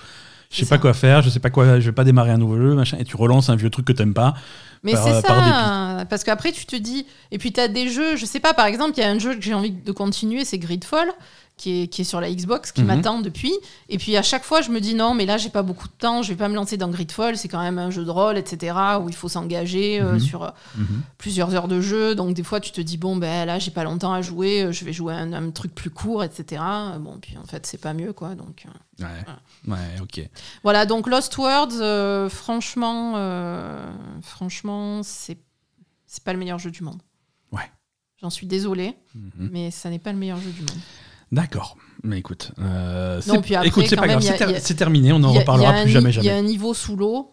je 0.51 0.59
sais 0.59 0.67
pas 0.67 0.77
ça. 0.77 0.79
quoi 0.79 0.93
faire, 0.95 1.23
je 1.23 1.31
sais 1.31 1.41
pas 1.41 1.49
quoi, 1.49 1.81
je 1.81 1.87
vais 1.87 1.95
pas 1.95 2.05
démarrer 2.05 2.31
un 2.33 2.39
nouveau 2.39 2.57
jeu, 2.59 2.75
machin, 2.75 2.99
et 2.99 3.05
tu 3.05 3.17
relances 3.17 3.49
un 3.49 3.57
vieux 3.57 3.71
truc 3.71 3.87
que 3.87 3.93
t'aimes 3.93 4.13
pas. 4.15 4.35
Mais 4.83 4.93
c'est 4.93 5.23
par 5.27 5.45
ça. 5.45 6.05
Parce 6.09 6.25
qu'après, 6.25 6.53
tu 6.53 6.65
te 6.65 6.77
dis. 6.77 7.07
Et 7.31 7.39
puis, 7.39 7.53
tu 7.53 7.61
as 7.61 7.69
des 7.69 7.89
jeux, 7.89 8.17
je 8.17 8.25
sais 8.25 8.41
pas, 8.41 8.55
par 8.55 8.67
exemple, 8.67 8.93
il 8.97 9.01
y 9.01 9.05
a 9.05 9.11
un 9.11 9.19
jeu 9.19 9.35
que 9.35 9.43
j'ai 9.43 9.55
envie 9.55 9.73
de 9.73 9.93
continuer, 9.93 10.45
c'est 10.45 10.59
Gridfall. 10.59 11.09
Qui 11.61 11.83
est, 11.83 11.89
qui 11.89 12.01
est 12.01 12.05
sur 12.05 12.23
la 12.23 12.33
Xbox, 12.33 12.73
qui 12.73 12.81
Mhm. 12.81 12.87
m'attend 12.87 13.21
depuis. 13.21 13.53
Et 13.91 13.99
puis 13.99 14.17
à 14.17 14.23
chaque 14.23 14.45
fois, 14.45 14.63
je 14.63 14.71
me 14.71 14.81
dis 14.81 14.95
non, 14.95 15.13
mais 15.13 15.27
là, 15.27 15.37
j'ai 15.37 15.51
pas 15.51 15.61
beaucoup 15.63 15.89
de 15.89 15.93
temps, 15.93 16.23
je 16.23 16.31
vais 16.31 16.37
pas 16.39 16.49
me 16.49 16.55
lancer 16.55 16.79
dans 16.79 16.89
Gridfall, 16.89 17.37
c'est 17.37 17.49
quand 17.49 17.61
même 17.61 17.79
un 17.79 17.91
jeu 17.91 18.03
de 18.03 18.11
rôle, 18.11 18.39
etc., 18.39 18.75
où 19.03 19.11
il 19.11 19.15
faut 19.15 19.29
s'engager 19.29 20.01
euh, 20.01 20.15
Mhm. 20.15 20.21
sur 20.21 20.43
euh, 20.45 20.51
plusieurs 21.19 21.55
heures 21.55 21.69
de 21.69 21.83
jeu. 21.83 22.15
Donc 22.15 22.33
des 22.35 22.43
fois, 22.45 22.61
tu 22.61 22.71
te 22.73 22.81
dis 22.81 22.97
bon 22.97 23.15
ben 23.17 23.45
là, 23.45 23.59
j'ai 23.59 23.73
pas 23.73 23.85
longtemps 23.85 24.15
à 24.15 24.23
jouer, 24.23 24.63
euh, 24.63 24.73
je 24.73 24.87
vais 24.87 24.95
jouer 24.95 25.13
à 25.13 25.19
un, 25.19 25.35
un 25.35 25.51
truc 25.51 25.75
plus 25.75 25.91
court, 25.91 26.25
etc. 26.25 26.63
Bon, 26.99 27.19
puis 27.21 27.37
en 27.37 27.45
fait, 27.45 27.67
c'est 27.67 27.77
pas 27.77 27.93
mieux 27.93 28.15
quoi. 28.15 28.35
Donc 28.35 28.65
euh, 28.67 29.05
Ouais, 29.05 29.75
ouais, 29.75 30.01
ok. 30.01 30.29
voilà. 30.63 30.87
Donc 30.87 31.07
Lost 31.09 31.37
Words, 31.37 32.31
franchement, 32.31 33.17
franchement, 34.23 35.03
c'est 35.03 35.37
pas 36.25 36.33
le 36.33 36.39
meilleur 36.39 36.59
jeu 36.59 36.71
du 36.71 36.83
monde. 36.83 37.03
Ouais. 37.53 37.71
J'en 38.21 38.31
suis 38.31 38.47
désolée, 38.47 38.95
Mhm. 39.15 39.49
mais 39.53 39.71
ça 39.71 39.91
n'est 39.91 39.99
pas 39.99 40.13
le 40.13 40.19
meilleur 40.19 40.39
jeu 40.41 40.51
du 40.51 40.61
monde. 40.61 40.81
D'accord. 41.33 41.77
Mais 42.03 42.19
écoute, 42.19 42.53
euh, 42.59 43.21
c'est- 43.21 43.31
pas 43.97 44.07
grave, 44.09 44.21
c'est 44.23 44.37
ter- 44.37 44.77
terminé, 44.77 45.13
on 45.13 45.21
y 45.21 45.39
reparlera 45.39 45.83
plus 45.83 45.91
jamais, 45.91 46.09
ni- 46.11 46.17
Il 46.17 46.25
y 46.25 46.29
a 46.29 46.33
jamais. 46.35 46.39
un 46.39 46.43
niveau 46.43 46.73
sous 46.75 46.97
l'eau. 46.97 47.31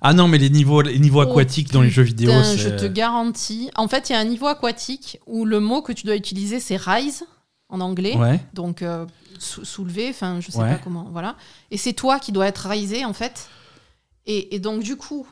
Ah 0.00 0.12
non, 0.12 0.28
mais 0.28 0.38
les 0.38 0.50
niveaux, 0.50 0.82
les 0.82 0.98
niveaux 0.98 1.20
Oh, 1.24 1.30
aquatiques 1.30 1.72
dans 1.72 1.82
les 1.82 1.90
jeux 1.90 2.02
vidéo, 2.02 2.30
je 2.56 2.68
te 2.70 2.86
garantis. 2.86 3.70
En 3.76 3.88
fait, 3.88 4.10
il 4.10 4.12
y 4.12 4.16
a 4.16 4.18
un 4.18 4.24
niveau 4.24 4.46
aquatique 4.46 5.18
où 5.26 5.44
le 5.44 5.60
mot 5.60 5.82
que 5.82 5.92
tu 5.92 6.04
dois 6.06 6.16
utiliser, 6.16 6.60
c'est 6.60 6.76
rise 6.76 7.24
en 7.68 7.80
anglais. 7.80 8.16
Ouais. 8.16 8.40
Donc 8.54 8.82
euh, 8.82 9.06
sou- 9.38 9.64
soulever, 9.64 10.08
enfin, 10.10 10.40
je 10.40 10.50
sais 10.50 10.58
Ouais. 10.58 10.72
pas 10.72 10.78
comment. 10.82 11.08
Voilà. 11.12 11.36
Et 11.70 11.76
c'est 11.78 11.92
toi 11.94 12.18
qui 12.18 12.32
dois 12.32 12.46
être 12.48 12.68
risé, 12.68 13.04
en 13.04 13.12
fait. 13.14 13.48
Et, 14.26 14.54
et 14.54 14.58
donc, 14.58 14.82
du 14.82 14.96
coup, 14.96 15.26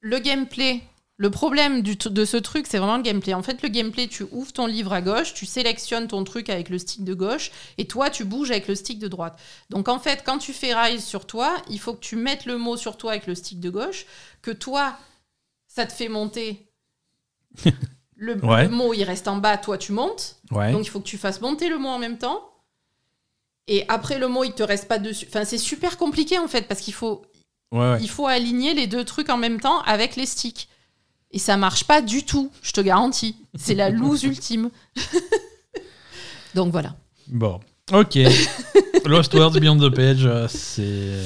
le 0.00 0.18
gameplay. 0.18 0.82
Le 1.22 1.30
problème 1.30 1.82
du 1.82 1.94
de 1.94 2.24
ce 2.24 2.36
truc, 2.36 2.66
c'est 2.68 2.78
vraiment 2.78 2.96
le 2.96 3.04
gameplay. 3.04 3.32
En 3.32 3.44
fait, 3.44 3.62
le 3.62 3.68
gameplay, 3.68 4.08
tu 4.08 4.24
ouvres 4.32 4.52
ton 4.52 4.66
livre 4.66 4.92
à 4.92 5.00
gauche, 5.00 5.34
tu 5.34 5.46
sélectionnes 5.46 6.08
ton 6.08 6.24
truc 6.24 6.48
avec 6.50 6.68
le 6.68 6.78
stick 6.78 7.04
de 7.04 7.14
gauche, 7.14 7.52
et 7.78 7.86
toi, 7.86 8.10
tu 8.10 8.24
bouges 8.24 8.50
avec 8.50 8.66
le 8.66 8.74
stick 8.74 8.98
de 8.98 9.06
droite. 9.06 9.38
Donc, 9.70 9.86
en 9.88 10.00
fait, 10.00 10.24
quand 10.26 10.38
tu 10.38 10.52
fais 10.52 10.74
rise 10.74 11.04
sur 11.04 11.24
toi, 11.24 11.54
il 11.70 11.78
faut 11.78 11.94
que 11.94 12.00
tu 12.00 12.16
mettes 12.16 12.44
le 12.44 12.58
mot 12.58 12.76
sur 12.76 12.96
toi 12.96 13.12
avec 13.12 13.28
le 13.28 13.36
stick 13.36 13.60
de 13.60 13.70
gauche, 13.70 14.04
que 14.42 14.50
toi, 14.50 14.96
ça 15.68 15.86
te 15.86 15.92
fait 15.92 16.08
monter. 16.08 16.66
Le, 18.16 18.34
Ouais. 18.44 18.64
le 18.64 18.68
mot, 18.68 18.92
il 18.92 19.02
reste 19.04 19.26
en 19.28 19.36
bas, 19.36 19.56
toi, 19.58 19.78
tu 19.78 19.90
montes. 19.92 20.36
Ouais. 20.52 20.70
Donc 20.70 20.86
il 20.86 20.90
faut 20.90 21.00
que 21.00 21.08
tu 21.08 21.18
fasses 21.18 21.40
monter 21.40 21.68
le 21.68 21.78
mot 21.78 21.88
en 21.88 21.98
même 21.98 22.18
temps. 22.18 22.40
Et 23.66 23.84
après 23.88 24.18
le 24.18 24.28
mot, 24.28 24.44
il 24.44 24.52
te 24.52 24.62
reste 24.62 24.86
pas 24.86 24.98
dessus. 24.98 25.26
Enfin, 25.28 25.44
c'est 25.44 25.58
super 25.58 25.98
compliqué 25.98 26.38
en 26.38 26.46
fait 26.46 26.68
parce 26.68 26.80
qu'il 26.80 26.94
faut, 26.94 27.22
ouais, 27.72 27.78
ouais. 27.80 27.98
il 28.00 28.08
faut 28.08 28.28
aligner 28.28 28.74
les 28.74 28.86
deux 28.86 29.04
trucs 29.04 29.28
en 29.28 29.36
même 29.38 29.60
temps 29.60 29.80
avec 29.82 30.14
les 30.14 30.26
sticks. 30.26 30.68
Et 31.32 31.38
ça 31.38 31.56
marche 31.56 31.84
pas 31.84 32.02
du 32.02 32.24
tout, 32.24 32.50
je 32.62 32.72
te 32.72 32.80
garantis. 32.80 33.36
C'est 33.54 33.74
la 33.74 33.88
loose 33.90 34.22
ultime. 34.24 34.70
Donc 36.54 36.70
voilà. 36.72 36.94
Bon. 37.28 37.60
Ok. 37.92 38.18
Lost 39.04 39.34
Words 39.34 39.52
Beyond 39.58 39.78
the 39.78 39.94
Page, 39.94 40.26
euh, 40.26 40.46
c'est. 40.48 41.24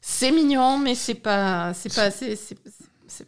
C'est 0.00 0.30
mignon, 0.32 0.78
mais 0.78 0.94
c'est 0.94 1.14
pas, 1.14 1.74
c'est 1.74 1.92
pas 1.94 2.04
assez. 2.04 2.36
c'est- 2.36 2.58
c'est- 3.06 3.26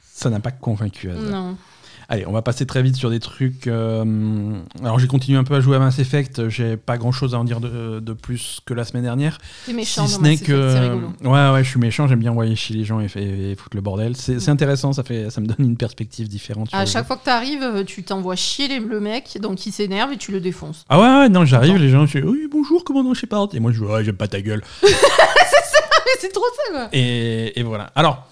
Ça 0.00 0.30
n'a 0.30 0.40
pas 0.40 0.52
convaincu. 0.52 1.10
Asa. 1.10 1.20
Non. 1.20 1.56
Allez, 2.08 2.26
on 2.26 2.32
va 2.32 2.42
passer 2.42 2.66
très 2.66 2.82
vite 2.82 2.96
sur 2.96 3.10
des 3.10 3.20
trucs. 3.20 3.66
euh, 3.66 4.04
Alors, 4.82 4.98
j'ai 4.98 5.06
continué 5.06 5.38
un 5.38 5.44
peu 5.44 5.54
à 5.54 5.60
jouer 5.60 5.76
à 5.76 5.78
Mass 5.78 5.98
Effect. 5.98 6.48
J'ai 6.48 6.76
pas 6.76 6.98
grand 6.98 7.12
chose 7.12 7.34
à 7.34 7.38
en 7.38 7.44
dire 7.44 7.60
de, 7.60 8.00
de 8.00 8.12
plus 8.12 8.60
que 8.66 8.74
la 8.74 8.84
semaine 8.84 9.04
dernière. 9.04 9.38
C'est 9.64 9.72
méchant. 9.72 10.06
si 10.06 10.14
ce 10.14 10.20
n'est 10.20 10.36
que. 10.36 10.98
Ouais, 11.22 11.50
ouais, 11.52 11.64
je 11.64 11.68
suis 11.70 11.80
méchant. 11.80 12.06
J'aime 12.06 12.20
bien 12.20 12.30
envoyer 12.32 12.56
chez 12.56 12.74
les 12.74 12.84
gens 12.84 13.00
et, 13.00 13.06
et- 13.16 13.52
et 13.52 13.54
foutre 13.56 13.76
le 13.76 13.80
bordel. 13.82 14.16
C'est 14.16 14.36
Mm. 14.46 14.50
intéressant. 14.50 14.92
Ça, 14.92 15.02
fait, 15.02 15.30
ça 15.30 15.40
me 15.40 15.46
donne 15.46 15.56
une 15.66 15.76
perspective 15.76 16.28
différente. 16.28 16.68
À 16.72 16.84
chaque 16.86 17.06
fois 17.06 17.16
que 17.16 17.24
tu 17.24 17.30
arrives, 17.30 17.84
tu 17.86 18.02
t'envoies 18.02 18.36
chier 18.36 18.68
les- 18.68 18.80
le 18.80 19.00
mec, 19.00 19.38
donc 19.40 19.64
il 19.66 19.72
s'énerve 19.72 20.12
et 20.12 20.16
tu 20.16 20.30
le 20.32 20.40
défonces. 20.40 20.84
Ah 20.88 21.00
ouais, 21.00 21.20
ouais, 21.20 21.28
non, 21.28 21.44
j'arrive. 21.44 21.76
Les 21.76 21.88
gens, 21.88 22.04
je 22.06 22.10
fais 22.12 22.22
Oui, 22.22 22.48
bonjour, 22.50 22.84
commandant 22.84 23.14
Shepard. 23.14 23.48
Et 23.54 23.60
moi, 23.60 23.72
je 23.72 23.78
dis 23.78 23.84
Ouais, 23.84 24.04
j'aime 24.04 24.16
pas 24.16 24.28
ta 24.28 24.40
gueule. 24.40 24.62
c'est 26.20 26.32
trop 26.32 26.42
ça 26.56 26.72
quoi. 26.72 26.88
Et, 26.92 27.58
et 27.58 27.62
voilà. 27.62 27.90
Alors, 27.94 28.26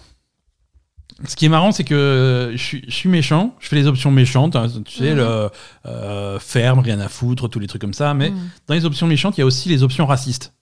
ce 1.27 1.37
qui 1.37 1.47
est 1.47 1.49
marrant, 1.49 1.73
c'est 1.73 1.85
que 1.85 2.53
je 2.55 2.63
suis, 2.63 2.85
je 2.89 2.95
suis 2.95 3.09
méchant, 3.09 3.55
je 3.61 3.69
fais 3.69 3.77
les 3.77 3.87
options 3.87 4.11
méchantes, 4.11 4.57
hein, 4.57 4.67
tu 4.85 4.97
sais, 4.99 5.11
Mhm. 5.11 5.17
le 5.17 5.49
euh, 5.87 6.39
ferme, 6.39 6.79
rien 6.81 6.99
à 7.01 7.09
foutre, 7.09 7.49
tous 7.49 7.59
les 7.59 7.67
trucs 7.67 7.81
comme 7.81 7.95
ça. 7.95 8.15
Mais 8.15 8.31
Mm. 8.31 8.37
dans 8.69 8.75
les 8.75 8.85
options 8.85 9.07
méchantes, 9.07 9.37
il 9.39 9.41
y 9.41 9.43
a 9.43 9.47
aussi 9.47 9.69
les 9.69 9.83
options 9.83 10.07
racistes. 10.07 10.53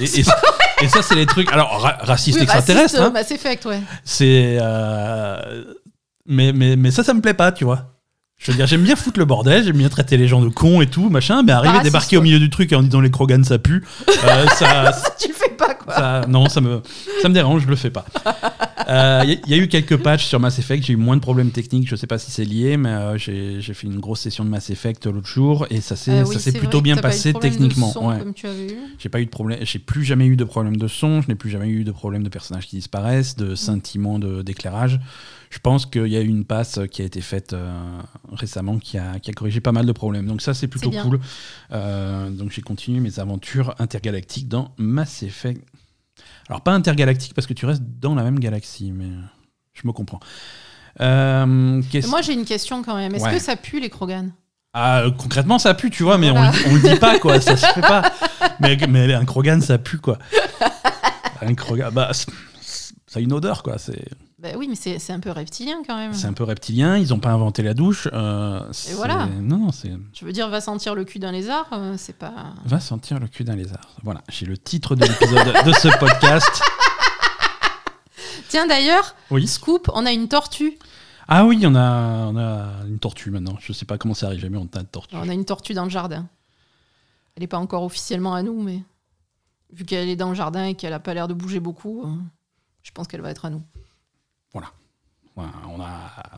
Et, 0.00 0.04
et, 0.04 0.24
et 0.82 0.88
ça, 0.88 1.02
c'est 1.02 1.14
les 1.14 1.26
trucs. 1.26 1.52
Alors, 1.52 1.80
ra- 1.80 1.98
raciste 2.00 2.38
Oui, 2.38 2.44
extraterrestre, 2.44 2.82
raciste, 2.98 3.00
hein, 3.00 3.06
euh, 3.08 3.10
Mass 3.10 3.30
Effect, 3.30 3.64
ouais. 3.66 3.80
c'est. 4.04 4.58
euh, 4.60 5.64
mais, 6.26 6.52
mais, 6.52 6.76
mais 6.76 6.90
ça, 6.90 7.02
ça 7.04 7.12
me 7.14 7.20
plaît 7.20 7.34
pas, 7.34 7.52
tu 7.52 7.64
vois. 7.64 7.90
Je 8.38 8.50
veux 8.50 8.56
dire, 8.56 8.66
j'aime 8.66 8.82
bien 8.82 8.96
foutre 8.96 9.18
le 9.18 9.24
bordel, 9.24 9.62
j'aime 9.64 9.76
bien 9.76 9.88
traiter 9.88 10.16
les 10.16 10.26
gens 10.26 10.40
de 10.42 10.48
cons 10.48 10.80
et 10.80 10.86
tout, 10.86 11.08
machin, 11.08 11.42
mais 11.44 11.52
arriver, 11.52 11.68
raciste, 11.68 11.84
débarquer 11.84 12.16
au 12.16 12.22
milieu 12.22 12.38
du 12.40 12.50
truc 12.50 12.72
en 12.72 12.82
disant 12.82 13.00
les 13.00 13.10
Krogan 13.10 13.44
ça 13.44 13.58
pue, 13.58 13.84
euh, 14.24 14.46
ça, 14.48 14.92
tu 15.20 15.28
le 15.28 15.34
fais 15.34 15.50
pas 15.50 15.74
quoi. 15.74 15.94
ça- 15.94 16.24
non, 16.28 16.48
ça 16.48 16.60
me, 16.60 16.82
ça 17.22 17.28
me 17.28 17.34
dérange, 17.34 17.62
je 17.62 17.68
le 17.68 17.76
fais 17.76 17.90
pas. 17.90 18.04
Il 18.88 19.40
y, 19.46 19.50
y 19.50 19.54
a 19.54 19.56
eu 19.56 19.68
quelques 19.68 19.96
patchs 19.96 20.26
sur 20.26 20.40
Mass 20.40 20.58
Effect, 20.58 20.84
j'ai 20.84 20.92
eu 20.92 20.96
moins 20.96 21.16
de 21.16 21.20
problèmes 21.22 21.50
techniques, 21.50 21.88
je 21.88 21.96
sais 21.96 22.06
pas 22.06 22.18
si 22.18 22.30
c'est 22.30 22.44
lié, 22.44 22.76
mais 22.76 22.88
euh, 22.90 23.18
j'ai 23.18 23.60
fait 23.74 23.86
une 23.86 23.98
grosse 24.00 24.20
session 24.20 24.44
de 24.44 24.50
Mass 24.50 24.70
Effect 24.70 25.06
l'autre 25.06 25.26
jour 25.26 25.66
et 25.70 25.80
ça 25.80 25.96
s'est 25.96 26.10
Euh, 26.10 26.24
oui, 26.24 26.36
plutôt 26.58 26.80
bien 26.80 26.96
pas 26.96 27.02
passé 27.02 27.32
techniquement. 27.34 27.92
ouais. 28.06 28.18
J'ai 28.98 29.08
pas 29.08 29.20
eu 29.20 29.24
de 29.26 29.30
problème, 29.30 29.58
j'ai 29.62 29.78
plus 29.78 30.04
jamais 30.04 30.26
eu 30.26 30.36
de 30.36 30.44
problème 30.44 30.76
de 30.76 30.88
son, 30.88 31.22
je 31.22 31.28
n'ai 31.28 31.34
plus 31.34 31.50
jamais 31.50 31.68
eu 31.68 31.84
de 31.84 31.92
problème 31.92 32.22
de 32.22 32.28
personnages 32.28 32.66
qui 32.66 32.76
disparaissent, 32.76 33.36
Mm. 33.36 33.40
de 33.44 33.54
scintillements 33.54 34.18
de- 34.18 34.42
d'éclairage. 34.42 35.00
Je 35.50 35.58
pense 35.60 35.86
qu'il 35.86 36.08
y 36.08 36.16
a 36.16 36.20
eu 36.20 36.26
une 36.26 36.44
passe 36.44 36.80
qui 36.90 37.00
a 37.02 37.04
été 37.04 37.20
faite 37.20 37.52
euh, 37.52 37.80
récemment 38.32 38.78
qui 38.78 38.98
a, 38.98 39.20
qui 39.20 39.30
a 39.30 39.32
corrigé 39.34 39.60
pas 39.60 39.70
mal 39.72 39.86
de 39.86 39.92
problèmes. 39.92 40.26
Donc 40.26 40.42
ça 40.42 40.52
c'est 40.52 40.66
plutôt 40.66 40.90
cool. 41.04 41.20
Euh, 41.72 42.28
donc 42.30 42.50
j'ai 42.50 42.60
continué 42.62 42.98
mes 43.00 43.18
aventures 43.20 43.74
intergalactiques 43.78 44.48
dans 44.48 44.72
Mass 44.78 45.22
Effect. 45.22 45.62
Alors 46.48 46.60
pas 46.60 46.72
intergalactique 46.72 47.34
parce 47.34 47.46
que 47.46 47.54
tu 47.54 47.66
restes 47.66 47.82
dans 48.00 48.14
la 48.14 48.22
même 48.22 48.38
galaxie, 48.38 48.92
mais 48.92 49.08
je 49.72 49.86
me 49.86 49.92
comprends. 49.92 50.20
Euh, 51.00 51.46
Moi 52.08 52.22
j'ai 52.22 52.32
une 52.34 52.44
question 52.44 52.82
quand 52.82 52.96
même. 52.96 53.14
Est-ce 53.14 53.24
Ouais. 53.24 53.32
que 53.34 53.38
ça 53.40 53.56
pue 53.56 53.80
les 53.80 53.90
Krogan? 53.90 54.30
Ah, 54.76 55.02
euh, 55.02 55.10
concrètement, 55.12 55.58
ça 55.60 55.72
pue, 55.74 55.88
tu 55.90 56.02
vois, 56.02 56.18
mais 56.18 56.30
Voilà. 56.30 56.50
on, 56.50 56.52
le- 56.52 56.70
on 56.70 56.74
le 56.82 56.94
dit 56.94 56.98
pas, 56.98 57.18
quoi. 57.20 57.40
Ça 57.40 57.56
se 57.56 57.64
fait 57.66 57.80
pas. 57.80 58.02
Mais, 58.60 58.76
mais 58.88 59.12
un 59.14 59.24
Krogan, 59.24 59.60
ça 59.60 59.78
pue, 59.78 59.98
quoi. 59.98 60.18
Un 61.42 61.54
Krogan, 61.54 61.92
bah, 61.92 62.10
ça 62.12 63.18
a 63.18 63.20
une 63.20 63.32
odeur, 63.32 63.62
quoi. 63.62 63.78
C'est 63.78 64.04
Bah 64.44 64.50
oui, 64.58 64.68
mais 64.68 64.74
c'est 64.74 65.10
un 65.12 65.20
peu 65.20 65.30
reptilien 65.30 65.78
quand 65.86 65.96
même. 65.96 66.12
c'est 66.12 66.26
un 66.26 66.34
peu 66.34 66.44
reptilien. 66.44 66.98
Ils 66.98 67.14
ont 67.14 67.18
pas 67.18 67.30
inventé 67.30 67.62
la 67.62 67.72
douche. 67.72 68.08
euh, 68.12 68.60
c'est- 68.72 68.92
voilà. 68.92 69.24
Non, 69.40 69.56
non, 69.58 69.72
c'est. 69.72 69.90
Je 70.12 70.24
veux 70.26 70.32
dire, 70.32 70.50
va 70.50 70.60
sentir 70.60 70.94
le 70.94 71.04
cul 71.04 71.18
d'un 71.18 71.32
lézard, 71.32 71.66
euh, 71.72 71.94
c'est 71.96 72.18
pas. 72.18 72.52
Va 72.66 72.78
sentir 72.78 73.18
le 73.18 73.26
cul 73.26 73.42
d'un 73.44 73.56
lézard. 73.56 73.88
Voilà, 74.02 74.20
j'ai 74.28 74.44
le 74.44 74.58
titre 74.58 74.96
de 74.96 75.06
l'épisode 75.06 75.64
de 75.64 75.72
ce 75.72 75.88
podcast. 75.98 76.62
Tiens 78.48 78.66
d'ailleurs, 78.66 79.14
Oui. 79.30 79.46
Scoop, 79.46 79.90
on 79.94 80.04
a 80.04 80.12
une 80.12 80.28
tortue. 80.28 80.78
Ah 81.26 81.46
oui, 81.46 81.62
on 81.66 81.74
a, 81.74 82.26
on 82.26 82.36
a 82.36 82.84
une 82.86 82.98
tortue 82.98 83.30
maintenant. 83.30 83.56
Je 83.60 83.72
sais 83.72 83.86
pas 83.86 83.96
comment 83.96 84.12
c'est 84.12 84.26
arrivé, 84.26 84.50
mais 84.50 84.58
on 84.58 84.68
a 84.74 84.80
une 84.80 84.86
tortue. 84.86 85.16
On 85.16 85.26
a 85.26 85.32
une 85.32 85.46
tortue 85.46 85.72
dans 85.72 85.84
le 85.84 85.90
jardin. 85.90 86.26
Elle 87.34 87.40
n'est 87.42 87.46
pas 87.48 87.56
encore 87.58 87.82
officiellement 87.82 88.34
à 88.34 88.42
nous, 88.42 88.62
mais 88.62 88.80
vu 89.72 89.84
qu'elle 89.86 90.08
est 90.10 90.16
dans 90.16 90.28
le 90.28 90.34
jardin 90.34 90.66
et 90.66 90.74
qu'elle 90.74 90.92
a 90.92 91.00
pas 91.00 91.14
l'air 91.14 91.28
de 91.28 91.34
bouger 91.34 91.60
beaucoup, 91.60 92.02
euh, 92.04 92.12
je 92.82 92.90
pense 92.92 93.08
qu'elle 93.08 93.22
va 93.22 93.30
être 93.30 93.46
à 93.46 93.50
nous. 93.50 93.62
Voilà, 95.36 95.50
on 95.68 95.80
a, 95.80 95.88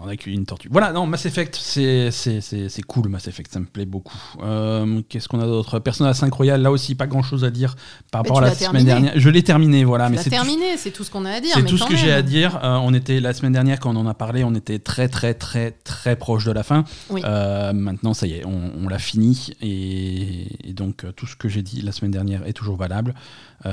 on 0.00 0.08
a 0.08 0.14
une 0.24 0.46
tortue. 0.46 0.68
Voilà, 0.72 0.90
non, 0.90 1.06
Mass 1.06 1.26
Effect, 1.26 1.54
c'est 1.60 2.10
c'est- 2.10 2.40
c'est- 2.40 2.70
c'est 2.70 2.80
cool, 2.80 3.10
Mass 3.10 3.28
Effect, 3.28 3.52
ça 3.52 3.60
me 3.60 3.66
plaît 3.66 3.84
beaucoup. 3.84 4.16
Euh, 4.42 5.02
Qu'est-ce 5.06 5.28
qu'on 5.28 5.38
a 5.38 5.44
d'autre? 5.44 5.78
Persona 5.80 6.14
5 6.14 6.32
Royal, 6.32 6.62
là 6.62 6.70
aussi, 6.70 6.94
pas 6.94 7.06
grand 7.06 7.22
chose 7.22 7.44
à 7.44 7.50
dire 7.50 7.76
par 8.10 8.22
Mais 8.22 8.28
rapport 8.30 8.38
à 8.42 8.46
la 8.46 8.54
semaine 8.54 8.70
terminé. 8.70 8.84
dernière. 8.86 9.12
Je 9.16 9.28
l'ai 9.28 9.42
terminé, 9.42 9.84
voilà. 9.84 10.06
Tu 10.06 10.12
mais 10.12 10.16
c'est 10.22 10.30
terminé, 10.30 10.78
c'est 10.78 10.92
tout 10.92 11.04
ce 11.04 11.10
qu'on 11.10 11.26
a 11.26 11.30
à 11.30 11.40
dire. 11.42 11.50
C'est 11.52 11.66
tout 11.66 11.76
ce 11.76 11.84
que 11.84 11.94
j'ai 11.94 12.10
à 12.10 12.22
dire. 12.22 12.58
Euh, 12.64 12.76
on 12.82 12.94
était 12.94 13.20
la 13.20 13.34
semaine 13.34 13.52
dernière 13.52 13.80
quand 13.80 13.94
on 13.94 14.00
en 14.00 14.06
a 14.06 14.14
parlé, 14.14 14.44
on 14.44 14.54
était 14.54 14.78
très 14.78 15.08
très 15.10 15.34
très 15.34 15.72
très 15.72 16.16
proche 16.16 16.46
de 16.46 16.52
la 16.52 16.62
fin. 16.62 16.84
Oui. 17.10 17.20
Euh, 17.22 17.74
maintenant, 17.74 18.14
ça 18.14 18.26
y 18.26 18.32
est, 18.32 18.46
on, 18.46 18.72
on 18.82 18.88
l'a 18.88 18.98
fini 18.98 19.50
et, 19.60 20.70
et 20.70 20.72
donc 20.72 21.04
tout 21.16 21.26
ce 21.26 21.36
que 21.36 21.50
j'ai 21.50 21.60
dit 21.60 21.82
la 21.82 21.92
semaine 21.92 22.12
dernière 22.12 22.46
est 22.46 22.54
toujours 22.54 22.76
valable. 22.78 23.14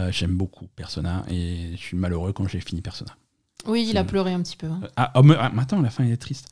J'aime 0.10 0.36
beaucoup 0.36 0.68
Persona 0.76 1.24
et 1.32 1.72
je 1.78 1.82
suis 1.82 1.96
malheureux 1.96 2.34
quand 2.34 2.46
j'ai 2.50 2.60
fini 2.60 2.82
Persona. 2.82 3.12
Oui, 3.66 3.86
il 3.90 3.98
a 3.98 4.02
c'est- 4.02 4.08
pleuré 4.08 4.34
un 4.34 4.42
petit 4.42 4.58
peu. 4.58 4.68
hein. 4.68 4.80
Euh, 4.84 4.88
Ah, 4.96 5.12
oh, 5.16 5.24
mais, 5.24 5.36
ah, 5.40 5.52
mais 5.54 5.62
attends, 5.62 5.82
la 5.82 5.90
fin 5.90 6.04
elle 6.04 6.12
est 6.12 6.18
triste. 6.18 6.48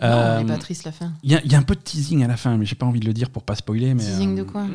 Non, 0.00 0.08
Euh, 0.08 0.36
elle 0.40 0.44
est 0.46 0.48
pas 0.52 0.58
triste 0.58 0.84
la 0.84 0.92
fin. 0.92 1.12
Il 1.22 1.32
y, 1.32 1.34
a- 1.34 1.40
il 1.44 1.50
y 1.50 1.54
a 1.54 1.58
un 1.58 1.62
peu 1.62 1.74
de 1.74 1.80
teasing 1.80 2.22
à 2.22 2.28
la 2.28 2.36
fin, 2.36 2.56
mais 2.58 2.66
j'ai 2.66 2.74
pas 2.74 2.84
envie 2.86 3.00
de 3.00 3.06
le 3.06 3.14
dire 3.14 3.30
pour 3.30 3.42
pas 3.42 3.54
spoiler. 3.54 3.94
Mais, 3.94 4.02
Teasing 4.02 4.36
de 4.36 4.42
euh, 4.42 4.44
quoi? 4.44 4.66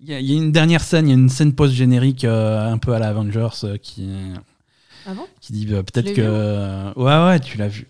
Il 0.00 0.08
y, 0.08 0.14
a- 0.14 0.20
il 0.20 0.30
y 0.30 0.34
a 0.34 0.36
une 0.36 0.52
dernière 0.52 0.82
scène, 0.82 1.06
il 1.06 1.10
y 1.10 1.12
a 1.12 1.16
une 1.18 1.28
scène 1.28 1.54
post-générique 1.54 2.24
euh, 2.24 2.70
un 2.72 2.78
peu 2.78 2.92
à 2.94 2.98
la 2.98 3.08
Avengers 3.08 3.48
euh, 3.64 3.76
qui, 3.78 4.08
Ah 5.06 5.14
bon? 5.14 5.26
qui 5.40 5.52
dit 5.52 5.66
euh, 5.72 5.82
peut-être 5.82 6.12
que. 6.14 6.20
vu 6.20 6.26
euh, 6.26 6.92
ouais, 6.94 7.26
ouais, 7.26 7.40
tu 7.40 7.56
l'as 7.58 7.68
vu. 7.68 7.88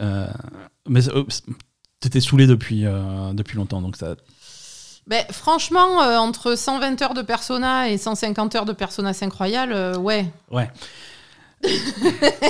Euh, 0.00 0.26
mais 0.88 1.08
euh, 1.08 1.24
t'étais 2.00 2.20
saoulé 2.20 2.46
depuis, 2.46 2.84
euh, 2.84 3.32
depuis 3.32 3.56
longtemps, 3.56 3.80
donc 3.80 3.96
ça. 3.96 4.16
Ben, 5.06 5.24
franchement, 5.30 6.02
euh, 6.02 6.16
entre 6.18 6.56
120 6.56 7.00
heures 7.02 7.14
de 7.14 7.22
Persona 7.22 7.88
et 7.90 7.96
150 7.98 8.54
heures 8.54 8.64
de 8.66 8.72
Persona 8.72 9.12
5 9.12 9.32
Royal, 9.32 9.72
euh, 9.72 9.96
ouais. 9.96 10.26
Ouais. 10.50 10.70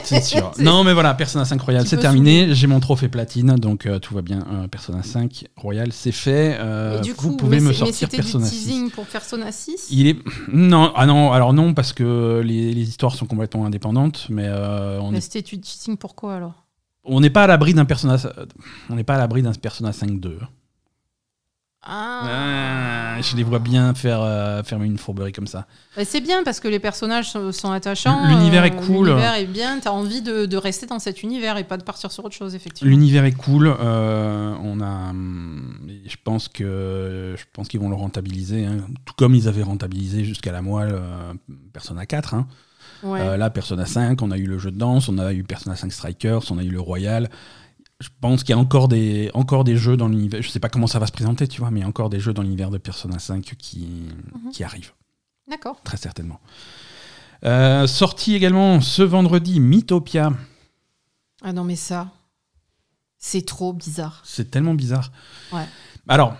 C'est 0.04 0.22
sûr. 0.22 0.52
Non, 0.58 0.84
mais 0.84 0.92
voilà, 0.92 1.14
Persona 1.14 1.44
5 1.44 1.60
Royal, 1.60 1.86
c'est 1.86 1.96
terminé. 1.98 2.54
J'ai 2.54 2.66
mon 2.66 2.80
trophée 2.80 3.08
platine, 3.08 3.54
donc 3.56 3.86
euh, 3.86 3.98
tout 3.98 4.14
va 4.14 4.22
bien. 4.22 4.44
Euh, 4.52 4.68
Persona 4.68 5.02
5 5.02 5.46
Royal, 5.56 5.92
c'est 5.92 6.12
fait. 6.12 6.56
Euh, 6.58 7.00
du 7.00 7.12
vous 7.12 7.30
coup, 7.30 7.36
pouvez 7.36 7.56
mais 7.56 7.62
me 7.62 7.68
mais 7.68 7.74
sortir 7.74 7.94
c'était 7.94 8.16
du 8.18 8.22
Persona 8.22 8.46
6. 8.46 8.50
teasing 8.50 8.90
pour 8.90 9.06
Persona 9.06 9.52
6 9.52 9.88
Il 9.90 10.06
est 10.06 10.16
non 10.52 10.92
ah 10.94 11.06
non 11.06 11.32
alors 11.32 11.52
non 11.52 11.74
parce 11.74 11.92
que 11.92 12.40
les, 12.44 12.72
les 12.72 12.82
histoires 12.88 13.14
sont 13.14 13.26
complètement 13.26 13.66
indépendantes 13.66 14.26
mais 14.30 14.48
on 14.48 15.08
Mais 15.10 15.16
n'est 15.16 15.20
c'était 15.20 15.42
du 15.42 15.60
teasing 15.60 15.96
pourquoi 15.96 16.36
alors? 16.36 16.64
On 17.04 17.20
n'est 17.20 17.30
pas 17.30 17.44
à 17.44 17.46
l'abri 17.46 17.74
d'un 17.74 17.84
persona 17.84 18.16
on 18.88 18.94
n'est 18.94 19.04
pas 19.04 19.14
à 19.14 19.18
l'abri 19.18 19.42
d'un 19.42 19.52
persona 19.52 19.92
5 19.92 20.20
2 20.20 20.38
Ah. 21.85 23.16
je 23.20 23.37
les 23.37 23.43
vois 23.43 23.59
bien 23.59 23.93
faire 23.95 24.20
euh, 24.22 24.62
faire 24.62 24.80
une 24.83 24.99
fourberie 24.99 25.33
comme 25.33 25.49
ça 25.49 25.66
Ben, 25.97 26.05
c'est 26.05 26.20
bien 26.20 26.45
parce 26.45 26.61
que 26.61 26.68
les 26.68 26.78
personnages 26.78 27.30
sont, 27.30 27.51
sont 27.51 27.72
attachants. 27.72 28.28
L'univers 28.28 28.62
euh, 28.62 28.66
est 28.66 28.76
cool. 28.87 29.09
L'univers 29.09 29.35
est 29.35 29.47
bien. 29.47 29.80
T'as 29.80 29.91
envie 29.91 30.22
de, 30.22 30.47
de 30.47 30.57
rester 30.57 30.87
dans 30.87 31.01
cet 31.01 31.24
univers 31.24 31.57
et 31.57 31.64
pas 31.64 31.76
de 31.76 31.83
partir 31.83 32.12
sur 32.12 32.24
autre 32.24 32.37
chose, 32.37 32.55
effectivement. 32.55 32.89
l'univers 32.89 33.24
est 33.24 33.33
cool 33.33 33.74
euh, 33.80 34.55
on 34.62 34.80
a 34.80 35.11
hum, 35.11 35.78
je 36.07 36.16
pense 36.22 36.49
que 36.49 37.35
je 37.37 37.45
pense 37.53 37.68
qu'ils 37.68 37.80
vont 37.80 37.89
le 37.89 37.97
rentabiliser 37.97 38.64
hein. 38.64 38.78
tout 39.05 39.14
comme 39.16 39.35
ils 39.35 39.49
avaient 39.49 39.62
rentabilisé 39.62 40.24
jusqu'à 40.24 40.53
la 40.53 40.62
moelle 40.62 40.93
euh, 40.93 41.33
Persona 41.72 42.07
4 42.07 42.35
hein. 42.35 42.47
Ouais. 43.03 43.20
Euh, 43.20 43.37
là, 43.37 43.51
Persona 43.51 43.85
5, 43.85 44.22
on 44.22 44.30
a 44.30 44.39
eu 44.39 44.47
le 44.47 44.59
jeu 44.59 44.70
de 44.70 44.78
danse, 44.78 45.09
on 45.09 45.18
a 45.18 45.33
eu 45.33 45.43
Persona 45.43 45.74
5 45.74 45.93
Strikers, 45.93 46.51
on 46.51 46.59
a 46.59 46.62
eu 46.62 46.70
le 46.70 46.80
Royal. 46.80 47.28
Je 48.03 48.09
pense 48.20 48.42
qu'il 48.42 48.50
y 48.53 48.59
a 48.59 48.59
encore 48.59 48.88
des, 48.88 49.30
encore 49.32 49.62
des 49.62 49.76
jeux 49.76 49.96
dans 49.96 50.09
l'univers. 50.09 50.42
Je 50.42 50.48
sais 50.48 50.59
pas 50.59 50.68
comment 50.68 50.88
ça 50.88 50.98
va 50.98 51.07
se 51.07 51.12
présenter, 51.12 51.46
tu 51.46 51.61
vois, 51.61 51.70
mais 51.70 51.78
il 51.80 51.82
y 51.82 51.86
a 51.86 51.88
encore 51.88 52.11
des 52.11 52.18
jeux 52.18 52.32
dans 52.32 52.42
l'univers 52.42 52.70
de 52.70 52.78
Persona 52.78 53.18
5 53.20 53.55
qui, 53.57 53.86
Mhm. 54.34 54.50
qui 54.50 54.64
arrivent, 54.64 54.92
D'accord. 55.48 55.80
très 55.84 55.96
certainement. 55.96 56.40
Euh, 57.44 57.86
sorti 57.86 58.34
également 58.34 58.80
ce 58.80 59.03
vendredi, 59.03 59.61
Mythopia. 59.61 60.32
Ah 61.42 61.53
non, 61.53 61.62
mais 61.64 61.76
ça, 61.76 62.11
c'est 63.18 63.46
trop 63.46 63.72
bizarre. 63.72 64.20
C'est 64.24 64.50
tellement 64.50 64.74
bizarre. 64.74 65.12
Ouais. 65.53 65.66
Alors, 66.09 66.34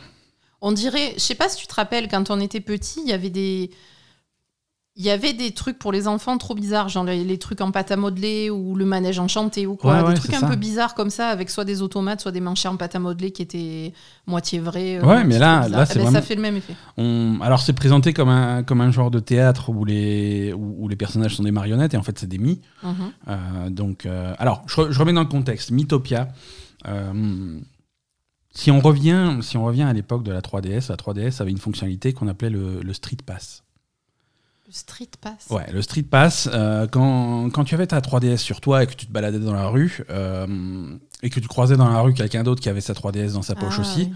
On 0.64 0.70
dirait, 0.70 1.14
je 1.14 1.20
sais 1.20 1.34
pas 1.34 1.48
si 1.48 1.56
tu 1.56 1.66
te 1.66 1.74
rappelles, 1.74 2.06
quand 2.08 2.30
on 2.30 2.38
était 2.38 2.60
petit, 2.60 3.00
il 3.04 3.08
y 3.08 3.12
avait 3.12 3.30
des. 3.30 3.70
Il 4.95 5.03
y 5.07 5.09
avait 5.11 5.32
des 5.32 5.53
trucs 5.53 5.78
pour 5.78 5.90
les 5.90 6.07
enfants 6.07 6.36
trop 6.36 6.55
bizarres, 6.55 6.90
genre 6.90 7.05
les, 7.05 7.24
les 7.24 7.38
trucs 7.38 7.62
en 7.62 7.70
pâte 7.70 7.90
à 7.90 7.97
modeler 7.97 8.51
ou 8.51 8.74
le 8.74 8.84
manège 8.84 9.18
enchanté 9.18 9.66
ou 9.66 9.74
quoi. 9.74 9.95
Ouais, 9.97 10.03
ouais, 10.09 10.12
des 10.12 10.20
trucs 10.20 10.34
un 10.34 10.40
ça. 10.40 10.47
peu 10.49 10.57
bizarres 10.57 10.95
comme 10.95 11.09
ça, 11.09 11.28
avec 11.28 11.49
soit 11.49 11.64
des 11.64 11.80
automates, 11.80 12.20
soit 12.20 12.30
des 12.30 12.40
manchets 12.43 12.68
en 12.68 12.76
pâte 12.76 12.95
à 12.95 12.99
modeler 12.99 13.30
qui 13.32 13.40
étaient 13.40 13.95
moitié 14.26 14.59
vrais. 14.59 14.99
euh, 14.99 15.03
Ouais, 15.07 15.24
mais 15.24 15.38
là- 15.38 15.66
là, 15.66 15.86
c'est 15.86 15.99
Eh 15.99 16.05
ben, 16.05 16.11
Ça 16.12 16.20
fait 16.20 16.34
le 16.34 16.43
même 16.43 16.57
effet. 16.59 16.74
on, 16.99 17.38
alors 17.40 17.61
c'est 17.61 17.72
présenté 17.72 18.12
comme 18.12 18.28
un, 18.28 18.62
comme 18.64 18.82
un 18.82 18.90
genre 18.90 19.11
de 19.11 19.18
théâtre 19.18 19.70
où 19.70 19.86
les, 19.86 20.53
où, 20.53 20.84
où 20.84 20.88
les 20.88 20.97
personnages 20.97 21.36
sont 21.36 21.43
des 21.45 21.53
marionnettes 21.53 21.95
et 21.95 21.97
en 21.97 22.03
fait 22.03 22.18
c'est 22.18 22.28
des 22.28 22.36
mi. 22.38 22.61
Mhm. 22.82 22.93
Euh, 23.28 23.70
donc, 23.70 24.05
euh, 24.05 24.34
alors, 24.38 24.62
je, 24.66 24.76
re- 24.76 24.90
je 24.90 24.99
remets 24.99 25.14
dans 25.14 25.22
le 25.22 25.26
contexte. 25.26 25.70
Mythopia. 25.70 26.28
si 28.55 28.70
on 28.70 28.80
revient, 28.80 29.38
si 29.40 29.57
on 29.57 29.64
revient 29.64 29.84
à 29.84 29.93
l'époque 29.95 30.22
de 30.22 30.32
la 30.32 30.43
3DS, 30.43 30.90
la 30.90 30.97
3DS 30.97 31.40
avait 31.40 31.51
une 31.51 31.57
fonctionnalité 31.59 32.12
qu'on 32.12 32.28
appelait 32.28 32.51
le, 32.51 32.82
le 32.82 32.93
Street 32.93 33.16
Pass. 33.24 33.62
Le 34.72 34.76
Street 34.78 35.08
Pass. 35.20 35.48
Ouais, 35.50 35.70
le 35.70 35.82
Street 35.82 36.02
Pass, 36.02 36.48
euh, 36.50 36.86
quand, 36.90 37.50
quand 37.50 37.62
tu 37.64 37.74
avais 37.74 37.86
ta 37.86 38.00
3DS 38.00 38.38
sur 38.38 38.62
toi 38.62 38.82
et 38.82 38.86
que 38.86 38.94
tu 38.94 39.04
te 39.06 39.12
baladais 39.12 39.38
dans 39.38 39.52
la 39.52 39.66
rue 39.68 40.02
euh, 40.08 40.96
et 41.22 41.28
que 41.28 41.40
tu 41.40 41.46
croisais 41.46 41.76
dans 41.76 41.90
la 41.90 42.00
rue 42.00 42.14
quelqu'un 42.14 42.42
d'autre 42.42 42.62
qui 42.62 42.70
avait 42.70 42.80
sa 42.80 42.94
3DS 42.94 43.34
dans 43.34 43.42
sa 43.42 43.54
poche 43.54 43.74
Ah, 43.76 43.80
aussi, 43.82 44.00
oui. 44.04 44.12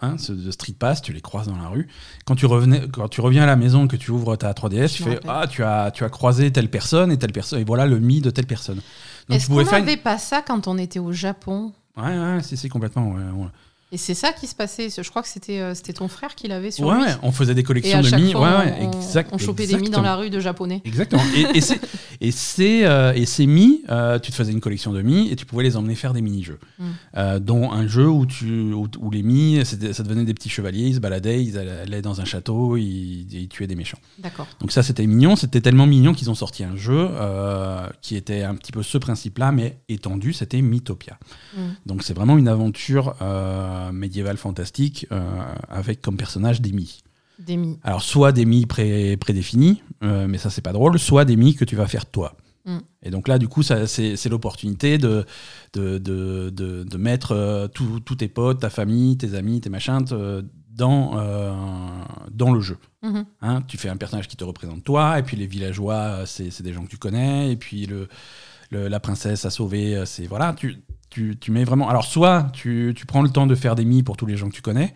hein, 0.00 0.16
ce 0.16 0.32
le 0.32 0.50
Street 0.50 0.72
Pass, 0.78 1.02
tu 1.02 1.12
les 1.12 1.20
croises 1.20 1.46
dans 1.48 1.58
la 1.58 1.68
rue. 1.68 1.88
Quand 2.24 2.36
tu, 2.36 2.46
revenais, 2.46 2.88
quand 2.90 3.08
tu 3.08 3.20
reviens 3.20 3.42
à 3.42 3.46
la 3.46 3.56
maison, 3.56 3.86
que 3.86 3.96
tu 3.96 4.10
ouvres 4.10 4.34
ta 4.36 4.50
3DS, 4.52 4.94
tu 4.94 5.02
fais. 5.02 5.20
Ah, 5.28 5.46
tu 5.46 5.62
as, 5.62 5.90
tu 5.90 6.04
as 6.04 6.08
croisé 6.08 6.50
telle 6.52 6.70
personne 6.70 7.12
et 7.12 7.18
telle 7.18 7.32
personne, 7.32 7.60
et 7.60 7.64
voilà 7.64 7.84
le 7.84 7.98
mi 7.98 8.22
de 8.22 8.30
telle 8.30 8.46
personne. 8.46 8.80
Est-ce 9.28 9.48
qu'on 9.48 9.60
une- 9.60 9.70
n'avait 9.70 9.98
pas 9.98 10.16
ça 10.16 10.40
quand 10.40 10.68
on 10.68 10.78
était 10.78 11.00
au 11.00 11.12
Japon? 11.12 11.74
Ouais, 11.98 12.18
ouais, 12.18 12.38
si, 12.42 12.68
complètement. 12.70 13.10
Ouais, 13.10 13.24
ouais. 13.24 13.48
Et 13.90 13.96
c'est 13.96 14.14
ça 14.14 14.32
qui 14.32 14.46
se 14.46 14.54
passait. 14.54 14.88
Je 14.90 15.08
crois 15.08 15.22
que 15.22 15.28
c'était 15.28 15.60
euh, 15.60 15.74
c'était 15.74 15.94
ton 15.94 16.08
frère 16.08 16.34
qui 16.34 16.46
l'avait 16.46 16.70
sur 16.70 16.86
Ouais, 16.86 16.94
lui. 16.96 17.02
ouais, 17.04 17.14
on 17.22 17.32
faisait 17.32 17.54
des 17.54 17.62
collections 17.62 18.02
de 18.02 18.16
mi. 18.16 18.32
fois, 18.32 18.40
ouais, 18.60 18.66
ouais, 18.66 18.74
on, 18.82 18.90
exact, 18.92 19.30
on 19.32 19.38
chopait 19.38 19.66
des 19.66 19.78
mi 19.78 19.88
dans 19.88 20.02
la 20.02 20.14
rue 20.16 20.28
de 20.28 20.40
japonais. 20.40 20.82
Exactement. 20.84 21.22
Et, 21.54 21.60
c'est- 21.62 21.80
et 22.20 22.30
c'est 22.30 22.84
euh, 22.84 23.14
et 23.14 23.24
ces 23.24 23.46
mi, 23.46 23.82
euh, 23.88 24.18
tu 24.18 24.30
te 24.30 24.36
faisais 24.36 24.52
une 24.52 24.60
collection 24.60 24.92
de 24.92 25.00
mi 25.00 25.30
et 25.30 25.36
tu 25.36 25.46
pouvais 25.46 25.62
les 25.62 25.76
emmener 25.78 25.94
faire 25.94 26.12
des 26.12 26.20
mini-jeux, 26.20 26.58
Mm. 26.78 26.84
Euh, 27.16 27.38
dont 27.38 27.72
un 27.72 27.86
jeu 27.86 28.06
où 28.08 28.26
tu 28.26 28.72
où, 28.74 28.86
où 29.00 29.10
les 29.10 29.22
mi, 29.22 29.58
ça 29.64 30.02
devenait 30.02 30.24
des 30.24 30.34
petits 30.34 30.50
chevaliers, 30.50 30.86
ils 30.88 30.94
se 30.96 31.00
baladaient, 31.00 31.42
ils 31.42 31.56
allaient 31.58 32.02
dans 32.02 32.20
un 32.20 32.24
château, 32.26 32.76
ils, 32.76 33.26
ils 33.32 33.48
tuaient 33.48 33.66
des 33.66 33.74
méchants. 33.74 33.98
D'accord. 34.18 34.46
Donc 34.60 34.70
ça, 34.70 34.82
c'était 34.82 35.06
mignon. 35.06 35.34
C'était 35.34 35.60
tellement 35.62 35.86
mignon 35.86 36.12
qu'ils 36.12 36.30
ont 36.30 36.34
sorti 36.34 36.62
un 36.62 36.76
jeu 36.76 37.08
euh, 37.10 37.86
qui 38.02 38.16
était 38.16 38.42
un 38.42 38.54
petit 38.54 38.72
peu 38.72 38.82
ce 38.82 38.98
principe-là, 38.98 39.50
mais 39.50 39.78
étendu. 39.88 40.32
C'était 40.34 40.60
Mythopia. 40.60 41.18
Mm. 41.56 41.60
Donc 41.86 42.02
c'est 42.02 42.14
vraiment 42.14 42.36
une 42.36 42.48
aventure 42.48 43.16
euh, 43.22 43.76
médiévale 43.92 44.36
fantastique 44.36 45.06
euh, 45.12 45.20
avec 45.68 46.00
comme 46.00 46.16
personnage 46.16 46.60
des 46.60 46.72
mi. 46.72 47.02
Des 47.38 47.56
mi. 47.56 47.78
Alors 47.82 48.02
soit 48.02 48.32
des 48.32 48.44
mi 48.44 48.66
pré- 48.66 49.16
prédéfinis, 49.16 49.82
euh, 50.02 50.26
mais 50.28 50.38
ça 50.38 50.50
c'est 50.50 50.62
pas 50.62 50.72
drôle, 50.72 50.98
soit 50.98 51.24
des 51.24 51.36
mi 51.36 51.54
que 51.54 51.64
tu 51.64 51.76
vas 51.76 51.86
faire 51.86 52.06
toi. 52.06 52.36
Mm. 52.64 52.78
Et 53.04 53.10
donc 53.10 53.28
là, 53.28 53.38
du 53.38 53.48
coup, 53.48 53.62
c'est, 53.62 54.28
l'opportunité 54.28 54.98
de, 54.98 55.24
de, 55.72 55.98
de, 55.98 56.50
de, 56.50 56.82
de 56.84 56.96
mettre 56.98 57.32
euh, 57.32 57.68
tous 57.68 58.00
tes 58.16 58.28
potes, 58.28 58.60
ta 58.60 58.70
famille, 58.70 59.16
tes 59.16 59.34
amis, 59.34 59.60
tes 59.60 59.70
machins 59.70 60.04
te- 60.04 60.44
dans, 60.70 61.18
euh, 61.18 61.52
dans 62.30 62.52
le 62.52 62.60
jeu. 62.60 62.76
Mhm. 63.02 63.24
Hein, 63.40 63.62
tu 63.68 63.78
fais 63.78 63.88
un 63.88 63.96
personnage 63.96 64.28
qui 64.28 64.36
te 64.36 64.44
représente 64.44 64.84
toi, 64.84 65.18
et 65.18 65.22
puis 65.22 65.36
les 65.36 65.46
villageois, 65.46 65.94
euh, 65.94 66.26
c'est 66.26 66.62
des 66.62 66.72
gens 66.72 66.84
que 66.84 66.90
tu 66.90 66.98
connais, 66.98 67.52
et 67.52 67.56
puis 67.56 67.86
le, 67.86 68.08
le- 68.70 68.88
la 68.88 69.00
princesse 69.00 69.44
à 69.44 69.50
sauver, 69.50 69.96
euh, 69.96 70.04
c'est 70.04 70.26
voilà, 70.26 70.52
tu, 70.54 70.76
tu, 71.10 71.36
mets 71.50 71.64
vraiment. 71.64 71.88
Alors 71.88 72.04
soit 72.04 72.50
tu, 72.52 72.94
tu 72.96 73.06
prends 73.06 73.22
le 73.22 73.30
temps 73.30 73.46
de 73.46 73.54
faire 73.54 73.74
des 73.74 73.84
mi 73.84 74.02
pour 74.02 74.16
tous 74.16 74.26
les 74.26 74.36
gens 74.36 74.48
que 74.48 74.54
tu 74.54 74.62
connais, 74.62 74.94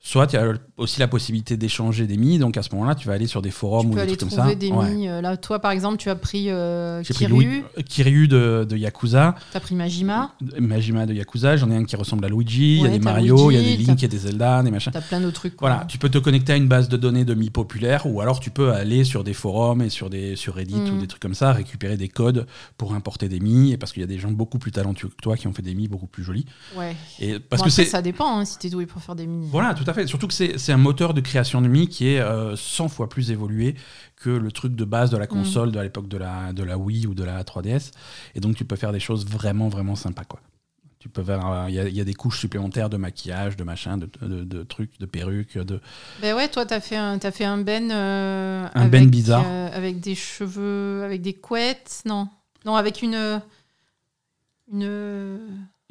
soit 0.00 0.26
tu 0.26 0.36
as 0.36 0.54
aussi 0.82 1.00
la 1.00 1.08
possibilité 1.08 1.56
d'échanger 1.56 2.06
des 2.06 2.16
mi, 2.16 2.38
donc 2.38 2.56
à 2.56 2.62
ce 2.62 2.68
moment-là, 2.74 2.94
tu 2.94 3.08
vas 3.08 3.14
aller 3.14 3.26
sur 3.26 3.40
des 3.42 3.50
forums 3.50 3.86
Tu 3.86 3.92
ou 3.92 3.94
des 3.94 4.00
aller 4.00 4.16
trucs 4.16 4.30
comme 4.30 4.30
ça. 4.30 4.54
des 4.54 4.70
mi. 4.70 5.08
euh, 5.08 5.20
Là, 5.20 5.36
toi, 5.36 5.58
par 5.60 5.70
exemple, 5.70 5.96
tu 5.96 6.10
as 6.10 6.14
pris 6.16 6.46
euh, 6.50 7.02
pris 7.02 7.14
Kiryu, 7.14 7.32
Louis- 7.34 7.62
euh, 7.78 7.82
Kiryu 7.82 8.28
de, 8.28 8.66
de 8.68 8.76
Yakuza, 8.76 9.34
tu 9.50 9.56
as 9.56 9.60
pris 9.60 9.74
Majima, 9.74 10.32
Majima 10.58 11.06
de 11.06 11.14
Yakuza, 11.14 11.56
j'en 11.56 11.70
ai 11.70 11.76
un 11.76 11.84
qui 11.84 11.96
ressemble 11.96 12.24
à 12.24 12.28
Luigi, 12.28 12.76
il 12.76 12.82
y 12.82 12.86
a 12.86 12.88
des 12.90 12.98
Mario, 12.98 13.50
il 13.50 13.54
y 13.54 13.58
a 13.58 13.62
des 13.62 13.76
Link, 13.76 13.98
il 14.00 14.02
y 14.02 14.04
a 14.04 14.08
des 14.08 14.18
Zelda, 14.18 14.62
des 14.62 14.70
machins. 14.70 14.92
tu 14.92 14.98
as 14.98 15.02
plein 15.02 15.20
de 15.20 15.30
trucs. 15.30 15.56
quoi. 15.56 15.68
Voilà, 15.70 15.84
tu 15.86 15.98
peux 15.98 16.08
te 16.08 16.18
connecter 16.18 16.52
à 16.52 16.56
une 16.56 16.68
base 16.68 16.88
de 16.88 16.96
données 16.96 17.24
de 17.24 17.34
mi 17.34 17.50
populaire 17.50 18.06
ou 18.06 18.20
alors 18.20 18.40
tu 18.40 18.50
peux 18.50 18.72
aller 18.72 19.04
sur 19.04 19.24
des 19.24 19.34
forums 19.34 19.82
et 19.82 19.88
sur, 19.90 20.10
des, 20.10 20.36
sur 20.36 20.54
Reddit 20.54 20.72
Mm. 20.74 20.96
ou 20.96 21.00
des 21.00 21.06
trucs 21.06 21.22
comme 21.22 21.34
ça, 21.34 21.52
récupérer 21.52 21.96
des 21.96 22.08
codes 22.08 22.46
pour 22.76 22.94
importer 22.94 23.28
des 23.28 23.38
mi 23.40 23.72
et 23.72 23.76
parce 23.76 23.92
qu'il 23.92 24.00
y 24.00 24.04
a 24.04 24.08
des 24.08 24.18
gens 24.18 24.30
beaucoup 24.30 24.58
plus 24.58 24.72
talentueux 24.72 25.08
que 25.08 25.22
toi 25.22 25.36
qui 25.36 25.46
ont 25.46 25.52
fait 25.52 25.62
des 25.62 25.74
mi 25.74 25.86
beaucoup 25.86 26.06
plus 26.06 26.24
jolis. 26.24 26.46
Ouais. 26.76 26.96
Et 27.20 27.38
parce 27.38 27.60
Bon, 27.62 27.68
que 27.68 27.72
après, 27.72 27.84
ça 27.84 28.02
dépend 28.02 28.38
hein, 28.38 28.44
si 28.44 28.58
tu 28.58 28.66
es 28.66 28.70
doué 28.70 28.86
pour 28.86 29.00
faire 29.02 29.14
des 29.14 29.26
mi. 29.26 29.48
voilà, 29.50 29.74
tout 29.74 29.84
à 29.86 29.92
fait. 29.92 30.06
Surtout 30.06 30.26
que 30.26 30.34
c'est 30.34 30.71
c'est 30.72 30.76
un 30.76 30.78
moteur 30.78 31.12
de 31.12 31.20
création 31.20 31.60
de 31.60 31.68
mi 31.68 31.86
qui 31.86 32.08
est 32.08 32.20
euh, 32.20 32.56
100 32.56 32.88
fois 32.88 33.06
plus 33.10 33.30
évolué 33.30 33.74
que 34.16 34.30
le 34.30 34.50
truc 34.50 34.74
de 34.74 34.84
base 34.86 35.10
de 35.10 35.18
la 35.18 35.26
console 35.26 35.70
de 35.70 35.78
l'époque 35.80 36.08
de 36.08 36.16
la, 36.16 36.54
de 36.54 36.62
la 36.62 36.78
Wii 36.78 37.06
ou 37.06 37.12
de 37.14 37.24
la 37.24 37.42
3DS. 37.44 37.90
Et 38.34 38.40
donc 38.40 38.56
tu 38.56 38.64
peux 38.64 38.76
faire 38.76 38.90
des 38.92 39.00
choses 39.00 39.26
vraiment, 39.26 39.68
vraiment 39.68 39.96
sympas. 39.96 40.24
quoi. 40.24 40.40
Tu 40.98 41.10
peux 41.10 41.22
faire, 41.22 41.46
euh, 41.46 41.66
il 41.68 41.74
y, 41.74 41.78
a- 41.80 41.88
il 41.88 41.94
y 41.94 42.00
a 42.00 42.04
des 42.04 42.14
couches 42.14 42.38
supplémentaires 42.40 42.88
de 42.88 42.96
maquillage, 42.96 43.56
de 43.58 43.64
machin, 43.64 43.98
de, 43.98 44.08
de- 44.22 44.44
de 44.44 44.62
trucs, 44.62 44.98
de 44.98 45.04
perruques, 45.04 45.58
de, 45.58 45.78
Ben 46.22 46.34
ouais, 46.34 46.48
toi, 46.48 46.64
tu 46.64 46.72
as 46.72 46.80
fait 46.80 46.96
un, 46.96 47.18
t'as 47.18 47.32
fait 47.32 47.44
un 47.44 47.58
ben. 47.58 47.90
euh, 47.90 48.66
Un 48.74 48.88
ben 48.88 49.10
bizarre. 49.10 49.44
euh, 49.46 49.68
avec 49.74 50.00
des 50.00 50.14
cheveux, 50.14 51.02
avec 51.04 51.20
des 51.20 51.34
couettes. 51.34 52.02
Non? 52.06 52.28
Non, 52.64 52.76
avec 52.76 53.02
une. 53.02 53.42
Une, 54.72 55.38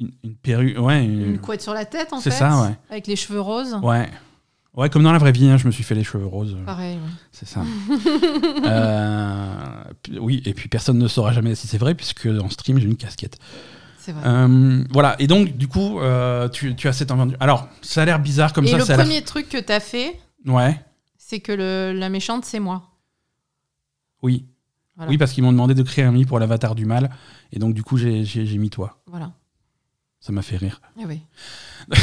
Une, 0.00 0.10
une 0.24 0.34
perruque, 0.34 0.76
ouais. 0.78 1.04
une 1.04 1.38
couette 1.38 1.62
sur 1.62 1.74
la 1.74 1.84
tête, 1.84 2.12
en 2.12 2.18
C'est 2.18 2.30
fait. 2.30 2.38
ça, 2.38 2.62
ouais. 2.62 2.74
Avec 2.90 3.06
les 3.06 3.14
cheveux 3.16 3.40
roses. 3.40 3.74
Ouais. 3.82 4.10
Ouais, 4.74 4.88
comme 4.88 5.02
dans 5.02 5.12
la 5.12 5.18
vraie 5.18 5.32
vie, 5.32 5.48
hein, 5.48 5.58
je 5.58 5.66
me 5.66 5.70
suis 5.72 5.84
fait 5.84 5.94
les 5.94 6.02
cheveux 6.04 6.24
roses. 6.26 6.56
Pareil. 6.64 6.96
ouais. 6.96 7.00
C'est 7.30 7.46
ça. 7.46 7.62
Euh, 8.64 9.84
oui, 10.20 10.42
et 10.46 10.54
puis 10.54 10.68
personne 10.68 10.98
ne 10.98 11.08
saura 11.08 11.32
jamais 11.32 11.54
si 11.54 11.66
c'est 11.66 11.78
vrai, 11.78 11.94
puisque 11.94 12.26
en 12.26 12.48
stream, 12.48 12.78
j'ai 12.78 12.86
une 12.86 12.96
casquette. 12.96 13.38
C'est 13.98 14.12
vrai. 14.12 14.22
Euh, 14.26 14.84
voilà, 14.90 15.14
et 15.18 15.26
donc, 15.26 15.56
du 15.56 15.68
coup, 15.68 16.00
euh, 16.00 16.48
tu, 16.48 16.74
tu 16.74 16.88
as 16.88 16.92
cette 16.92 17.10
envie. 17.10 17.34
Alors, 17.40 17.68
ça 17.82 18.02
a 18.02 18.04
l'air 18.04 18.18
bizarre 18.18 18.52
comme 18.52 18.64
Et 18.64 18.68
ça. 18.70 18.78
le 18.78 18.84
ça 18.84 18.96
premier 18.96 19.22
truc 19.22 19.48
que 19.48 19.58
t'as 19.58 19.80
fait, 19.80 20.18
Ouais, 20.46 20.80
c'est 21.18 21.40
que 21.40 21.52
le, 21.52 21.92
la 21.98 22.08
méchante, 22.08 22.44
c'est 22.44 22.60
moi. 22.60 22.82
oui. 24.22 24.46
Voilà. 24.96 25.10
Oui, 25.10 25.16
parce 25.18 25.32
qu'ils 25.32 25.42
m'ont 25.42 25.52
demandé 25.52 25.72
de 25.74 25.82
créer 25.82 26.04
un 26.04 26.12
mi 26.12 26.26
pour 26.26 26.38
l'avatar 26.38 26.74
du 26.74 26.84
mal, 26.84 27.10
et 27.50 27.58
donc, 27.58 27.72
du 27.74 27.82
coup, 27.82 27.96
j'ai 27.96 28.58
mis 28.58 28.68
toi. 28.70 29.02
Voilà. 29.06 29.32
Ça 30.22 30.32
m'a 30.32 30.40
fait 30.42 30.56
rire. 30.56 30.80
Ah 30.98 31.02
oui. 31.06 31.20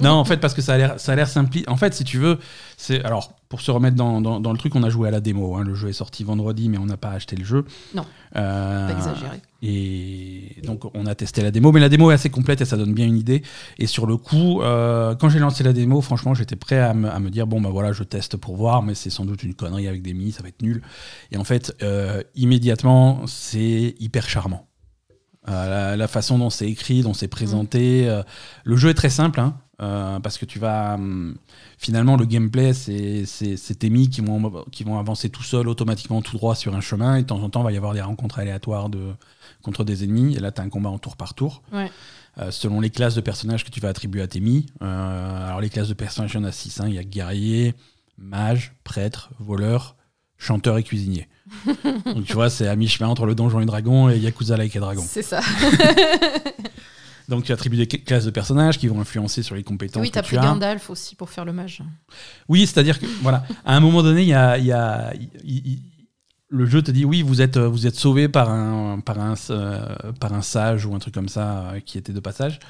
non, 0.00 0.10
en 0.10 0.24
fait, 0.24 0.38
parce 0.38 0.52
que 0.52 0.60
ça 0.62 0.74
a 0.74 0.78
l'air, 0.78 0.98
ça 1.00 1.12
a 1.12 1.14
l'air 1.14 1.28
simple. 1.28 1.58
En 1.68 1.76
fait, 1.76 1.94
si 1.94 2.02
tu 2.02 2.18
veux, 2.18 2.38
c'est 2.76 3.02
alors 3.04 3.32
pour 3.48 3.60
se 3.60 3.70
remettre 3.70 3.96
dans, 3.96 4.20
dans- 4.20 4.40
dans 4.40 4.50
le 4.52 4.58
truc, 4.58 4.74
on 4.74 4.82
a 4.82 4.90
joué 4.90 5.06
à 5.08 5.12
la 5.12 5.20
démo. 5.20 5.56
hein. 5.56 5.62
Le 5.64 5.74
jeu 5.76 5.88
est 5.88 5.92
sorti 5.92 6.24
vendredi, 6.24 6.68
mais 6.68 6.76
on 6.76 6.86
n'a 6.86 6.96
pas 6.96 7.10
acheté 7.10 7.36
le 7.36 7.44
jeu. 7.44 7.64
Non. 7.94 8.04
Euh, 8.36 8.88
Pas 8.92 8.98
exagéré. 8.98 9.40
Et 9.62 10.56
donc, 10.64 10.84
on 10.94 11.06
a 11.06 11.14
testé 11.14 11.42
la 11.42 11.50
démo, 11.52 11.70
mais 11.72 11.78
la 11.80 11.88
démo 11.88 12.10
est 12.10 12.14
assez 12.14 12.30
complète 12.30 12.60
et 12.60 12.64
ça 12.64 12.76
donne 12.76 12.92
bien 12.94 13.06
une 13.06 13.16
idée. 13.16 13.42
Et 13.78 13.86
sur 13.86 14.04
le 14.06 14.16
coup, 14.16 14.60
euh, 14.62 15.14
quand 15.14 15.28
j'ai 15.28 15.38
lancé 15.38 15.62
la 15.64 15.72
démo, 15.72 16.00
franchement, 16.00 16.34
j'étais 16.34 16.56
prêt 16.56 16.80
à 16.80 16.94
me, 16.94 17.08
à 17.08 17.18
me 17.20 17.30
dire 17.30 17.46
bon, 17.46 17.60
bah 17.60 17.70
voilà, 17.70 17.92
je 17.92 18.02
teste 18.02 18.36
pour 18.36 18.56
voir, 18.56 18.82
mais 18.82 18.94
c'est 18.96 19.10
sans 19.10 19.24
doute 19.24 19.44
une 19.44 19.54
connerie 19.54 19.86
avec 19.88 20.02
des 20.02 20.14
mi, 20.14 20.32
ça 20.32 20.42
va 20.42 20.48
être 20.48 20.62
nul. 20.62 20.82
Et 21.30 21.36
en 21.38 21.44
fait, 21.44 21.76
euh, 21.82 22.22
immédiatement, 22.34 23.22
c'est 23.26 23.94
hyper 24.00 24.28
charmant. 24.28 24.67
Euh, 25.46 25.68
la, 25.68 25.96
la 25.96 26.08
façon 26.08 26.38
dont 26.38 26.50
c'est 26.50 26.68
écrit, 26.68 27.02
dont 27.02 27.14
c'est 27.14 27.28
présenté. 27.28 28.08
euh, 28.08 28.22
le 28.64 28.76
jeu 28.76 28.90
est 28.90 28.94
très 28.94 29.08
simple, 29.10 29.40
hein, 29.40 29.56
euh, 29.80 30.18
parce 30.20 30.36
que 30.36 30.44
tu 30.44 30.58
vas. 30.58 30.94
hum, 30.94 31.36
finalement, 31.78 32.16
le 32.16 32.24
gameplay, 32.26 32.72
c'est 32.74 33.24
tes 33.78 33.88
mi 33.90 34.10
qui 34.10 34.20
vont, 34.20 34.64
qui 34.72 34.82
vont 34.84 34.98
avancer 34.98 35.30
tout 35.30 35.44
seuls, 35.44 35.68
automatiquement, 35.68 36.20
tout 36.22 36.36
droit 36.36 36.54
sur 36.54 36.74
un 36.74 36.80
chemin. 36.80 37.16
Et 37.16 37.22
de 37.22 37.26
temps 37.28 37.40
en 37.42 37.50
temps, 37.50 37.60
il 37.60 37.64
va 37.64 37.72
y 37.72 37.76
avoir 37.76 37.94
des 37.94 38.00
rencontres 38.02 38.40
aléatoires 38.40 38.88
de, 38.88 39.14
contre 39.62 39.84
des 39.84 40.04
ennemis. 40.04 40.34
Et 40.36 40.40
là, 40.40 40.50
tu 40.50 40.60
as 40.60 40.64
un 40.64 40.68
combat 40.68 40.90
en 40.90 40.98
tour 40.98 41.16
par 41.16 41.34
tour. 41.34 41.62
Ouais. 41.72 41.90
Euh, 42.38 42.50
selon 42.50 42.80
les 42.80 42.90
classes 42.90 43.14
de 43.14 43.20
personnages 43.20 43.64
que 43.64 43.70
tu 43.70 43.80
vas 43.80 43.88
attribuer 43.88 44.22
à 44.22 44.26
tes 44.28 44.40
mi. 44.40 44.66
Euh, 44.82 45.46
alors, 45.46 45.60
les 45.60 45.70
classes 45.70 45.88
de 45.88 45.94
personnages, 45.94 46.32
il 46.34 46.36
y 46.36 46.40
en 46.40 46.44
a 46.44 46.52
6. 46.52 46.82
Il 46.86 46.94
y 46.94 46.98
a 46.98 47.04
guerrier, 47.04 47.74
mage, 48.16 48.74
prêtre, 48.84 49.30
voleur, 49.38 49.96
chanteur 50.36 50.78
et 50.78 50.82
cuisinier. 50.82 51.28
Donc, 52.04 52.24
tu 52.24 52.32
vois, 52.34 52.50
c'est 52.50 52.66
à 52.68 52.76
mi-chemin 52.76 53.08
entre 53.08 53.26
le 53.26 53.34
donjon 53.34 53.60
et 53.60 53.66
dragon 53.66 54.08
et 54.10 54.18
Yakuza 54.18 54.56
Like 54.56 54.74
a 54.76 54.80
Dragon. 54.80 55.04
C'est 55.06 55.22
ça. 55.22 55.40
Donc 57.28 57.44
tu 57.44 57.52
attribues 57.52 57.76
des 57.76 57.86
classes 57.86 58.24
de 58.24 58.30
personnages 58.30 58.78
qui 58.78 58.88
vont 58.88 59.00
influencer 59.02 59.42
sur 59.42 59.54
les 59.54 59.62
compétences 59.62 60.00
oui, 60.02 60.10
que 60.10 60.18
tu 60.20 60.24
pris 60.24 60.38
as. 60.38 60.40
Gandalf 60.40 60.88
aussi 60.88 61.14
pour 61.14 61.28
faire 61.28 61.44
le 61.44 61.52
mage. 61.52 61.82
Oui, 62.48 62.60
c'est-à-dire 62.66 62.98
que 62.98 63.04
voilà, 63.20 63.44
à 63.66 63.76
un 63.76 63.80
moment 63.80 64.02
donné, 64.02 64.22
il 64.22 64.28
y 64.28 64.32
a, 64.34 64.56
y 64.56 64.72
a- 64.72 65.12
il- 65.44 65.82
le 66.48 66.64
jeu 66.64 66.80
te 66.80 66.90
dit 66.90 67.04
oui, 67.04 67.20
vous 67.20 67.42
êtes 67.42 67.58
vous 67.58 67.86
êtes 67.86 67.96
sauvé 67.96 68.30
par 68.30 68.48
un 68.48 69.00
par 69.00 69.20
un 69.20 69.34
euh, 69.50 69.84
par 70.18 70.32
un 70.32 70.40
sage 70.40 70.86
ou 70.86 70.94
un 70.94 70.98
truc 70.98 71.12
comme 71.12 71.28
ça 71.28 71.72
euh, 71.74 71.80
qui 71.80 71.98
était 71.98 72.14
de 72.14 72.20
passage 72.20 72.60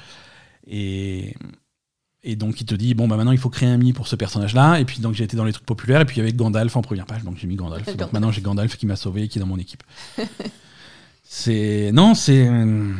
et 0.67 1.33
et 2.23 2.35
donc 2.35 2.59
il 2.61 2.65
te 2.65 2.75
dit 2.75 2.93
bon 2.95 3.07
bah 3.07 3.15
maintenant 3.15 3.31
il 3.31 3.37
faut 3.37 3.49
créer 3.49 3.69
un 3.69 3.77
mi 3.77 3.93
pour 3.93 4.07
ce 4.07 4.15
personnage-là 4.17 4.79
et 4.79 4.85
puis 4.85 4.99
donc 4.99 5.13
j'ai 5.15 5.23
été 5.23 5.37
dans 5.37 5.45
les 5.45 5.53
trucs 5.53 5.65
populaires 5.65 6.01
et 6.01 6.05
puis 6.05 6.17
il 6.17 6.19
y 6.19 6.21
avait 6.21 6.33
Gandalf 6.33 6.75
en 6.75 6.81
première 6.81 7.05
page 7.05 7.23
donc 7.23 7.37
j'ai 7.37 7.47
mis 7.47 7.55
Gandalf. 7.55 7.85
Donc 7.85 7.95
Gandalf. 7.95 8.13
maintenant 8.13 8.31
j'ai 8.31 8.41
Gandalf 8.41 8.75
qui 8.77 8.85
m'a 8.85 8.95
sauvé 8.97 9.23
et 9.23 9.27
qui 9.29 9.37
est 9.37 9.41
dans 9.41 9.47
mon 9.47 9.57
équipe. 9.57 9.83
c'est 11.23 11.91
non 11.93 12.15
c'est 12.15 12.47
euh, 12.47 12.91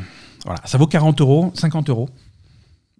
voilà 0.45 0.61
ça 0.65 0.77
vaut 0.77 0.87
40 0.87 1.19
euros 1.21 1.51
50 1.55 1.89
euros 1.89 2.09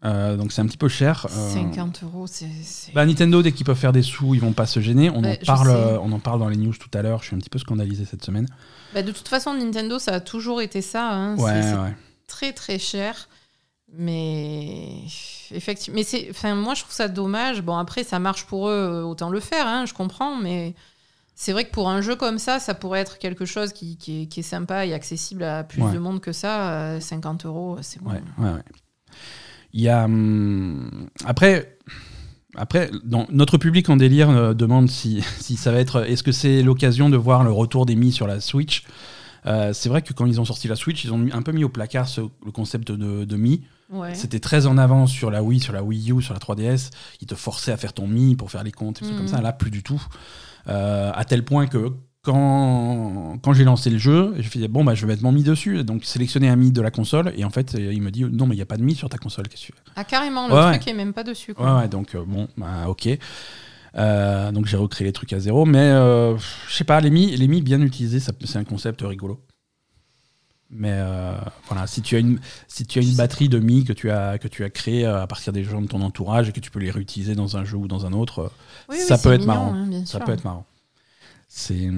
Euh, 0.06 0.38
donc 0.38 0.54
c'est 0.54 0.62
un 0.62 0.66
petit 0.66 0.78
peu 0.78 0.88
cher. 0.88 1.28
Euh, 1.30 1.54
50 1.54 2.04
euros, 2.04 2.26
c'est. 2.26 2.48
bah, 2.94 3.06
Nintendo, 3.06 3.42
dès 3.42 3.52
qu'ils 3.52 3.66
peuvent 3.66 3.76
faire 3.78 3.92
des 3.92 4.02
sous, 4.02 4.34
ils 4.34 4.40
vont 4.40 4.54
pas 4.54 4.66
se 4.66 4.80
gêner. 4.80 5.10
On, 5.10 5.22
Ouais, 5.22 5.38
en 5.42 5.46
parle, 5.46 5.68
euh, 5.68 6.00
on 6.00 6.14
en 6.14 6.20
parle 6.20 6.40
dans 6.40 6.48
les 6.48 6.56
news 6.56 6.74
tout 6.74 6.98
à 6.98 7.02
l'heure. 7.02 7.20
Je 7.20 7.26
suis 7.28 7.36
un 7.36 7.40
petit 7.40 7.50
peu 7.50 7.60
scandalisé 7.60 8.06
cette 8.06 8.24
semaine. 8.24 8.48
Bah, 8.94 9.02
de 9.04 9.12
toute 9.12 9.28
façon, 9.28 9.54
Nintendo, 9.54 10.00
ça 10.00 10.14
a 10.14 10.20
toujours 10.22 10.62
été 10.62 10.82
ça. 10.82 11.12
hein. 11.12 11.36
Ouais, 11.36 11.62
c'est 11.62 11.74
ouais. 11.74 11.94
très 12.28 12.54
très 12.54 12.80
cher. 12.80 13.28
Mais 13.98 15.02
effectivement, 15.52 15.96
mais 15.96 16.04
c'est, 16.04 16.28
enfin, 16.30 16.54
moi 16.56 16.74
je 16.76 16.82
trouve 16.82 16.94
ça 16.94 17.08
dommage. 17.08 17.62
Bon, 17.62 17.76
après, 17.78 18.04
ça 18.04 18.20
marche 18.20 18.46
pour 18.46 18.70
eux, 18.70 19.04
autant 19.04 19.30
le 19.30 19.40
faire, 19.40 19.68
hein, 19.68 19.86
je 19.86 19.94
comprends. 19.94 20.36
Mais 20.38 20.76
c'est 21.36 21.54
vrai 21.54 21.66
que 21.66 21.72
pour 21.72 21.90
un 21.90 22.02
jeu 22.02 22.16
comme 22.16 22.38
ça, 22.38 22.60
ça 22.60 22.74
pourrait 22.76 23.00
être 23.00 23.18
quelque 23.18 23.46
chose 23.46 23.74
qui, 23.74 23.98
qui 23.98 24.24
est, 24.24 24.26
qui 24.28 24.42
est 24.42 24.44
sympa 24.44 24.86
et 24.86 24.94
accessible 24.94 25.44
à 25.44 25.64
plus 25.64 25.82
Ouais. 25.82 25.94
de 25.94 26.00
monde 26.00 26.22
que 26.22 26.32
ça. 26.32 26.72
Euh, 26.72 27.00
50 27.00 27.46
euros, 27.46 27.78
c'est 27.82 28.02
bon. 28.02 28.12
Ouais, 28.12 28.22
ouais, 28.38 28.52
ouais. 28.52 28.64
Il 29.74 29.82
y 29.82 29.90
a. 29.90 30.06
hum, 30.06 31.08
après. 31.26 31.78
Après, 32.56 32.90
dans, 33.04 33.28
notre 33.30 33.58
public 33.60 33.90
en 33.90 33.96
délire 33.96 34.30
euh, 34.32 34.54
demande 34.56 34.90
si, 34.90 35.22
si 35.40 35.56
ça 35.56 35.72
va 35.72 35.80
être. 35.80 36.04
Est-ce 36.10 36.24
que 36.24 36.32
c'est 36.32 36.62
l'occasion 36.64 37.10
de 37.10 37.16
voir 37.18 37.44
le 37.44 37.52
retour 37.52 37.86
des 37.86 37.96
Mi 37.96 38.12
sur 38.12 38.28
la 38.28 38.40
Switch? 38.42 38.84
Euh, 39.46 39.74
C'est 39.74 39.90
vrai 39.90 40.02
que 40.02 40.14
quand 40.14 40.26
ils 40.26 40.40
ont 40.42 40.46
sorti 40.46 40.68
la 40.68 40.76
Switch, 40.76 41.04
ils 41.04 41.14
ont 41.14 41.26
un 41.32 41.42
peu 41.42 41.52
mis 41.52 41.64
au 41.64 41.70
placard 41.70 42.08
ce- 42.08 42.22
le 42.46 42.52
concept 42.52 42.92
de, 42.92 43.26
de 43.26 43.36
Mi. 43.38 43.64
Ouais. 43.92 44.14
C'était 44.14 44.40
très 44.40 44.66
en 44.68 44.78
avance 44.78 45.12
sur 45.12 45.32
la 45.32 45.42
Wii, 45.42 45.60
sur 45.60 45.74
la 45.74 45.82
Wii 45.84 46.12
U, 46.12 46.22
sur 46.22 46.34
la 46.34 46.40
3DS. 46.40 46.92
Ils 47.22 47.28
te 47.28 47.36
forçaient 47.36 47.72
à 47.72 47.78
faire 47.78 47.94
ton 47.94 48.08
Mi 48.08 48.36
pour 48.36 48.52
faire 48.52 48.64
les 48.64 48.72
comptes 48.72 49.02
et 49.02 49.06
Mhm. 49.06 49.18
comme 49.18 49.28
ça. 49.28 49.42
Là, 49.42 49.52
plus 49.54 49.72
du 49.72 49.82
tout. 49.84 50.02
Euh, 50.68 51.12
à 51.16 51.26
tel 51.26 51.44
point 51.44 51.66
que 51.68 51.92
quand, 52.22 53.38
quand 53.42 53.54
j'ai 53.54 53.64
lancé 53.64 53.90
le 53.90 53.98
jeu, 53.98 54.34
je 54.38 54.48
fait 54.48 54.68
bon, 54.68 54.84
bah, 54.84 54.94
je 54.94 55.02
vais 55.06 55.14
mettre 55.14 55.24
mon 55.24 55.32
Mi 55.32 55.42
dessus. 55.44 55.84
Donc, 55.84 56.04
sélectionner 56.06 56.50
un 56.50 56.56
Mi 56.56 56.72
de 56.72 56.82
la 56.82 56.92
console. 56.92 57.34
Et 57.38 57.44
en 57.46 57.50
fait, 57.50 57.76
euh, 57.76 57.94
il 57.94 58.02
me 58.02 58.12
dit 58.12 58.26
non, 58.26 58.46
mais 58.46 58.56
il 58.56 58.58
n'y 58.58 58.62
a 58.62 58.66
pas 58.68 58.78
de 58.78 58.84
Mi 58.84 58.94
sur 58.96 59.10
ta 59.10 59.18
console. 59.18 59.48
Qu'est-ce 59.48 59.68
que 59.68 59.68
tu 59.68 59.74
fais? 59.74 59.92
Ah, 59.96 60.04
carrément, 60.04 60.48
le 60.48 60.54
Ouais, 60.54 60.78
truc 60.78 60.88
est 60.88 60.94
même 60.94 61.14
pas 61.14 61.24
dessus. 61.24 61.54
Quoi. 61.54 61.66
Ouais, 61.76 61.82
ouais, 61.82 61.88
donc 61.88 62.14
euh, 62.16 62.24
bon, 62.28 62.48
bah, 62.58 62.88
ok. 62.88 63.08
Euh, 64.00 64.52
donc 64.52 64.66
j'ai 64.66 64.78
recréé 64.78 65.08
les 65.08 65.14
trucs 65.14 65.34
à 65.34 65.40
zéro, 65.40 65.66
mais 65.66 65.80
euh, 65.80 66.38
je 66.38 66.74
sais 66.74 66.84
pas, 66.86 67.02
les 67.02 67.10
mi, 67.10 67.36
les 67.36 67.48
mi 67.48 67.62
bien 67.62 67.82
utilisés, 67.82 68.20
c'est 68.20 68.58
un 68.58 68.64
concept 68.64 69.02
rigolo. 69.02 69.44
Mais 70.72 70.92
euh, 70.94 71.34
voilà, 71.68 71.88
si 71.88 72.02
tu 72.04 72.16
as 72.16 72.20
une, 72.20 72.40
si 72.68 72.86
tu 72.86 73.00
as 73.00 73.02
une 73.02 73.16
batterie 73.16 73.50
de 73.50 73.58
mi 73.58 73.84
que 73.86 73.92
tu 73.94 74.12
as 74.12 74.38
que 74.38 74.48
tu 74.48 74.64
as 74.64 74.70
créé 74.70 75.04
à 75.06 75.26
partir 75.26 75.52
des 75.52 75.64
gens 75.64 75.82
de 75.82 75.88
ton 75.88 76.02
entourage 76.02 76.48
et 76.50 76.52
que 76.52 76.60
tu 76.60 76.70
peux 76.70 76.80
les 76.80 76.92
réutiliser 76.92 77.34
dans 77.34 77.58
un 77.58 77.66
jeu 77.66 77.76
ou 77.78 77.88
dans 77.88 78.06
un 78.06 78.14
autre, 78.14 78.52
Oui, 78.88 78.98
ça 79.00 79.18
peut 79.18 79.34
être 79.34 79.42
mignon, 79.42 79.54
marrant. 79.54 79.74
hein, 79.74 80.06
ça 80.06 80.20
peut 80.20 80.32
être 80.32 80.44
marrant. 80.44 80.66
C'est 81.48 81.90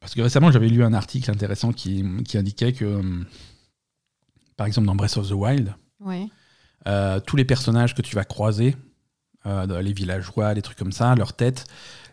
parce 0.00 0.14
que 0.14 0.20
récemment 0.22 0.50
j'avais 0.50 0.68
lu 0.68 0.82
un 0.84 0.92
article 0.92 1.30
intéressant 1.30 1.72
qui, 1.72 2.04
qui 2.24 2.36
indiquait 2.36 2.72
que, 2.72 3.00
par 4.56 4.66
exemple 4.66 4.86
dans 4.88 4.96
Breath 4.96 5.16
of 5.16 5.28
the 5.28 5.32
Wild, 5.32 5.72
Ouais. 6.00 6.26
euh, 6.88 7.20
tous 7.20 7.36
les 7.36 7.44
personnages 7.44 7.94
que 7.94 8.02
tu 8.02 8.16
vas 8.16 8.24
croiser, 8.24 8.76
euh, 9.46 9.82
les 9.82 9.92
villageois, 9.92 10.54
les 10.54 10.62
trucs 10.62 10.78
comme 10.78 10.92
ça, 10.92 11.14
leur 11.14 11.32
tête, 11.32 11.66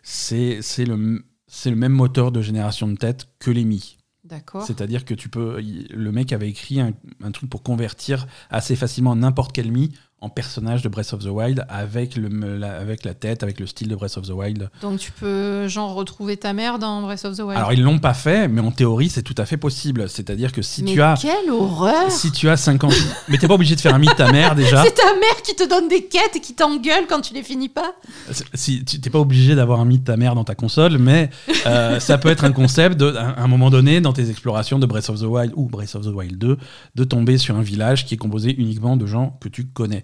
c'est 0.04 0.60
c'est 0.62 0.86
le, 0.86 1.24
le 1.66 1.76
même 1.76 1.94
moteur 1.94 2.32
de 2.32 2.42
génération 2.42 2.88
de 2.88 2.96
tête 2.96 3.28
que 3.40 3.52
les 3.52 3.66
Mi. 3.66 3.98
D'accord. 4.24 4.64
C'est-à-dire 4.66 5.04
que 5.04 5.14
tu 5.14 5.30
peux, 5.30 5.60
le 5.62 6.12
mec 6.12 6.32
avait 6.32 6.50
écrit 6.50 6.80
un, 6.80 6.94
un 7.24 7.32
truc 7.32 7.50
pour 7.50 7.64
convertir 7.64 8.28
assez 8.50 8.76
facilement 8.76 9.16
n'importe 9.16 9.52
quel 9.52 9.72
Mi 9.72 9.92
en 10.22 10.30
personnage 10.30 10.84
de 10.84 10.90
Breath 10.90 11.14
of 11.14 11.24
the 11.24 11.30
Wild 11.30 11.66
avec, 11.68 12.16
le, 12.16 12.28
la, 12.58 12.78
avec 12.78 13.04
la 13.04 13.16
tête, 13.16 13.42
avec 13.42 13.60
le 13.60 13.66
style 13.66 13.88
de 13.88 13.96
Breath 13.96 14.18
of 14.18 14.28
the 14.28 14.32
Wild. 14.32 14.70
Donc 14.82 15.00
tu 15.00 15.12
peux 15.12 15.68
genre 15.68 15.96
retrouver 15.96 16.38
ta 16.38 16.54
mère 16.54 16.78
dans 16.78 17.02
Breath 17.02 17.26
of 17.26 17.36
the 17.38 17.42
Wild? 17.42 17.58
Alors 17.58 17.74
ils 17.74 17.82
l'ont 17.82 17.98
pas 17.98 18.14
fait, 18.14 18.48
mais 18.48 18.62
en 18.62 18.72
théorie 18.72 19.10
c'est 19.10 19.24
tout 19.24 19.36
à 19.38 19.46
fait 19.46 19.58
possible. 19.58 20.08
C'est-à-dire 20.08 20.52
que 20.52 20.62
si 20.62 20.84
mais 20.84 20.94
tu 20.94 21.02
as 21.02 21.16
quelle 21.20 21.50
horreur 21.50 22.12
si 22.12 22.32
tu 22.32 22.50
as 22.50 22.58
50 22.58 22.94
mais 23.30 23.40
t'es 23.40 23.48
pas 23.48 23.56
obligé 23.56 23.76
de 23.76 23.82
faire 23.82 23.96
un 23.96 24.00
de 24.00 24.06
ta 24.12 24.32
mère 24.32 24.56
déjà. 24.56 24.84
C'est 24.86 24.94
ta 24.94 25.14
mère 25.16 25.42
qui 25.44 25.56
te 25.56 25.68
donne 25.68 25.88
des 25.88 26.06
quêtes 26.06 26.36
et 26.36 26.40
qui 26.40 26.54
t'engueule 26.54 27.06
quand 27.08 27.22
tu 27.22 27.34
les 27.34 27.44
finis 27.44 27.70
pas? 27.70 27.94
Si 28.54 28.84
tu 28.86 29.00
t'es 29.00 29.10
pas 29.10 29.20
obligé 29.20 29.56
d'avoir 29.56 29.80
un 29.80 29.86
mythe 29.86 30.04
ta 30.04 30.18
mère 30.18 30.36
dans 30.36 30.44
ta 30.44 30.56
console, 30.56 30.98
mais 30.98 31.30
euh, 31.66 32.00
ça 32.00 32.18
peut 32.18 32.30
être 32.30 32.44
un 32.44 32.52
concept 32.52 32.98
de, 32.98 33.16
à 33.16 33.42
un 33.42 33.48
moment 33.48 33.70
donné 33.70 34.02
dans 34.02 34.14
tes 34.14 34.30
explorations 34.30 34.80
de 34.80 34.86
Breath 34.86 35.10
of 35.10 35.20
the 35.20 35.26
Wild 35.26 35.54
ou 35.56 35.68
Breath 35.68 35.96
of 35.96 36.04
the 36.04 36.14
Wild 36.14 36.38
2 36.38 36.58
de 36.96 37.04
tomber 37.04 37.38
sur 37.38 37.56
un 37.56 37.62
village 37.62 38.06
qui 38.06 38.16
est 38.16 38.18
composé 38.18 38.56
uniquement 38.60 38.98
de 38.98 39.06
gens 39.06 39.38
que 39.42 39.50
tu 39.50 39.66
connais. 39.66 40.04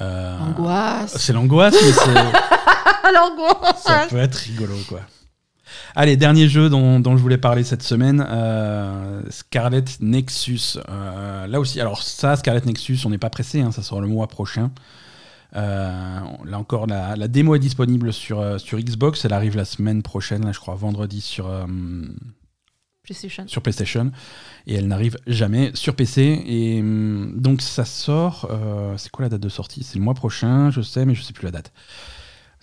Euh, 0.00 0.38
Angoisse. 0.40 1.14
C'est 1.16 1.32
l'angoisse, 1.32 1.74
mais 1.74 1.92
c'est- 1.92 3.12
l'angoisse 3.14 3.82
ça 3.82 4.06
peut 4.08 4.18
être 4.18 4.34
rigolo 4.36 4.74
quoi. 4.88 5.00
Allez, 5.96 6.16
dernier 6.16 6.48
jeu 6.48 6.68
dont, 6.68 6.98
dont 7.00 7.16
je 7.16 7.22
voulais 7.22 7.38
parler 7.38 7.62
cette 7.64 7.82
semaine, 7.82 8.24
euh, 8.28 9.22
Scarlet 9.30 9.84
Nexus. 10.00 10.78
Euh, 10.88 11.46
là 11.46 11.60
aussi, 11.60 11.80
alors 11.80 12.02
ça, 12.02 12.36
Scarlet 12.36 12.62
Nexus, 12.66 12.98
on 13.04 13.10
n'est 13.10 13.18
pas 13.18 13.30
pressé, 13.30 13.60
hein, 13.60 13.70
ça 13.72 13.82
sort 13.82 14.00
le 14.00 14.06
mois 14.08 14.26
prochain. 14.26 14.70
Euh, 15.56 16.20
là 16.44 16.58
encore, 16.58 16.86
la, 16.88 17.14
la 17.16 17.28
démo 17.28 17.54
est 17.54 17.60
disponible 17.60 18.12
sur, 18.12 18.58
sur 18.60 18.78
Xbox, 18.78 19.24
elle 19.24 19.32
arrive 19.32 19.56
la 19.56 19.64
semaine 19.64 20.02
prochaine, 20.02 20.44
là, 20.44 20.50
je 20.52 20.58
crois 20.58 20.74
vendredi 20.74 21.20
sur, 21.20 21.48
PlayStation. 23.04 23.46
sur 23.46 23.62
PlayStation, 23.62 24.10
et 24.66 24.74
elle 24.74 24.88
n'arrive 24.88 25.16
jamais 25.26 25.70
sur 25.74 25.94
PC. 25.94 26.42
Et 26.46 26.80
hum, 26.80 27.34
donc 27.36 27.62
ça 27.62 27.84
sort, 27.84 28.48
euh, 28.50 28.96
c'est 28.96 29.10
quoi 29.10 29.24
la 29.24 29.28
date 29.28 29.40
de 29.42 29.48
sortie? 29.48 29.84
C'est 29.84 29.98
le 29.98 30.04
mois 30.04 30.14
prochain, 30.14 30.70
je 30.70 30.80
sais, 30.80 31.04
mais 31.04 31.14
je 31.14 31.22
sais 31.22 31.32
plus 31.32 31.44
la 31.44 31.52
date. 31.52 31.72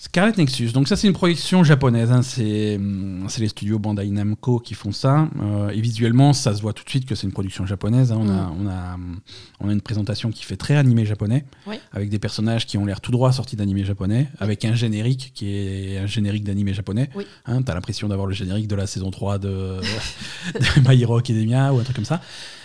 Scarlet 0.03 0.33
Nexus, 0.35 0.71
donc 0.71 0.87
ça 0.87 0.95
c'est 0.95 1.05
une 1.05 1.13
production 1.13 1.63
japonaise, 1.63 2.11
hein. 2.11 2.23
c'est 2.23 2.75
hum, 2.77 3.25
c'est 3.29 3.39
les 3.39 3.49
studios 3.49 3.77
Bandai 3.77 4.09
Namco 4.09 4.57
qui 4.59 4.73
font 4.73 4.91
ça, 4.91 5.29
euh, 5.39 5.69
et 5.69 5.79
visuellement 5.79 6.33
ça 6.33 6.55
se 6.55 6.61
voit 6.63 6.73
tout 6.73 6.83
de 6.83 6.89
suite 6.89 7.05
que 7.05 7.13
c'est 7.13 7.27
une 7.27 7.31
production 7.33 7.67
japonaise, 7.67 8.11
hein. 8.11 8.17
on, 8.19 8.27
a, 8.27 8.31
Mm. 8.47 8.55
on, 8.59 8.67
a, 8.67 8.93
hum, 8.95 9.19
on 9.59 9.69
a 9.69 9.73
une 9.73 9.79
présentation 9.81 10.31
qui 10.31 10.43
fait 10.43 10.57
très 10.57 10.75
animé 10.75 11.05
japonais, 11.05 11.45
Oui. 11.67 11.75
avec 11.91 12.09
des 12.09 12.17
personnages 12.17 12.65
qui 12.65 12.79
ont 12.79 12.85
l'air 12.85 12.99
tout 12.99 13.11
droit 13.11 13.31
sortis 13.31 13.55
d'animé 13.55 13.83
japonais, 13.85 14.27
avec 14.39 14.65
un 14.65 14.73
générique 14.73 15.33
qui 15.35 15.55
est 15.55 15.99
un 15.99 16.07
générique 16.07 16.45
d'animé 16.45 16.73
japonais, 16.73 17.11
Oui. 17.13 17.27
hein, 17.45 17.61
t'as 17.61 17.75
l'impression 17.75 18.07
d'avoir 18.07 18.25
le 18.25 18.33
générique 18.33 18.67
de 18.67 18.75
la 18.75 18.87
saison 18.87 19.11
3 19.11 19.37
de, 19.37 19.47
de 20.55 20.89
My 20.89 20.99
Hero 20.99 21.15
Academia 21.17 21.71
ou 21.75 21.79
un 21.79 21.83
truc 21.83 21.95
comme 21.95 22.05
ça, 22.05 22.21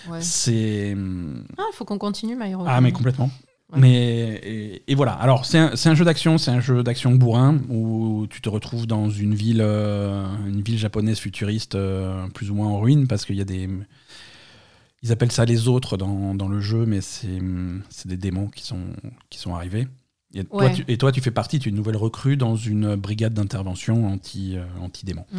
Ouais. 0.08 0.22
c'est... 0.22 0.94
hum, 0.94 1.44
Ah, 1.58 1.64
il 1.70 1.76
faut 1.76 1.84
qu'on 1.84 1.98
continue, 1.98 2.34
My 2.34 2.50
Hero. 2.52 2.64
ah, 2.66 2.80
mais 2.80 2.92
complètement. 2.92 3.30
Ouais. 3.72 3.80
Mais 3.80 4.40
et, 4.44 4.82
et 4.86 4.94
voilà. 4.94 5.12
Alors 5.12 5.44
c'est 5.44 5.58
un, 5.58 5.72
un 5.72 5.94
jeu 5.94 6.04
d'action, 6.04 6.38
c'est 6.38 6.52
un 6.52 6.60
jeu 6.60 6.82
d'action 6.82 7.14
bourrin 7.14 7.58
où 7.68 8.26
tu 8.30 8.40
te 8.40 8.48
retrouves 8.48 8.86
dans 8.86 9.10
une 9.10 9.34
ville, 9.34 9.60
euh, 9.60 10.24
une 10.46 10.62
ville 10.62 10.78
japonaise 10.78 11.18
futuriste, 11.18 11.74
euh, 11.74 12.28
plus 12.28 12.50
ou 12.50 12.54
moins 12.54 12.68
en 12.68 12.78
ruine, 12.78 13.08
parce 13.08 13.24
qu'il 13.24 13.36
y 13.36 13.40
a 13.40 13.44
des, 13.44 13.68
ils 15.02 15.12
appellent 15.12 15.32
ça 15.32 15.44
les 15.44 15.66
autres 15.68 15.96
dans, 15.96 16.34
dans 16.34 16.48
le 16.48 16.60
jeu, 16.60 16.86
mais 16.86 17.00
c'est 17.00 17.28
des 18.06 18.16
démons 18.16 18.48
qui 18.48 18.64
sont 18.64 18.84
qui 19.30 19.38
sont 19.38 19.54
arrivés. 19.54 19.88
Et 20.34 20.44
toi, 20.44 20.70
tu, 20.70 20.84
et 20.88 20.98
toi, 20.98 21.12
tu 21.12 21.20
fais 21.20 21.30
partie, 21.30 21.58
tu 21.58 21.68
es 21.68 21.70
une 21.70 21.76
nouvelle 21.76 21.96
recrue 21.96 22.36
dans 22.36 22.56
une 22.56 22.94
brigade 22.96 23.32
d'intervention 23.32 24.06
anti, 24.06 24.56
euh, 24.56 24.64
anti-démons. 24.80 25.24
Mm. 25.32 25.38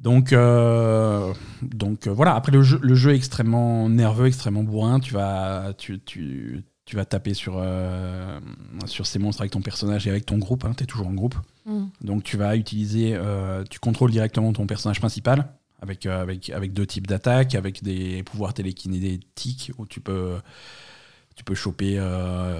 Donc, 0.00 0.32
euh, 0.32 1.32
donc 1.62 2.06
euh, 2.06 2.12
voilà. 2.12 2.34
Après, 2.34 2.52
le 2.52 2.62
jeu, 2.62 2.78
le 2.82 2.94
jeu 2.94 3.12
est 3.12 3.16
extrêmement 3.16 3.88
nerveux, 3.88 4.26
extrêmement 4.26 4.62
bourrin. 4.62 5.00
Tu 5.00 5.12
vas, 5.12 5.74
tu, 5.76 6.00
tu, 6.00 6.64
tu 6.84 6.96
vas 6.96 7.04
taper 7.04 7.34
sur, 7.34 7.54
euh, 7.56 8.38
sur 8.86 9.06
ces 9.06 9.18
monstres 9.18 9.40
avec 9.40 9.52
ton 9.52 9.62
personnage 9.62 10.06
et 10.06 10.10
avec 10.10 10.26
ton 10.26 10.38
groupe. 10.38 10.66
tu 10.76 10.84
es 10.84 10.86
toujours 10.86 11.06
en 11.06 11.14
groupe. 11.14 11.36
Mm. 11.64 11.84
Donc, 12.02 12.24
tu 12.24 12.36
vas 12.36 12.56
utiliser, 12.56 13.14
euh, 13.14 13.64
tu 13.68 13.78
contrôles 13.78 14.10
directement 14.10 14.52
ton 14.52 14.66
personnage 14.66 15.00
principal 15.00 15.48
avec, 15.80 16.04
euh, 16.04 16.20
avec, 16.20 16.50
avec 16.50 16.72
deux 16.72 16.86
types 16.86 17.06
d'attaques, 17.06 17.54
avec 17.54 17.82
des 17.82 18.22
pouvoirs 18.22 18.54
télékinétiques 18.54 19.72
où 19.78 19.86
tu 19.86 20.00
peux. 20.00 20.36
Tu 21.36 21.42
peux 21.42 21.56
choper 21.56 21.98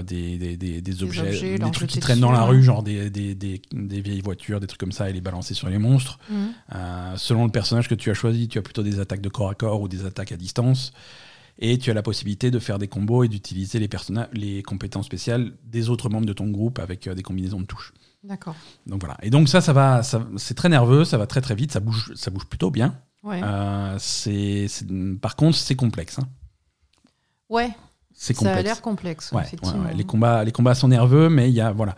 des, 0.04 0.36
des, 0.36 0.56
des, 0.56 0.80
des 0.80 1.02
objets, 1.04 1.20
objets, 1.20 1.58
des 1.60 1.70
trucs 1.70 1.90
qui 1.90 2.00
traînent 2.00 2.18
dans 2.18 2.32
la 2.32 2.42
rue, 2.42 2.60
genre 2.60 2.82
des, 2.82 3.08
des, 3.08 3.36
des, 3.36 3.62
des 3.72 4.00
vieilles 4.00 4.20
voitures, 4.20 4.58
des 4.58 4.66
trucs 4.66 4.80
comme 4.80 4.90
ça, 4.90 5.08
et 5.08 5.12
les 5.12 5.20
balancer 5.20 5.54
sur 5.54 5.68
les 5.68 5.78
monstres. 5.78 6.18
Mm. 6.28 7.14
Selon 7.16 7.44
le 7.44 7.52
personnage 7.52 7.86
que 7.86 7.94
tu 7.94 8.10
as 8.10 8.14
choisi, 8.14 8.48
tu 8.48 8.58
as 8.58 8.62
plutôt 8.62 8.82
des 8.82 8.98
attaques 8.98 9.20
de 9.20 9.28
corps 9.28 9.48
à 9.48 9.54
corps 9.54 9.80
ou 9.80 9.86
des 9.86 10.06
attaques 10.06 10.32
à 10.32 10.36
distance. 10.36 10.92
Et 11.58 11.78
tu 11.78 11.90
as 11.90 11.94
la 11.94 12.02
possibilité 12.02 12.50
de 12.50 12.58
faire 12.58 12.78
des 12.78 12.88
combos 12.88 13.22
et 13.24 13.28
d'utiliser 13.28 13.78
les, 13.78 13.88
les 14.32 14.62
compétences 14.62 15.06
spéciales 15.06 15.52
des 15.64 15.88
autres 15.88 16.08
membres 16.08 16.26
de 16.26 16.32
ton 16.32 16.48
groupe 16.50 16.78
avec 16.80 17.06
euh, 17.06 17.14
des 17.14 17.22
combinaisons 17.22 17.60
de 17.60 17.66
touches. 17.66 17.92
D'accord. 18.24 18.56
Donc 18.86 19.00
voilà. 19.00 19.16
Et 19.22 19.30
donc 19.30 19.48
ça, 19.48 19.60
ça 19.60 19.72
va, 19.72 20.02
ça- 20.02 20.26
c'est 20.36 20.54
très 20.54 20.68
nerveux, 20.68 21.04
ça 21.04 21.16
va 21.18 21.26
très 21.26 21.40
très 21.40 21.54
vite, 21.54 21.70
ça 21.72 21.80
bouge, 21.80 22.12
ça 22.16 22.30
bouge 22.30 22.46
plutôt 22.46 22.70
bien. 22.70 22.98
Ouais. 23.22 23.40
Euh, 23.44 23.94
c'est, 23.98 24.66
par 25.22 25.36
contre, 25.36 25.56
c'est 25.56 25.76
complexe. 25.76 26.18
hein. 26.18 26.28
ouais, 27.48 27.70
C'est 28.12 28.34
ça 28.34 28.40
a 28.40 28.48
complexe. 28.48 28.64
l'air 28.64 28.82
complexe, 28.82 29.30
Ouais, 29.32 29.38
ouais, 29.38 29.44
effectivement. 29.46 29.84
ouais. 29.84 29.94
Les, 29.94 30.04
combats, 30.04 30.44
les 30.44 30.52
combats 30.52 30.74
sont 30.74 30.88
nerveux, 30.88 31.28
mais 31.28 31.48
il 31.50 31.54
y 31.54 31.60
a, 31.60 31.70
voilà, 31.72 31.96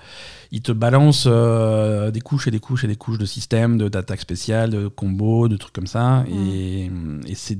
ils 0.50 0.62
te 0.62 0.72
balancent 0.72 1.24
euh, 1.28 2.10
des 2.10 2.20
couches 2.20 2.46
et 2.46 2.50
des 2.50 2.60
couches 2.60 2.84
et 2.84 2.88
des 2.88 2.96
couches 2.96 3.18
de 3.18 3.26
systèmes, 3.26 3.78
de- 3.78 3.88
d'attaques 3.88 4.20
spéciales, 4.20 4.70
de 4.70 4.88
combos, 4.88 5.48
de 5.48 5.56
trucs 5.56 5.74
comme 5.74 5.86
ça. 5.86 6.24
Et, 6.28 6.90
et 7.26 7.34
c'est, 7.34 7.58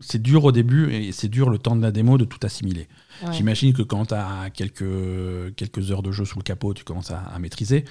c'est 0.00 0.22
dur 0.22 0.44
au 0.44 0.52
début 0.52 0.92
et 0.92 1.12
c'est 1.12 1.28
dur 1.28 1.50
le 1.50 1.58
temps 1.58 1.74
de 1.76 1.82
la 1.82 1.90
démo 1.90 2.18
de 2.18 2.24
tout 2.24 2.38
assimiler. 2.42 2.86
Ouais. 3.26 3.32
J'imagine 3.32 3.72
que 3.72 3.82
quand 3.82 4.06
tu 4.06 4.14
as 4.14 4.50
quelques, 4.54 5.54
quelques 5.56 5.90
heures 5.90 6.02
de 6.02 6.12
jeu 6.12 6.24
sous 6.24 6.38
le 6.38 6.44
capot, 6.44 6.72
tu 6.74 6.84
commences 6.84 7.10
à, 7.10 7.18
à 7.20 7.38
maîtriser. 7.38 7.84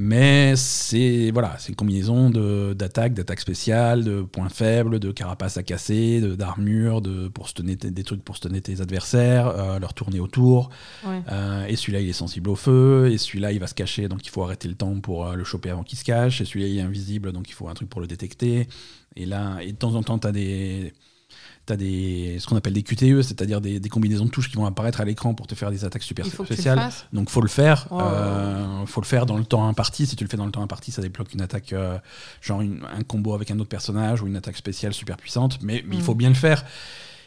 Mais 0.00 0.54
c'est 0.54 1.32
voilà, 1.32 1.56
c'est 1.58 1.70
une 1.70 1.74
combinaison 1.74 2.30
de- 2.30 2.72
d'attaques, 2.72 3.14
d'attaques 3.14 3.40
spéciales, 3.40 4.04
de 4.04 4.22
points 4.22 4.48
faibles, 4.48 5.00
de 5.00 5.10
carapaces 5.10 5.56
à 5.56 5.64
casser, 5.64 6.20
de- 6.20 6.36
d'armure, 6.36 7.00
de, 7.02 7.26
pour 7.26 7.48
stunner 7.48 7.76
tes- 7.76 7.90
des 7.90 8.04
trucs 8.04 8.22
pour 8.22 8.36
stunner 8.36 8.60
tes 8.60 8.80
adversaires, 8.80 9.48
euh, 9.48 9.80
leur 9.80 9.94
tourner 9.94 10.20
autour. 10.20 10.70
Ouais. 11.04 11.20
Euh, 11.32 11.66
et 11.66 11.74
celui-là, 11.74 12.00
il 12.00 12.08
est 12.08 12.12
sensible 12.12 12.48
au 12.48 12.54
feu. 12.54 13.10
Et 13.10 13.18
celui-là, 13.18 13.50
il 13.50 13.58
va 13.58 13.66
se 13.66 13.74
cacher, 13.74 14.06
donc 14.06 14.24
il 14.24 14.30
faut 14.30 14.44
arrêter 14.44 14.68
le 14.68 14.74
temps 14.76 15.00
pour 15.00 15.26
euh, 15.26 15.34
le 15.34 15.42
choper 15.42 15.70
avant 15.70 15.82
qu'il 15.82 15.98
se 15.98 16.04
cache. 16.04 16.40
Et 16.40 16.44
celui-là, 16.44 16.68
il 16.68 16.78
est 16.78 16.82
invisible, 16.82 17.32
donc 17.32 17.48
il 17.48 17.54
faut 17.54 17.68
un 17.68 17.74
truc 17.74 17.88
pour 17.88 18.00
le 18.00 18.06
détecter. 18.06 18.68
Et 19.16 19.26
là, 19.26 19.58
et 19.62 19.72
de 19.72 19.76
temps 19.78 19.96
en 19.96 20.04
temps, 20.04 20.20
tu 20.20 20.28
as 20.28 20.32
des. 20.32 20.92
T'as 21.68 21.76
des, 21.76 22.38
ce 22.40 22.46
qu'on 22.46 22.56
appelle 22.56 22.72
des 22.72 22.82
QTE, 22.82 23.20
c'est-à-dire 23.20 23.60
des, 23.60 23.78
des 23.78 23.88
combinaisons 23.90 24.24
de 24.24 24.30
touches 24.30 24.48
qui 24.48 24.56
vont 24.56 24.64
apparaître 24.64 25.02
à 25.02 25.04
l'écran 25.04 25.34
pour 25.34 25.46
te 25.46 25.54
faire 25.54 25.70
des 25.70 25.84
attaques 25.84 26.02
super 26.02 26.24
faut 26.26 26.42
tu 26.44 26.54
spéciales. 26.54 26.78
Donc 27.12 27.28
faut 27.28 27.42
le 27.42 27.48
faire. 27.48 27.86
Oh. 27.90 28.00
euh, 28.00 28.86
faut 28.86 29.02
le 29.02 29.06
faire 29.06 29.26
dans 29.26 29.36
le 29.36 29.44
temps 29.44 29.68
imparti. 29.68 30.06
Si 30.06 30.16
tu 30.16 30.24
le 30.24 30.30
fais 30.30 30.38
dans 30.38 30.46
le 30.46 30.50
temps 30.50 30.62
imparti, 30.62 30.92
ça 30.92 31.02
débloque 31.02 31.34
une 31.34 31.42
attaque, 31.42 31.74
euh, 31.74 31.98
genre 32.40 32.62
une- 32.62 32.80
un 32.90 33.02
combo 33.02 33.34
avec 33.34 33.50
un 33.50 33.58
autre 33.58 33.68
personnage 33.68 34.22
ou 34.22 34.26
une 34.26 34.36
attaque 34.36 34.56
spéciale 34.56 34.94
super 34.94 35.18
puissante. 35.18 35.58
Mais, 35.62 35.84
mais 35.86 35.96
il 35.96 36.00
Mm. 36.00 36.04
faut 36.04 36.14
bien 36.14 36.30
le 36.30 36.34
faire. 36.34 36.64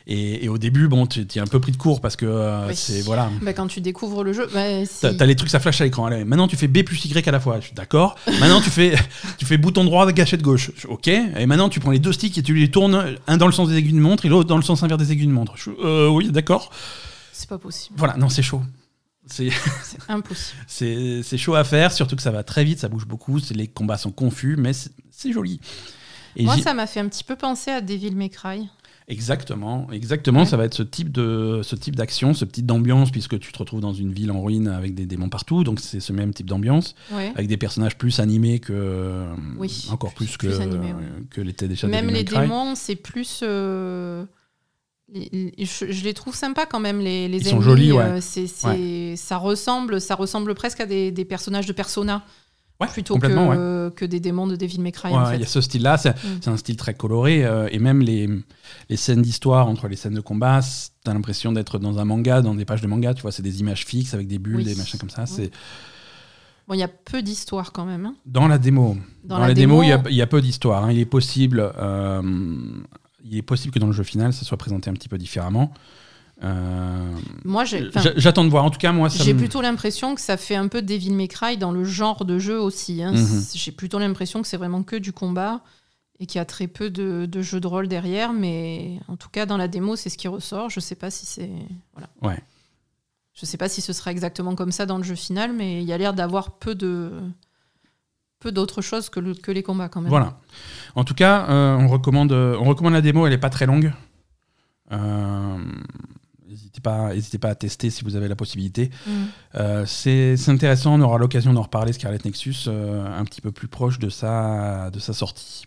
Et, 0.07 0.45
et 0.45 0.49
au 0.49 0.57
début, 0.57 0.87
bon, 0.87 1.05
tu 1.05 1.21
es 1.21 1.39
un 1.39 1.45
peu 1.45 1.59
pris 1.59 1.71
de 1.71 1.77
court 1.77 2.01
parce 2.01 2.15
que 2.15 2.25
euh, 2.25 2.67
Oui. 2.69 2.75
c'est 2.75 3.01
voilà. 3.01 3.29
Bah, 3.41 3.53
quand 3.53 3.67
tu 3.67 3.81
découvres 3.81 4.23
le 4.23 4.33
jeu, 4.33 4.47
bah, 4.53 4.85
si- 4.85 5.15
T'as 5.15 5.25
les 5.25 5.35
trucs, 5.35 5.49
ça 5.49 5.59
flash 5.59 5.79
à 5.81 5.83
l'écran. 5.83 6.05
Allez, 6.07 6.25
Maintenant, 6.25 6.47
tu 6.47 6.55
fais 6.57 6.67
B 6.67 6.83
plus 6.83 7.03
Y 7.05 7.27
à 7.27 7.31
la 7.31 7.39
fois. 7.39 7.59
Je 7.59 7.65
suis 7.67 7.75
d'accord. 7.75 8.15
Maintenant, 8.39 8.61
tu 8.61 8.69
fais, 8.69 8.95
tu 9.37 9.45
fais 9.45 9.57
bouton 9.57 9.83
droit, 9.83 10.11
gâchette 10.11 10.41
gauche. 10.41 10.71
Je 10.75 10.87
OK. 10.87 11.07
Et 11.07 11.45
maintenant, 11.45 11.69
tu 11.69 11.79
prends 11.79 11.91
les 11.91 11.99
deux 11.99 12.13
sticks 12.13 12.37
et 12.37 12.43
tu 12.43 12.53
les 12.55 12.71
tournes, 12.71 13.15
un 13.27 13.37
dans 13.37 13.45
le 13.47 13.51
sens 13.53 13.69
des 13.69 13.75
aiguilles 13.75 13.93
de 13.93 13.99
montre 13.99 14.25
et 14.25 14.29
l'autre 14.29 14.49
dans 14.49 14.57
le 14.57 14.63
sens 14.63 14.81
inverse 14.83 14.99
des 15.01 15.11
aiguilles 15.11 15.27
de 15.27 15.31
montre. 15.31 15.53
Je 15.55 15.69
euh, 15.83 16.07
oui, 16.09 16.31
d'accord. 16.31 16.71
c'est 17.31 17.47
pas 17.49 17.57
possible. 17.59 17.95
Voilà, 17.97 18.17
non, 18.17 18.29
c'est 18.29 18.41
chaud. 18.43 18.61
C'est 19.27 19.49
impossible. 20.09 20.57
c'est 20.67 21.37
chaud 21.37 21.53
à 21.55 21.63
faire, 21.63 21.91
surtout 21.91 22.15
que 22.15 22.21
ça 22.23 22.31
va 22.31 22.43
très 22.43 22.63
vite, 22.63 22.79
ça 22.79 22.89
bouge 22.89 23.05
beaucoup. 23.05 23.39
Les 23.51 23.67
combats 23.67 23.97
sont 23.97 24.11
confus, 24.11 24.55
mais 24.57 24.71
c'est 24.73 25.31
joli. 25.31 25.59
Et 26.35 26.43
Moi, 26.43 26.57
ça 26.57 26.73
m'a 26.73 26.87
fait 26.87 26.99
un 27.01 27.07
petit 27.07 27.23
peu 27.23 27.35
penser 27.35 27.71
à 27.71 27.81
Devil 27.81 28.15
May 28.15 28.29
Cry. 28.29 28.67
Exactement, 29.11 29.87
exactement. 29.91 30.39
Ouais. 30.39 30.45
Ça 30.45 30.55
va 30.57 30.65
être 30.65 30.73
ce 30.73 30.83
type 30.83 31.11
de 31.11 31.59
ce 31.63 31.75
type 31.75 31.95
d'action, 31.95 32.33
ce 32.33 32.45
type 32.45 32.65
d'ambiance, 32.65 33.11
puisque 33.11 33.37
tu 33.39 33.51
te 33.51 33.57
retrouves 33.59 33.81
dans 33.81 33.93
une 33.93 34.11
ville 34.13 34.31
en 34.31 34.41
ruine 34.41 34.67
avec 34.69 34.95
des 34.95 35.05
démons 35.05 35.29
partout, 35.29 35.63
donc 35.63 35.79
c'est 35.79 35.99
ce 35.99 36.13
même 36.13 36.33
type 36.33 36.47
d'ambiance. 36.49 36.95
Ouais. 37.11 37.31
avec 37.35 37.47
des 37.47 37.57
personnages 37.57 37.97
plus 37.97 38.19
animés 38.19 38.59
que 38.59 39.25
Oui, 39.57 39.87
encore 39.91 40.13
plus, 40.13 40.37
plus- 40.37 40.37
que 40.37 40.57
ouais. 40.57 40.93
que 41.29 41.41
l'était 41.41 41.67
déjà 41.67 41.87
Même 41.87 42.07
les 42.07 42.23
démons, 42.23 42.73
c'est 42.75 42.95
plus. 42.95 43.41
euh, 43.43 44.23
les- 45.13 45.53
je, 45.59 45.91
je 45.91 46.03
les 46.05 46.13
trouve 46.13 46.35
sympas 46.35 46.65
quand 46.65 46.79
même, 46.79 46.99
les, 46.99 47.27
les 47.27 47.37
Ils 47.39 47.47
ennemis. 47.49 47.49
sont 47.49 47.61
jolis, 47.61 47.91
ouais. 47.91 48.21
euh, 48.21 49.15
Ça, 49.17 49.37
ressemble, 49.37 49.99
ça 49.99 50.15
ressemble 50.15 50.55
presque 50.55 50.79
à 50.79 50.85
des, 50.85 51.11
des 51.11 51.25
personnages 51.25 51.65
de 51.65 51.73
Persona 51.73 52.23
Ouais, 52.81 52.87
plutôt 52.87 53.17
que, 53.17 53.27
ouais. 53.27 53.91
que 53.95 54.05
des 54.05 54.19
démons 54.19 54.47
de 54.47 54.55
Devil 54.55 54.79
May 54.81 54.91
Cry. 54.91 55.09
Ouais, 55.11 55.15
en 55.17 55.25
il 55.29 55.33
fait. 55.35 55.39
y 55.39 55.43
a 55.43 55.47
ce 55.47 55.61
style-là, 55.61 55.97
c'est 55.97 56.09
Mm. 56.15 56.49
un 56.49 56.57
style 56.57 56.75
très 56.75 56.93
coloré, 56.95 57.45
euh, 57.45 57.67
et 57.71 57.79
même 57.79 58.01
les, 58.01 58.27
les 58.89 58.97
scènes 58.97 59.21
d'histoire 59.21 59.67
entre 59.67 59.87
les 59.87 59.95
scènes 59.95 60.15
de 60.15 60.21
combat, 60.21 60.59
t'as 61.03 61.13
l'impression 61.13 61.51
d'être 61.51 61.77
dans 61.79 61.99
un 61.99 62.05
manga, 62.05 62.41
dans 62.41 62.55
des 62.55 62.65
pages 62.65 62.81
de 62.81 62.87
manga, 62.87 63.13
tu 63.13 63.21
vois, 63.21 63.31
c'est 63.31 63.43
des 63.43 63.59
images 63.59 63.85
fixes 63.85 64.13
avec 64.13 64.27
des 64.27 64.39
bulles, 64.39 64.57
Oui. 64.57 64.63
des 64.65 64.75
machins 64.75 64.99
comme 64.99 65.09
ça. 65.11 65.25
C'est 65.25 65.51
Bon, 66.67 66.75
il 66.75 66.79
y 66.79 66.83
a 66.83 66.87
peu 66.87 67.21
d'histoire 67.21 67.71
quand 67.71 67.85
même. 67.85 68.05
hein. 68.05 68.15
dans 68.25 68.47
la 68.47 68.57
démo. 68.57 68.95
Dans, 69.23 69.35
Dans, 69.35 69.41
la, 69.41 69.47
la 69.49 69.53
démo, 69.53 69.83
il 69.83 69.89
y 69.89 69.91
a- 69.91 70.01
il 70.09 70.15
y, 70.15 70.21
a 70.21 70.27
peu 70.27 70.41
d'histoire. 70.41 70.85
hein. 70.85 70.91
Il 70.91 70.99
est 70.99 71.05
possible, 71.05 71.71
euh, 71.77 72.21
il 73.25 73.37
est 73.37 73.41
possible 73.41 73.73
que 73.73 73.79
dans 73.79 73.87
le 73.87 73.93
jeu 73.93 74.03
final, 74.03 74.31
ça 74.33 74.45
soit 74.45 74.57
présenté 74.57 74.89
un 74.89 74.93
petit 74.93 75.09
peu 75.09 75.17
différemment. 75.17 75.73
Euh, 76.43 77.15
moi, 77.45 77.63
J'attends 77.65 78.43
de 78.43 78.49
voir. 78.49 78.63
En 78.65 78.69
tout 78.71 78.79
cas, 78.79 78.91
moi, 78.91 79.09
J'ai 79.09 79.33
me- 79.33 79.39
plutôt 79.39 79.61
l'impression 79.61 80.15
que 80.15 80.21
ça 80.21 80.37
fait 80.37 80.55
un 80.55 80.67
peu 80.67 80.81
Devil 80.81 81.11
May 81.13 81.27
Cry 81.27 81.57
dans 81.57 81.71
le 81.71 81.83
genre 81.83 82.25
de 82.25 82.39
jeu 82.39 82.59
aussi. 82.59 83.03
hein. 83.03 83.11
Mhm. 83.13 83.43
J'ai 83.53 83.71
plutôt 83.71 83.99
l'impression 83.99 84.41
que 84.41 84.47
c'est 84.47 84.57
vraiment 84.57 84.81
que 84.83 84.95
du 84.95 85.13
combat 85.13 85.61
et 86.19 86.25
qu'il 86.25 86.39
y 86.39 86.41
a 86.41 86.45
très 86.45 86.67
peu 86.67 86.89
de, 86.89 87.25
de 87.27 87.41
jeux 87.41 87.59
de 87.59 87.67
rôle 87.67 87.87
derrière. 87.87 88.33
Mais 88.33 88.99
en 89.07 89.17
tout 89.17 89.29
cas, 89.29 89.45
dans 89.45 89.57
la 89.57 89.67
démo, 89.67 89.95
c'est 89.95 90.09
ce 90.09 90.17
qui 90.17 90.27
ressort. 90.27 90.69
Je 90.69 90.79
sais 90.79 90.95
pas 90.95 91.11
si 91.11 91.25
c'est. 91.27 91.51
Voilà. 91.93 92.09
Ouais. 92.23 92.39
Je 93.33 93.45
sais 93.45 93.57
pas 93.57 93.69
si 93.69 93.81
ce 93.81 93.93
sera 93.93 94.11
exactement 94.11 94.55
comme 94.55 94.71
ça 94.71 94.85
dans 94.85 94.97
le 94.97 95.03
jeu 95.03 95.15
final, 95.15 95.53
mais 95.53 95.81
il 95.81 95.87
y 95.87 95.93
a 95.93 95.97
l'air 95.97 96.13
d'avoir 96.13 96.51
peu 96.57 96.73
de. 96.75 97.11
peu 98.39 98.51
d'autres 98.51 98.81
choses 98.81 99.09
que, 99.09 99.19
le- 99.19 99.35
que 99.35 99.51
les 99.51 99.61
combats 99.63 99.89
quand 99.89 100.01
même. 100.01 100.09
Voilà. 100.09 100.39
En 100.95 101.03
tout 101.03 101.13
cas, 101.13 101.45
euh, 101.49 101.77
on, 101.77 101.87
recommande, 101.87 102.31
on 102.31 102.63
recommande 102.63 102.93
la 102.93 103.01
démo, 103.01 103.27
elle 103.27 103.33
n'est 103.33 103.37
pas 103.39 103.51
très 103.51 103.67
longue. 103.67 103.93
Euh, 104.91 105.57
N'hésitez 106.51 106.81
pas, 106.81 107.09
pas 107.39 107.49
à 107.49 107.55
tester 107.55 107.89
si 107.89 108.03
vous 108.03 108.15
avez 108.15 108.27
la 108.27 108.35
possibilité. 108.35 108.91
Mhm. 109.07 109.13
Euh, 109.55 109.85
c'est 109.85 110.35
intéressant, 110.49 110.93
on 110.95 111.01
aura 111.01 111.17
l'occasion 111.17 111.53
d'en 111.53 111.61
reparler, 111.63 111.93
Scarlet 111.93 112.19
Nexus, 112.25 112.55
euh, 112.67 113.05
un 113.17 113.23
petit 113.25 113.39
peu 113.41 113.51
plus 113.51 113.67
proche 113.69 113.97
de 113.99 114.09
sa, 114.09 114.89
de 114.91 114.99
sa 114.99 115.13
sortie. 115.13 115.63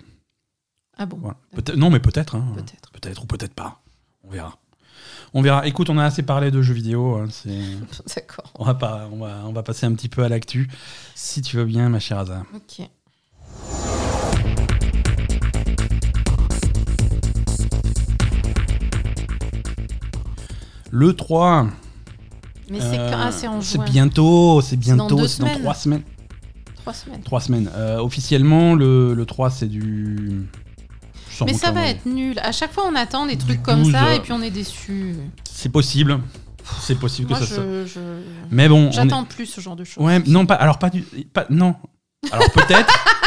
Ah 0.97 1.07
bon, 1.07 1.17
Voilà. 1.21 1.37
Non, 1.77 1.91
mais 1.91 2.01
peut-être. 2.01 2.37
hein. 2.37 2.45
peut-être. 2.55 2.91
Peut-être 2.93 3.23
ou 3.23 3.27
peut-être 3.27 3.55
pas. 3.55 3.83
On 4.23 4.31
verra. 4.31 4.59
On 5.33 5.43
verra. 5.43 5.67
Écoute, 5.67 5.91
on 5.91 5.99
a 5.99 6.05
assez 6.05 6.23
parlé 6.23 6.51
de 6.53 6.63
jeux 6.63 6.75
vidéo. 6.75 7.17
hein, 7.17 7.27
D'accord. 8.15 8.53
on, 8.55 8.65
va 8.65 8.75
pas, 8.75 9.09
on, 9.11 9.19
va, 9.19 9.43
on 9.47 9.53
va 9.53 9.63
passer 9.65 9.87
un 9.87 9.93
petit 9.95 10.09
peu 10.09 10.23
à 10.23 10.29
l'actu. 10.29 10.71
Si 11.17 11.43
tu 11.43 11.57
veux 11.57 11.65
bien, 11.65 11.89
ma 11.89 11.99
chère 11.99 12.19
Aza. 12.19 12.45
Ok. 12.55 12.87
Le 20.97 21.13
3. 21.13 21.67
Mais 22.71 22.79
c'est 22.81 22.99
Euh, 22.99 23.11
quand- 23.11 23.19
ah, 23.21 23.33
c'est 23.33 23.49
en 23.49 23.61
c'est 23.61 23.77
juin. 23.79 23.85
bientôt, 23.85 24.61
c'est 24.63 24.77
bientôt, 24.77 25.17
deux 25.17 25.27
c'est 25.27 25.41
dans 25.41 25.49
semaines. 25.49 25.61
trois 25.63 25.75
semaines. 25.75 26.03
Trois 26.77 26.93
semaines. 26.95 27.23
Trois 27.23 27.41
semaines. 27.41 27.71
Euh, 27.75 27.99
officiellement, 27.99 28.75
le, 28.77 29.13
le 29.13 29.27
3, 29.27 29.51
c'est 29.51 29.67
du. 29.67 30.47
Je 31.31 31.37
sors 31.37 31.47
Mais 31.49 31.53
mon 31.53 31.59
ça 31.59 31.73
va 31.73 31.81
calendrier. 31.83 31.97
être 31.97 32.07
nul. 32.07 32.39
À 32.39 32.53
chaque 32.53 32.73
fois, 32.73 32.85
on 32.89 32.95
attend 32.95 33.27
des 33.27 33.35
Du 33.35 33.45
trucs 33.45 33.63
comme 33.63 33.83
12, 33.83 33.93
ça 33.93 34.07
euh, 34.07 34.15
et 34.15 34.21
puis 34.21 34.33
on 34.33 34.41
est 34.41 34.53
déçu. 34.53 35.17
C'est 35.51 35.69
possible. 35.69 36.21
C'est 36.81 36.95
possible 36.99 37.29
Moi, 37.29 37.41
que 37.41 37.45
ça 37.45 37.55
soit. 37.57 37.65
je, 37.65 37.87
je- 37.87 38.01
Mais 38.53 38.69
bon. 38.69 38.87
on 38.87 38.93
j'attends 38.93 39.25
plus 39.25 39.47
ce 39.47 39.61
genre 39.61 39.75
de 39.77 39.83
choses. 39.85 40.03
Ouais, 40.03 40.21
non, 40.27 40.47
pas. 40.47 40.55
Alors, 40.55 40.79
pas 40.79 40.91
du. 40.91 41.03
Pas, 41.33 41.47
non. 41.51 41.75
Alors, 42.31 42.49
peut-être. 42.53 42.95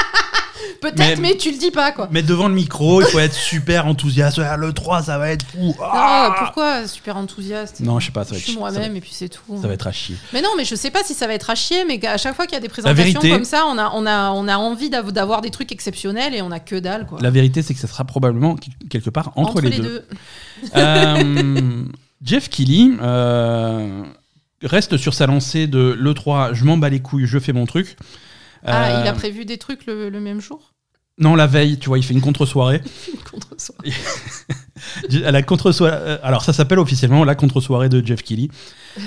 Peut-être, 0.82 0.98
Mais- 0.98 1.16
mais... 1.16 1.38
tu 1.38 1.52
le 1.52 1.58
dis 1.58 1.72
pas, 1.72 1.92
quoi. 1.92 2.08
mais 2.12 2.22
devant 2.24 2.48
le 2.48 2.54
micro, 2.54 3.02
il 3.02 3.08
faut 3.08 3.20
être 3.20 3.34
super 3.34 3.88
enthousiaste. 3.88 4.40
Ah, 4.40 4.58
le 4.58 4.74
3, 4.74 5.04
ça 5.04 5.18
va 5.18 5.30
être 5.32 5.46
fou. 5.46 5.58
Non, 5.68 5.74
Ah 5.82 6.36
pourquoi 6.40 6.88
super 6.88 7.18
enthousiaste? 7.18 7.80
Non, 7.80 8.00
je 8.00 8.08
sais 8.08 8.12
pas, 8.12 8.24
ça 8.24 8.32
va 8.32 8.36
Je 8.38 8.42
être 8.44 8.50
suis 8.50 8.58
moi-même 8.58 8.96
et 8.96 9.02
puis 9.02 9.12
c'est 9.14 9.30
tout. 9.30 9.60
Ça 9.62 9.68
va 9.68 9.74
être 9.74 9.88
à 9.88 9.92
chier. 9.92 10.16
Mais 10.34 10.42
non, 10.42 10.50
mais 10.58 10.66
je 10.66 10.76
sais 10.76 10.92
pas 10.92 11.04
si 11.04 11.14
ça 11.14 11.28
va 11.28 11.34
être 11.34 11.50
à 11.50 11.56
chier, 11.56 11.84
mais 11.88 12.04
à 12.06 12.18
chaque 12.18 12.36
fois 12.36 12.46
qu'il 12.46 12.54
y 12.56 12.58
a 12.58 12.62
des 12.62 12.70
présentations 12.70 13.04
vérité- 13.04 13.30
comme 13.32 13.44
ça, 13.46 13.66
on 13.68 13.78
a, 13.78 13.92
on 13.96 14.06
a, 14.06 14.32
on 14.32 14.48
a 14.48 14.58
envie 14.58 14.90
d'av- 14.90 15.12
d'avoir 15.12 15.42
des 15.42 15.50
trucs 15.52 15.72
exceptionnels 15.72 16.34
et 16.36 16.42
on 16.42 16.52
a 16.52 16.60
que 16.60 16.76
dalle, 16.76 17.06
quoi. 17.06 17.20
La 17.22 17.30
vérité, 17.32 17.62
c'est 17.62 17.74
que 17.74 17.80
ça 17.80 17.88
sera 17.88 18.04
probablement 18.06 18.56
quelque 18.90 19.10
part 19.10 19.32
entre, 19.36 19.62
les, 19.62 19.78
deux. 19.78 20.06
Euh, 20.76 21.84
Jeff 22.24 22.50
Keighley 22.50 22.92
euh, 23.02 24.04
reste 24.64 24.98
sur 24.98 25.14
sa 25.14 25.28
lancée 25.28 25.68
de 25.68 25.96
l'E3, 26.00 26.54
je 26.54 26.66
m'en 26.66 26.78
bats 26.78 26.90
les 26.90 27.00
couilles, 27.00 27.28
je 27.28 27.40
fais 27.40 27.54
mon 27.54 27.66
truc. 27.66 27.96
Ah, 28.68 28.98
Euh, 28.98 29.02
il 29.04 29.08
a 29.08 29.14
prévu 29.14 29.46
des 29.46 29.58
trucs 29.58 29.86
le, 29.86 30.10
le 30.10 30.20
même 30.20 30.40
jour? 30.42 30.74
Non, 31.20 31.36
la 31.36 31.48
veille, 31.48 31.80
tu 31.80 31.88
vois, 31.90 31.98
il 31.98 32.04
fait 32.04 32.14
une 32.14 32.22
contre-soirée. 32.22 32.82
contre 33.32 33.56
soi. 33.60 33.76
à 35.26 35.32
la 35.32 35.42
contre-soirée. 35.42 35.96
euh, 35.98 36.18
Alors, 36.22 36.44
ça 36.44 36.54
s'appelle 36.54 36.78
officiellement 36.80 37.24
la 37.24 37.34
contre-soirée 37.34 37.90
de 37.90 38.06
Jeff 38.06 38.22
Keighley. 38.22 38.50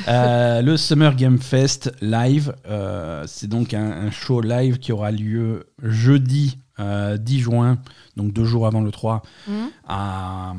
Euh, 0.08 0.60
le 0.68 0.76
Summer 0.76 1.14
Game 1.14 1.38
Fest 1.38 1.92
live. 2.00 2.52
euh, 2.68 3.24
c'est 3.28 3.46
donc 3.46 3.74
un, 3.74 3.90
un 3.92 4.10
show 4.10 4.40
live 4.40 4.78
qui 4.78 4.90
aura 4.92 5.12
lieu 5.12 5.66
jeudi 5.84 6.58
euh, 6.80 7.16
10 7.16 7.38
juin, 7.40 7.78
donc 8.16 8.32
deux 8.32 8.44
jours 8.44 8.66
avant 8.66 8.80
le 8.80 8.90
3, 8.90 9.22
Mhm. 9.46 9.68
à, 9.86 10.54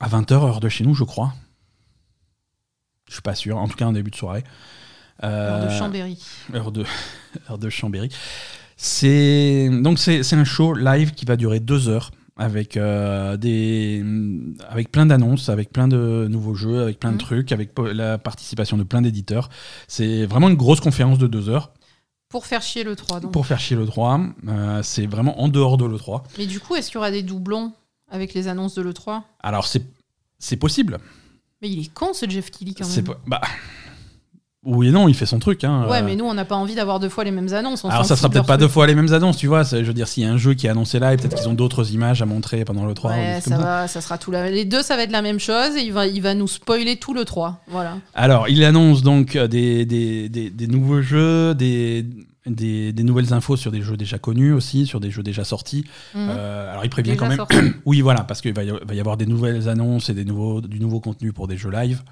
à 0.00 0.08
20h, 0.08 0.32
heure 0.34 0.60
de 0.60 0.68
chez 0.68 0.84
nous, 0.84 0.94
je 0.94 1.04
crois. 1.04 1.34
Je 3.08 3.12
suis 3.14 3.22
pas 3.22 3.34
sûr, 3.34 3.56
en 3.58 3.68
tout 3.68 3.76
cas 3.76 3.86
en 3.86 3.92
début 3.92 4.10
de 4.10 4.16
soirée. 4.16 4.42
Heure 5.24 5.60
de 5.60 5.66
Euh, 5.66 5.78
Chambéry. 5.78 6.18
heure 6.54 6.72
de, 6.72 6.84
heure 7.50 7.58
de 7.58 7.68
Chambéry. 7.70 8.08
C'est 8.76 9.70
donc 9.72 9.98
c'est 9.98 10.32
un 10.34 10.44
show 10.44 10.74
live 10.74 11.12
qui 11.12 11.24
va 11.24 11.36
durer 11.36 11.60
deux 11.60 11.88
heures 11.88 12.10
avec 12.36 12.76
euh, 12.76 13.38
des 13.38 14.04
avec 14.68 14.92
plein 14.92 15.06
d'annonces, 15.06 15.48
avec 15.48 15.72
plein 15.72 15.88
de 15.88 16.26
nouveaux 16.28 16.54
jeux, 16.54 16.82
avec 16.82 17.00
plein 17.00 17.10
de 17.10 17.14
Mhm. 17.14 17.20
trucs, 17.22 17.52
avec 17.52 17.70
la 17.94 18.18
participation 18.18 18.76
de 18.76 18.82
plein 18.82 19.00
d'éditeurs. 19.00 19.48
C'est 19.88 20.26
vraiment 20.26 20.48
une 20.50 20.56
grosse 20.56 20.80
conférence 20.80 21.18
de 21.18 21.26
deux 21.26 21.48
heures 21.48 21.72
Pour 22.28 22.44
faire 22.44 22.60
chier 22.60 22.84
le 22.84 22.94
3, 22.96 23.20
donc. 23.20 23.32
pour 23.32 23.46
faire 23.46 23.58
chier 23.60 23.76
le 23.76 23.86
3. 23.86 24.20
Euh, 24.48 24.82
c'est 24.82 25.06
vraiment 25.06 25.40
en 25.40 25.48
dehors 25.48 25.78
de 25.78 25.86
le 25.86 25.96
3. 25.96 26.24
Mais 26.36 26.44
du 26.46 26.60
coup, 26.60 26.74
est-ce 26.76 26.88
qu'il 26.88 26.96
y 26.96 26.98
aura 26.98 27.10
des 27.10 27.22
doublons 27.22 27.72
avec 28.10 28.34
les 28.34 28.46
annonces 28.48 28.74
de 28.74 28.82
l'E3 28.82 29.22
Alors 29.42 29.66
c'est 29.66 29.82
c'est 30.38 30.56
possible. 30.58 30.98
Mais 31.62 31.70
il 31.70 31.80
est 31.80 31.92
con, 31.94 32.12
ce 32.12 32.28
Jeff 32.28 32.50
Keighley, 32.50 32.74
quand 32.74 32.86
même. 32.86 33.14
bah 33.26 33.40
oui 34.66 34.88
et 34.88 34.90
non, 34.90 35.08
il 35.08 35.14
fait 35.14 35.24
son 35.26 35.38
truc. 35.38 35.64
Hein. 35.64 35.86
Ouais, 35.88 35.98
Euh, 35.98 36.02
mais 36.04 36.16
nous, 36.16 36.24
on 36.26 36.34
n'a 36.34 36.44
pas 36.44 36.56
envie 36.56 36.74
d'avoir 36.74 37.00
deux 37.00 37.08
fois 37.08 37.24
les 37.24 37.30
mêmes 37.30 37.52
annonces. 37.54 37.84
on 37.84 37.88
Alors 37.88 38.04
ça 38.04 38.16
sera 38.16 38.28
peut-être 38.28 38.46
pas 38.46 38.56
deux 38.56 38.68
fois 38.68 38.86
les 38.86 38.94
mêmes 38.94 39.12
annonces, 39.12 39.36
tu 39.36 39.46
vois. 39.46 39.62
Je 39.62 39.76
veux 39.76 39.92
dire, 39.94 40.08
s'il 40.08 40.24
y 40.24 40.26
a 40.26 40.30
un 40.32 40.36
jeu 40.36 40.54
qui 40.54 40.66
est 40.66 40.70
annoncé 40.70 40.98
là, 40.98 41.14
et 41.14 41.16
peut-être 41.16 41.36
qu'ils 41.36 41.48
ont 41.48 41.54
d'autres 41.54 41.92
images 41.92 42.20
à 42.20 42.26
montrer 42.26 42.64
pendant 42.64 42.84
le 42.84 42.92
3. 42.94 43.12
ou 43.12 43.14
des 43.14 43.20
Ouais, 43.20 43.40
ça 43.40 43.56
va, 43.56 43.88
ça 43.88 44.00
sera 44.00 44.18
tout 44.18 44.30
la... 44.30 44.50
Les 44.50 44.64
deux, 44.64 44.82
ça 44.82 44.96
va 44.96 45.02
être 45.04 45.12
la 45.12 45.22
même 45.22 45.38
chose 45.40 45.76
et 45.76 45.82
il 45.82 45.92
va, 45.92 46.06
il 46.06 46.20
va 46.20 46.34
nous 46.34 46.48
spoiler 46.48 46.96
tout 46.96 47.14
le 47.14 47.24
3. 47.24 47.62
Voilà. 47.68 47.96
Alors, 48.14 48.48
il 48.48 48.62
annonce 48.64 49.02
donc 49.02 49.36
euh, 49.36 49.46
des, 49.46 49.86
des, 49.86 50.28
des- 50.28 50.50
des 50.50 50.66
nouveaux 50.66 51.00
jeux, 51.02 51.54
des, 51.54 52.04
des, 52.46 52.92
des 52.92 53.02
nouvelles 53.02 53.32
infos 53.32 53.56
sur 53.56 53.70
des 53.72 53.82
jeux 53.82 53.96
déjà 53.96 54.18
connus 54.18 54.52
aussi, 54.52 54.86
sur 54.86 55.00
des 55.00 55.10
jeux 55.10 55.22
déjà 55.22 55.44
sortis. 55.44 55.84
Mhm. 56.14 56.28
Euh, 56.30 56.70
alors, 56.72 56.84
il 56.84 56.90
prévient 56.90 57.10
Déjà 57.16 57.36
quand 57.46 57.52
même. 57.54 57.74
oui, 57.84 58.00
voilà, 58.00 58.22
parce 58.24 58.40
qu'il 58.40 58.52
va 58.54 58.64
y 58.64 58.70
va 58.70 58.94
y 58.94 59.00
avoir 59.00 59.16
des 59.16 59.26
nouvelles 59.26 59.68
annonces 59.68 60.08
et 60.10 60.14
des 60.14 60.24
nouveaux, 60.24 60.60
du 60.60 60.80
nouveau 60.80 61.00
contenu 61.00 61.32
pour 61.32 61.46
des 61.48 61.56
jeux 61.56 61.70
live. 61.70 62.02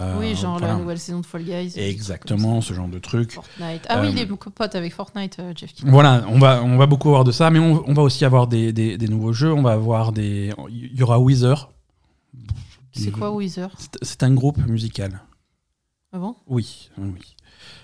Euh, 0.00 0.16
oui, 0.18 0.34
genre 0.34 0.58
voilà. 0.58 0.74
la 0.74 0.80
nouvelle 0.80 0.98
saison 0.98 1.20
de 1.20 1.26
Fall 1.26 1.44
Guys. 1.44 1.74
Exactement, 1.76 2.60
ce 2.60 2.74
genre 2.74 2.88
de 2.88 2.98
truc. 2.98 3.32
Fortnite. 3.32 3.86
Ah 3.88 4.00
oui, 4.00 4.08
Euh, 4.08 4.10
il 4.10 4.18
est 4.18 4.26
pote 4.26 4.74
avec 4.74 4.92
Fortnite, 4.92 5.36
euh, 5.38 5.52
Jeff 5.54 5.72
Keighley. 5.72 5.90
Voilà, 5.92 6.24
on 6.28 6.38
va, 6.40 6.62
on 6.64 6.76
va 6.76 6.86
beaucoup 6.86 7.08
avoir 7.10 7.22
de 7.22 7.30
ça, 7.30 7.48
mais 7.50 7.60
on, 7.60 7.88
on 7.88 7.94
va 7.94 8.02
aussi 8.02 8.24
avoir 8.24 8.48
des, 8.48 8.72
des- 8.72 8.98
des 8.98 9.06
nouveaux 9.08 9.32
jeux. 9.32 9.52
On 9.52 9.62
va 9.62 9.72
avoir 9.72 10.10
des. 10.10 10.52
Il 10.68 10.98
y 10.98 11.02
aura 11.04 11.20
Weezer. 11.20 11.70
C'est 12.92 13.12
quoi 13.12 13.30
Weezer? 13.32 13.70
C'est- 14.02 14.22
un 14.24 14.34
groupe 14.34 14.58
musical. 14.66 15.20
Ah 16.12 16.18
bon? 16.18 16.34
Oui, 16.48 16.90
oui. 16.98 17.36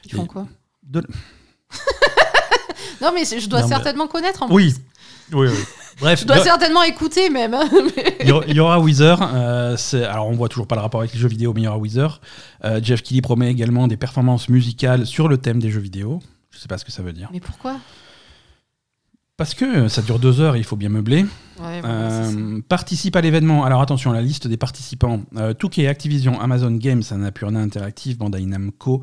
Ils 0.05 0.13
font 0.13 0.25
Et- 0.25 0.29
quoi? 0.29 0.47
De- 0.83 1.07
Non, 3.01 3.13
mais 3.15 3.25
je 3.25 3.49
dois 3.49 3.63
Non, 3.63 3.69
certainement 3.69 4.07
connaître 4.09 4.43
en 4.43 4.51
Oui. 4.53 4.75
plus. 5.31 5.37
Oui, 5.37 5.49
oui. 5.49 5.65
Bref, 6.01 6.21
Je 6.21 6.27
dois 6.27 6.43
certainement 6.43 6.83
écouter 6.83 7.31
même. 7.31 7.55
hein, 7.55 7.69
mais- 7.97 8.17
il 8.21 8.29
y 8.29 8.33
aura- 8.33 8.45
il 8.47 8.55
y 8.55 8.61
aura 8.61 8.79
Weezer. 8.81 9.19
euh, 9.35 9.77
c'est- 9.77 10.05
alors, 10.05 10.29
on 10.29 10.33
voit 10.33 10.49
toujours 10.49 10.67
pas 10.67 10.77
le 10.77 10.81
rapport 10.83 11.01
avec 11.01 11.13
les 11.13 11.19
jeux 11.21 11.29
vidéo, 11.29 11.53
mais 11.55 11.63
il 11.63 11.65
y 11.65 11.69
aura 11.69 11.79
Weezer. 11.79 12.21
Euh, 12.65 12.81
Jeff 12.83 13.03
Keighley 13.03 13.21
promet 13.23 13.51
également 13.51 13.89
des 13.89 13.97
performances 13.97 14.49
musicales 14.49 15.07
sur 15.07 15.29
le 15.29 15.39
thème 15.39 15.59
des 15.61 15.71
jeux 15.71 15.81
vidéo. 15.81 16.21
Je 16.51 16.59
sais 16.59 16.69
pas 16.69 16.79
ce 16.79 16.85
que 16.85 16.93
ça 16.93 17.03
veut 17.03 17.13
dire. 17.13 17.29
Mais 17.33 17.41
pourquoi? 17.41 17.77
Parce 19.37 19.55
que 19.55 19.89
ça 19.89 20.03
dure 20.03 20.19
deux 20.19 20.41
heures, 20.43 20.57
il 20.59 20.65
faut 20.65 20.77
bien 20.77 20.91
meubler. 20.91 21.25
Ouais, 21.59 21.81
voilà, 21.81 22.25
c'est 22.25 22.33
ça. 22.33 22.39
Euh, 22.39 22.61
participe 22.69 23.17
à 23.17 23.23
l'événement. 23.23 23.65
Alors 23.65 23.81
attention, 23.81 24.13
la 24.13 24.21
liste 24.21 24.47
des 24.47 24.59
participants. 24.59 25.23
Euh, 25.37 25.55
Touquet, 25.55 25.87
Activision, 25.87 26.39
Amazon 26.41 26.73
Games, 26.73 27.03
Annapurna 27.11 27.61
Interactive, 27.61 28.19
Bandai 28.19 28.45
Namco, 28.45 29.01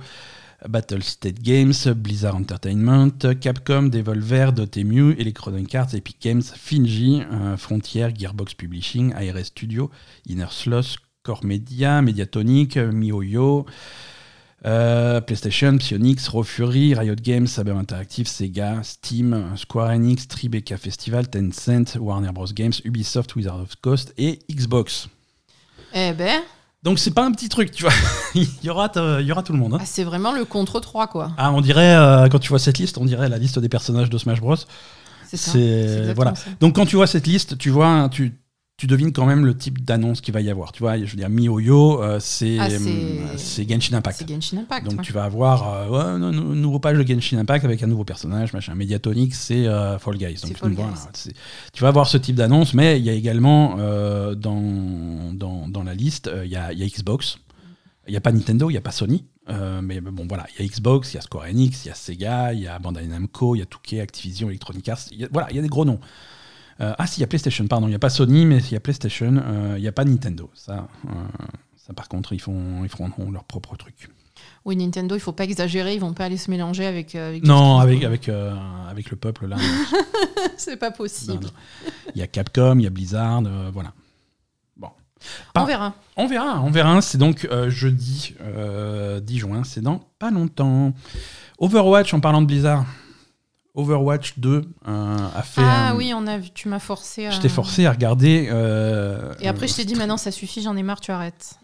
Battlestate 0.66 1.42
Games, 1.42 1.88
Blizzard 1.96 2.36
Entertainment, 2.36 3.36
Capcom, 3.40 3.90
Devolver, 3.90 4.52
Dotemu, 4.52 5.14
Electronic 5.18 5.76
Arts, 5.76 5.94
Epic 5.94 6.18
Games, 6.20 6.42
Finji, 6.56 7.24
euh, 7.32 7.58
Frontier, 7.58 8.12
Gearbox 8.12 8.56
Publishing, 8.56 9.14
ARS 9.14 9.46
Studio, 9.46 9.92
Inner 10.28 10.52
Sloth, 10.52 10.98
Core 11.24 11.44
Media, 11.44 12.02
Mediatonic, 12.02 12.78
MiHoYo, 12.78 13.66
euh, 14.66 15.22
PlayStation, 15.22 15.78
Psyonix, 15.78 16.28
Raw 16.30 16.44
Fury, 16.44 16.94
Riot 16.96 17.16
Games, 17.22 17.48
Saber 17.48 17.76
Interactive, 17.76 18.28
Sega, 18.28 18.82
Steam, 18.84 19.56
Square 19.56 19.92
Enix, 19.92 20.28
Tribeca 20.28 20.78
Festival, 20.78 21.30
Tencent, 21.30 21.98
Warner 22.00 22.32
Bros. 22.32 22.54
Games, 22.54 22.82
Ubisoft, 22.84 23.36
Wizard 23.36 23.62
of 23.62 23.76
Coast 23.82 24.14
et 24.18 24.40
Xbox. 24.50 25.10
Eh 25.94 26.14
ben, 26.14 26.42
Donc 26.88 27.00
c'est 27.00 27.12
pas 27.12 27.26
un 27.26 27.34
petit 27.34 27.50
truc, 27.50 27.72
tu 27.72 27.84
vois. 27.84 27.92
il, 28.34 28.48
y 28.64 28.70
aura, 28.70 28.90
il 29.20 29.26
y 29.26 29.32
aura 29.34 29.44
tout 29.44 29.52
le 29.52 29.60
monde. 29.60 29.74
hein. 29.74 29.80
ah, 29.82 29.86
c'est 29.86 30.06
vraiment 30.06 30.32
le 30.32 30.46
contre 30.46 30.80
3, 30.80 31.08
quoi. 31.08 31.34
Ah, 31.38 31.52
on 31.52 31.60
dirait, 31.60 31.94
euh, 31.98 32.30
quand 32.30 32.40
tu 32.40 32.48
vois 32.48 32.60
cette 32.60 32.78
liste, 32.78 32.98
on 32.98 33.04
dirait 33.04 33.28
la 33.28 33.38
liste 33.38 33.60
des 33.60 33.68
personnages 33.68 34.10
de 34.10 34.18
Smash 34.18 34.40
Bros. 34.40 34.56
C'est 35.28 35.36
ça. 35.36 35.52
C'est- 35.52 36.14
voilà. 36.14 36.34
ça. 36.34 36.46
Donc 36.62 36.76
quand 36.76 36.86
tu 36.86 36.96
vois 36.96 37.06
cette 37.06 37.28
liste, 37.28 37.58
tu 37.58 37.72
vois, 37.72 38.08
tu, 38.10 38.40
tu 38.78 38.86
devines 38.86 39.12
quand 39.12 39.26
même 39.26 39.44
le 39.44 39.58
type 39.58 39.84
d'annonce 39.84 40.22
qu'il 40.22 40.36
va 40.36 40.42
y 40.42 40.52
avoir. 40.52 40.72
Tu 40.72 40.84
vois, 40.84 40.98
je 40.98 41.06
veux 41.10 41.18
dire, 41.18 41.30
MiHoYo, 41.30 42.04
euh, 42.04 42.20
c'est 42.20 42.58
Ah, 42.60 42.70
c'est- 42.70 43.64
hum, 43.64 43.68
Genshin 43.70 43.98
Impact. 43.98 44.20
C'est 44.20 44.30
Genshin 44.30 44.58
Impact. 44.60 44.86
Donc 44.86 45.00
ouais. 45.00 45.04
tu 45.04 45.14
vas 45.14 45.24
avoir 45.24 45.74
euh, 45.92 46.20
ouais, 46.20 46.56
nouveau 46.56 46.78
page 46.78 46.96
de 46.96 47.04
Genshin 47.08 47.40
Impact 47.40 47.66
avec 47.66 47.82
un 47.82 47.88
nouveau 47.88 48.04
personnage, 48.04 48.54
machin. 48.54 48.76
Mediatonic, 48.76 49.34
c'est 49.34 49.66
euh, 49.66 49.98
Fall 49.98 50.18
Guys. 50.18 50.42
Donc 50.44 50.58
Fall 50.58 50.74
voilà, 50.74 50.92
Guys. 50.92 51.34
tu 51.74 51.82
vas 51.82 51.88
avoir 51.88 52.08
ce 52.08 52.18
type 52.18 52.36
d'annonce, 52.36 52.76
mais 52.76 53.00
il 53.00 53.06
y 53.06 53.10
a 53.10 53.14
également 53.14 53.78
euh, 53.80 54.36
dans, 54.36 55.34
dans, 55.34 55.68
dans 55.68 55.84
la 55.84 55.96
liste, 55.96 56.28
euh, 56.28 56.46
il 56.46 56.52
y, 56.52 56.56
a, 56.56 56.72
il 56.72 56.78
y 56.78 56.84
a 56.84 56.88
Xbox. 56.88 57.40
Il 58.08 58.12
n'y 58.12 58.18
a 58.18 58.22
pas 58.22 58.32
Nintendo, 58.32 58.70
il 58.70 58.74
n'y 58.74 58.78
a 58.78 58.82
pas 58.82 58.92
Sony. 58.92 59.26
Euh, 59.50 59.82
mais 59.82 60.02
bon, 60.02 60.26
voilà, 60.30 60.46
il 60.60 60.64
y 60.64 60.68
a 60.68 60.72
Xbox, 60.72 61.14
il 61.14 61.16
y 61.16 61.18
a 61.18 61.22
Square 61.22 61.46
Enix, 61.50 61.84
il 61.86 61.88
y 61.88 61.92
a 61.92 61.96
Sega, 61.96 62.54
il 62.54 62.60
y 62.60 62.68
a 62.68 62.78
Bandai 62.78 63.08
Namco, 63.08 63.56
il 63.56 63.60
y 63.60 63.62
a 63.64 63.66
Touquet, 63.66 64.02
Activision, 64.02 64.50
Electronic 64.50 64.88
Arts. 64.88 65.00
il 65.12 65.18
y 65.22 65.24
a- 65.24 65.30
voilà, 65.32 65.48
il 65.50 65.56
y 65.56 65.60
a 65.60 65.62
des 65.64 65.68
gros 65.68 65.84
noms. 65.84 66.00
Euh, 66.80 66.94
ah, 66.98 67.08
si, 67.08 67.20
il 67.20 67.22
y 67.22 67.24
a 67.24 67.28
PlayStation, 67.28 67.66
pardon, 67.68 67.88
il 67.88 67.92
n'y 67.92 67.96
a 67.96 68.00
pas 68.00 68.10
Sony, 68.10 68.46
mais 68.46 68.58
il 68.60 68.72
y 68.72 68.76
a 68.76 68.80
PlayStation, 68.80 69.36
euh, 69.38 69.74
il 69.78 69.82
n'y 69.82 69.88
a 69.88 69.92
pas 69.92 70.06
Nintendo. 70.06 70.50
Ça, 70.54 70.88
euh, 71.08 71.12
ça 71.76 71.94
par 71.94 72.08
contre, 72.08 72.34
ils, 72.34 72.40
font, 72.42 72.84
ils 72.84 72.90
feront 72.90 73.10
leur 73.32 73.44
propre 73.44 73.76
truc. 73.76 74.10
Oui, 74.66 74.76
Nintendo, 74.76 75.16
il 75.16 75.20
faut 75.20 75.32
pas 75.32 75.46
exagérer, 75.46 75.96
ils 75.96 76.00
vont 76.00 76.14
pas 76.14 76.26
aller 76.26 76.38
se 76.38 76.52
mélanger 76.52 76.86
avec. 76.86 77.16
euh, 77.16 77.30
avec 77.30 77.44
Non, 77.44 77.80
avec, 77.80 78.04
avec, 78.04 78.30
euh, 78.30 78.54
avec 78.90 79.10
le 79.10 79.18
peuple, 79.18 79.48
là. 79.48 79.56
c'est 80.58 80.78
pas 80.78 80.92
possible. 80.92 81.48
Il 82.14 82.20
y 82.20 82.22
a 82.22 82.28
Capcom, 82.28 82.78
il 82.78 82.84
y 82.84 82.88
a 82.88 82.90
Blizzard, 82.92 83.42
euh, 83.46 83.72
voilà. 83.74 83.94
Bon. 84.76 84.90
Pas- 85.54 85.64
On 85.64 85.66
verra. 85.66 85.96
On 86.18 86.28
verra, 86.28 86.62
on 86.62 86.70
verra. 86.70 87.02
C'est 87.02 87.18
donc 87.18 87.48
jeudi 87.70 88.36
euh, 88.42 89.20
10 89.20 89.40
juin, 89.40 89.64
c'est 89.64 89.82
dans 89.82 90.02
pas 90.20 90.30
longtemps. 90.30 90.94
Overwatch, 91.58 92.14
en 92.14 92.20
parlant 92.20 92.42
de 92.42 92.48
Blizzard. 92.48 92.86
Overwatch 93.78 94.40
2 94.40 94.64
euh, 94.88 95.18
a 95.36 95.42
fait. 95.44 95.62
Ah 95.64 95.90
un- 95.92 95.96
oui, 95.96 96.12
on 96.16 96.28
a 96.28 96.38
vu, 96.40 96.50
tu 96.54 96.68
m'as 96.68 96.80
forcé 96.80 97.28
à. 97.28 97.32
Je 97.32 97.40
t'ai 97.40 97.48
forcé 97.50 97.86
à 97.86 97.92
regarder. 97.92 98.50
euh, 98.52 99.34
Et 99.40 99.48
après, 99.48 99.66
euh, 99.66 99.70
je 99.70 99.76
t'ai 99.76 99.86
dit, 99.86 99.96
maintenant, 99.96 100.18
ça 100.18 100.32
suffit, 100.32 100.62
j'en 100.62 100.76
ai 100.76 100.84
marre, 100.84 101.00
tu 101.00 101.12
arrêtes. 101.12 101.56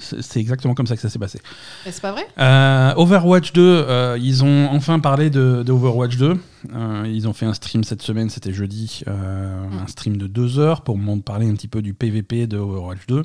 C'est 0.00 0.38
exactement 0.38 0.74
comme 0.74 0.86
ça 0.86 0.94
que 0.94 1.02
ça 1.02 1.08
s'est 1.08 1.18
passé. 1.18 1.40
Mais 1.84 1.90
c'est 1.90 2.00
pas 2.00 2.12
vrai? 2.12 2.24
Euh, 2.38 2.94
Overwatch 2.94 3.52
2, 3.52 3.60
euh, 3.60 4.16
ils 4.20 4.44
ont 4.44 4.68
enfin 4.70 5.00
parlé 5.00 5.28
de, 5.28 5.64
de 5.64 5.72
Overwatch 5.72 6.16
2. 6.16 6.38
Euh, 6.72 7.02
ils 7.12 7.26
ont 7.26 7.32
fait 7.32 7.46
un 7.46 7.52
stream 7.54 7.82
cette 7.82 8.02
semaine, 8.02 8.30
c'était 8.30 8.52
jeudi, 8.52 9.02
euh, 9.08 9.66
Mm. 9.68 9.78
un 9.82 9.86
stream 9.88 10.16
de 10.16 10.28
deux 10.28 10.60
heures 10.60 10.82
pour 10.82 10.96
parler 11.24 11.48
un 11.50 11.54
petit 11.54 11.66
peu 11.66 11.82
du 11.82 11.94
PVP 11.94 12.46
de 12.46 12.58
Overwatch 12.58 13.06
2. 13.08 13.24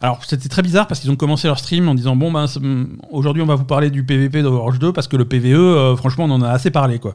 Alors 0.00 0.24
c'était 0.24 0.48
très 0.48 0.62
bizarre 0.62 0.86
parce 0.86 1.00
qu'ils 1.00 1.10
ont 1.10 1.16
commencé 1.16 1.48
leur 1.48 1.58
stream 1.58 1.88
en 1.88 1.96
disant 1.96 2.14
bon 2.14 2.30
ben 2.30 2.46
aujourd'hui 3.10 3.42
on 3.42 3.46
va 3.46 3.56
vous 3.56 3.64
parler 3.64 3.90
du 3.90 4.04
PVP 4.04 4.42
d'Overwatch 4.42 4.78
2 4.78 4.92
parce 4.92 5.08
que 5.08 5.16
le 5.16 5.24
PVE 5.24 5.54
euh, 5.58 5.96
franchement 5.96 6.26
on 6.26 6.30
en 6.30 6.40
a 6.42 6.50
assez 6.50 6.70
parlé 6.70 7.00
quoi. 7.00 7.14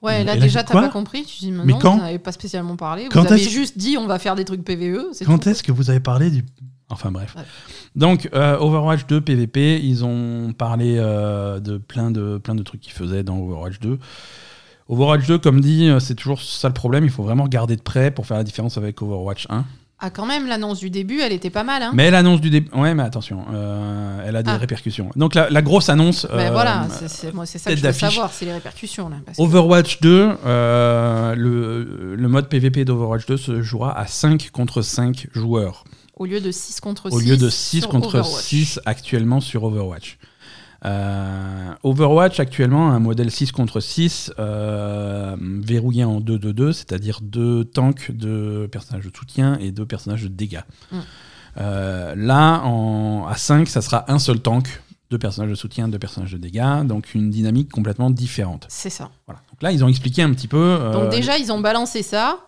Ouais, 0.00 0.22
là, 0.22 0.36
déjà, 0.36 0.62
t'as 0.62 0.74
pas 0.74 0.88
compris. 0.88 1.24
Tu 1.24 1.38
dis, 1.38 1.50
mais, 1.52 1.74
quand 1.80 1.96
vous 1.96 2.02
n'avez 2.02 2.18
pas 2.18 2.32
spécialement 2.32 2.76
parlé. 2.76 3.08
Vous 3.10 3.18
avez 3.18 3.38
juste 3.38 3.78
dit, 3.78 3.96
on 3.98 4.06
va 4.06 4.18
faire 4.18 4.34
des 4.34 4.44
trucs 4.44 4.64
PVE. 4.64 5.12
Quand 5.24 5.46
est-ce 5.46 5.62
que 5.62 5.72
vous 5.72 5.90
avez 5.90 6.00
parlé 6.00 6.30
du. 6.30 6.44
Enfin, 6.90 7.10
bref. 7.10 7.36
Donc, 7.96 8.30
euh, 8.32 8.56
Overwatch 8.58 9.06
2 9.06 9.20
PVP, 9.20 9.80
ils 9.82 10.04
ont 10.04 10.54
parlé 10.56 10.96
euh, 10.98 11.60
de, 11.60 11.76
plein 11.76 12.10
de 12.10 12.38
plein 12.38 12.54
de 12.54 12.62
trucs 12.62 12.80
qu'ils 12.80 12.94
faisaient 12.94 13.22
dans 13.22 13.38
Overwatch 13.38 13.78
2. 13.80 13.98
Overwatch 14.88 15.26
2, 15.26 15.38
comme 15.38 15.60
dit, 15.60 15.88
euh, 15.88 16.00
c'est 16.00 16.14
toujours 16.14 16.40
ça 16.40 16.68
le 16.68 16.74
problème. 16.74 17.04
Il 17.04 17.10
faut 17.10 17.22
vraiment 17.22 17.44
regarder 17.44 17.76
de 17.76 17.82
près 17.82 18.10
pour 18.10 18.26
faire 18.26 18.38
la 18.38 18.44
différence 18.44 18.78
avec 18.78 19.02
Overwatch 19.02 19.46
1. 19.50 19.66
Ah, 20.00 20.10
quand 20.10 20.26
même, 20.26 20.46
l'annonce 20.46 20.78
du 20.78 20.90
début, 20.90 21.20
elle 21.20 21.32
était 21.32 21.50
pas 21.50 21.64
mal. 21.64 21.82
Hein 21.82 21.90
mais 21.92 22.12
l'annonce 22.12 22.40
du 22.40 22.50
début. 22.50 22.70
Ouais, 22.72 22.94
mais 22.94 23.02
attention, 23.02 23.44
euh, 23.52 24.24
elle 24.24 24.36
a 24.36 24.44
des 24.44 24.50
ah. 24.50 24.56
répercussions. 24.56 25.10
Donc, 25.16 25.34
la, 25.34 25.62
grosse 25.62 25.88
annonce. 25.88 26.24
Mais 26.36 26.46
euh, 26.46 26.50
voilà, 26.52 26.86
c'est 27.08 27.34
moi, 27.34 27.46
c'est 27.46 27.58
ça 27.58 27.70
que 27.70 27.76
je 27.76 27.84
veux 27.84 27.92
savoir, 27.92 28.32
c'est 28.32 28.44
les 28.44 28.52
répercussions. 28.52 29.08
Là, 29.08 29.16
Overwatch 29.38 30.00
2, 30.00 30.36
euh, 30.46 31.34
le, 31.34 32.14
le, 32.14 32.28
mode 32.28 32.48
PVP 32.48 32.84
d'Overwatch 32.84 33.26
2 33.26 33.36
se 33.36 33.62
jouera 33.62 33.98
à 33.98 34.06
5 34.06 34.50
contre 34.52 34.82
5 34.82 35.28
joueurs. 35.32 35.82
Au 36.14 36.26
lieu 36.26 36.40
de 36.40 36.52
6 36.52 36.80
contre 36.80 37.10
6. 37.10 37.16
Au 37.16 37.18
lieu 37.18 37.36
de 37.36 37.48
6 37.48 37.86
contre 37.86 38.24
6 38.24 38.80
actuellement 38.86 39.40
sur 39.40 39.64
Overwatch. 39.64 40.18
Euh, 40.84 41.74
Overwatch 41.82 42.38
actuellement 42.38 42.90
a 42.90 42.92
un 42.92 43.00
modèle 43.00 43.30
6 43.30 43.52
contre 43.52 43.80
6 43.80 44.32
euh, 44.38 45.36
verrouillé 45.40 46.04
en 46.04 46.20
2-2-2, 46.20 46.72
c'est-à-dire 46.72 47.20
deux 47.20 47.64
tanks, 47.64 48.12
deux 48.12 48.68
personnages 48.68 49.04
de 49.04 49.16
soutien 49.16 49.58
et 49.58 49.72
deux 49.72 49.86
personnages 49.86 50.22
de 50.22 50.28
dégâts. 50.28 50.62
Mm. 50.92 50.98
Euh, 51.60 52.14
là, 52.16 52.62
en, 52.64 53.26
à 53.26 53.36
5, 53.36 53.68
ça 53.68 53.82
sera 53.82 54.10
un 54.10 54.20
seul 54.20 54.40
tank, 54.40 54.82
deux 55.10 55.18
personnages 55.18 55.50
de 55.50 55.56
soutien, 55.56 55.88
deux 55.88 55.98
personnages 55.98 56.32
de 56.32 56.38
dégâts, 56.38 56.84
donc 56.84 57.14
une 57.14 57.30
dynamique 57.30 57.70
complètement 57.70 58.10
différente. 58.10 58.66
C'est 58.68 58.90
ça. 58.90 59.10
Voilà. 59.26 59.40
Donc 59.50 59.62
là, 59.62 59.72
ils 59.72 59.84
ont 59.84 59.88
expliqué 59.88 60.22
un 60.22 60.32
petit 60.32 60.48
peu. 60.48 60.78
donc 60.92 61.10
déjà, 61.10 61.38
ils 61.38 61.50
ont 61.50 61.60
balancé 61.60 62.02
ça. 62.02 62.47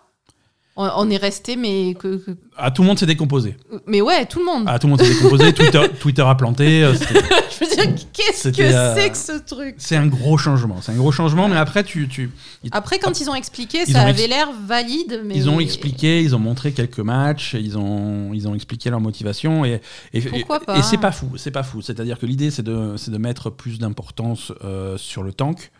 On 0.77 1.09
est 1.09 1.17
resté, 1.17 1.57
mais. 1.57 1.95
Que, 1.95 2.21
Ah, 2.57 2.71
tout 2.71 2.81
le 2.81 2.87
monde 2.87 2.97
s'est 2.97 3.05
décomposé. 3.05 3.57
Mais 3.87 3.99
ouais, 3.99 4.25
tout 4.25 4.39
le 4.39 4.45
monde. 4.45 4.63
Ah, 4.67 4.79
tout 4.79 4.87
le 4.87 4.91
monde 4.91 5.01
s'est 5.01 5.13
décomposé. 5.13 5.51
Twitter, 5.53 5.81
Twitter 5.99 6.21
a 6.21 6.33
planté. 6.35 6.83
Euh, 6.83 6.93
Je 7.61 7.65
veux 7.65 7.75
dire, 7.75 7.95
qu'est-ce 8.13 8.49
que 8.49 8.61
euh, 8.61 8.95
c'est 8.95 9.09
que 9.09 9.17
ce 9.17 9.45
truc 9.45 9.75
C'est 9.77 9.97
un 9.97 10.07
gros 10.07 10.37
changement. 10.37 10.77
C'est 10.81 10.93
un 10.93 10.95
gros 10.95 11.11
changement, 11.11 11.49
mais 11.49 11.57
après, 11.57 11.83
tu. 11.83 12.07
tu... 12.07 12.31
Après, 12.71 12.99
quand 12.99 13.19
ils 13.19 13.29
ont 13.29 13.35
expliqué, 13.35 13.85
ça 13.85 14.01
avait 14.01 14.27
l'air 14.27 14.49
valide. 14.65 15.21
Mais... 15.25 15.35
Ils 15.35 15.49
ont 15.49 15.59
expliqué, 15.59 16.21
ils 16.21 16.35
ont 16.35 16.39
montré 16.39 16.71
quelques 16.71 16.99
matchs, 16.99 17.55
ils 17.59 17.77
ont, 17.77 18.31
ils 18.33 18.47
ont 18.47 18.55
expliqué 18.55 18.89
leur 18.89 19.01
motivation. 19.01 19.65
Et, 19.65 19.81
et, 20.13 20.21
Pourquoi 20.21 20.61
pas 20.61 20.77
Et 20.77 20.81
c'est 20.83 20.97
pas 20.97 21.11
fou. 21.11 21.31
C'est 21.35 21.51
pas 21.51 21.63
fou. 21.63 21.81
C'est-à-dire 21.81 22.17
que 22.17 22.25
l'idée, 22.25 22.49
c'est 22.49 22.63
de, 22.63 22.95
de 22.95 23.17
mettre 23.17 23.49
plus 23.49 23.77
d'importance 23.77 24.53
euh, 24.63 24.97
sur 24.97 25.21
le 25.21 25.33
tank. 25.33 25.71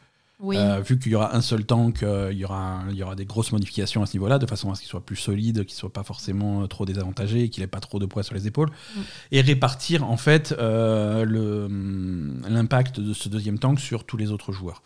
Euh, 0.44 0.82
vu 0.82 0.98
qu'il 0.98 1.12
y 1.12 1.16
aura 1.16 1.36
un 1.36 1.42
seul 1.42 1.66
tank, 1.66 2.02
euh, 2.02 2.30
il, 2.32 2.40
y 2.40 2.46
aura 2.46 2.82
il 2.90 2.96
y 2.96 3.04
aura 3.04 3.16
des 3.16 3.26
grosses 3.26 3.52
modifications 3.52 4.02
à 4.02 4.06
ce 4.06 4.14
niveau-là, 4.14 4.40
de 4.40 4.48
façon 4.48 4.72
à 4.72 4.76
ce 4.76 4.82
qu'il 4.82 4.90
soit 4.90 5.06
plus 5.06 5.16
solide, 5.16 5.66
qu'il 5.66 5.76
soit 5.76 5.94
pas 5.94 6.04
forcément 6.04 6.64
euh, 6.64 6.68
trop 6.68 6.86
désavantagé, 6.86 7.50
qu'il 7.50 7.64
ait 7.64 7.68
pas 7.68 7.80
trop 7.80 8.00
de 8.00 8.06
poids 8.06 8.24
sur 8.24 8.34
les 8.34 8.48
épaules, 8.48 8.70
mm. 8.70 9.00
et 9.34 9.42
répartir 9.42 10.04
en 10.04 10.18
fait 10.18 10.52
mm, 10.52 12.48
l'impact 12.50 13.00
de 13.00 13.14
ce 13.14 13.30
deuxième 13.30 13.60
tank 13.60 13.80
sur 13.80 14.04
tous 14.04 14.18
les 14.18 14.32
autres 14.32 14.52
joueurs. 14.52 14.82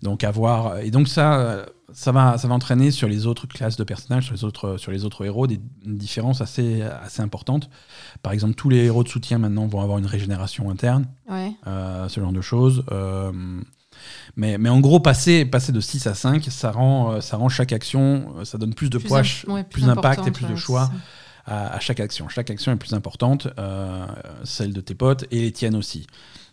Donc 0.00 0.24
avoir 0.24 0.78
et 0.78 0.90
donc 0.90 1.06
ça, 1.06 1.66
ça 1.92 2.12
va, 2.12 2.38
ça 2.38 2.48
va 2.48 2.54
entraîner 2.54 2.90
sur 2.90 3.08
les 3.08 3.26
autres 3.26 3.46
classes 3.46 3.76
de 3.76 3.84
personnages, 3.84 4.24
sur 4.24 4.34
les 4.34 4.44
autres, 4.44 4.78
sur 4.78 4.90
les 4.90 5.04
autres 5.04 5.22
héros, 5.26 5.46
des 5.46 5.60
différences 5.84 6.40
assez, 6.40 6.80
assez 6.80 7.20
importantes. 7.20 7.68
Par 8.22 8.32
exemple, 8.32 8.54
tous 8.54 8.70
les 8.70 8.86
héros 8.86 9.04
de 9.04 9.08
soutien 9.10 9.36
maintenant 9.36 9.66
vont 9.66 9.82
avoir 9.82 9.98
une 9.98 10.06
régénération 10.06 10.70
interne, 10.70 11.08
ce 11.28 12.20
genre 12.20 12.32
de 12.32 12.40
choses. 12.40 12.84
Mais, 14.36 14.58
mais 14.58 14.68
en 14.68 14.80
gros, 14.80 15.00
passer, 15.00 15.44
passer 15.44 15.72
de 15.72 15.80
6 15.80 16.06
à 16.06 16.14
5, 16.14 16.44
ça 16.50 16.70
rend, 16.70 17.12
euh, 17.12 17.20
ça 17.20 17.36
rend 17.36 17.48
chaque 17.48 17.72
action, 17.72 18.34
euh, 18.38 18.44
ça 18.44 18.58
donne 18.58 18.74
plus 18.74 18.90
de 18.90 18.98
poids, 18.98 19.22
plus, 19.70 19.84
d'impact 19.84 20.26
et 20.26 20.30
plus 20.30 20.46
de 20.46 20.56
choix. 20.56 20.90
À, 21.46 21.80
chaque 21.80 21.98
action. 21.98 22.28
Chaque 22.28 22.48
action 22.48 22.70
est 22.70 22.76
plus 22.76 22.94
importante, 22.94 23.48
euh, 23.58 24.06
celle 24.44 24.72
de 24.72 24.80
tes 24.80 24.94
potes 24.94 25.24
et 25.32 25.40
les 25.40 25.50
tiennes 25.50 25.74
aussi. 25.74 26.06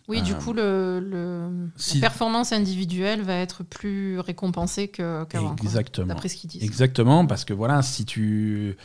Oui, 0.08 0.22
du 0.22 0.34
coup, 0.34 0.52
le, 0.52 1.70
la 1.94 2.00
performance 2.00 2.52
individuelle 2.52 3.22
va 3.22 3.34
être 3.34 3.62
plus 3.62 4.18
récompensée 4.18 4.88
qu'avant. 4.88 5.54
Exactement. 5.62 6.08
D'après 6.08 6.28
ce 6.28 6.36
qu'ils 6.36 6.50
disent. 6.50 6.64
Exactement, 6.64 7.26
parce 7.26 7.44
que 7.44 7.52
voilà, 7.52 7.82
si 7.82 8.06
tu. 8.06 8.76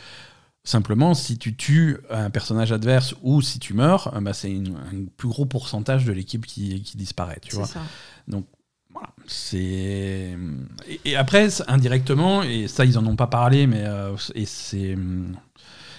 Simplement, 0.66 1.12
si 1.12 1.36
tu 1.36 1.54
tues 1.54 1.98
un 2.08 2.30
personnage 2.30 2.72
adverse 2.72 3.14
ou 3.22 3.42
si 3.42 3.58
tu 3.58 3.74
meurs, 3.74 4.18
bah, 4.22 4.32
c'est 4.32 4.50
un 4.50 5.04
plus 5.18 5.28
gros 5.28 5.44
pourcentage 5.44 6.06
de 6.06 6.12
l'équipe 6.12 6.46
qui, 6.46 6.82
qui, 6.82 6.96
disparaît. 6.96 7.38
Tu 7.42 7.54
vois. 7.54 7.66
Ça. 7.66 7.80
Donc, 8.28 8.46
voilà, 8.94 9.10
c'est. 9.26 10.36
Et, 11.04 11.16
après, 11.16 11.48
indirectement, 11.66 12.44
et 12.44 12.68
ça, 12.68 12.84
ils 12.84 12.96
en 12.96 13.04
ont 13.06 13.16
pas 13.16 13.26
parlé, 13.26 13.66
mais 13.66 13.82
euh, 13.84 14.16
et 14.34 14.46
c'est. 14.46 14.96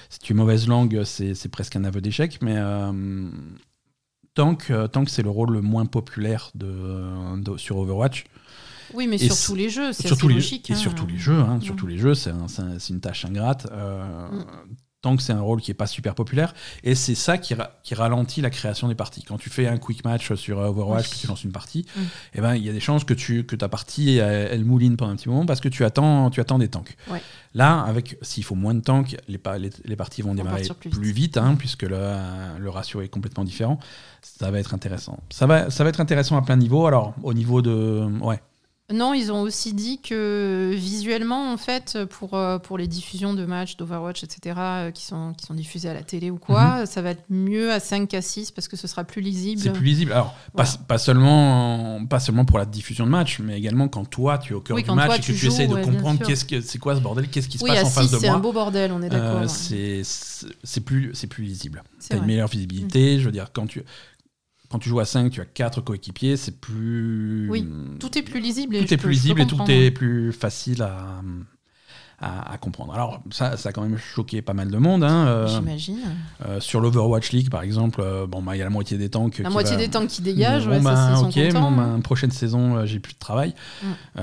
C'est 0.08 0.30
une 0.30 0.38
mauvaise 0.38 0.68
langue, 0.68 1.04
c'est 1.04 1.50
presque 1.50 1.76
un 1.76 1.84
aveu 1.84 2.00
d'échec, 2.00 2.39
mais 2.41 2.56
euh, 2.56 3.30
Tank, 4.34 4.70
euh, 4.70 4.88
Tank 4.88 5.10
c'est 5.10 5.24
le 5.24 5.30
rôle 5.30 5.52
le 5.52 5.62
moins 5.62 5.86
populaire 5.86 6.52
de, 6.56 7.58
sur 7.58 7.78
Overwatch. 7.78 8.24
Oui, 8.93 9.08
mais 9.08 9.18
sur 9.18 9.36
tous 9.36 9.56
les 9.56 9.68
jeux, 9.70 9.91
c'est 9.91 10.10
logique. 10.22 10.70
Et 10.70 10.74
hein. 10.74 10.78
sur 10.78 10.96
tous 10.96 11.06
les 11.06 11.18
jeux, 11.18 11.39
hein, 11.39 11.60
sur 11.60 11.74
mm. 11.74 11.78
tous 11.78 11.88
les 11.88 11.98
jeux, 11.98 12.14
c'est 12.14 12.32
une 12.89 13.02
tâche 13.02 13.26
ingrate. 13.26 13.70
Mm 13.70 14.46
tant 15.06 15.16
que 15.16 15.22
c'est 15.22 15.34
un 15.34 15.41
rôle 15.41 15.62
qui 15.62 15.70
n'est 15.70 15.76
pas 15.76 15.86
super 15.86 16.16
populaire. 16.16 16.56
Et 16.84 16.95
c'est 16.95 17.14
ça 17.14 17.38
qui, 17.38 17.53
qui, 17.84 17.93
ralentit 17.93 18.41
la 18.41 18.49
création 18.49 18.88
des 18.88 18.95
parties. 18.95 19.22
Quand 19.22 19.38
tu 19.38 19.51
fais 19.51 19.68
un 19.68 19.78
quick 19.78 20.03
match 20.03 20.34
sur 20.34 20.58
Overwatch, 20.58 21.10
que 21.12 21.16
tu 21.16 21.28
lances 21.28 21.43
une 21.43 21.51
partie, 21.51 21.86
mm. 21.95 22.01
eh 22.34 22.41
ben, 22.41 22.56
il 22.56 22.66
y 22.66 22.70
a 22.70 22.74
des 22.74 22.80
chances 22.80 23.03
que, 23.03 23.14
tu, 23.14 23.43
que 23.45 23.56
ta 23.56 23.70
partie, 23.70 24.18
elle, 24.18 24.66
mouline 24.66 24.97
pendant 24.97 25.12
un 25.12 25.16
petit 25.16 25.30
moment 25.30 25.45
parce 25.45 25.62
que 25.62 25.70
tu 25.70 25.86
attends, 25.86 26.32
tu 26.32 26.41
attends 26.41 26.58
des 26.58 26.70
tanks. 26.70 26.97
Là, 27.53 27.82
avec 27.82 28.18
s'il 28.24 28.43
faut 28.43 28.56
moins 28.56 28.74
de 28.74 28.80
tanks, 28.80 29.16
les, 29.28 29.39
les, 29.86 29.95
parties 29.95 30.24
vont 30.24 30.34
démarrer 30.34 30.64
plus, 30.80 31.12
vite, 31.12 31.38
hein, 31.38 31.56
puisque 31.58 31.84
le, 31.84 31.99
le 32.58 32.70
ratio 32.72 33.01
est 33.01 33.08
complètement 33.08 33.43
différent. 33.43 33.80
Ça 34.24 34.49
va 34.49 34.60
être 34.60 34.74
intéressant. 34.74 35.20
Ça 35.30 35.45
va, 35.45 35.70
ça 35.70 35.84
va 35.84 35.89
être 35.91 36.01
intéressant 36.01 36.36
à 36.36 36.41
plein 36.41 36.58
niveau. 36.58 36.88
Alors, 36.88 37.14
au 37.22 37.34
niveau 37.34 37.62
de... 37.62 38.10
Ouais. 38.22 38.41
Non, 38.94 39.16
ils 39.16 39.32
ont 39.32 39.42
aussi 39.42 39.74
dit 39.74 40.00
que 40.00 40.72
visuellement, 40.76 41.52
en 41.52 41.58
fait, 41.58 41.98
pour, 42.08 42.36
euh, 42.36 42.60
pour 42.60 42.78
les 42.78 42.86
diffusions 42.86 43.34
de 43.34 43.44
matchs 43.44 43.78
d'Overwatch, 43.78 44.24
etc., 44.24 44.56
euh, 44.58 44.92
qui 44.92 45.04
sont, 45.04 45.34
qui 45.34 45.44
sont 45.44 45.56
diffusés 45.56 45.90
à 45.90 45.96
la 45.96 46.04
télé 46.04 46.30
ou 46.30 46.38
quoi, 46.38 46.82
mhm. 46.82 46.86
ça 46.86 47.02
va 47.02 47.10
être 47.10 47.24
mieux 47.32 47.72
à 47.72 47.80
5 47.80 48.14
à 48.14 48.22
6 48.22 48.52
parce 48.52 48.68
que 48.68 48.78
ce 48.78 48.86
sera 48.86 49.04
plus 49.04 49.24
lisible. 49.24 49.60
C'est 49.60 49.74
plus 49.74 49.86
lisible. 49.86 50.12
Alors, 50.12 50.36
pas, 50.56 50.66
pas, 50.88 51.00
seulement, 51.00 52.06
pas 52.06 52.20
seulement 52.20 52.46
pour 52.46 52.60
la 52.60 52.66
diffusion 52.66 53.08
de 53.08 53.10
match, 53.10 53.40
mais 53.40 53.58
également 53.58 53.88
quand 53.88 54.06
toi, 54.06 54.38
tu 54.38 54.54
es 54.54 54.56
au 54.56 54.62
cœur 54.62 54.78
du 54.78 54.92
match 54.92 55.18
et 55.18 55.34
que 55.34 55.38
tu, 55.40 55.48
essaies 55.48 55.68
de 55.68 55.84
comprendre 55.84 56.24
qu'est-ce 56.24 56.46
que, 56.46 56.62
c'est 56.62 56.78
quoi 56.78 56.96
ce 56.96 57.00
bordel, 57.02 57.28
qu'est-ce 57.28 57.50
qui 57.50 57.58
se 57.58 57.66
passe 57.66 57.86
en 57.86 57.90
face 57.90 58.12
de 58.12 58.18
moi. 58.18 58.20
c'est 58.20 58.28
un 58.28 58.40
beau 58.40 58.54
bordel, 58.54 58.92
on 58.92 59.02
est 59.02 59.10
d'accord. 59.10 59.42
Euh, 59.72 60.02
c'est 60.04 60.82
plus, 60.82 61.12
plus 61.28 61.44
lisible. 61.44 61.82
Tu 62.08 62.14
as 62.14 62.18
une 62.18 62.26
meilleure 62.26 62.50
visibilité. 62.50 63.20
Je 63.20 63.26
veux 63.26 63.32
dire, 63.32 63.48
quand 63.52 63.66
tu, 63.66 63.82
quand 64.76 64.80
tu 64.80 64.89
joues 64.89 64.99
à 64.99 65.05
5, 65.05 65.32
tu 65.32 65.39
as 65.39 65.45
4 65.45 65.80
coéquipiers, 65.80 66.36
c'est 66.36 66.59
plus. 66.59 67.47
Oui, 67.49 67.65
tout 67.97 68.17
est 68.17 68.23
plus 68.23 68.41
lisible. 68.41 68.78
tout 68.78 68.93
est 68.93 68.97
plus 68.97 69.11
lisible 69.11 69.39
et 69.39 69.47
tout 69.47 69.63
est 69.69 69.89
plus 69.89 70.34
facile 70.34 70.82
à, 70.82 71.21
à, 72.19 72.57
comprendre. 72.57 72.93
Alors, 72.93 73.21
ça, 73.32 73.55
ça 73.55 73.69
a 73.69 73.71
quand 73.71 73.84
même 73.84 73.97
choqué 73.97 74.41
pas 74.41 74.53
mal 74.53 74.69
de 74.69 74.78
monde. 74.78 75.05
Hein, 75.05 75.28
euh, 75.28 75.47
J'imagine. 75.47 75.99
Euh, 76.45 76.59
sur 76.59 76.82
l'Overwatch 76.82 77.32
League, 77.32 77.49
par 77.49 77.61
exemple, 77.61 78.01
euh, 78.03 78.28
bon, 78.28 78.41
bah, 78.41 78.57
il 78.57 78.59
y 78.59 78.61
a 78.61 78.65
la 78.65 78.69
moitié 78.69 78.97
des 78.97 79.07
tanks. 79.07 79.38
La 79.39 79.49
moitié 79.49 79.78
des 79.78 79.88
tanks 79.88 80.09
qui 80.09 80.21
dégagent, 80.21 80.67
bon, 80.67 80.82
bah, 80.82 81.21
ok, 81.21 81.53
bon, 81.53 81.71
bah, 81.71 81.97
prochaine 82.03 82.32
saison, 82.32 82.86
j'ai 82.86 82.99
plus 82.99 83.13
de 83.13 83.19
travail. 83.19 83.55
Mm. 83.82 84.17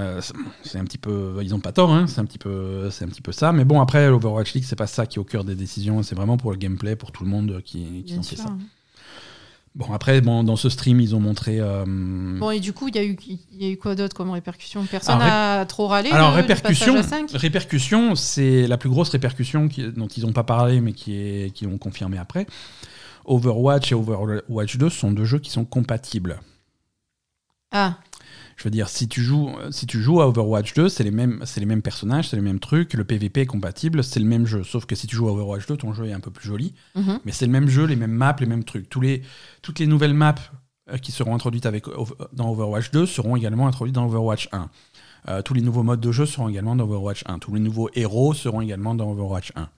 c'est 0.65 0.79
un 0.79 0.85
petit 0.85 0.99
peu. 0.99 1.39
Ils 1.41 1.55
ont 1.55 1.61
pas 1.61 1.73
tort, 1.73 1.95
hein, 1.95 2.07
c'est 2.09 2.21
un, 2.21 2.27
petit 2.27 2.39
peu, 2.39 2.91
un 3.01 3.09
petit 3.09 3.23
peu 3.23 3.33
ça. 3.33 3.53
Mais 3.53 3.65
bon, 3.65 3.81
après, 3.81 4.11
l'Overwatch 4.11 4.53
League, 4.53 4.65
c'est 4.67 4.77
pas 4.77 4.87
ça 4.87 5.07
qui 5.07 5.19
est 5.19 5.21
au 5.21 5.25
cœur 5.25 5.45
des 5.45 5.55
décisions, 5.55 6.03
c'est 6.03 6.15
vraiment 6.15 6.37
pour 6.37 6.51
le 6.51 6.59
gameplay, 6.59 6.95
pour 6.95 7.11
tout 7.11 7.25
le 7.25 7.31
monde 7.31 7.63
qui, 7.65 8.05
qui 8.05 8.19
ont 8.19 8.23
fait 8.23 8.37
ça. 8.37 8.55
Bon, 9.75 9.91
après, 9.93 10.21
bon, 10.21 10.45
dans 10.45 10.57
ce 10.57 10.69
stream, 10.69 11.01
ils 11.01 11.17
ont 11.17 11.21
montré. 11.21 11.59
Euh, 11.59 11.85
bon, 11.87 12.51
et 12.51 12.61
du 12.61 12.75
coup, 12.75 12.89
il 12.89 12.97
y, 12.97 12.99
a 12.99 13.05
eu, 13.05 13.17
y 13.53 13.65
a 13.65 13.71
eu 13.71 13.79
quoi 13.79 13.95
d'autre 13.95 14.15
comme 14.15 14.31
répercussion? 14.31 14.85
Personne 14.85 15.19
n'a 15.19 15.65
trop 15.65 15.87
râlé 15.87 16.11
Alors, 16.11 16.35
répercussion, 16.35 16.95
répercussion 17.33 18.15
c'est 18.15 18.67
la 18.67 18.77
plus 18.77 18.91
grosse 18.91 19.09
répercussion 19.09 19.69
dont 19.97 20.09
ils 20.09 20.25
n'ont 20.25 20.33
pas 20.33 20.45
parlé, 20.45 20.83
mais 20.83 20.93
qui, 20.93 21.15
est, 21.15 21.55
qui 21.55 21.67
ont 21.67 21.79
confirmé 21.79 22.19
après. 22.19 22.47
Overwatch 23.25 23.93
et 23.93 23.95
Overwatch 23.95 24.77
2 24.77 24.91
sont 24.91 25.11
deux 25.11 25.25
jeux 25.25 25.39
qui 25.39 25.51
sont 25.51 25.65
compatibles. 25.65 26.41
Ah. 27.71 27.97
Je 28.57 28.65
veux 28.65 28.71
dire, 28.71 28.89
si 28.89 29.09
tu 29.09 29.23
joues, 29.23 29.51
si 29.71 29.87
tu 29.87 30.01
joues 30.01 30.21
à 30.21 30.29
Overwatch 30.29 30.75
2, 30.75 30.89
c'est 30.89 31.05
les 31.05 31.11
mêmes, 31.11 31.41
c'est 31.45 31.61
les 31.61 31.67
mêmes 31.67 31.83
personnages, 31.83 32.29
c'est 32.29 32.37
les 32.37 32.43
mêmes 32.43 32.61
trucs, 32.61 32.95
le 32.95 33.05
PVP 33.05 33.43
est 33.43 33.47
compatible, 33.47 34.05
c'est 34.05 34.21
le 34.21 34.27
même 34.27 34.47
jeu. 34.47 34.63
Sauf 34.65 34.87
que 34.87 34.95
si 34.95 35.07
tu 35.07 35.17
joues 35.17 35.29
à 35.29 35.33
Overwatch 35.33 35.67
2, 35.67 35.77
ton 35.77 35.93
jeu 35.93 36.07
est 36.07 36.13
un 36.13 36.21
peu 36.21 36.31
plus 36.31 36.47
joli, 36.47 36.75
mhm. 36.95 37.19
mais 37.25 37.33
c'est 37.33 37.47
le 37.47 37.53
même 37.53 37.69
jeu, 37.69 37.85
les 37.85 37.97
mêmes 37.97 38.13
maps, 38.13 38.37
les 38.39 38.47
mêmes 38.47 38.65
trucs. 38.65 38.89
Tous 38.89 39.01
les, 39.01 39.23
toutes 39.63 39.79
les 39.79 39.87
nouvelles 39.87 40.15
maps 40.15 40.35
euh, 40.91 40.99
qui 40.99 41.13
seront 41.13 41.35
introduites 41.35 41.67
avec, 41.67 41.85
dans 42.33 42.51
Overwatch 42.51 42.91
2 42.91 43.07
seront 43.07 43.37
également 43.37 43.69
introduites 43.69 43.95
dans 43.95 44.07
Overwatch 44.07 44.49
1. 44.53 44.69
Euh, 45.29 45.43
tous 45.43 45.55
les 45.55 45.63
nouveaux 45.63 45.85
modes 45.85 46.01
de 46.01 46.11
jeu 46.11 46.27
seront 46.27 46.49
également 46.49 46.75
dans 46.75 46.85
Overwatch 46.85 47.23
1. 47.27 47.39
Tous 47.39 47.55
les 47.55 47.61
nouveaux 47.61 47.89
héros 47.95 48.35
seront 48.35 48.61
également 48.61 48.95
dans 48.95 49.11
Overwatch 49.13 49.53
1. 49.55 49.63
et, 49.63 49.67
du 49.67 49.71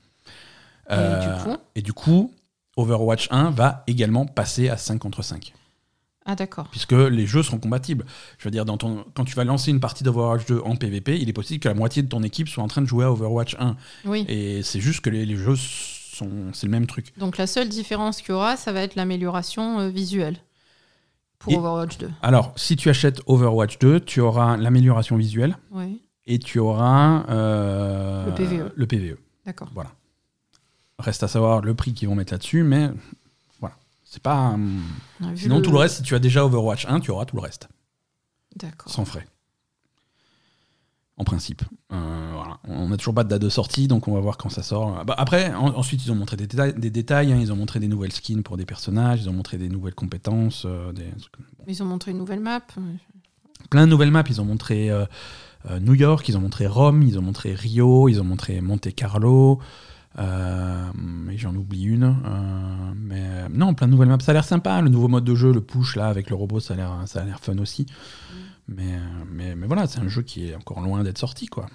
euh, 0.93 1.43
coup 1.43 1.57
et 1.75 1.83
du 1.83 1.93
coup, 1.93 2.33
Overwatch 2.77 3.29
1 3.31 3.51
va 3.51 3.85
également 3.87 4.27
passer 4.27 4.69
à 4.69 4.77
5 4.77 4.99
contre 4.99 5.23
5. 5.23 5.53
Ah 6.27 6.35
d'accord. 6.35 6.69
Puisque 6.71 6.93
les 6.93 7.27
jeux 7.27 7.43
seront 7.43 7.59
compatibles. 7.59 8.05
Je 8.39 8.45
veux 8.45 8.51
dire, 8.51 8.65
dans 8.65 8.79
ton, 8.79 9.05
quand 9.15 9.25
tu 9.25 9.35
vas 9.35 9.45
lancer 9.45 9.71
une 9.71 9.81
partie 9.81 10.05
d'Overwatch 10.05 10.47
2 10.47 10.61
en 10.65 10.75
PvP, 10.77 11.19
il 11.21 11.29
est 11.29 11.33
possible 11.35 11.61
que 11.61 11.69
la 11.69 11.75
moitié 11.75 12.03
de 12.03 12.09
ton 12.09 12.23
équipe 12.23 12.49
soit 12.49 12.63
en 12.65 12.69
train 12.69 12.81
de 12.83 12.87
jouer 12.87 13.05
à 13.05 13.13
Overwatch 13.13 13.57
1. 13.59 13.77
Oui. 14.07 14.25
Et 14.29 14.63
c'est 14.63 14.81
juste 14.81 15.01
que 15.03 15.11
les, 15.11 15.27
les 15.27 15.37
jeux 15.37 15.57
sont. 15.57 16.31
C'est 16.55 16.67
le 16.67 16.71
même 16.73 16.87
truc. 16.87 17.13
Donc 17.19 17.37
la 17.37 17.47
seule 17.47 17.69
différence 17.69 18.23
qu'il 18.23 18.31
y 18.31 18.33
aura, 18.33 18.57
ça 18.57 18.73
va 18.73 18.81
être 18.81 18.95
l'amélioration 18.95 19.81
euh, 19.81 19.89
visuelle 19.89 20.39
pour 21.39 21.53
Et- 21.53 21.57
Overwatch 21.57 21.99
2. 21.99 22.11
Alors, 22.23 22.53
si 22.57 22.77
tu 22.77 22.89
achètes 22.89 23.21
Overwatch 23.27 23.79
2, 23.79 24.01
tu 24.01 24.21
auras 24.21 24.57
l'amélioration 24.57 25.17
visuelle 25.17 25.59
Oui, 25.73 26.01
et 26.27 26.39
tu 26.39 26.59
auras 26.59 27.27
euh, 27.29 28.25
Le 28.27 28.33
PVE. 28.35 28.73
le 28.75 28.87
PVE. 28.87 29.17
d'accord. 29.45 29.69
Reste 30.99 31.23
à 31.25 31.29
savoir 31.29 31.61
le 31.61 31.75
prix 31.75 31.93
qu'ils 31.93 32.09
vont 32.09 32.15
mettre 32.15 32.33
là-dessus, 32.33 32.63
mais 32.63 32.87
voilà. 32.87 32.95
C'est 34.15 34.23
pas. 34.23 34.57
Sinon, 35.35 35.61
tout 35.61 35.73
le 35.73 35.79
reste, 35.79 35.97
si 35.97 36.03
tu 36.03 36.15
as 36.15 36.21
déjà 36.21 36.45
Overwatch 36.45 36.87
1, 36.87 37.01
tu 37.01 37.11
auras 37.11 37.25
tout 37.25 37.35
le 37.35 37.43
reste, 37.43 37.69
D'accord. 38.55 38.89
sans 38.93 39.05
frais. 39.05 39.27
En 41.17 41.25
principe. 41.25 41.63
Euh, 41.93 42.31
voilà. 42.33 42.59
On 42.69 42.89
n'a 42.89 42.97
toujours 42.97 43.15
pas 43.15 43.25
de 43.25 43.29
date 43.29 43.43
de 43.43 43.49
sortie, 43.49 43.89
donc 43.89 44.07
on 44.07 44.15
va 44.15 44.21
voir 44.21 44.37
quand 44.37 44.51
ça 44.51 44.63
sort. 44.63 45.05
Bah, 45.05 45.17
après, 45.19 45.53
en- 45.53 45.77
ensuite, 45.77 46.05
ils 46.05 46.13
ont 46.13 46.15
montré 46.15 46.37
des 46.37 46.47
détails, 46.47 46.75
des 46.75 46.91
détails 46.91 47.33
hein. 47.33 47.39
ils 47.41 47.53
ont 47.53 47.57
montré 47.57 47.81
des 47.81 47.89
nouvelles 47.89 48.13
skins 48.13 48.43
pour 48.45 48.57
des 48.57 48.65
personnages, 48.67 49.23
ils 49.23 49.29
ont 49.29 49.33
montré 49.33 49.59
des 49.59 49.69
nouvelles 49.69 49.95
compétences, 49.97 50.63
euh, 50.65 50.93
des. 50.93 51.07
Ils 51.67 51.83
ont 51.83 51.87
montré 51.87 52.13
une 52.13 52.19
nouvelle 52.19 52.41
map. 52.41 52.61
plein 53.69 53.85
de 53.87 53.91
nouvelles 53.91 54.13
maps. 54.13 54.23
Ils 54.29 54.41
ont 54.41 54.45
montré 54.45 54.91
euh, 54.91 55.07
New 55.81 55.95
York, 55.95 56.29
ils 56.29 56.37
ont 56.37 56.41
montré 56.41 56.69
Rome, 56.69 57.03
ils 57.03 57.19
ont 57.19 57.23
montré 57.23 57.53
Rio, 57.55 58.09
ils 58.09 58.21
ont 58.21 58.25
montré 58.25 58.61
Monte 58.61 58.95
Carlo. 58.95 59.59
Euh, 60.19 61.29
et 61.31 61.37
j'en 61.39 61.55
oublie 61.55 61.83
une. 61.85 62.05
euh, 62.05 62.93
mais 62.97 63.21
euh, 63.23 63.49
non, 63.51 63.75
plein 63.75 63.87
de 63.89 63.93
nouvelles 63.93 64.09
maps. 64.09 64.19
Ça 64.21 64.31
a 64.31 64.35
l'air 64.35 64.45
sympa. 64.45 64.81
Le 64.81 64.89
nouveau 64.89 65.09
mode 65.09 65.25
de 65.25 65.35
jeu, 65.35 65.53
le 65.53 65.61
push 65.61 65.97
là 65.97 66.07
avec 66.09 66.31
le 66.31 66.37
robot, 66.37 66.61
ça 66.61 66.75
a 66.75 66.77
l'air, 66.77 67.03
ça 67.07 67.23
a 67.23 67.25
l'air 67.25 67.41
fun 67.41 67.59
aussi. 67.59 67.87
Mais, 68.69 68.95
euh, 68.95 69.25
mais, 69.31 69.55
mais 69.57 69.67
voilà, 69.67 69.87
c'est 69.87 69.99
un 70.01 70.09
jeu 70.09 70.23
qui 70.23 70.49
est 70.49 70.55
encore 70.55 70.81
loin 70.81 71.03
d'être 71.03 71.19
sorti 71.19 71.47
quoi. 71.47 71.67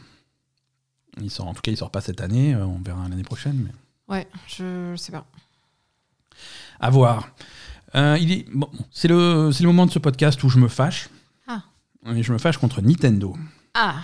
Il 1.21 1.29
sort, 1.29 1.47
en 1.47 1.53
tout 1.53 1.61
cas, 1.61 1.71
il 1.71 1.77
sort 1.77 1.91
pas 1.91 2.01
cette 2.01 2.21
année. 2.21 2.55
on 2.55 2.79
verra 2.79 3.07
l'année 3.09 3.23
prochaine. 3.23 3.57
Mais... 3.65 4.15
Ouais, 4.15 4.27
je 4.47 4.95
sais 4.95 5.11
pas. 5.11 5.25
À 6.79 6.89
voir. 6.89 7.29
Euh, 7.95 8.17
il 8.21 8.31
est, 8.31 8.45
bon, 8.53 8.69
c'est, 8.91 9.07
le, 9.07 9.51
c'est 9.51 9.63
le 9.63 9.67
moment 9.67 9.85
de 9.85 9.91
ce 9.91 9.99
podcast 9.99 10.41
où 10.43 10.49
je 10.49 10.59
me 10.59 10.67
fâche. 10.69 11.09
Ah. 11.47 11.63
Et 12.05 12.23
je 12.23 12.31
me 12.31 12.37
fâche 12.37 12.57
contre 12.57 12.81
Nintendo. 12.81 13.35
Ah 13.73 13.95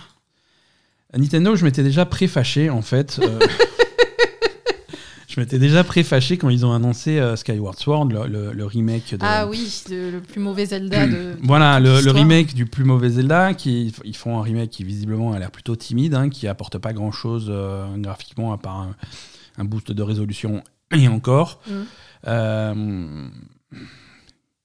Nintendo, 1.16 1.56
je 1.56 1.64
m'étais 1.64 1.84
déjà 1.84 2.06
pré-fâché 2.06 2.70
en 2.70 2.82
fait. 2.82 3.20
euh, 3.20 3.40
je 5.36 5.42
m'étais 5.42 5.60
déjà 5.60 5.84
pré-fâché 5.84 6.38
quand 6.38 6.50
ils 6.50 6.66
ont 6.66 6.72
annoncé 6.74 7.20
euh, 7.20 7.36
Skyward 7.36 7.78
Sword, 7.78 8.06
le, 8.10 8.26
le- 8.28 8.54
le 8.54 8.66
remake 8.66 9.12
de. 9.12 9.20
Ah 9.22 9.48
oui, 9.48 9.84
le, 9.90 10.12
le 10.12 10.22
plus 10.22 10.40
mauvais 10.40 10.66
Zelda 10.68 11.06
de. 11.08 11.36
Voilà, 11.44 11.80
le, 11.80 12.10
remake 12.12 12.54
du 12.54 12.66
plus 12.66 12.84
mauvais 12.86 13.10
Zelda. 13.10 13.54
Qui, 13.54 13.94
ils 14.06 14.16
font 14.16 14.40
un 14.40 14.42
remake 14.42 14.70
qui 14.70 14.84
visiblement 14.84 15.34
a 15.34 15.40
l'air 15.40 15.52
plutôt 15.52 15.76
timide, 15.76 16.14
hein, 16.16 16.30
qui 16.30 16.48
apporte 16.48 16.78
pas 16.78 16.94
grand 16.94 17.12
chose 17.12 17.52
graphiquement 17.98 18.54
à 18.54 18.58
part 18.58 18.78
un, 18.80 18.96
un 19.58 19.66
boost 19.66 19.92
de 19.92 20.02
résolution 20.04 20.64
et 20.96 21.08
encore. 21.08 21.60
Mm. 21.68 21.72
Euh, 22.28 23.28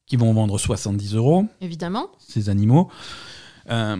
qui 0.06 0.16
vont 0.16 0.32
vendre 0.32 0.58
70 0.58 1.14
euros 1.14 1.46
Évidemment. 1.60 2.08
ces 2.18 2.48
animaux. 2.48 2.90
Euh, 3.70 3.96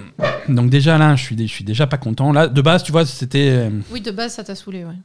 donc 0.49 0.71
déjà 0.71 0.99
là, 0.99 1.15
je 1.15 1.23
suis, 1.23 1.37
je 1.39 1.53
suis 1.53 1.65
déjà 1.65 1.87
pas 1.87 1.99
content. 1.99 2.33
Là, 2.33 2.49
de 2.49 2.63
base, 2.63 2.83
tu 2.83 2.91
vois, 2.91 3.07
c'était 3.07 3.51
euh, 3.51 3.71
Oui, 3.93 4.01
de 4.01 4.11
base, 4.11 4.35
ça 4.35 4.43
t'a 4.43 4.55
saoulé, 4.57 4.85
ouais. 4.85 4.97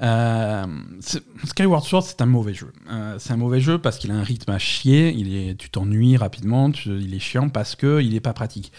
Euh, 0.00 0.66
Skyward 1.44 1.84
Sword, 1.84 2.02
c'est 2.04 2.20
un 2.22 2.26
mauvais 2.26 2.54
jeu. 2.54 2.72
Euh, 2.90 3.16
c'est 3.18 3.32
un 3.32 3.36
mauvais 3.36 3.60
jeu 3.60 3.78
parce 3.78 3.98
qu'il 3.98 4.10
a 4.10 4.14
un 4.14 4.22
rythme 4.22 4.50
à 4.50 4.58
chier. 4.58 5.12
Il 5.12 5.34
est, 5.34 5.54
tu 5.56 5.70
t'ennuies 5.70 6.16
rapidement. 6.16 6.70
tu- 6.70 6.98
il 7.00 7.14
est 7.14 7.18
chiant 7.18 7.48
parce 7.48 7.76
que 7.76 8.00
il 8.02 8.14
est 8.14 8.20
pas 8.20 8.32
pratique. 8.32 8.72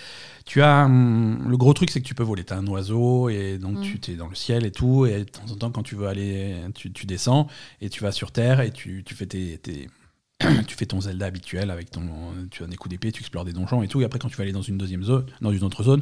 Tu 0.45 0.61
as 0.61 0.85
hum, 0.85 1.45
le 1.47 1.55
gros 1.57 1.73
truc, 1.73 1.89
c'est 1.91 2.01
que 2.01 2.07
tu 2.07 2.15
peux 2.15 2.23
voler. 2.23 2.43
T'as 2.43 2.57
un 2.57 2.67
oiseau 2.67 3.29
et 3.29 3.57
donc 3.57 3.77
Mm. 3.79 3.99
tu 4.01 4.11
es 4.11 4.15
dans 4.15 4.27
le 4.27 4.35
ciel 4.35 4.65
et 4.65 4.71
tout. 4.71 5.05
Et 5.05 5.19
de 5.19 5.23
temps 5.29 5.49
en 5.51 5.55
temps, 5.55 5.71
quand 5.71 5.83
tu 5.83 5.95
veux 5.95 6.07
aller, 6.07 6.55
tu, 6.75 6.91
tu 6.91 7.05
descends 7.05 7.47
et 7.79 7.89
tu 7.89 8.03
vas 8.03 8.11
sur 8.11 8.31
terre 8.31 8.59
et 8.61 8.71
tu, 8.71 9.03
tu 9.05 9.15
fais 9.15 9.25
tes, 9.25 9.57
tes- 9.59 9.89
tu 10.67 10.75
fais 10.75 10.85
ton 10.85 10.99
Zelda 10.99 11.25
habituel 11.27 11.71
avec 11.71 11.91
ton, 11.91 12.01
tu 12.51 12.63
as 12.63 12.67
des 12.67 12.75
coups 12.75 12.89
d'épée, 12.89 13.11
tu 13.13 13.21
explores 13.21 13.45
des 13.45 13.53
donjons 13.53 13.81
et 13.83 13.87
tout. 13.87 14.01
Et 14.01 14.05
après, 14.05 14.19
quand 14.19 14.27
tu 14.27 14.35
vas 14.35 14.43
aller 14.43 14.51
dans 14.51 14.61
une 14.61 14.77
deuxième 14.77 15.03
zone, 15.03 15.25
dans 15.39 15.51
une 15.53 15.63
autre 15.63 15.83
zone, 15.83 16.01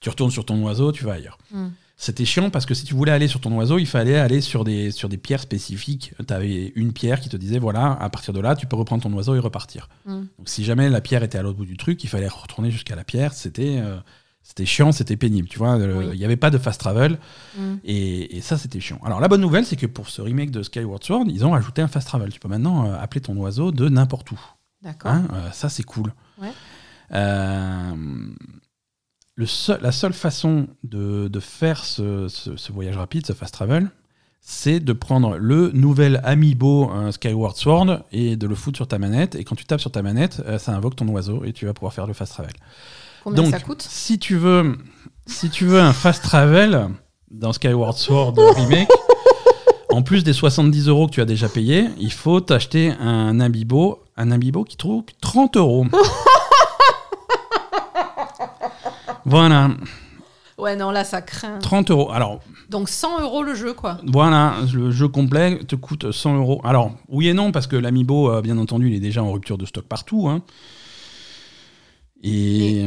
tu 0.00 0.08
retournes 0.08 0.32
sur 0.32 0.44
ton 0.44 0.60
oiseau, 0.64 0.90
tu 0.90 1.04
vas 1.04 1.12
ailleurs. 1.12 1.38
Mm. 1.52 1.68
C'était 1.98 2.26
chiant 2.26 2.50
parce 2.50 2.66
que 2.66 2.74
si 2.74 2.84
tu 2.84 2.92
voulais 2.94 3.12
aller 3.12 3.26
sur 3.26 3.40
ton 3.40 3.50
oiseau, 3.56 3.78
il 3.78 3.86
fallait 3.86 4.18
aller 4.18 4.42
sur 4.42 4.64
des, 4.64 4.90
sur 4.90 5.08
des 5.08 5.16
pierres 5.16 5.40
spécifiques. 5.40 6.12
Tu 6.28 6.34
avais 6.34 6.72
une 6.76 6.92
pierre 6.92 7.20
qui 7.20 7.30
te 7.30 7.36
disait 7.38 7.58
voilà, 7.58 7.92
à 8.00 8.10
partir 8.10 8.34
de 8.34 8.40
là, 8.40 8.54
tu 8.54 8.66
peux 8.66 8.76
reprendre 8.76 9.02
ton 9.02 9.12
oiseau 9.14 9.34
et 9.34 9.38
repartir. 9.38 9.88
Mm. 10.04 10.12
Donc 10.38 10.48
si 10.48 10.62
jamais 10.62 10.90
la 10.90 11.00
pierre 11.00 11.22
était 11.22 11.38
à 11.38 11.42
l'autre 11.42 11.56
bout 11.56 11.64
du 11.64 11.78
truc, 11.78 12.04
il 12.04 12.08
fallait 12.08 12.28
retourner 12.28 12.70
jusqu'à 12.70 12.96
la 12.96 13.04
pierre. 13.04 13.32
C'était 13.32 13.78
euh, 13.78 13.96
c'était 14.42 14.66
chiant, 14.66 14.92
c'était 14.92 15.16
pénible. 15.16 15.48
Tu 15.48 15.58
vois, 15.58 15.76
Euh, 15.78 16.02
il 16.04 16.08
Oui. 16.10 16.18
n'y 16.18 16.24
avait 16.26 16.36
pas 16.36 16.50
de 16.50 16.58
fast 16.58 16.78
travel 16.80 17.18
Mm. 17.58 17.76
et, 17.84 18.36
et 18.36 18.40
ça, 18.42 18.58
c'était 18.58 18.78
chiant. 18.80 19.00
Alors 19.02 19.18
la 19.20 19.28
bonne 19.28 19.40
nouvelle, 19.40 19.64
c'est 19.64 19.76
que 19.76 19.86
pour 19.86 20.10
ce 20.10 20.20
remake 20.20 20.50
de 20.50 20.62
Skyward 20.62 21.02
Sword, 21.02 21.24
ils 21.28 21.46
ont 21.46 21.54
ajouté 21.54 21.80
un 21.80 21.88
fast 21.88 22.08
travel. 22.08 22.30
Tu 22.30 22.40
peux 22.40 22.48
maintenant 22.48 22.90
euh, 22.90 22.98
appeler 23.00 23.22
ton 23.22 23.34
oiseau 23.38 23.72
de 23.72 23.88
n'importe 23.88 24.30
où. 24.32 24.38
D'accord. 24.82 25.10
Hein, 25.12 25.26
euh, 25.32 25.50
ça, 25.50 25.70
c'est 25.70 25.82
cool. 25.82 26.12
Ouais. 26.42 26.52
Euh, 27.12 27.94
le 29.36 29.46
seul- 29.46 29.78
la 29.82 29.92
seule 29.92 30.12
façon 30.14 30.66
de, 30.82 31.28
de 31.28 31.40
faire 31.40 31.84
ce, 31.84 32.26
ce- 32.28 32.56
ce 32.56 32.72
voyage 32.72 32.96
rapide, 32.96 33.26
ce 33.26 33.32
fast 33.34 33.52
travel, 33.54 33.90
c'est 34.40 34.80
de 34.80 34.92
prendre 34.92 35.36
le 35.36 35.70
nouvel 35.72 36.20
amiibo 36.24 36.90
euh, 36.92 37.10
Skyward 37.12 37.56
Sword 37.56 38.00
et 38.12 38.36
de 38.36 38.46
le 38.46 38.54
foutre 38.54 38.76
sur 38.78 38.88
ta 38.88 38.98
manette. 38.98 39.34
Et 39.34 39.44
quand 39.44 39.56
tu 39.56 39.64
tapes 39.64 39.80
sur 39.80 39.90
ta 39.90 40.02
manette, 40.02 40.42
euh, 40.46 40.58
ça 40.58 40.72
invoque 40.72 40.96
ton 40.96 41.06
oiseau 41.08 41.42
et 41.44 41.52
tu 41.52 41.66
vas 41.66 41.74
pouvoir 41.74 41.92
faire 41.92 42.06
le 42.06 42.12
fast 42.12 42.32
travel. 42.32 42.52
Combien 43.24 43.42
Donc, 43.42 43.50
ça 43.52 43.60
coûte? 43.60 43.82
si 43.82 44.18
tu 44.18 44.36
veux, 44.36 44.76
si 45.26 45.50
tu 45.50 45.66
veux 45.66 45.80
un 45.80 45.92
fast 45.92 46.22
travel 46.22 46.88
dans 47.30 47.52
Skyward 47.52 47.96
Sword 47.96 48.34
remake, 48.56 48.88
en 49.90 50.02
plus 50.02 50.22
des 50.24 50.32
70 50.32 50.88
euros 50.88 51.08
que 51.08 51.12
tu 51.12 51.20
as 51.20 51.24
déjà 51.24 51.48
payé, 51.48 51.88
il 51.98 52.12
faut 52.12 52.40
t'acheter 52.40 52.92
un 53.00 53.40
amiibo, 53.40 53.98
un 54.16 54.30
amiibo 54.30 54.62
qui 54.64 54.76
trouve 54.76 55.02
30 55.20 55.56
euros. 55.56 55.86
voilà, 59.26 59.70
Ouais, 60.58 60.74
non, 60.74 60.90
là, 60.90 61.04
ça 61.04 61.20
craint. 61.20 61.58
30 61.58 61.90
euros. 61.90 62.10
Alors, 62.10 62.40
Donc 62.70 62.88
100 62.88 63.20
euros 63.20 63.42
le 63.42 63.54
jeu, 63.54 63.74
quoi. 63.74 63.98
voilà, 64.06 64.54
le 64.72 64.90
jeu 64.90 65.06
complet 65.06 65.58
te 65.68 65.76
coûte 65.76 66.10
100 66.12 66.36
euros. 66.38 66.62
Alors, 66.64 66.92
oui 67.10 67.28
et 67.28 67.34
non, 67.34 67.52
parce 67.52 67.66
que 67.66 67.76
l'amiibo, 67.76 68.30
euh, 68.30 68.40
bien 68.40 68.56
entendu, 68.56 68.88
il 68.88 68.94
est 68.94 69.00
déjà 69.00 69.22
en 69.22 69.30
rupture 69.32 69.58
de 69.58 69.66
stock 69.66 69.84
partout. 69.84 70.28
hein. 70.28 70.40
Et 72.22 72.86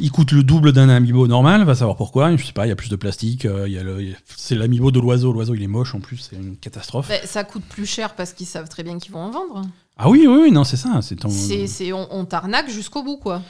il 0.00 0.10
coûte 0.10 0.32
le 0.32 0.42
double 0.42 0.72
d'un 0.72 0.88
amiibo 0.88 1.28
normal, 1.28 1.62
va 1.62 1.74
savoir 1.76 1.96
pourquoi. 1.96 2.36
Je 2.36 2.44
sais 2.44 2.52
pas, 2.52 2.66
il 2.66 2.70
y 2.70 2.72
a 2.72 2.76
plus 2.76 2.90
de 2.90 2.96
plastique. 2.96 3.44
euh, 3.44 3.68
il 3.68 3.72
y 3.72 3.78
a 3.78 3.84
le- 3.84 4.14
c'est 4.36 4.56
l'amiibo 4.56 4.90
de 4.90 4.98
l'oiseau. 4.98 5.32
L'oiseau, 5.32 5.54
il 5.54 5.62
est 5.62 5.68
moche 5.68 5.94
en 5.94 6.00
plus, 6.00 6.16
c'est 6.18 6.36
une 6.36 6.56
catastrophe. 6.56 7.10
Ça 7.24 7.44
coûte 7.44 7.62
plus 7.68 7.86
cher 7.86 8.14
parce 8.16 8.32
qu'ils 8.32 8.46
savent 8.48 8.68
très 8.68 8.82
bien 8.82 8.98
qu'ils 8.98 9.12
vont 9.12 9.20
en 9.20 9.30
vendre. 9.30 9.62
Ah 9.96 10.10
oui, 10.10 10.26
oui, 10.26 10.38
oui, 10.42 10.50
non, 10.50 10.64
c'est 10.64 10.76
ça. 10.76 11.00
C'est 11.02 11.14
ton... 11.16 11.28
C'est, 11.28 11.68
c'est- 11.68 11.92
on, 11.92 12.08
on 12.10 12.24
t'arnaque 12.24 12.68
jusqu'au 12.68 13.04
bout, 13.04 13.16
quoi. 13.16 13.42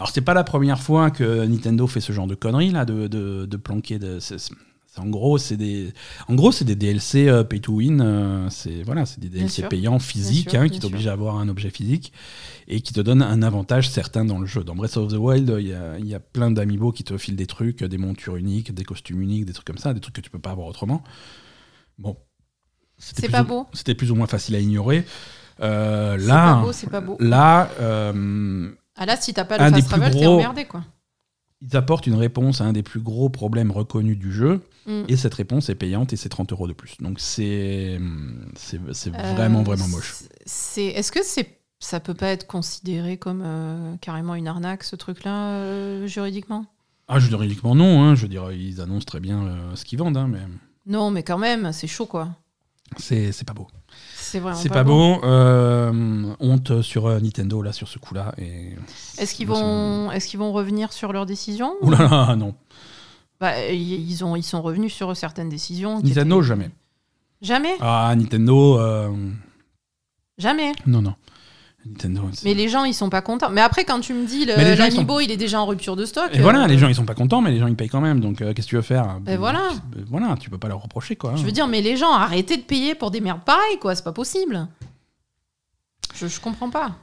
Alors, 0.00 0.10
c'est 0.12 0.22
pas 0.22 0.34
la 0.34 0.44
première 0.44 0.80
fois 0.80 1.10
que 1.10 1.44
Nintendo 1.44 1.86
fait 1.86 2.00
ce 2.00 2.12
genre 2.12 2.26
de 2.26 2.34
conneries, 2.34 2.70
là, 2.70 2.84
de, 2.84 3.06
de, 3.06 3.44
de 3.46 3.56
planquer. 3.56 3.98
De, 3.98 4.18
c'est- 4.18 4.38
c'est- 4.38 4.54
en 4.96 5.06
gros, 5.06 5.38
c'est 5.38 5.56
des, 5.56 5.92
en 6.26 6.34
gros, 6.34 6.50
c'est 6.52 6.64
des 6.64 6.74
DLC 6.74 7.28
euh, 7.28 7.44
pay 7.44 7.60
to 7.60 7.74
win. 7.74 8.00
euh, 8.00 8.48
c'est 8.50 8.82
voilà, 8.82 9.06
c'est 9.06 9.20
des 9.20 9.28
DLC 9.28 9.62
payants 9.68 9.98
physiques 10.00 10.54
hein, 10.54 10.68
qui 10.68 10.80
t'obligent 10.80 11.06
à 11.06 11.12
avoir 11.12 11.36
un 11.36 11.48
objet 11.48 11.70
physique 11.70 12.12
et 12.66 12.80
qui 12.80 12.92
te 12.92 13.00
donnent 13.00 13.22
un 13.22 13.40
avantage 13.42 13.88
certain 13.88 14.24
dans 14.24 14.38
le 14.40 14.46
jeu. 14.46 14.64
Dans 14.64 14.74
Breath 14.74 14.96
of 14.96 15.12
the 15.12 15.16
Wild, 15.16 15.54
il 15.60 15.68
y 15.68 15.74
a, 15.74 15.96
y 15.98 16.14
a 16.14 16.18
plein 16.20 16.50
d'amiibo 16.50 16.90
qui 16.92 17.04
te 17.04 17.16
filent 17.18 17.36
des 17.36 17.46
trucs, 17.46 17.84
des 17.84 17.98
montures 17.98 18.34
uniques, 18.36 18.74
des 18.74 18.84
costumes 18.84 19.20
uniques, 19.22 19.44
des 19.44 19.52
trucs 19.52 19.66
comme 19.66 19.78
ça, 19.78 19.94
des 19.94 20.00
trucs 20.00 20.14
que 20.16 20.20
tu 20.22 20.30
peux 20.30 20.40
pas 20.40 20.50
avoir 20.50 20.66
autrement. 20.66 21.04
Bon, 21.98 22.16
c'était 22.98 23.20
C'est 23.22 23.26
plus 23.28 23.32
pas 23.32 23.42
ou- 23.42 23.46
beau. 23.46 23.66
C'était 23.74 23.94
plus 23.94 24.10
ou 24.10 24.14
moins 24.16 24.26
facile 24.26 24.56
à 24.56 24.60
ignorer. 24.60 25.04
Euh, 25.60 26.16
C'est 26.18 26.26
là, 26.26 26.54
pas 26.56 26.62
beau, 26.62 26.72
c'est 26.72 26.90
pas 26.90 27.00
beau. 27.00 27.16
là. 27.20 27.70
euh, 27.80 28.70
Ah 29.00 29.06
là, 29.06 29.16
si 29.16 29.34
t'as 29.34 29.44
pas 29.44 29.58
le 29.58 29.70
fast 29.70 29.88
travel, 29.88 30.12
t'es 30.12 30.26
emmerdé, 30.26 30.64
quoi. 30.66 30.84
ils 31.62 31.76
apportent 31.76 32.06
une 32.06 32.14
réponse 32.14 32.60
à 32.60 32.64
un 32.64 32.72
des 32.72 32.82
plus 32.84 33.00
gros 33.00 33.28
problèmes 33.30 33.70
reconnus 33.72 34.16
du 34.18 34.30
jeu, 34.32 34.60
Mm. 34.86 35.02
et 35.08 35.16
cette 35.16 35.34
réponse 35.34 35.68
est 35.68 35.74
payante 35.74 36.12
et 36.14 36.16
c'est 36.16 36.30
30 36.30 36.52
euros 36.52 36.66
de 36.66 36.72
plus. 36.72 36.94
Donc 37.00 37.20
c'est 37.20 38.00
c'est 38.56 38.80
c'est 38.92 39.14
Euh, 39.14 39.32
vraiment 39.34 39.62
vraiment 39.62 39.86
moche. 39.88 40.14
C'est, 40.46 40.86
est-ce 40.86 41.12
que 41.12 41.22
c'est, 41.22 41.58
ça 41.80 42.00
peut 42.00 42.14
pas 42.14 42.28
être 42.28 42.46
considéré 42.46 43.18
comme 43.18 43.42
euh, 43.44 43.94
carrément 44.00 44.34
une 44.34 44.48
arnaque, 44.48 44.84
ce 44.84 44.96
truc-là, 44.96 45.50
euh, 45.50 46.06
juridiquement? 46.06 46.64
Ah, 47.08 47.18
juridiquement 47.18 47.74
non, 47.74 48.02
hein, 48.02 48.14
je 48.14 48.22
veux 48.22 48.28
dire, 48.28 48.52
ils 48.52 48.80
annoncent 48.80 49.04
très 49.04 49.20
bien 49.20 49.44
euh, 49.44 49.76
ce 49.76 49.84
qu'ils 49.84 49.98
vendent, 49.98 50.16
hein, 50.16 50.28
mais 50.28 50.40
Non, 50.86 51.10
mais 51.10 51.22
quand 51.24 51.38
même, 51.38 51.72
c'est 51.72 51.86
chaud, 51.88 52.06
quoi. 52.06 52.30
c'est 52.96 53.44
pas 53.46 53.52
beau. 53.54 53.66
C'est 54.30 54.40
C'est 54.54 54.68
pas 54.68 54.84
beau. 54.84 55.20
euh, 55.24 56.34
honte 56.40 56.82
sur 56.82 57.06
euh, 57.06 57.18
Nintendo 57.20 57.62
là 57.62 57.72
sur 57.72 57.88
ce 57.88 57.98
coup-là. 57.98 58.32
Et 58.38 58.74
Est-ce 59.18 59.34
qu'ils 59.34 59.46
vont, 59.48 60.10
est-ce 60.12 60.28
qu'ils 60.28 60.38
vont 60.38 60.52
revenir 60.52 60.92
sur 60.92 61.12
leur 61.12 61.26
décision 61.26 61.74
Ouh 61.82 61.90
là 61.90 61.98
là, 62.08 62.36
non. 62.36 62.54
Bah, 63.40 63.66
ils, 63.70 64.22
ont, 64.24 64.36
ils 64.36 64.42
sont 64.42 64.60
revenus 64.62 64.92
sur 64.94 65.16
certaines 65.16 65.48
décisions. 65.48 66.00
Nintendo 66.02 66.38
étaient- 66.40 66.48
jamais. 66.48 66.70
Jamais. 67.42 67.74
Ah, 67.80 68.12
Nintendo. 68.16 68.78
euh, 68.78 69.08
Jamais. 70.38 70.72
Non, 70.86 71.02
non. 71.02 71.14
Nintendo. 71.86 72.28
Mais 72.44 72.52
les 72.54 72.68
gens, 72.68 72.84
ils 72.84 72.92
sont 72.92 73.08
pas 73.08 73.22
contents. 73.22 73.48
Mais 73.50 73.62
après, 73.62 73.84
quand 73.84 74.00
tu 74.00 74.12
me 74.12 74.26
dis 74.26 74.44
l'Amiibo, 74.44 75.20
il 75.20 75.30
est 75.30 75.36
déjà 75.38 75.60
en 75.60 75.66
rupture 75.66 75.96
de 75.96 76.04
stock. 76.04 76.28
Et 76.32 76.40
voilà, 76.40 76.64
euh, 76.64 76.66
les 76.66 76.76
gens 76.78 76.88
ils 76.88 76.94
sont 76.94 77.06
pas 77.06 77.14
contents, 77.14 77.40
mais 77.40 77.50
les 77.50 77.58
gens 77.58 77.66
ils 77.68 77.74
payent 77.76 77.88
quand 77.88 78.02
même. 78.02 78.20
Donc 78.20 78.42
euh, 78.42 78.52
qu'est-ce 78.52 78.66
que 78.66 78.70
tu 78.70 78.76
veux 78.76 78.82
faire? 78.82 79.18
Ben 79.20 79.38
voilà. 79.38 79.70
Euh, 79.96 80.02
Voilà, 80.08 80.36
tu 80.38 80.50
peux 80.50 80.58
pas 80.58 80.68
leur 80.68 80.82
reprocher 80.82 81.16
quoi. 81.16 81.34
Je 81.36 81.42
veux 81.42 81.52
dire, 81.52 81.66
mais 81.66 81.80
les 81.80 81.96
gens, 81.96 82.12
arrêtez 82.12 82.56
de 82.58 82.62
payer 82.62 82.94
pour 82.94 83.10
des 83.10 83.20
merdes 83.22 83.42
pareilles, 83.44 83.78
quoi. 83.80 83.94
C'est 83.94 84.04
pas 84.04 84.12
possible. 84.12 84.68
Je, 86.14 86.26
je 86.26 86.38
comprends 86.40 86.68
pas. 86.70 86.96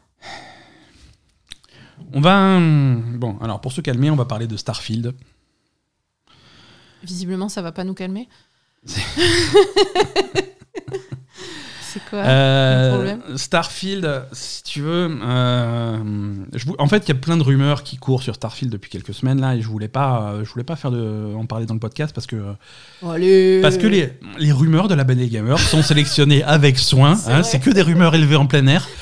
On 2.14 2.22
va. 2.22 2.38
hum, 2.58 3.18
Bon, 3.18 3.38
alors 3.42 3.60
pour 3.62 3.72
se 3.72 3.82
calmer, 3.82 4.12
on 4.12 4.16
va 4.16 4.26
parler 4.26 4.46
de 4.48 4.58
Starfield. 4.58 5.16
Visiblement, 7.04 7.50
ça 7.50 7.62
va 7.64 7.72
pas 7.72 7.84
nous 7.84 7.94
calmer. 7.96 8.30
C'est- 11.98 12.04
C'est 12.04 12.10
quoi 12.10 12.20
Euh, 12.20 12.90
le 12.90 12.96
problème? 12.96 13.38
Starfield, 13.38 14.24
si 14.32 14.64
tu 14.64 14.82
veux, 14.82 15.10
euh, 15.24 15.98
je 16.54 16.66
en 16.78 16.88
fait, 16.88 17.04
il 17.06 17.10
y 17.10 17.12
a 17.12 17.16
plein 17.16 17.38
de 17.38 17.44
rumeurs 17.44 17.84
qui 17.84 17.98
courent 17.98 18.22
sur 18.24 18.36
Starfield 18.36 18.72
depuis 18.72 18.90
quelques 18.90 19.14
semaines 19.14 19.42
là, 19.42 19.56
et 19.56 19.62
je 19.62 19.68
voulais 19.68 19.88
pas, 19.88 20.32
euh, 20.34 20.44
je 20.46 20.52
voulais 20.52 20.64
pas 20.64 20.76
faire 20.76 20.92
de, 20.92 21.34
en 21.36 21.46
parler 21.46 21.66
dans 21.66 21.74
le 21.74 21.80
podcast 21.80 22.14
parce 22.14 22.28
que 22.28 22.36
Oh, 23.02 23.10
Allez. 23.10 23.60
parce 23.62 23.78
que 23.78 23.88
les, 23.88 24.14
les 24.40 24.52
rumeurs 24.52 24.88
de 24.88 24.96
la 24.96 25.04
Belle 25.04 25.28
Gamer 25.30 25.58
sont 25.60 25.82
sélectionnées 25.82 26.44
avec 26.44 26.78
soin. 26.78 27.16
C'est 27.16 27.32
hein. 27.32 27.44
C'est 27.44 27.60
que 27.60 27.70
des 27.70 27.82
rumeurs 27.82 28.14
élevées 28.16 28.36
en 28.36 28.46
plein 28.46 28.66
air. 28.68 28.88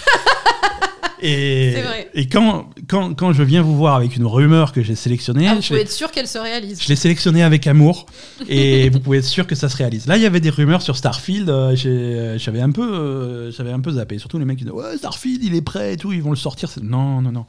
Et, 1.22 1.72
C'est 1.76 1.82
vrai. 1.82 2.10
et 2.14 2.28
quand, 2.28 2.70
quand, 2.88 3.14
quand 3.14 3.32
je 3.34 3.42
viens 3.44 3.62
vous 3.62 3.76
voir 3.76 3.96
avec 3.96 4.16
une 4.16 4.26
rumeur 4.26 4.72
que 4.74 4.82
j'ai 4.84 4.96
sélectionnée, 4.96 5.48
Ah, 5.48 5.56
vous 5.56 5.62
je 5.62 5.68
pouvez 5.70 5.82
être 5.82 5.92
sûr 5.92 6.12
qu'elle 6.12 6.28
se 6.28 6.38
réalise. 6.38 6.82
je 6.82 6.88
l'ai 6.90 6.96
sélectionnée 6.96 7.44
avec 7.44 7.66
amour 7.68 8.06
et 8.50 8.90
vous 8.94 9.00
pouvez 9.00 9.20
être 9.20 9.24
sûr 9.26 9.48
que 9.48 9.56
ça 9.56 9.70
se 9.70 9.78
réalise. 9.78 10.08
Là, 10.08 10.18
il 10.18 10.24
y 10.24 10.26
avait 10.26 10.40
des 10.42 10.50
rumeurs 10.50 10.82
sur 10.82 10.98
Starfield. 10.98 11.50
euh, 11.50 11.76
j'ai- 11.76 12.38
J'avais 12.38 12.62
un 12.62 12.72
peu, 12.72 12.88
euh, 12.94 13.52
un 13.74 13.80
peu 13.80 13.92
zappé. 13.92 14.18
Surtout 14.20 14.38
les 14.40 14.46
mecs 14.46 14.58
qui 14.58 14.64
disaient 14.66 14.76
ouais 14.76 14.98
Starfield, 14.98 15.44
il 15.44 15.56
est 15.56 15.62
prêt 15.62 15.94
et 15.94 15.98
tout, 15.98 16.12
ils 16.14 16.22
vont 16.22 16.32
le 16.32 16.36
sortir. 16.36 16.70
Non, 16.82 17.22
non, 17.22 17.32
non. 17.32 17.46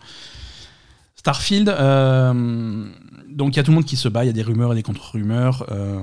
Starfield. 1.16 1.68
euh, 1.68 2.84
donc 3.28 3.54
il 3.54 3.56
y 3.56 3.60
a 3.60 3.62
tout 3.62 3.70
le 3.72 3.76
monde 3.76 3.84
qui 3.84 3.96
se 3.96 4.08
bat. 4.08 4.24
Il 4.24 4.28
y 4.28 4.30
a 4.30 4.32
des 4.32 4.42
rumeurs 4.42 4.72
et 4.72 4.76
des 4.76 4.82
contre-rumeurs. 4.82 5.66
euh, 5.72 5.98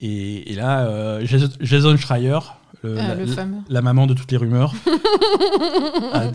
et, 0.00 0.52
et 0.52 0.54
là, 0.54 0.86
euh, 0.86 1.24
Jason 1.60 1.96
Schreier, 1.96 2.38
le- 2.82 2.96
Ah, 2.98 3.08
la, 3.08 3.14
le 3.14 3.24
la- 3.24 3.34
fameux. 3.34 3.58
la 3.68 3.82
maman 3.82 4.06
de 4.06 4.14
toutes 4.14 4.30
les 4.30 4.36
rumeurs, 4.36 4.74
a, 6.12 6.28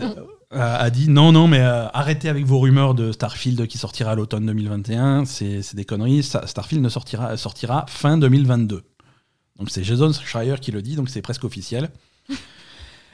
a- 0.50 0.76
a 0.76 0.90
dit 0.90 1.08
non, 1.08 1.32
non, 1.32 1.46
mais 1.48 1.60
euh, 1.60 1.86
arrêtez 1.88 2.28
avec 2.28 2.44
vos 2.46 2.58
rumeurs 2.60 2.94
de 2.94 3.12
Starfield 3.12 3.66
qui 3.66 3.78
sortira 3.78 4.12
à 4.12 4.14
l'automne 4.14 4.46
2021. 4.46 5.24
C'est 5.24 5.74
des 5.74 5.84
conneries. 5.84 6.22
Starfield 6.22 6.82
ne 6.82 6.88
sortira, 6.88 7.36
sortira 7.36 7.86
fin 7.88 8.18
2022. 8.18 8.82
Donc 9.58 9.70
c'est 9.70 9.82
Jason 9.84 10.12
Schreier 10.12 10.54
qui 10.60 10.70
le 10.72 10.82
dit, 10.82 10.94
donc 10.96 11.08
c'est 11.08 11.22
presque 11.22 11.44
officiel. 11.44 11.90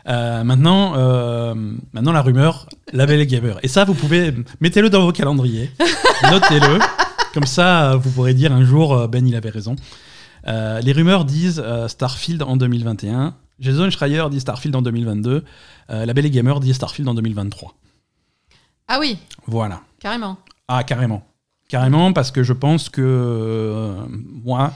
Euh, 0.07 0.45
maintenant, 0.45 0.93
euh, 0.99 1.55
maintenant, 1.95 2.13
la 2.13 2.21
rumeur, 2.21 2.69
la 2.93 3.07
belle 3.07 3.25
gamer. 3.27 3.59
Et 3.63 3.69
ça, 3.69 3.87
vous 3.87 3.95
pouvez, 3.95 4.35
mettez-le 4.61 4.91
dans 4.91 5.01
vos 5.01 5.13
calendriers, 5.13 5.71
notez-le. 6.31 6.79
Comme 7.33 7.47
ça, 7.47 7.97
vous 7.97 8.11
pourrez 8.11 8.35
dire 8.35 8.53
un 8.53 8.63
jour, 8.67 9.09
Ben, 9.09 9.27
il 9.27 9.35
avait 9.35 9.49
raison. 9.49 9.77
Euh, 10.47 10.81
les 10.81 10.93
rumeurs 10.93 11.25
disent 11.25 11.63
euh, 11.65 11.89
Starfield 11.89 12.43
en 12.43 12.57
2021. 12.57 13.35
Jason 13.61 13.89
Schreier 13.91 14.25
dit 14.31 14.41
Starfield 14.41 14.75
en 14.77 14.83
2022. 14.83 15.45
Euh, 15.91 16.07
la 16.07 16.13
Belle 16.15 16.27
et 16.27 16.31
Gamer 16.31 16.61
dit 16.61 16.75
Starfield 16.75 17.09
en 17.09 17.15
2023. 17.15 17.75
Ah 18.89 18.99
oui, 19.01 19.19
Voilà. 19.47 19.81
carrément. 20.01 20.37
Ah, 20.69 20.85
carrément. 20.85 21.25
Carrément, 21.69 22.13
parce 22.13 22.31
que 22.31 22.43
je 22.43 22.53
pense 22.53 22.89
que 22.91 23.95
moi, 24.45 24.75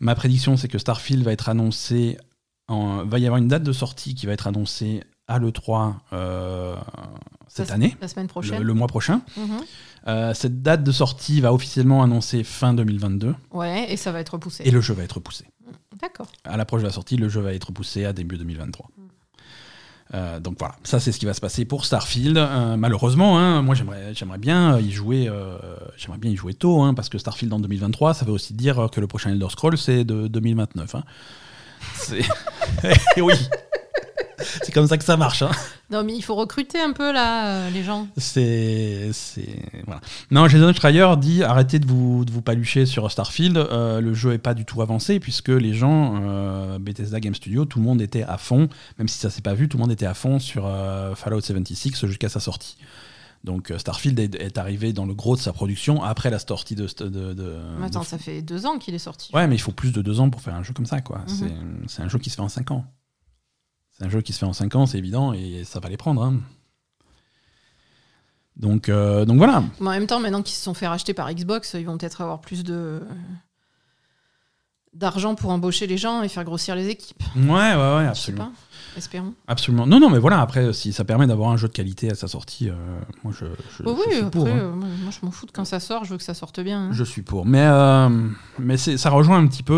ma 0.00 0.14
prédiction, 0.14 0.56
c'est 0.56 0.68
que 0.68 0.78
Starfield 0.78 1.22
va 1.22 1.32
être 1.32 1.48
annoncé. 1.50 2.16
En, 2.68 3.04
va 3.04 3.18
y 3.18 3.26
avoir 3.26 3.38
une 3.38 3.48
date 3.48 3.62
de 3.64 3.72
sortie 3.72 4.14
qui 4.14 4.24
va 4.26 4.32
être 4.32 4.46
annoncée 4.46 5.02
à 5.28 5.38
l'E3 5.38 5.94
euh, 6.12 6.74
cette 7.48 7.70
année, 7.70 7.96
La 8.00 8.08
semaine 8.08 8.28
prochaine. 8.28 8.62
le 8.62 8.74
mois 8.74 8.86
prochain. 8.86 9.20
Mhm. 9.36 9.60
Euh, 10.08 10.34
cette 10.34 10.62
date 10.62 10.82
de 10.82 10.92
sortie 10.92 11.40
va 11.40 11.52
officiellement 11.52 12.02
annoncer 12.02 12.42
fin 12.44 12.74
2022 12.74 13.34
Ouais, 13.52 13.92
et 13.92 13.96
ça 13.96 14.10
va 14.12 14.20
être 14.20 14.30
repoussé. 14.34 14.62
et 14.66 14.70
le 14.70 14.80
jeu 14.80 14.94
va 14.94 15.02
être 15.04 15.12
repoussé. 15.14 15.44
D'accord. 16.00 16.26
à 16.44 16.56
l'approche 16.56 16.80
de 16.82 16.86
la 16.86 16.92
sortie, 16.92 17.16
le 17.16 17.28
jeu 17.28 17.40
va 17.40 17.52
être 17.54 17.68
repoussé 17.68 18.04
à 18.04 18.12
début 18.12 18.36
2023. 18.36 18.88
Euh, 20.14 20.40
donc 20.40 20.56
voilà, 20.58 20.74
ça 20.82 21.00
c'est 21.00 21.10
ce 21.12 21.18
qui 21.18 21.24
va 21.26 21.32
se 21.32 21.40
passer 21.40 21.64
pour 21.64 21.86
Starfield. 21.86 22.36
Euh, 22.36 22.76
malheureusement, 22.76 23.38
hein, 23.38 23.62
moi 23.62 23.74
j'aimerais, 23.74 24.12
j'aimerais 24.14 24.36
bien 24.38 24.78
y 24.78 24.90
jouer, 24.90 25.28
euh, 25.28 25.56
j'aimerais 25.96 26.18
bien 26.18 26.30
y 26.30 26.36
jouer 26.36 26.52
tôt, 26.54 26.82
hein, 26.82 26.92
parce 26.92 27.08
que 27.08 27.16
Starfield 27.18 27.52
en 27.52 27.60
2023, 27.60 28.12
ça 28.14 28.24
veut 28.26 28.32
aussi 28.32 28.52
dire 28.52 28.88
que 28.92 29.00
le 29.00 29.06
prochain 29.06 29.30
Elder 29.30 29.46
Scroll 29.48 29.78
c'est 29.78 30.04
de 30.04 30.26
2029. 30.26 30.94
hein. 30.96 31.04
C'est 31.94 32.22
Eh 33.16 33.20
oui, 33.22 33.34
c'est 34.62 34.72
comme 34.72 34.86
ça 34.86 34.98
que 34.98 35.04
ça 35.04 35.16
marche. 35.16 35.42
hein. 35.42 35.50
Non, 35.90 36.04
mais 36.04 36.14
il 36.14 36.22
faut 36.22 36.34
recruter 36.34 36.80
un 36.80 36.92
peu 36.92 37.12
là, 37.12 37.46
euh, 37.48 37.70
les 37.70 37.82
gens. 37.84 38.08
C'est, 38.16 39.10
voilà. 39.86 40.00
Non, 40.30 40.48
Jason 40.48 40.72
Schreier 40.72 41.06
dit 41.18 41.42
arrêtez 41.42 41.78
de 41.78 41.86
vous, 41.86 42.24
de 42.24 42.30
vous 42.32 42.42
palucher 42.42 42.86
sur 42.86 43.10
Starfield. 43.10 43.56
euh, 43.56 44.00
le 44.00 44.14
jeu 44.14 44.32
est 44.32 44.38
pas 44.38 44.54
du 44.54 44.64
tout 44.64 44.80
avancé 44.82 45.20
puisque 45.20 45.48
les 45.48 45.74
gens, 45.74 46.20
euh, 46.22 46.78
Bethesda 46.78 47.20
Game 47.20 47.34
Studio, 47.34 47.64
tout 47.64 47.78
le 47.78 47.84
monde 47.84 48.00
était 48.00 48.22
à 48.22 48.38
fond, 48.38 48.68
même 48.98 49.08
si 49.08 49.18
ça 49.18 49.30
s'est 49.30 49.42
pas 49.42 49.54
vu, 49.54 49.68
tout 49.68 49.76
le 49.76 49.82
monde 49.82 49.92
était 49.92 50.06
à 50.06 50.14
fond 50.14 50.38
sur 50.38 50.70
Fallout 51.16 51.40
76 51.40 52.06
jusqu'à 52.06 52.28
sa 52.28 52.40
sortie. 52.40 52.76
Donc 53.44 53.72
Starfield 53.76 54.20
est, 54.20 54.56
arrivé 54.56 54.92
dans 54.92 55.04
le 55.04 55.14
gros 55.14 55.34
de 55.34 55.40
sa 55.40 55.52
production 55.52 56.02
après 56.04 56.30
la 56.30 56.38
sortie 56.38 56.76
de. 56.76 56.86
Attends, 57.84 58.00
de- 58.00 58.04
ça 58.06 58.16
fait 58.16 58.40
deux 58.40 58.66
ans 58.66 58.78
qu'il 58.78 58.94
est 58.94 58.98
sorti. 59.00 59.30
Ouais, 59.34 59.48
mais 59.48 59.56
il 59.56 59.60
faut 59.60 59.72
plus 59.72 59.90
de 59.92 60.00
deux 60.00 60.20
ans 60.20 60.30
pour 60.30 60.40
faire 60.40 60.54
un 60.54 60.62
jeu 60.62 60.72
comme 60.72 60.86
ça, 60.86 61.00
quoi. 61.00 61.18
Mhm. 61.18 61.28
C'est- 61.28 61.52
C'est 61.96 62.02
un 62.02 62.08
jeu 62.08 62.18
qui 62.20 62.30
se 62.30 62.36
fait 62.36 62.40
en 62.42 62.48
cinq 62.48 62.70
ans. 62.70 62.84
C'est 64.02 64.06
un 64.08 64.10
jeu 64.10 64.20
qui 64.20 64.32
se 64.32 64.40
fait 64.40 64.46
en 64.46 64.52
cinq 64.52 64.74
ans, 64.74 64.84
c'est 64.84 64.98
évident, 64.98 65.32
et 65.32 65.62
ça 65.62 65.78
va 65.78 65.88
les 65.88 65.96
prendre. 65.96 66.24
hein. 66.24 66.40
Donc, 68.56 68.88
euh, 68.88 69.24
donc 69.24 69.36
voilà. 69.38 69.62
Mais 69.78 69.86
en 69.86 69.92
même 69.92 70.08
temps, 70.08 70.18
maintenant 70.18 70.42
qu'ils 70.42 70.56
se 70.56 70.62
sont 70.62 70.74
fait 70.74 70.88
racheter 70.88 71.14
par 71.14 71.32
Xbox, 71.32 71.74
ils 71.74 71.86
vont 71.86 71.96
peut-être 71.96 72.20
avoir 72.20 72.40
plus 72.40 72.64
de 72.64 73.00
d'argent 74.92 75.36
pour 75.36 75.50
embaucher 75.50 75.86
les 75.86 75.98
gens 75.98 76.22
et 76.22 76.28
faire 76.28 76.42
grossir 76.42 76.74
les 76.74 76.88
équipes. 76.88 77.22
Ouais, 77.36 77.44
ouais, 77.44 77.54
ouais, 77.76 78.00
Je 78.00 78.02
sais 78.02 78.08
absolument. 78.08 78.52
Espérons. 78.96 79.34
Absolument. 79.46 79.86
Non, 79.86 79.98
non, 80.00 80.10
mais 80.10 80.18
voilà, 80.18 80.40
après, 80.40 80.72
si 80.72 80.92
ça 80.92 81.04
permet 81.04 81.26
d'avoir 81.26 81.50
un 81.50 81.56
jeu 81.56 81.68
de 81.68 81.72
qualité 81.72 82.10
à 82.10 82.14
sa 82.14 82.28
sortie, 82.28 82.68
euh, 82.68 82.74
moi 83.24 83.32
je, 83.38 83.46
je, 83.76 83.82
Oh 83.86 83.96
je 83.96 84.08
oui, 84.08 84.14
suis 84.16 84.24
après, 84.24 84.30
pour. 84.30 84.46
hein. 84.46 84.50
euh, 84.56 84.72
moi, 84.74 85.10
je 85.10 85.24
m'en 85.24 85.30
fous 85.32 85.46
de 85.46 85.50
quand 85.52 85.64
ça 85.64 85.80
sort, 85.80 86.04
je 86.04 86.10
veux 86.10 86.18
que 86.18 86.22
ça 86.24 86.34
sorte 86.34 86.60
bien. 86.60 86.88
hein. 86.88 86.92
Je 86.92 87.04
suis 87.04 87.22
pour. 87.22 87.46
Mais, 87.46 87.64
euh, 87.64 88.08
mais 88.58 88.76
ça 88.76 89.10
rejoint 89.10 89.38
un 89.38 89.46
petit 89.46 89.62
peu 89.62 89.74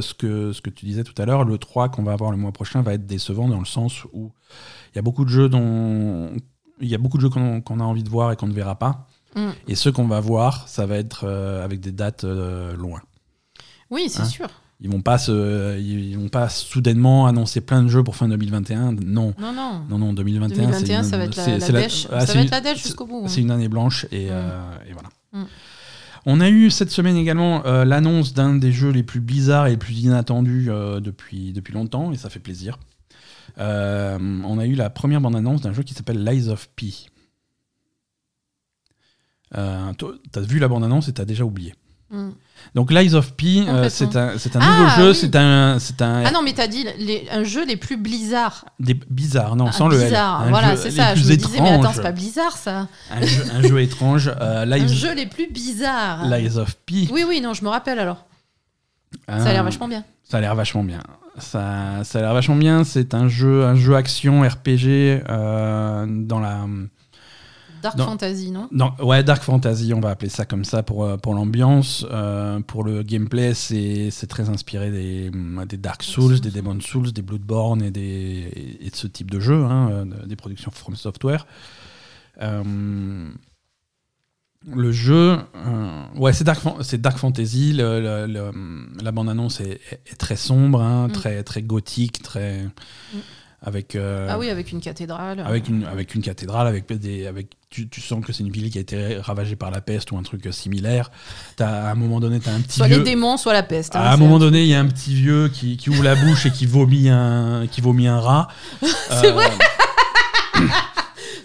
ce, 0.00 0.14
que, 0.14 0.52
ce 0.52 0.60
que 0.62 0.70
tu 0.70 0.86
disais 0.86 1.04
tout 1.04 1.14
à 1.20 1.26
l'heure. 1.26 1.44
Le 1.44 1.58
3 1.58 1.88
qu'on 1.90 2.02
va 2.02 2.12
avoir 2.12 2.30
le 2.30 2.36
mois 2.36 2.52
prochain 2.52 2.82
va 2.82 2.94
être 2.94 3.06
décevant 3.06 3.48
dans 3.48 3.58
le 3.58 3.64
sens 3.66 4.04
où 4.12 4.32
il 4.92 4.96
y 4.96 4.98
a 4.98 5.02
beaucoup 5.02 5.24
de 5.24 5.30
jeux 5.30 5.48
dont. 5.48 6.30
Il 6.80 6.88
y 6.88 6.94
a 6.94 6.98
beaucoup 6.98 7.18
de 7.18 7.22
jeux 7.22 7.28
qu'on 7.30 7.80
a 7.80 7.84
envie 7.84 8.02
de 8.02 8.10
voir 8.10 8.32
et 8.32 8.36
qu'on 8.36 8.48
ne 8.48 8.52
verra 8.54 8.74
pas. 8.76 9.06
Mm. 9.36 9.50
Et 9.68 9.74
ceux 9.74 9.92
qu'on 9.92 10.06
va 10.08 10.20
voir, 10.20 10.68
ça 10.68 10.86
va 10.86 10.96
être 10.96 11.24
avec 11.28 11.80
des 11.80 11.92
dates 11.92 12.24
loin. 12.24 13.00
Oui, 13.90 14.08
c'est 14.08 14.22
Hein 14.22 14.24
sûr. 14.24 14.48
Ils 14.80 14.90
vont 14.90 15.00
pas 15.00 15.18
se, 15.18 15.78
ils 15.80 16.16
vont 16.18 16.28
pas 16.28 16.48
soudainement 16.48 17.26
annoncer 17.26 17.60
plein 17.60 17.82
de 17.82 17.88
jeux 17.88 18.02
pour 18.02 18.16
fin 18.16 18.28
2021. 18.28 18.92
Non, 18.92 19.34
Non, 19.38 19.52
non. 19.52 19.82
non, 19.88 19.98
non. 19.98 20.12
2021, 20.12 20.56
2021, 20.56 21.02
c'est 21.02 21.04
une- 21.04 21.10
ça 21.10 21.16
va 21.16 21.24
être 21.24 21.36
la, 21.72 21.80
dèche. 21.80 22.06
ah, 22.12 22.26
ça 22.26 22.32
va 22.34 22.40
une- 22.40 22.46
être 22.46 22.50
la 22.52 22.60
dèche 22.60 22.82
jusqu'au 22.82 23.06
bout. 23.06 23.24
C'est 23.28 23.40
une 23.40 23.50
année 23.50 23.68
blanche 23.68 24.06
et, 24.12 24.26
Mm. 24.26 24.32
euh, 24.32 24.76
et 24.88 24.92
voilà. 24.92 25.08
Mm. 25.32 25.44
On 26.26 26.40
a 26.40 26.48
eu 26.50 26.70
cette 26.70 26.90
semaine 26.90 27.16
également 27.16 27.64
euh, 27.66 27.84
l'annonce 27.84 28.34
d'un 28.34 28.54
des 28.56 28.72
jeux 28.72 28.90
les 28.90 29.02
plus 29.02 29.20
bizarres 29.20 29.66
et 29.68 29.70
les 29.70 29.76
plus 29.76 29.98
inattendus 30.00 30.66
euh, 30.70 30.98
depuis, 31.00 31.52
depuis 31.52 31.72
longtemps, 31.72 32.12
et 32.12 32.16
ça 32.16 32.28
fait 32.30 32.40
plaisir. 32.40 32.78
Euh, 33.58 34.18
on 34.18 34.58
a 34.58 34.66
eu 34.66 34.74
la 34.74 34.90
première 34.90 35.20
bande-annonce 35.20 35.60
d'un 35.62 35.72
jeu 35.72 35.82
qui 35.82 35.94
s'appelle 35.94 36.24
Lies 36.24 36.48
of 36.48 36.68
P. 36.76 36.86
T'as 39.52 40.40
vu 40.40 40.58
la 40.58 40.66
bande-annonce 40.68 41.08
et 41.08 41.12
t'as 41.12 41.24
déjà 41.24 41.44
oublié. 41.44 41.74
Mm. 42.10 42.30
Donc 42.74 42.92
Lies 42.92 43.14
of 43.14 43.32
P, 43.34 43.64
euh, 43.66 43.88
c'est 43.88 44.14
un, 44.16 44.38
c'est 44.38 44.54
un 44.56 44.60
Ah, 44.62 44.78
nouveau 44.78 44.90
jeu, 44.96 45.10
oui. 45.10 45.16
c'est 45.20 45.36
un, 45.36 45.78
c'est 45.78 46.00
un 46.02 46.22
Ah 46.24 46.30
non, 46.30 46.42
mais 46.42 46.52
t'as 46.52 46.66
dit 46.66 46.86
les, 46.98 47.26
un 47.32 47.42
jeu 47.44 47.64
les 47.66 47.76
plus 47.76 47.96
blizzards. 47.96 48.64
des 48.78 48.94
bizarres, 48.94 49.56
non, 49.56 49.66
Ah, 49.68 49.72
sans 49.72 49.88
le 49.88 49.98
L. 49.98 50.04
bizarre, 50.06 50.42
Un 50.42 50.48
voilà, 50.50 50.76
c'est 50.76 50.90
ça. 50.90 51.14
Je 51.14 51.24
me 51.24 51.34
disais, 51.36 51.60
mais 51.60 51.70
attends, 51.70 51.92
c'est 51.92 52.02
pas 52.02 52.12
bizarre 52.12 52.56
ça. 52.56 52.86
un, 53.10 53.22
jeu, 53.22 53.44
un 53.54 53.62
jeu 53.62 53.80
étrange. 53.80 54.30
euh, 54.40 54.64
Un 54.70 54.86
jeu 54.86 55.14
les 55.14 55.26
plus 55.26 55.48
bizarres. 55.50 56.24
Lies 56.26 56.56
of 56.58 56.76
P. 56.86 57.08
Oui, 57.10 57.24
oui, 57.26 57.40
non, 57.40 57.54
je 57.54 57.64
me 57.64 57.68
rappelle 57.68 57.98
alors. 57.98 58.24
Ça 59.28 59.36
a 59.36 59.52
l'air 59.52 59.64
vachement 59.64 59.88
bien. 59.88 60.04
Ça 60.28 60.38
a 60.38 60.40
l'air 60.40 60.54
vachement 60.54 60.84
bien. 60.84 61.00
Ça, 61.38 62.04
ça 62.04 62.18
a 62.18 62.22
l'air 62.22 62.34
vachement 62.34 62.56
bien. 62.56 62.84
C'est 62.84 63.14
un 63.14 63.28
jeu, 63.28 63.64
un 63.64 63.74
jeu 63.74 63.96
action 63.96 64.42
RPG 64.42 65.22
euh, 65.28 66.06
dans 66.08 66.38
la, 66.40 66.60
Dark 67.84 67.96
dans- 67.96 68.06
Fantasy, 68.06 68.50
non? 68.50 68.68
Dans, 68.72 68.94
ouais, 69.00 69.22
dark 69.22 69.42
fantasy. 69.42 69.92
On 69.94 70.00
va 70.00 70.10
appeler 70.10 70.30
ça 70.30 70.44
comme 70.44 70.64
ça 70.64 70.82
pour 70.82 71.04
euh, 71.04 71.16
pour 71.16 71.34
l'ambiance. 71.34 72.04
Euh, 72.10 72.58
pour 72.60 72.82
le 72.82 73.02
gameplay, 73.02 73.54
c'est 73.54 74.10
très 74.28 74.48
inspiré 74.48 74.90
des, 74.90 75.30
des 75.68 75.76
Dark 75.76 76.02
Souls, 76.02 76.40
des 76.40 76.50
Demon 76.50 76.80
Souls, 76.80 77.12
des 77.12 77.22
Bloodborne 77.22 77.82
et 77.82 77.90
des 77.90 78.78
et 78.80 78.90
de 78.90 78.96
ce 78.96 79.06
type 79.06 79.30
de 79.30 79.38
jeu, 79.38 79.64
hein, 79.64 79.90
euh, 79.92 80.26
des 80.26 80.34
productions 80.36 80.70
From 80.72 80.96
Software. 80.96 81.46
Euh, 82.42 83.30
le 84.72 84.92
jeu, 84.92 85.36
euh, 85.56 86.02
ouais, 86.16 86.32
c'est 86.32 86.44
dark, 86.44 86.62
c'est 86.80 86.98
dark 87.00 87.18
fantasy. 87.18 87.74
le- 87.74 88.00
le- 88.00 88.26
le- 88.26 89.04
la 89.04 89.12
bande-annonce 89.12 89.60
est, 89.60 89.78
est 90.06 90.16
très 90.18 90.36
sombre, 90.36 90.80
hein, 90.80 91.08
Mm. 91.08 91.12
très, 91.12 91.42
très 91.44 91.62
gothique, 91.62 92.22
très. 92.22 92.66
Avec, 93.66 93.96
euh, 93.96 94.28
Ah 94.30 94.38
oui, 94.38 94.50
avec 94.50 94.72
une 94.72 94.80
cathédrale. 94.82 95.40
avec, 95.40 95.68
une, 95.68 95.84
avec 95.86 96.14
une 96.14 96.20
cathédrale, 96.20 96.66
avec 96.66 96.86
des, 96.92 97.26
avec, 97.26 97.48
tu, 97.70 97.88
tu 97.88 98.02
sens 98.02 98.22
que 98.22 98.30
c'est 98.30 98.42
une 98.42 98.50
ville 98.52 98.70
qui 98.70 98.76
a 98.76 98.82
été 98.82 99.16
ravagée 99.16 99.56
par 99.56 99.70
la 99.70 99.80
peste 99.80 100.12
ou 100.12 100.18
un 100.18 100.22
truc 100.22 100.46
similaire. 100.52 101.10
T'as- 101.56 101.86
à 101.88 101.90
un 101.92 101.94
moment 101.94 102.20
donné, 102.20 102.40
tu 102.40 102.48
as 102.50 102.52
un 102.52 102.60
petit 102.60 102.76
Soit 102.76 102.88
vieux. 102.88 102.98
les 102.98 103.04
démons, 103.04 103.38
soit 103.38 103.54
la 103.54 103.62
peste. 103.62 103.96
hein, 103.96 104.00
À 104.02 104.12
un 104.12 104.16
moment 104.18 104.38
donné, 104.38 104.62
il 104.64 104.68
y 104.68 104.74
a 104.74 104.80
un 104.80 104.86
petit 104.86 105.14
vieux 105.14 105.48
qui, 105.48 105.78
qui 105.78 105.88
ouvre 105.88 106.02
la 106.04 106.14
bouche 106.14 106.44
et 106.44 106.50
qui 106.50 106.66
vomit 106.66 107.08
un, 107.08 107.66
qui 107.70 107.80
vomit 107.80 108.06
un 108.06 108.20
rat. 108.20 108.48
C'est 108.82 109.30
vrai 109.30 109.46
Il 110.56 110.68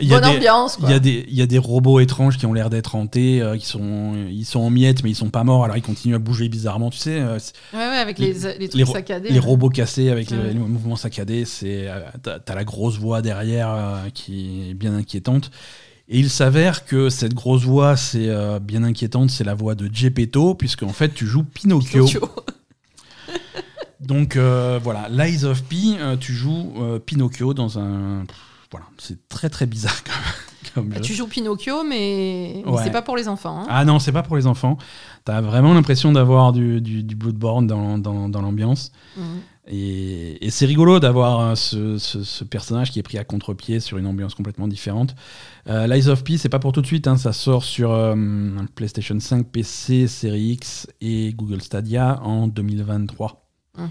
y 0.08 0.14
a 0.14 0.20
Bonne 0.20 0.30
des, 0.32 0.38
ambiance, 0.38 0.78
il 0.82 0.90
y, 0.90 0.94
a 0.94 1.00
des, 1.00 1.26
il 1.28 1.34
y 1.36 1.42
a 1.42 1.46
des 1.46 1.58
robots 1.58 2.00
étranges 2.00 2.38
qui 2.38 2.46
ont 2.46 2.54
l'air 2.54 2.70
d'être 2.70 2.96
hantés, 2.96 3.42
euh, 3.42 3.58
qui 3.58 3.66
sont, 3.66 4.14
ils 4.30 4.46
sont 4.46 4.60
en 4.62 4.70
miettes, 4.70 5.04
mais 5.04 5.10
ils 5.10 5.16
sont 5.16 5.30
pas 5.30 5.44
morts, 5.44 5.64
alors 5.66 5.76
ils 5.76 5.82
continuent 5.82 6.16
à 6.16 6.20
bouger 6.20 6.48
bizarrement. 6.48 6.90
Tu 6.90 7.00
sais, 7.00 7.20
euh, 7.20 7.38
Ouais, 7.74 7.80
ouais, 7.80 7.98
avec 7.98 8.18
les, 8.20 8.34
les 8.34 8.70
trucs 8.70 8.74
les 8.74 8.86
saccadés. 8.86 9.30
les 9.30 9.40
robots 9.40 9.70
cassés 9.70 10.10
avec 10.10 10.30
les, 10.32 10.38
Ouais. 10.38 10.48
les 10.54 10.54
mouvements 10.60 10.96
saccadés, 10.96 11.44
c'est, 11.46 11.88
euh, 11.90 12.00
t'as, 12.24 12.40
t'as 12.40 12.56
la 12.56 12.64
grosse 12.64 12.98
voix 12.98 13.22
derrière 13.22 13.70
euh, 13.72 14.10
qui 14.14 14.70
est 14.70 14.74
bien 14.74 14.94
inquiétante. 14.96 15.52
Et 16.08 16.18
il 16.18 16.30
s'avère 16.30 16.86
que 16.86 17.10
cette 17.10 17.34
grosse 17.36 17.64
voix, 17.64 17.96
c'est 17.96 18.30
bien 18.62 18.84
inquiétante, 18.84 19.30
c'est 19.30 19.44
la 19.44 19.54
voix 19.54 19.76
de 19.76 19.88
Gepetto, 19.94 20.56
puisque 20.56 20.82
en 20.82 20.90
fait 20.94 21.14
tu 21.14 21.28
joues 21.28 21.44
Pinocchio. 21.44 22.06
Pinocchio. 22.06 22.30
Donc 24.00 24.36
euh, 24.38 24.80
voilà, 24.82 25.08
Lies 25.10 25.44
of 25.44 25.62
P, 25.64 25.76
euh, 26.00 26.16
tu 26.18 26.34
joues 26.34 26.74
euh, 26.80 27.00
Pinocchio 27.00 27.54
dans 27.54 27.78
un. 27.80 28.24
Voilà, 28.72 28.86
c'est 28.98 29.28
très 29.30 29.50
très 29.50 29.66
bizarre 29.66 29.96
comme, 30.76 30.90
comme. 30.90 31.02
Tu 31.02 31.14
joues 31.14 31.28
Pinocchio, 31.28 31.84
mais, 31.84 32.62
mais 32.66 32.72
Ouais. 32.72 32.82
c'est 32.84 32.92
pas 32.92 33.02
pour 33.02 33.18
les 33.18 33.28
enfants. 33.28 33.62
hein. 33.62 33.68
Ah 33.70 33.84
non, 33.86 33.98
c'est 34.00 34.12
pas 34.12 34.22
pour 34.24 34.36
les 34.38 34.46
enfants. 34.46 34.78
T'as 35.26 35.42
vraiment 35.42 35.74
l'impression 35.74 36.12
d'avoir 36.12 36.52
du, 36.54 36.80
du, 36.82 37.02
du 37.04 37.16
Bloodborne 37.16 37.66
dans, 37.68 37.98
dans, 37.98 38.30
dans 38.30 38.42
l'ambiance. 38.42 38.92
Mhm. 39.18 39.24
Et, 39.72 40.44
et 40.46 40.50
c'est 40.50 40.66
rigolo 40.66 41.00
d'avoir 41.00 41.40
euh, 41.42 41.56
ce, 41.56 42.00
ce- 42.00 42.24
ce 42.24 42.44
personnage 42.44 42.90
qui 42.92 42.98
est 42.98 43.04
pris 43.04 43.20
à 43.20 43.24
contre-pied 43.24 43.80
sur 43.80 43.98
une 44.00 44.08
ambiance 44.08 44.34
complètement 44.34 44.68
différente. 44.68 45.16
Euh, 45.68 45.86
Lies 45.86 46.08
of 46.08 46.24
P, 46.24 46.38
c'est 46.38 46.50
pas 46.50 46.58
pour 46.58 46.72
tout 46.72 46.82
de 46.82 46.88
suite, 46.88 47.06
hein, 47.08 47.18
ça 47.18 47.34
sort 47.34 47.64
sur 47.64 47.92
euh, 47.92 48.16
PlayStation 48.74 49.20
5, 49.20 49.48
PC, 49.52 50.08
Series 50.08 50.54
X 50.54 50.88
et 51.02 51.34
Google 51.34 51.62
Stadia 51.62 52.20
en 52.24 52.48
2023. 52.48 53.46
Hum. 53.78 53.90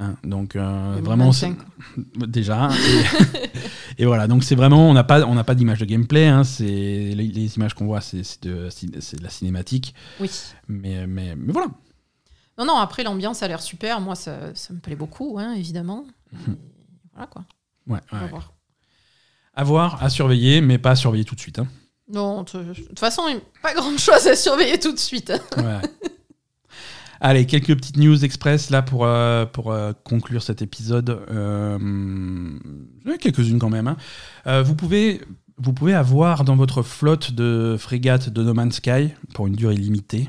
Hein, 0.00 0.16
donc 0.24 0.56
euh, 0.56 0.98
vraiment, 1.02 1.30
2025. 1.30 1.56
c'est- 1.94 2.26
déjà. 2.26 2.68
Et, 3.98 4.02
et 4.02 4.06
voilà, 4.06 4.26
donc 4.26 4.42
c'est 4.42 4.56
vraiment, 4.56 4.90
on 4.90 4.92
n'a 4.92 5.04
pas, 5.04 5.24
on 5.24 5.34
n'a 5.34 5.44
pas 5.44 5.54
d'image 5.54 5.78
de 5.78 5.84
gameplay. 5.84 6.26
hein, 6.26 6.42
c'est 6.42 6.64
les, 6.64 7.14
les 7.14 7.56
images 7.56 7.74
qu'on 7.74 7.86
voit, 7.86 8.00
c'est 8.00 8.42
de, 8.42 8.68
de 8.68 9.22
la 9.22 9.30
cinématique. 9.30 9.94
Oui. 10.20 10.30
Mais, 10.66 11.06
mais, 11.06 11.36
mais 11.36 11.52
voilà. 11.52 11.68
Non, 12.58 12.64
non, 12.64 12.76
après, 12.76 13.02
l'ambiance 13.04 13.42
a 13.42 13.48
l'air 13.48 13.62
super. 13.62 14.00
Moi, 14.00 14.14
ça, 14.16 14.54
ça 14.54 14.72
me 14.74 14.78
plaît 14.80 14.96
beaucoup, 14.96 15.36
hein, 15.38 15.52
évidemment. 15.54 16.04
Mhm. 16.32 16.56
Voilà, 17.12 17.26
quoi. 17.28 17.44
Ouais, 17.86 18.00
ouais. 18.12 18.28
voir. 18.28 18.52
À 19.54 19.62
voir, 19.62 20.02
à 20.02 20.08
surveiller, 20.10 20.60
mais 20.60 20.78
pas 20.78 20.90
à 20.92 20.96
surveiller 20.96 21.24
tout 21.24 21.36
de 21.36 21.40
suite. 21.40 21.60
hein. 21.60 21.68
Non, 22.08 22.42
de 22.42 22.74
toute 22.74 22.98
façon, 22.98 23.22
pas 23.62 23.72
grand-chose 23.74 24.26
à 24.26 24.34
surveiller 24.34 24.78
tout 24.80 24.92
de 24.92 24.98
suite. 24.98 25.32
Ouais. 25.56 25.80
Allez, 27.20 27.46
quelques 27.46 27.74
petites 27.76 27.96
news 27.96 28.24
express 28.24 28.70
là 28.70 28.82
pour, 28.82 29.04
euh, 29.04 29.46
pour 29.46 29.72
euh, 29.72 29.92
conclure 30.04 30.42
cet 30.42 30.62
épisode. 30.62 31.20
Euh, 31.30 31.78
quelques-unes 33.20 33.58
quand 33.58 33.70
même. 33.70 33.94
hein. 34.46 34.62
Vous, 34.62 34.74
pouvez, 34.74 35.20
vous 35.58 35.72
pouvez 35.72 35.94
avoir 35.94 36.44
dans 36.44 36.56
votre 36.56 36.82
flotte 36.82 37.32
de 37.32 37.76
frégates 37.78 38.28
de 38.30 38.42
No 38.42 38.54
Man's 38.54 38.76
Sky, 38.76 39.10
pour 39.32 39.46
une 39.46 39.54
durée 39.56 39.76
limitée, 39.76 40.28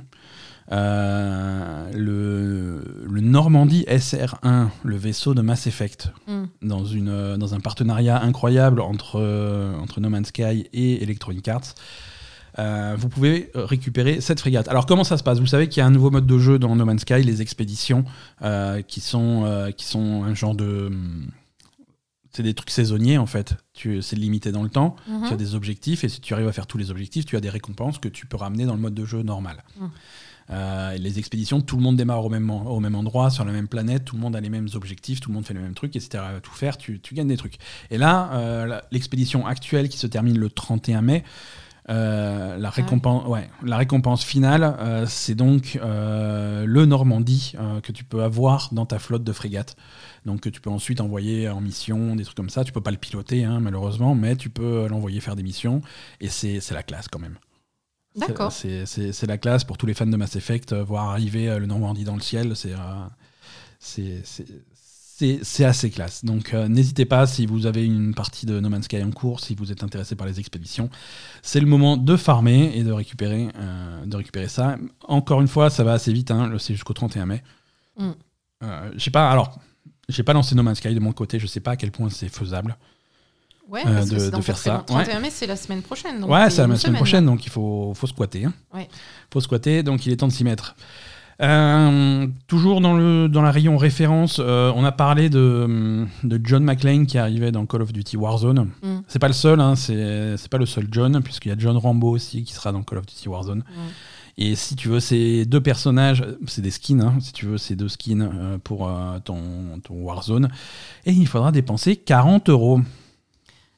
le, 0.71 1.87
le 3.09 3.21
Normandie 3.21 3.85
SR1, 3.87 4.67
le 4.83 4.95
vaisseau 4.97 5.33
de 5.33 5.41
Mass 5.41 5.67
Effect, 5.67 6.11
Mm. 6.27 6.43
dans, 6.63 6.85
une, 6.85 7.37
dans 7.37 7.53
un 7.53 7.59
partenariat 7.59 8.21
incroyable 8.21 8.81
entre, 8.81 9.19
entre 9.81 10.01
No 10.01 10.09
Man's 10.09 10.27
Sky 10.29 10.67
et 10.73 11.03
Electronic 11.03 11.47
Arts. 11.47 11.75
Euh, 12.57 12.95
vous 12.97 13.09
pouvez 13.09 13.51
récupérer 13.53 14.21
cette 14.21 14.39
frégate. 14.39 14.67
Alors 14.67 14.85
comment 14.85 15.03
ça 15.03 15.17
se 15.17 15.23
passe? 15.23 15.39
Vous 15.39 15.45
savez 15.45 15.67
qu'il 15.67 15.81
y 15.81 15.83
a 15.83 15.85
un 15.85 15.91
nouveau 15.91 16.11
mode 16.11 16.25
de 16.25 16.37
jeu 16.37 16.59
dans 16.59 16.75
No 16.75 16.85
Man's 16.85 17.01
Sky, 17.01 17.23
les 17.23 17.41
expéditions, 17.41 18.05
euh, 18.41 18.81
qui, 18.81 19.01
sont, 19.01 19.43
euh, 19.45 19.71
qui 19.71 19.85
sont 19.85 20.23
un 20.23 20.33
genre 20.33 20.55
de... 20.55 20.87
hum, 20.87 21.27
C'est 22.31 22.43
des 22.43 22.53
trucs 22.53 22.69
saisonniers 22.69 23.17
en 23.17 23.25
fait. 23.25 23.55
C'est 23.73 24.15
limité 24.15 24.51
dans 24.51 24.63
le 24.63 24.69
temps. 24.69 24.95
Mhm. 25.07 25.27
Tu 25.27 25.33
as 25.33 25.37
des 25.37 25.55
objectifs 25.55 26.03
et 26.03 26.09
si 26.09 26.21
tu 26.21 26.33
arrives 26.33 26.47
à 26.47 26.53
faire 26.53 26.67
tous 26.67 26.77
les 26.77 26.91
objectifs, 26.91 27.25
tu 27.25 27.35
as 27.35 27.41
des 27.41 27.49
récompenses 27.49 27.99
que 27.99 28.09
tu 28.09 28.25
peux 28.25 28.37
ramener 28.37 28.65
dans 28.65 28.75
le 28.75 28.81
mode 28.81 28.93
de 28.93 29.05
jeu 29.05 29.21
normal. 29.21 29.63
Mm. 29.77 29.85
Euh, 30.51 30.91
et 30.91 30.99
les 30.99 31.17
expéditions, 31.17 31.61
tout 31.61 31.75
le 31.75 31.81
monde 31.81 31.97
démarre 31.97 32.23
au 32.23 32.29
même, 32.29 32.49
au 32.49 32.79
même 32.79 32.95
endroit, 32.95 33.29
sur 33.29 33.45
la 33.45 33.51
même 33.51 33.67
planète, 33.67 34.05
tout 34.05 34.15
le 34.15 34.21
monde 34.21 34.35
a 34.35 34.41
les 34.41 34.49
mêmes 34.49 34.69
objectifs, 34.75 35.19
tout 35.19 35.29
le 35.29 35.35
monde 35.35 35.45
fait 35.45 35.53
les 35.53 35.59
mêmes 35.59 35.73
trucs, 35.73 35.95
et 35.95 35.99
si 35.99 36.09
tu 36.09 36.17
arrives 36.17 36.37
à 36.37 36.41
tout 36.41 36.53
faire, 36.53 36.77
tu, 36.77 36.99
tu 36.99 37.15
gagnes 37.15 37.27
des 37.27 37.37
trucs. 37.37 37.57
Et 37.89 37.97
là, 37.97 38.29
euh, 38.33 38.79
l'expédition 38.91 39.47
actuelle 39.47 39.89
qui 39.89 39.97
se 39.97 40.07
termine 40.07 40.37
le 40.37 40.49
31 40.49 41.01
mai, 41.01 41.23
euh, 41.87 42.57
la, 42.57 42.69
récompense, 42.71 43.27
ouais, 43.27 43.47
la 43.63 43.77
récompense 43.77 44.23
finale, 44.23 44.75
euh, 44.79 45.05
c'est 45.07 45.35
donc 45.35 45.79
euh, 45.81 46.65
le 46.65 46.85
Normandie 46.85 47.53
que 47.83 47.91
tu 47.91 48.03
peux 48.03 48.23
avoir 48.23 48.69
dans 48.71 48.85
ta 48.85 48.99
flotte 48.99 49.23
de 49.23 49.33
frégates. 49.33 49.75
Donc 50.25 50.41
que 50.41 50.49
tu 50.49 50.59
peux 50.61 50.71
ensuite 50.71 51.01
envoyer 51.01 51.47
en 51.49 51.61
mission, 51.61 52.15
des 52.15 52.23
trucs 52.23 52.37
comme 52.37 52.49
ça. 52.49 52.63
Tu 52.63 52.71
peux 52.71 52.81
pas 52.81 52.91
le 52.91 52.97
piloter, 52.97 53.43
hein, 53.43 53.59
malheureusement, 53.59 54.15
mais 54.15 54.35
tu 54.35 54.49
peux 54.49 54.87
l'envoyer 54.87 55.19
faire 55.19 55.35
des 55.35 55.43
missions. 55.43 55.81
Et 56.19 56.29
c'est 56.29 56.71
la 56.71 56.83
classe 56.83 57.07
quand 57.07 57.19
même. 57.19 57.37
D'accord. 58.15 58.51
C'est 58.51 59.27
la 59.27 59.37
classe 59.37 59.63
pour 59.63 59.77
tous 59.77 59.85
les 59.85 59.93
fans 59.93 60.07
de 60.07 60.17
Mass 60.17 60.35
Effect. 60.35 60.73
voir 60.73 61.09
arriver 61.09 61.59
le 61.59 61.67
Normandie 61.67 62.05
dans 62.05 62.15
le 62.15 62.21
ciel, 62.21 62.55
c'est 62.55 62.73
c'est- 65.43 65.63
assez 65.65 65.89
classe. 65.89 66.25
Donc 66.25 66.53
euh, 66.53 66.67
n'hésitez 66.67 67.05
pas 67.05 67.25
si 67.27 67.45
vous 67.45 67.65
avez 67.65 67.85
une 67.85 68.13
partie 68.13 68.45
de 68.45 68.59
No 68.59 68.69
Man's 68.69 68.85
Sky 68.85 69.01
en 69.03 69.11
cours, 69.11 69.39
si 69.39 69.55
vous 69.55 69.71
êtes 69.71 69.83
intéressé 69.83 70.15
par 70.15 70.27
les 70.27 70.39
expéditions, 70.39 70.89
c'est 71.41 71.59
le 71.59 71.65
moment 71.67 71.95
de 71.97 72.15
farmer 72.17 72.71
et 72.77 72.83
de 72.83 72.91
récupérer, 72.91 73.47
euh, 73.57 74.05
de 74.05 74.15
récupérer 74.17 74.47
ça. 74.49 74.77
Encore 75.07 75.41
une 75.41 75.47
fois, 75.47 75.69
ça 75.69 75.83
va 75.83 75.93
assez 75.93 76.11
vite, 76.11 76.31
hein, 76.31 76.47
le- 76.47 76.59
c'est 76.59 76.73
jusqu'au 76.73 76.93
31 76.93 77.25
mai. 77.25 77.43
Mm. 77.97 78.09
Euh, 78.63 78.91
j'ai 78.95 79.11
pas, 79.11 79.31
alors, 79.31 79.59
j'ai 80.09 80.23
pas 80.23 80.33
lancé 80.33 80.53
No 80.55 80.63
Man's 80.63 80.77
Sky 80.79 80.93
de 80.93 80.99
mon 80.99 81.13
côté, 81.13 81.39
je 81.39 81.47
sais 81.47 81.59
pas 81.61 81.71
à 81.71 81.75
quel 81.77 81.91
point 81.91 82.09
c'est 82.09 82.29
faisable. 82.29 82.75
Ouais, 83.67 83.81
Euh, 83.87 83.95
parce 83.95 84.09
de- 84.09 84.41
faire 84.41 84.57
ça, 84.57 84.73
long. 84.77 84.83
31 84.83 85.19
mai, 85.21 85.29
c'est 85.31 85.47
la 85.47 85.55
semaine 85.55 85.81
prochaine. 85.81 86.19
donc 86.19 86.29
ouais, 86.29 86.49
c'est 86.51 86.57
la 86.61 86.65
semaine, 86.65 86.77
semaine, 86.77 86.95
prochaine, 86.97 87.25
donc 87.25 87.45
il 87.45 87.49
faut, 87.49 87.93
faut 87.95 88.05
squatter. 88.05 88.45
Hein. 88.45 88.53
Ouais. 88.73 88.87
faut 89.33 89.41
squatter, 89.41 89.81
donc 89.81 90.05
il 90.05 90.11
est 90.11 90.17
temps 90.17 90.27
de 90.27 90.31
s'y 90.33 90.43
mettre. 90.43 90.75
Euh, 91.41 92.27
toujours 92.47 92.79
dans, 92.79 92.95
le, 92.95 93.27
dans 93.27 93.41
la 93.41 93.51
rayon 93.51 93.77
référence, 93.77 94.39
euh, 94.39 94.71
on 94.75 94.85
a 94.85 94.91
parlé 94.91 95.29
de, 95.29 96.05
de 96.23 96.39
John 96.43 96.63
McClane 96.63 97.05
qui 97.05 97.17
arrivait 97.17 97.51
dans 97.51 97.65
Call 97.65 97.81
of 97.81 97.91
Duty 97.91 98.15
Warzone. 98.15 98.69
Mm. 98.81 98.99
C'est 99.07 99.19
pas 99.19 99.27
le 99.27 99.33
seul, 99.33 99.59
hein, 99.59 99.75
c'est 99.75 100.37
c'est 100.37 100.49
pas 100.49 100.57
le 100.57 100.65
seul 100.65 100.87
John, 100.91 101.21
puisqu'il 101.21 101.49
y 101.49 101.51
a 101.51 101.55
John 101.57 101.75
Rambo 101.75 102.09
aussi 102.09 102.43
qui 102.43 102.53
sera 102.53 102.71
dans 102.71 102.83
Call 102.83 102.99
of 102.99 103.05
Duty 103.05 103.27
Warzone. 103.27 103.59
Mm. 103.59 103.81
Et 104.37 104.55
si 104.55 104.75
tu 104.75 104.89
veux 104.89 104.99
ces 104.99 105.45
deux 105.45 105.61
personnages, 105.61 106.25
c'est 106.47 106.61
des 106.61 106.71
skins, 106.71 107.01
hein, 107.01 107.15
si 107.19 107.31
tu 107.31 107.45
veux 107.45 107.57
ces 107.57 107.75
deux 107.75 107.87
skins 107.87 108.29
euh, 108.33 108.57
pour 108.57 108.89
ton, 109.23 109.79
ton 109.83 109.95
Warzone, 110.03 110.49
et 111.05 111.11
il 111.11 111.27
faudra 111.27 111.51
dépenser 111.51 111.95
40 111.95 112.49
euros. 112.49 112.81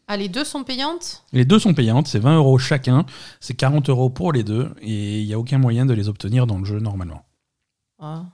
Ah, 0.07 0.17
les 0.17 0.29
deux 0.29 0.45
sont 0.45 0.63
payantes? 0.63 1.23
Les 1.33 1.43
deux 1.43 1.59
sont 1.59 1.73
payantes, 1.73 2.07
c'est 2.07 2.19
20 2.19 2.37
euros 2.37 2.57
chacun, 2.57 3.05
c'est 3.39 3.55
40 3.55 3.89
euros 3.89 4.09
pour 4.09 4.31
les 4.31 4.43
deux, 4.43 4.69
et 4.81 5.21
il 5.21 5.27
n'y 5.27 5.33
a 5.33 5.39
aucun 5.39 5.57
moyen 5.57 5.85
de 5.85 5.93
les 5.93 6.07
obtenir 6.07 6.47
dans 6.47 6.57
le 6.57 6.65
jeu 6.65 6.79
normalement. 6.79 7.26
Ah. 7.99 8.25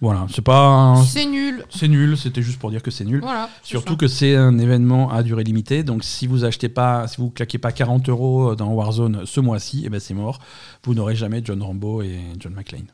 Voilà, 0.00 0.26
c'est 0.32 0.42
pas. 0.42 1.02
C'est 1.06 1.24
nul. 1.26 1.64
C'est 1.70 1.88
nul, 1.88 2.16
c'était 2.16 2.42
juste 2.42 2.60
pour 2.60 2.70
dire 2.70 2.82
que 2.82 2.90
c'est 2.90 3.04
nul. 3.04 3.20
Voilà. 3.20 3.48
Surtout 3.62 3.94
ça. 3.94 3.98
que 3.98 4.08
c'est 4.08 4.36
un 4.36 4.58
événement 4.58 5.10
à 5.10 5.22
durée 5.22 5.42
limitée, 5.42 5.82
donc 5.82 6.04
si 6.04 6.26
vous 6.26 6.44
achetez 6.44 6.68
pas, 6.68 7.08
si 7.08 7.16
vous 7.16 7.30
claquez 7.30 7.58
pas 7.58 7.72
40 7.72 8.08
euros 8.08 8.54
dans 8.54 8.72
Warzone 8.72 9.26
ce 9.26 9.40
mois-ci, 9.40 9.82
eh 9.84 9.88
ben 9.88 9.98
c'est 9.98 10.14
mort. 10.14 10.38
Vous 10.84 10.94
n'aurez 10.94 11.16
jamais 11.16 11.42
John 11.44 11.62
Rambo 11.62 12.02
et 12.02 12.20
John 12.38 12.54
McClane. 12.54 12.86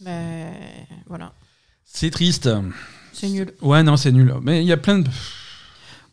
Mais 0.00 0.52
voilà. 1.06 1.32
C'est 1.84 2.10
triste. 2.10 2.48
C'est 3.12 3.28
nul. 3.28 3.52
Ouais, 3.62 3.82
non, 3.82 3.96
c'est 3.96 4.12
nul. 4.12 4.34
Mais 4.42 4.62
il 4.62 4.66
y 4.66 4.72
a 4.72 4.76
plein 4.76 4.98
de. 4.98 5.10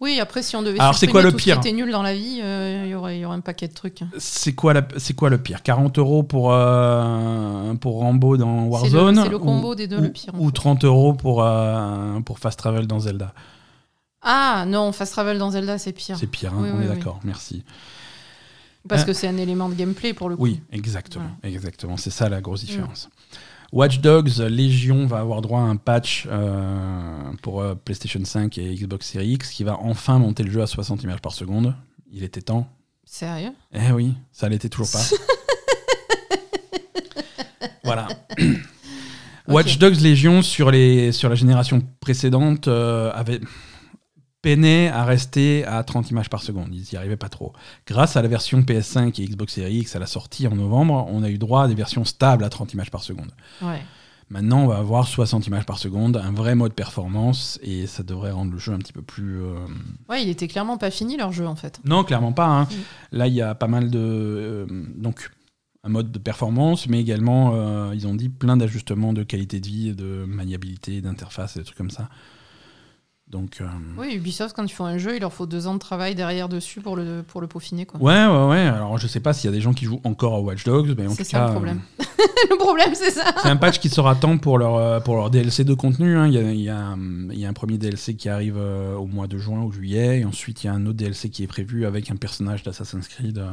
Oui, 0.04 0.20
après, 0.20 0.44
si 0.44 0.58
on 0.58 0.62
devait 0.64 0.82
Alors, 0.82 0.96
c'est 0.96 1.08
quoi 1.08 1.22
le 1.22 1.32
tout 1.32 1.40
ce 1.40 1.44
pire 1.46 1.62
qui 1.62 1.70
était 1.70 1.76
nul 1.78 1.90
dans 1.90 2.02
la 2.02 2.14
vie, 2.14 2.42
euh, 2.44 2.82
il 2.84 2.92
y 2.92 2.94
aurait, 2.94 3.18
il 3.18 3.22
y 3.22 3.26
aurait 3.26 3.38
un 3.38 3.40
paquet 3.40 3.70
de 3.70 3.74
trucs. 3.74 4.02
C'est 4.18 4.54
quoi, 4.54 4.74
la... 4.74 4.86
c'est 4.98 5.14
quoi 5.14 5.30
le 5.30 5.38
pire? 5.38 5.64
40 5.64 5.98
euros 5.98 6.24
pour, 6.24 6.52
euh, 6.54 7.74
pour 7.76 8.00
Rambo 8.00 8.36
dans 8.36 8.58
C'est 8.58 8.66
le- 8.66 8.70
Warzone 9.00 9.22
c'est 9.24 9.30
le 9.30 9.40
combo 9.40 9.72
ou- 9.72 9.76
des 9.76 9.88
deux, 9.88 10.00
ou- 10.00 10.02
le 10.02 10.12
pire, 10.12 10.36
en 10.36 10.40
Ou 10.40 10.48
fait. 10.48 10.52
30 10.52 10.84
euros 10.84 11.14
pour, 11.14 11.42
euh, 11.42 12.20
pour 12.20 12.38
Fast 12.40 12.60
Travel 12.60 12.86
dans 12.86 13.00
Zelda? 13.00 13.34
Ah 14.22 14.66
non, 14.68 14.92
Fast 14.92 15.14
Travel 15.14 15.38
dans 15.38 15.52
Zelda, 15.52 15.78
c'est 15.78 15.94
pire. 15.94 16.18
C'est 16.18 16.28
pire, 16.28 16.54
hein, 16.54 16.58
Oui, 16.60 16.70
on 16.74 16.80
oui, 16.80 16.86
est 16.86 16.90
oui. 16.90 16.96
d'accord, 16.96 17.22
merci. 17.24 17.64
Parce 18.90 19.06
que 19.06 19.14
c'est 19.14 19.30
un 19.30 19.38
élément 19.38 19.70
de 19.70 19.76
gameplay 19.76 20.14
pour 20.14 20.28
le 20.28 20.36
coup. 20.36 20.44
Oui, 20.44 20.60
exactement. 20.74 21.30
Exactement, 21.44 21.96
c'est 21.96 22.10
ça 22.10 22.28
la 22.28 22.42
grosse 22.42 22.66
différence. 22.66 23.10
Watch 23.74 24.02
Dogs 24.02 24.38
Légion 24.38 25.08
va 25.08 25.18
avoir 25.18 25.42
droit 25.42 25.60
à 25.60 25.64
un 25.64 25.78
patch 25.78 26.28
euh, 26.30 27.32
pour 27.42 27.60
euh, 27.60 27.74
PlayStation 27.74 28.24
5 28.24 28.60
et 28.60 28.76
Xbox 28.76 29.12
Series 29.12 29.32
X 29.32 29.50
qui 29.50 29.64
va 29.64 29.80
enfin 29.80 30.20
monter 30.20 30.44
le 30.44 30.52
jeu 30.52 30.62
à 30.62 30.68
60 30.68 31.02
images 31.02 31.22
par 31.22 31.32
seconde. 31.32 31.74
Il 32.12 32.24
était 32.24 32.44
temps. 32.44 32.68
Sérieux? 33.04 33.50
Eh 33.74 33.92
oui, 33.92 34.14
ça 34.32 34.48
l'était 34.48 34.70
toujours 34.70 34.92
pas. 34.92 35.02
voilà. 37.84 38.08
Watch 39.48 39.80
Dogs 39.80 40.02
Legion 40.02 40.44
sur, 40.44 40.70
les, 40.70 41.12
sur 41.12 41.30
la 41.30 41.36
génération 41.36 41.82
précédente 42.00 42.68
euh, 42.68 43.12
avait 43.16 43.40
peinait 44.44 44.90
à 44.90 45.04
rester 45.06 45.66
à 45.66 45.84
30 45.84 46.12
images 46.12 46.30
par 46.30 46.44
seconde. 46.44 46.68
Ils 46.72 46.86
n'y 46.92 46.98
arrivaient 46.98 47.18
pas 47.18 47.30
trop. 47.30 47.54
Grâce 47.88 48.16
à 48.16 48.22
la 48.22 48.28
version 48.28 48.62
PS5 48.62 49.20
et 49.20 49.26
Xbox 49.26 49.54
Series 49.54 49.78
X 49.80 49.96
à 49.96 50.00
la 50.00 50.06
sortie 50.06 50.46
en 50.48 50.56
novembre, 50.56 51.08
on 51.10 51.24
a 51.24 51.30
eu 51.30 51.40
droit 51.40 51.64
à 51.64 51.68
des 51.68 51.74
versions 51.76 52.06
stables 52.06 52.44
à 52.44 52.50
30 52.50 52.74
images 52.74 52.92
par 52.92 53.02
seconde. 53.02 53.32
Ouais. 53.64 53.82
Maintenant, 54.30 54.64
on 54.64 54.68
va 54.68 54.78
avoir 54.78 55.08
60 55.08 55.48
images 55.48 55.66
par 55.66 55.78
seconde, 55.78 56.18
un 56.18 56.32
vrai 56.32 56.56
mode 56.56 56.74
performance, 56.74 57.60
et 57.62 57.88
ça 57.88 58.04
devrait 58.04 58.32
rendre 58.32 58.52
le 58.52 58.58
jeu 58.58 58.74
un 58.74 58.80
petit 58.80 58.94
peu 58.94 59.02
plus. 59.02 59.42
euh, 59.42 59.56
Ouais, 60.10 60.24
il 60.24 60.30
était 60.30 60.48
clairement 60.48 60.78
pas 60.78 60.92
fini 60.92 61.18
leur 61.18 61.32
jeu 61.32 61.46
en 61.48 61.56
fait. 61.56 61.80
Non, 61.86 62.04
clairement 62.04 62.34
pas. 62.34 62.48
hein. 62.48 62.64
Mm. 62.64 63.18
Là, 63.18 63.28
il 63.28 63.34
y 63.34 63.42
a 63.42 63.56
pas 63.56 63.68
mal 63.68 63.90
de. 63.92 64.00
euh, 64.00 64.66
donc, 64.96 65.30
un 65.86 65.90
mode 65.90 66.12
de 66.12 66.20
performance, 66.20 66.88
mais 66.88 67.00
également, 67.02 67.52
euh, 67.54 67.92
ils 67.94 68.08
ont 68.08 68.16
dit 68.16 68.30
plein 68.30 68.56
d'ajustements 68.58 69.12
de 69.14 69.24
qualité 69.24 69.60
de 69.60 69.68
vie, 69.68 69.94
de 69.94 70.24
maniabilité, 70.26 71.02
d'interface, 71.02 71.58
des 71.58 71.64
trucs 71.64 71.78
comme 71.78 71.92
ça. 71.92 72.10
Donc. 73.34 73.58
euh, 73.62 73.66
Oui, 73.98 74.14
Ubisoft, 74.16 74.56
quand 74.56 74.64
ils 74.64 74.72
font 74.72 74.86
un 74.86 74.98
jeu, 75.00 75.16
il 75.16 75.20
leur 75.22 75.34
faut 75.34 75.46
deux 75.48 75.68
ans 75.68 75.74
de 75.74 75.80
travail 75.80 76.14
derrière 76.16 76.48
dessus 76.48 76.80
pour 76.82 76.96
le, 76.96 77.24
pour 77.28 77.42
le 77.42 77.48
peaufiner. 77.48 77.86
Quoi. 77.86 78.00
Ouais, 78.00 78.26
ouais, 78.28 78.48
ouais. 78.50 78.60
Alors, 78.62 78.98
je 79.00 79.08
sais 79.08 79.20
pas 79.20 79.34
s'il 79.34 79.50
y 79.50 79.54
a 79.54 79.56
des 79.56 79.62
gens 79.62 79.74
qui 79.74 79.86
jouent 79.86 80.00
encore 80.04 80.36
à 80.36 80.40
Watch 80.40 80.64
Dogs, 80.64 80.94
mais 80.98 81.08
en 81.08 81.12
C'est 81.12 81.24
tout 81.24 81.30
ça 81.32 81.40
cas. 81.40 81.46
le 81.48 81.52
problème. 81.54 81.82
euh, 82.00 82.04
le 82.52 82.58
problème, 82.58 82.94
c'est 82.94 83.12
ça. 83.12 83.34
C'est 83.42 83.50
un 83.50 83.58
patch 83.58 83.80
qui 83.80 83.90
sera 83.90 84.16
temps 84.16 84.38
pour 84.38 84.58
leur, 84.58 84.76
euh, 84.76 85.00
pour 85.00 85.16
leur 85.16 85.30
DLC 85.32 85.64
de 85.64 85.74
contenu. 85.74 86.16
hein. 86.16 86.28
Il, 86.28 86.34
y 86.34 86.38
a, 86.38 86.52
il 86.52 86.62
y 86.62 86.70
a, 86.70 86.96
il 87.32 87.40
y 87.40 87.46
a 87.46 87.50
un 87.50 87.54
premier 87.54 87.78
DLC 87.78 88.16
qui 88.16 88.30
arrive 88.30 88.56
euh, 88.58 88.96
au 88.96 89.08
mois 89.08 89.28
de 89.28 89.38
juin 89.38 89.62
ou 89.64 89.72
juillet, 89.72 90.20
et 90.20 90.26
ensuite 90.26 90.64
il 90.64 90.68
y 90.68 90.70
a 90.70 90.74
un 90.74 90.86
autre 90.86 90.98
DLC 90.98 91.30
qui 91.30 91.44
est 91.44 91.48
prévu 91.48 91.86
avec 91.86 92.12
un 92.12 92.16
personnage 92.16 92.64
d'Assassin's 92.64 93.08
Creed. 93.08 93.44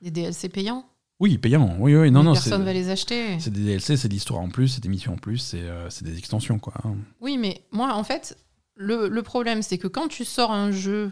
Des 0.00 0.10
DLC 0.10 0.48
payants? 0.48 0.84
Oui, 1.20 1.38
payant. 1.38 1.76
Oui, 1.78 1.94
oui, 1.94 2.10
non, 2.10 2.20
mais 2.20 2.24
non. 2.30 2.32
Personne 2.32 2.64
va 2.64 2.72
les 2.72 2.90
acheter. 2.90 3.38
C'est 3.38 3.52
des 3.52 3.60
DLC, 3.62 3.96
c'est 3.96 4.08
de 4.08 4.12
l'histoire 4.12 4.40
en 4.40 4.48
plus, 4.48 4.66
c'est 4.66 4.82
des 4.82 4.88
missions 4.88 5.12
en 5.12 5.16
plus, 5.18 5.38
c'est 5.38 5.60
euh, 5.60 5.88
c'est 5.88 6.04
des 6.04 6.18
extensions, 6.18 6.58
quoi. 6.58 6.72
hein. 6.84 6.94
Oui, 7.20 7.38
mais 7.38 7.62
moi, 7.70 7.94
en 7.94 8.02
fait, 8.02 8.36
le, 8.76 9.08
le 9.08 9.22
problème, 9.22 9.62
c'est 9.62 9.78
que 9.78 9.88
quand 9.88 10.08
tu 10.08 10.24
sors 10.24 10.50
un 10.52 10.70
jeu 10.70 11.10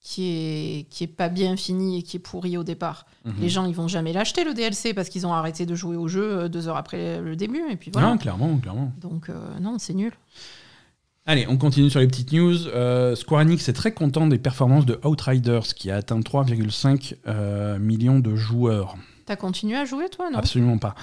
qui 0.00 0.28
est, 0.28 0.86
qui 0.90 1.02
est 1.04 1.08
pas 1.08 1.28
bien 1.28 1.56
fini 1.56 1.98
et 1.98 2.02
qui 2.02 2.16
est 2.16 2.20
pourri 2.20 2.56
au 2.58 2.62
départ, 2.64 3.06
Mhm. 3.24 3.34
les 3.40 3.48
gens, 3.48 3.64
ils 3.66 3.74
vont 3.74 3.88
jamais 3.88 4.12
l'acheter, 4.12 4.44
le 4.44 4.54
DLC, 4.54 4.94
parce 4.94 5.08
qu'ils 5.08 5.26
ont 5.26 5.32
arrêté 5.32 5.66
de 5.66 5.74
jouer 5.74 5.96
au 5.96 6.06
jeu 6.06 6.22
euh, 6.22 6.48
deux 6.48 6.68
heures 6.68 6.76
après 6.76 7.20
le 7.20 7.34
début, 7.34 7.62
et 7.68 7.76
puis 7.76 7.90
voilà. 7.92 8.08
Non, 8.10 8.18
clairement, 8.18 8.56
clairement. 8.58 8.92
Donc, 9.00 9.28
euh, 9.30 9.34
non, 9.60 9.78
c'est 9.80 9.94
nul. 9.94 10.12
Allez, 11.28 11.44
on 11.48 11.56
continue 11.56 11.90
sur 11.90 11.98
les 11.98 12.06
petites 12.06 12.30
news. 12.32 12.68
Euh, 12.68 13.16
Square 13.16 13.40
Enix 13.40 13.68
est 13.68 13.72
très 13.72 13.90
content 13.92 14.28
des 14.28 14.38
performances 14.38 14.86
de 14.86 15.00
Outriders, 15.04 15.74
qui 15.74 15.90
a 15.90 15.96
atteint 15.96 16.20
3,5 16.20 17.14
euh, 17.26 17.80
millions 17.80 18.20
de 18.20 18.36
joueurs. 18.36 18.94
T'as 19.24 19.34
continué 19.34 19.74
à 19.76 19.84
jouer, 19.84 20.08
toi, 20.08 20.30
non? 20.30 20.38
Absolument 20.38 20.78
pas. 20.78 20.94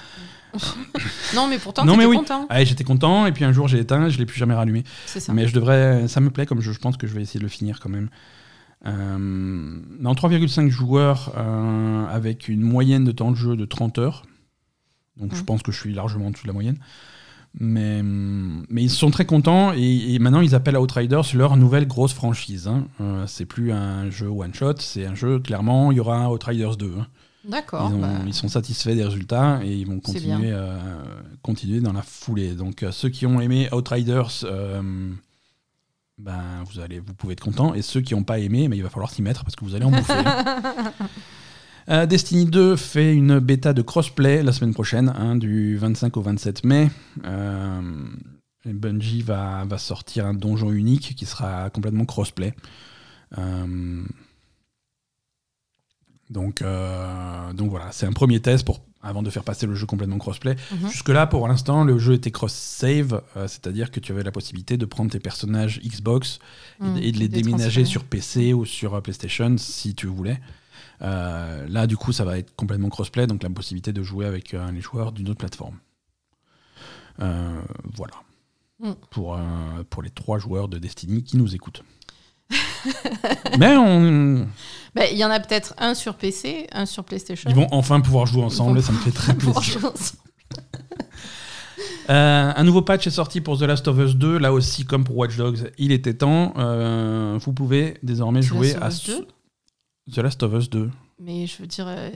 Non, 1.34 1.48
mais 1.48 1.58
pourtant, 1.58 1.84
Non, 1.84 1.96
mais 1.96 2.06
oui. 2.06 2.16
content. 2.16 2.46
Ouais, 2.50 2.64
J'étais 2.64 2.84
content, 2.84 3.26
et 3.26 3.32
puis 3.32 3.44
un 3.44 3.52
jour 3.52 3.66
j'ai 3.68 3.78
éteint, 3.78 4.08
je 4.08 4.18
l'ai 4.18 4.26
plus 4.26 4.38
jamais 4.38 4.54
rallumé. 4.54 4.84
Ça. 5.06 5.32
Mais 5.32 5.46
je 5.48 5.54
devrais, 5.54 6.06
ça 6.08 6.20
me 6.20 6.30
plaît 6.30 6.46
comme 6.46 6.60
jeu, 6.60 6.72
je 6.72 6.78
pense 6.78 6.96
que 6.96 7.06
je 7.06 7.14
vais 7.14 7.22
essayer 7.22 7.38
de 7.40 7.44
le 7.44 7.50
finir 7.50 7.80
quand 7.80 7.88
même. 7.90 8.08
Euh, 8.86 9.16
non, 9.18 10.12
3,5 10.12 10.68
joueurs 10.68 11.32
euh, 11.36 12.06
avec 12.06 12.48
une 12.48 12.60
moyenne 12.60 13.04
de 13.04 13.12
temps 13.12 13.30
de 13.30 13.36
jeu 13.36 13.56
de 13.56 13.64
30 13.64 13.98
heures. 13.98 14.22
Donc 15.16 15.34
je 15.34 15.40
Mm. 15.40 15.44
pense 15.44 15.62
que 15.62 15.72
je 15.72 15.78
suis 15.78 15.94
largement 15.94 16.26
en 16.26 16.30
dessous 16.30 16.42
de 16.42 16.48
la 16.48 16.52
moyenne. 16.54 16.78
Mais, 17.58 18.02
mais 18.02 18.82
ils 18.82 18.90
sont 18.90 19.12
très 19.12 19.26
contents 19.26 19.72
et, 19.76 20.14
et 20.14 20.18
maintenant 20.18 20.40
ils 20.40 20.56
appellent 20.56 20.76
Outriders 20.76 21.22
leur 21.34 21.56
nouvelle 21.56 21.86
grosse 21.86 22.12
franchise. 22.12 22.66
Hein. 22.66 22.88
Euh, 23.00 23.26
c'est 23.28 23.44
plus 23.46 23.70
un 23.70 24.10
jeu 24.10 24.26
one-shot, 24.26 24.74
c'est 24.80 25.06
un 25.06 25.14
jeu, 25.14 25.38
clairement, 25.38 25.92
il 25.92 25.96
y 25.98 26.00
aura 26.00 26.16
un 26.18 26.26
Outriders 26.28 26.76
2. 26.76 26.92
hein. 26.98 27.06
D'accord. 27.48 27.90
Ils, 27.94 28.00
bah, 28.00 28.08
ils 28.26 28.34
sont 28.34 28.48
satisfaits 28.48 28.94
des 28.94 29.04
résultats 29.04 29.60
et 29.62 29.74
ils 29.74 29.86
vont 29.86 30.00
continuer, 30.00 30.50
euh, 30.52 30.78
continuer 31.42 31.80
dans 31.80 31.92
la 31.92 32.02
foulée. 32.02 32.54
Donc 32.54 32.82
euh, 32.82 32.90
ceux 32.92 33.08
qui 33.08 33.26
ont 33.26 33.40
aimé 33.40 33.68
Outriders, 33.72 34.30
euh, 34.44 35.10
ben, 36.18 36.64
vous, 36.66 36.80
allez, 36.80 37.00
vous 37.00 37.14
pouvez 37.14 37.34
être 37.34 37.40
contents. 37.42 37.74
Et 37.74 37.82
ceux 37.82 38.00
qui 38.00 38.14
n'ont 38.14 38.22
pas 38.24 38.38
aimé, 38.38 38.68
ben, 38.68 38.76
il 38.76 38.82
va 38.82 38.88
falloir 38.90 39.10
s'y 39.10 39.22
mettre 39.22 39.44
parce 39.44 39.56
que 39.56 39.64
vous 39.64 39.74
allez 39.74 39.84
en 39.84 39.90
bouffer. 39.90 40.14
hein. 41.86 42.06
Destiny 42.06 42.46
2 42.46 42.76
fait 42.76 43.14
une 43.14 43.38
bêta 43.40 43.74
de 43.74 43.82
crossplay 43.82 44.42
la 44.42 44.52
semaine 44.52 44.72
prochaine, 44.72 45.12
hein, 45.16 45.36
du 45.36 45.76
25 45.76 46.16
au 46.16 46.22
27 46.22 46.64
mai. 46.64 46.90
Bungie 48.64 49.20
va, 49.22 49.64
va 49.66 49.76
sortir 49.78 50.24
un 50.26 50.32
donjon 50.32 50.72
unique 50.72 51.14
qui 51.14 51.26
sera 51.26 51.68
complètement 51.70 52.06
crossplay. 52.06 52.54
Euh, 53.36 54.04
donc, 56.30 56.62
euh, 56.62 57.52
donc 57.52 57.70
voilà, 57.70 57.92
c'est 57.92 58.06
un 58.06 58.12
premier 58.12 58.40
test 58.40 58.64
pour, 58.64 58.80
avant 59.02 59.22
de 59.22 59.30
faire 59.30 59.44
passer 59.44 59.66
le 59.66 59.74
jeu 59.74 59.86
complètement 59.86 60.18
crossplay. 60.18 60.56
mhm. 60.72 60.90
Jusque-là, 60.90 61.26
pour 61.26 61.46
l'instant, 61.48 61.84
le 61.84 61.98
jeu 61.98 62.14
était 62.14 62.30
cross-save, 62.30 63.22
euh, 63.36 63.46
c'est-à-dire 63.48 63.90
que 63.90 64.00
tu 64.00 64.12
avais 64.12 64.22
la 64.22 64.32
possibilité 64.32 64.76
de 64.76 64.86
prendre 64.86 65.10
tes 65.10 65.20
personnages 65.20 65.80
Xbox 65.80 66.38
et, 66.80 66.84
Mm, 66.84 66.96
et 66.98 67.12
de 67.12 67.18
les 67.18 67.28
déménager 67.28 67.84
sur 67.84 68.04
PC 68.04 68.52
ou 68.52 68.64
sur 68.64 68.94
euh, 68.94 69.00
PlayStation 69.00 69.56
si 69.58 69.94
tu 69.94 70.06
voulais. 70.06 70.40
Euh, 71.02 71.66
là, 71.68 71.86
du 71.86 71.96
coup, 71.96 72.12
ça 72.12 72.24
va 72.24 72.38
être 72.38 72.54
complètement 72.56 72.88
crossplay, 72.88 73.26
donc 73.26 73.42
la 73.42 73.50
possibilité 73.50 73.92
de 73.92 74.02
jouer 74.02 74.26
avec 74.26 74.52
les 74.52 74.80
joueurs 74.80 75.12
d'une 75.12 75.28
autre 75.28 75.38
plateforme. 75.38 75.78
Voilà. 77.18 78.14
Mm. 78.80 78.92
Pour, 79.10 79.34
euh, 79.34 79.40
pour 79.88 80.02
les 80.02 80.10
trois 80.10 80.38
joueurs 80.38 80.68
de 80.68 80.78
Destiny 80.78 81.22
qui 81.22 81.36
nous 81.36 81.54
écoutent. 81.54 81.82
Mais 83.58 83.76
on, 83.76 84.46
Bah, 84.94 85.06
Il 85.10 85.18
y 85.18 85.24
en 85.24 85.30
a 85.30 85.40
peut-être 85.40 85.74
un 85.78 85.94
sur 85.94 86.14
PC, 86.16 86.66
un 86.72 86.86
sur 86.86 87.04
PlayStation. 87.04 87.48
ils 87.50 87.56
vont 87.56 87.68
enfin 87.70 88.00
pouvoir 88.00 88.26
jouer 88.26 88.42
ensemble, 88.42 88.82
ça 88.82 88.92
me 88.92 88.98
fait 88.98 89.10
très 89.12 89.34
plaisir. 89.34 89.60
jouer 89.62 89.84
ensemble. 89.86 90.22
Euh, 92.10 92.52
un 92.54 92.64
nouveau 92.64 92.82
patch 92.82 93.06
est 93.06 93.10
sorti 93.10 93.40
pour 93.40 93.58
The 93.58 93.62
Last 93.62 93.88
of 93.88 93.98
Us 93.98 94.14
2. 94.14 94.36
Là 94.38 94.52
aussi, 94.52 94.84
comme 94.84 95.04
pour 95.04 95.16
Watch 95.16 95.36
Dogs, 95.36 95.70
il 95.78 95.90
était 95.90 96.12
temps. 96.12 96.52
Euh, 96.58 97.38
vous 97.40 97.54
pouvez 97.54 97.96
désormais 98.02 98.40
The 98.40 98.44
jouer 98.44 98.74
à 98.74 98.88
Us 98.88 99.00
ce- 99.00 99.10
2? 99.12 99.26
The 100.12 100.18
Last 100.18 100.42
of 100.42 100.52
Us 100.52 100.68
2. 100.68 100.90
Mais 101.18 101.46
je 101.46 101.56
veux 101.62 101.66
dire, 101.66 101.86
euh, 101.88 102.10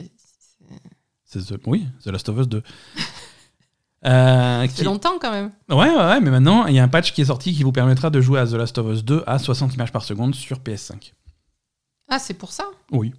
C'est 1.25 1.39
The- 1.43 1.59
Oui, 1.65 1.87
The 2.03 2.07
Last 2.11 2.29
of 2.29 2.37
Us 2.39 2.47
2. 2.47 2.61
Euh, 4.05 4.65
qui- 4.67 4.83
longtemps 4.83 5.19
quand 5.19 5.31
même. 5.31 5.51
Ouais, 5.69 5.75
ouais, 5.89 5.95
ouais, 5.95 6.21
mais 6.21 6.31
maintenant, 6.31 6.65
il 6.67 6.75
y 6.75 6.79
a 6.79 6.83
un 6.83 6.87
patch 6.87 7.11
qui 7.13 7.21
est 7.21 7.25
sorti 7.25 7.53
qui 7.53 7.63
vous 7.63 7.71
permettra 7.73 8.09
de 8.09 8.21
jouer 8.21 8.39
à 8.39 8.47
The 8.47 8.53
Last 8.53 8.77
of 8.77 8.93
Us 8.93 9.03
2 9.03 9.23
à 9.27 9.39
60 9.39 9.73
images 9.75 9.91
par 9.91 10.03
seconde 10.03 10.35
sur 10.35 10.59
PS5. 10.59 11.13
Ah, 12.07 12.17
c'est 12.19 12.33
pour 12.33 12.51
ça? 12.51 12.63
Oui. 12.91 13.13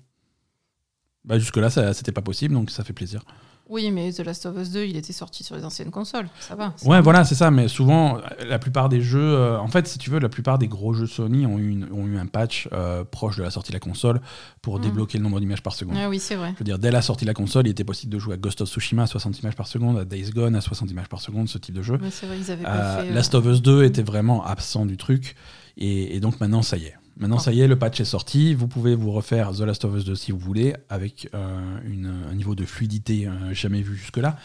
Bah, 1.25 1.39
Jusque-là, 1.39 1.69
ça- 1.71 1.93
c'était 1.93 2.13
pas 2.13 2.23
possible, 2.23 2.55
donc 2.55 2.71
ça 2.71 2.83
fait 2.83 2.95
plaisir. 2.95 3.23
Oui, 3.71 3.91
mais 3.93 4.13
The 4.13 4.21
Last 4.21 4.47
of 4.47 4.57
Us 4.59 4.71
2, 4.71 4.85
il 4.87 4.97
était 4.97 5.13
sorti 5.13 5.45
sur 5.45 5.55
les 5.57 5.65
anciennes 5.65 5.91
consoles. 5.93 6.29
Ça 6.41 6.57
va. 6.57 6.75
Ouais, 6.85 7.01
voilà, 7.01 7.25
c'est 7.25 7.37
ça. 7.37 7.51
Mais 7.53 7.69
souvent, 7.69 8.19
la 8.47 8.59
plupart 8.59 8.89
des 8.89 9.01
jeux, 9.01 9.21
euh, 9.23 9.59
en 9.59 9.69
fait, 9.69 9.87
si 9.87 9.97
tu 9.99 10.11
veux, 10.11 10.19
la 10.19 10.29
plupart 10.29 10.59
des 10.59 10.67
gros 10.67 10.93
jeux 10.93 11.07
Sony 11.07 11.47
ont 11.47 11.57
eu, 11.59 11.71
une- 11.71 11.89
ont 11.93 12.05
eu 12.07 12.19
un 12.19 12.27
patch 12.27 12.69
euh, 12.73 13.05
proche 13.05 13.37
de 13.37 13.43
la 13.45 13.51
sortie 13.51 13.71
de 13.71 13.77
la 13.77 13.81
console 13.81 14.21
pour 14.61 14.77
Mhm. 14.77 14.83
débloquer 14.83 15.19
le 15.19 15.25
nombre 15.25 15.39
d'images 15.39 15.63
par 15.63 15.75
seconde. 15.75 15.97
Ah 15.99 16.09
oui, 16.09 16.19
c'est 16.19 16.35
vrai. 16.35 16.51
Je 16.55 16.59
veux 16.59 16.65
dire, 16.65 16.79
dès 16.81 16.91
la 16.91 17.01
sortie 17.01 17.25
de 17.25 17.31
la 17.31 17.35
console, 17.35 17.69
il 17.69 17.71
était 17.71 17.85
possible 17.85 18.13
de 18.13 18.19
jouer 18.19 18.35
à 18.35 18.37
Ghost 18.39 18.61
of 18.61 18.69
Tsushima 18.69 19.05
à 19.05 19.07
60 19.07 19.39
images 19.41 19.55
par 19.57 19.69
seconde, 19.69 19.99
à 19.99 20.05
Days 20.05 20.31
Gone 20.31 20.57
à 20.57 20.61
60 20.61 20.91
images 20.91 21.09
par 21.09 21.21
seconde, 21.21 21.49
ce 21.49 21.59
type 21.59 21.75
de 21.77 21.83
jeu. 21.83 21.97
Mais 22.03 22.11
c'est 22.11 22.27
vrai, 22.27 22.39
ils 22.39 22.51
avaient 22.51 22.67
Euh, 22.67 22.97
pas 22.97 23.03
fait. 23.05 23.13
Last 23.13 23.35
of 23.37 23.47
Us 23.47 23.63
2 23.63 23.85
était 23.85 24.03
vraiment 24.03 24.45
absent 24.45 24.85
du 24.85 24.97
truc. 24.97 25.37
Et, 25.77 26.17
et 26.17 26.21
donc 26.21 26.41
maintenant, 26.41 26.63
ça 26.63 26.77
y 26.77 26.85
est. 26.87 26.95
Maintenant, 27.21 27.37
Ah. 27.39 27.43
ça 27.43 27.53
y 27.53 27.61
est, 27.61 27.69
le 27.69 27.79
patch 27.79 28.01
est 28.01 28.05
sorti. 28.05 28.55
Vous 28.55 28.67
pouvez 28.67 28.95
vous 28.97 29.13
refaire 29.13 29.53
The 29.53 29.61
Last 29.61 29.85
of 29.85 29.95
Us 29.97 30.05
2 30.05 30.15
si 30.17 30.33
vous 30.33 30.39
voulez, 30.39 30.75
avec 30.89 31.29
euh, 31.35 31.79
une- 31.85 32.13
un 32.31 32.35
niveau 32.35 32.55
de 32.57 32.65
fluidité 32.65 33.29
euh, 33.29 33.53
jamais 33.55 33.83
vu 33.83 33.95
jusque-là. 33.97 34.37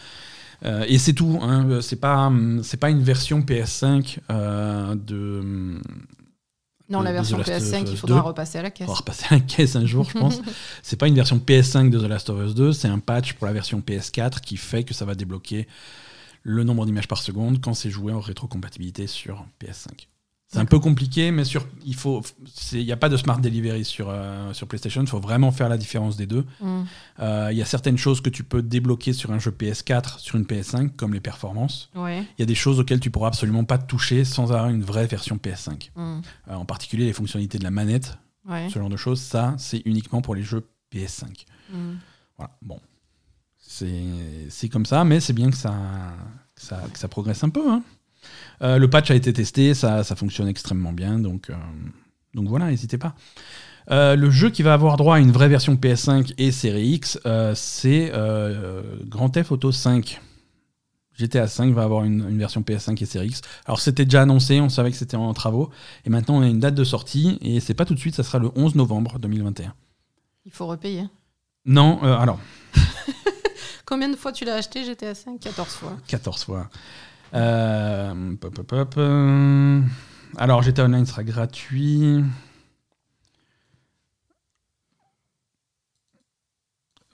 Euh, 0.64 0.84
et 0.88 0.98
c'est 0.98 1.12
tout. 1.12 1.38
Hein. 1.42 1.80
C'est 1.82 1.96
pas, 2.00 2.26
hum, 2.28 2.62
c'est 2.62 2.76
pas 2.76 2.90
une 2.90 3.02
version 3.02 3.40
PS5 3.42 4.18
euh, 4.30 4.94
de. 4.94 5.40
hum, 5.40 5.82
Non, 6.88 7.00
la 7.02 7.10
de- 7.10 7.14
version 7.16 7.36
The 7.38 7.48
Last 7.48 7.66
of 7.66 7.72
PS5, 7.72 7.90
il 7.90 7.96
faudra 7.96 8.20
2. 8.20 8.26
repasser 8.26 8.58
à 8.58 8.62
la 8.62 8.70
caisse. 8.70 8.86
Va 8.86 8.94
repasser 8.94 9.24
à 9.30 9.34
la 9.34 9.40
caisse 9.40 9.74
un 9.76 9.84
jour, 9.86 10.08
je 10.08 10.18
pense. 10.18 10.40
c'est 10.82 10.96
pas 10.96 11.08
une 11.08 11.14
version 11.14 11.38
PS5 11.38 11.90
de 11.90 11.98
The 11.98 12.08
Last 12.08 12.30
of 12.30 12.46
Us 12.46 12.54
2, 12.54 12.72
c'est 12.72 12.88
un 12.88 12.98
patch 13.00 13.32
pour 13.34 13.46
la 13.46 13.52
version 13.52 13.80
PS4 13.80 14.40
qui 14.40 14.56
fait 14.56 14.84
que 14.84 14.94
ça 14.94 15.04
va 15.04 15.14
débloquer 15.14 15.66
le 16.42 16.62
nombre 16.62 16.86
d'images 16.86 17.08
par 17.08 17.18
seconde 17.18 17.60
quand 17.60 17.74
c'est 17.74 17.90
joué 17.90 18.12
en 18.12 18.20
rétrocompatibilité 18.20 19.06
sur 19.08 19.44
PS5. 19.60 20.06
C'est 20.48 20.58
un 20.60 20.64
peu 20.64 20.78
compliqué, 20.78 21.32
mais 21.32 21.44
sur, 21.44 21.66
il 21.84 21.96
faut, 21.96 22.22
il 22.72 22.84
n'y 22.84 22.92
a 22.92 22.96
pas 22.96 23.08
de 23.08 23.16
smart 23.16 23.38
delivery 23.40 23.84
sur, 23.84 24.06
euh, 24.10 24.52
sur 24.52 24.68
PlayStation. 24.68 25.00
Il 25.02 25.08
faut 25.08 25.18
vraiment 25.18 25.50
faire 25.50 25.68
la 25.68 25.76
différence 25.76 26.16
des 26.16 26.26
deux. 26.28 26.46
Mm. 26.60 26.82
Euh, 27.18 27.48
Il 27.50 27.58
y 27.58 27.62
a 27.62 27.64
certaines 27.64 27.98
choses 27.98 28.20
que 28.20 28.30
tu 28.30 28.44
peux 28.44 28.62
débloquer 28.62 29.12
sur 29.12 29.32
un 29.32 29.40
jeu 29.40 29.50
PS4, 29.50 30.20
sur 30.20 30.36
une 30.36 30.44
PS5, 30.44 30.90
comme 30.96 31.12
les 31.14 31.20
performances. 31.20 31.90
Ouais. 31.96 32.20
Il 32.22 32.40
y 32.40 32.42
a 32.44 32.46
des 32.46 32.54
choses 32.54 32.78
auxquelles 32.78 33.00
tu 33.00 33.10
pourras 33.10 33.26
absolument 33.28 33.64
pas 33.64 33.76
toucher 33.76 34.24
sans 34.24 34.52
avoir 34.52 34.68
une 34.68 34.82
vraie 34.84 35.06
version 35.08 35.36
PS5. 35.36 35.90
Mm. 35.96 36.20
Euh, 36.48 36.54
en 36.54 36.64
particulier 36.64 37.06
les 37.06 37.12
fonctionnalités 37.12 37.58
de 37.58 37.64
la 37.64 37.72
manette, 37.72 38.16
Ouais. 38.48 38.68
ce 38.72 38.78
genre 38.78 38.88
de 38.88 38.96
choses, 38.96 39.20
ça, 39.20 39.56
c'est 39.58 39.82
uniquement 39.84 40.22
pour 40.22 40.36
les 40.36 40.42
jeux 40.44 40.64
PS5. 40.94 41.44
Mm. 41.72 41.94
Voilà, 42.38 42.56
bon. 42.62 42.78
C'est 43.58 44.04
c'est 44.48 44.68
comme 44.68 44.86
ça, 44.86 45.02
mais 45.04 45.18
c'est 45.18 45.32
bien 45.32 45.50
que 45.50 45.56
ça, 45.56 45.74
que 46.54 46.62
ça, 46.62 46.80
que 46.92 46.98
ça 47.00 47.08
progresse 47.08 47.42
un 47.42 47.48
peu. 47.48 47.68
hein. 47.68 47.82
Euh, 48.62 48.78
le 48.78 48.88
patch 48.88 49.10
a 49.10 49.14
été 49.14 49.32
testé, 49.32 49.74
ça, 49.74 50.04
ça 50.04 50.16
fonctionne 50.16 50.48
extrêmement 50.48 50.92
bien, 50.92 51.18
donc, 51.18 51.50
euh, 51.50 51.54
donc 52.34 52.48
voilà, 52.48 52.66
n'hésitez 52.66 52.98
pas. 52.98 53.14
Euh, 53.90 54.16
le 54.16 54.30
jeu 54.30 54.50
qui 54.50 54.62
va 54.62 54.74
avoir 54.74 54.96
droit 54.96 55.16
à 55.16 55.18
une 55.20 55.30
vraie 55.30 55.48
version 55.48 55.74
PS5 55.74 56.34
et 56.38 56.50
Série 56.50 56.88
X, 56.88 57.20
c'est 57.54 58.12
Grand 59.04 59.30
Theft 59.30 59.52
Auto 59.52 59.72
5. 59.72 60.20
GTA 61.16 61.46
5 61.46 61.72
va 61.72 61.82
avoir 61.82 62.04
une, 62.04 62.26
une 62.28 62.38
version 62.38 62.60
PS5 62.60 63.02
et 63.02 63.06
Series 63.06 63.28
X. 63.28 63.40
Alors 63.64 63.80
c'était 63.80 64.04
déjà 64.04 64.22
annoncé, 64.22 64.60
on 64.60 64.68
savait 64.68 64.90
que 64.90 64.96
c'était 64.96 65.16
en 65.16 65.32
travaux, 65.32 65.70
et 66.04 66.10
maintenant 66.10 66.36
on 66.36 66.42
a 66.42 66.46
une 66.46 66.60
date 66.60 66.74
de 66.74 66.84
sortie, 66.84 67.38
et 67.40 67.60
c'est 67.60 67.74
pas 67.74 67.86
tout 67.86 67.94
de 67.94 67.98
suite, 67.98 68.14
ça 68.14 68.22
sera 68.22 68.38
le 68.38 68.50
11 68.54 68.74
novembre 68.74 69.18
2021. 69.18 69.72
Il 70.44 70.52
faut 70.52 70.66
repayer. 70.66 71.08
Non, 71.64 71.98
euh, 72.04 72.16
alors 72.16 72.38
Combien 73.86 74.08
de 74.08 74.16
fois 74.16 74.32
tu 74.32 74.44
l'as 74.44 74.54
acheté 74.54 74.84
GTA 74.84 75.14
5 75.14 75.40
14 75.40 75.68
fois. 75.70 75.96
14 76.06 76.44
fois. 76.44 76.70
Euh, 77.34 78.34
pop, 78.36 78.54
pop, 78.54 78.66
pop, 78.66 78.94
euh, 78.98 79.80
alors 80.36 80.62
GTA 80.62 80.84
Online 80.84 81.06
sera 81.06 81.24
gratuit. 81.24 82.22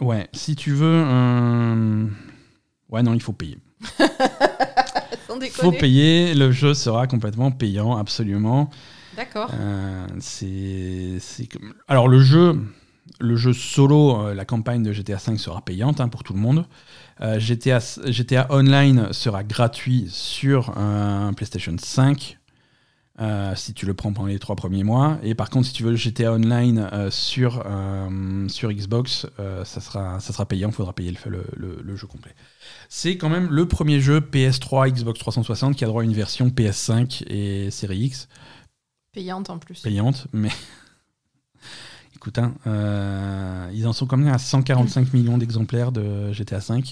Ouais, 0.00 0.28
si 0.32 0.56
tu 0.56 0.72
veux... 0.72 1.04
euh, 1.06 2.06
Ouais, 2.90 3.02
non, 3.02 3.14
il 3.14 3.22
faut 3.22 3.32
payer. 3.32 3.58
Il 5.40 5.48
faut 5.50 5.72
payer, 5.72 6.34
le 6.34 6.52
jeu 6.52 6.74
sera 6.74 7.06
complètement 7.06 7.50
payant, 7.50 7.96
absolument. 7.96 8.70
D'accord. 9.16 9.50
Euh, 9.54 10.06
c'est 10.20 11.18
alors 11.88 12.06
le 12.08 12.20
jeu 12.20 12.58
le 13.20 13.36
jeu 13.36 13.52
solo 13.52 14.32
la 14.34 14.44
campagne 14.44 14.82
de 14.82 14.92
GTA 14.92 15.18
5 15.18 15.38
sera 15.38 15.62
payante 15.62 16.00
hein, 16.00 16.08
pour 16.08 16.22
tout 16.22 16.32
le 16.32 16.38
monde 16.38 16.66
Euh, 17.20 17.38
GTA 17.38 17.78
GTA 18.06 18.46
Online 18.50 19.12
sera 19.12 19.44
gratuit 19.44 20.06
sur 20.10 20.76
un 20.78 21.32
PlayStation 21.34 21.76
5 21.78 22.38
euh, 23.20 23.54
si 23.54 23.74
tu 23.74 23.84
le 23.84 23.92
prends 23.94 24.12
pendant 24.12 24.28
les 24.28 24.38
trois 24.38 24.56
premiers 24.56 24.84
mois. 24.84 25.18
Et 25.22 25.34
par 25.34 25.50
contre 25.50 25.66
si 25.66 25.72
tu 25.74 25.82
veux 25.82 25.90
le 25.90 25.96
GTA 25.96 26.32
Online 26.32 26.88
euh, 26.92 27.10
sur 27.10 27.62
euh, 27.66 28.48
sur 28.48 28.72
Xbox 28.72 29.26
ça 29.64 29.80
sera 29.80 30.18
ça 30.20 30.32
sera 30.32 30.46
payant. 30.46 30.68
Il 30.70 30.74
faudra 30.74 30.92
payer 30.94 31.12
le, 31.12 31.30
le- 31.30 31.44
le- 31.56 31.82
le 31.82 31.96
jeu 31.96 32.06
complet. 32.06 32.34
C'est 32.88 33.16
quand 33.18 33.28
même 33.28 33.48
le 33.50 33.68
premier 33.68 34.00
jeu 34.00 34.20
PS3 34.20 34.90
Xbox 34.90 35.18
360 35.20 35.76
qui 35.76 35.84
a 35.84 35.86
droit 35.86 36.02
à 36.02 36.04
une 36.04 36.14
version 36.14 36.48
PS5 36.48 37.24
et 37.28 37.70
série 37.70 37.98
X. 37.98 38.28
Payante 39.12 39.50
en 39.50 39.58
plus. 39.58 39.80
payante, 39.82 40.26
mais 40.32 40.48
écoute, 42.16 42.38
hein, 42.38 42.54
euh, 42.66 43.68
ils 43.74 43.86
en 43.86 43.92
sont 43.92 44.06
quand 44.06 44.16
même 44.16 44.32
à 44.32 44.38
145 44.38 45.12
millions 45.12 45.38
d'exemplaires 45.38 45.92
de 45.92 46.32
GTA 46.32 46.58
V. 46.58 46.82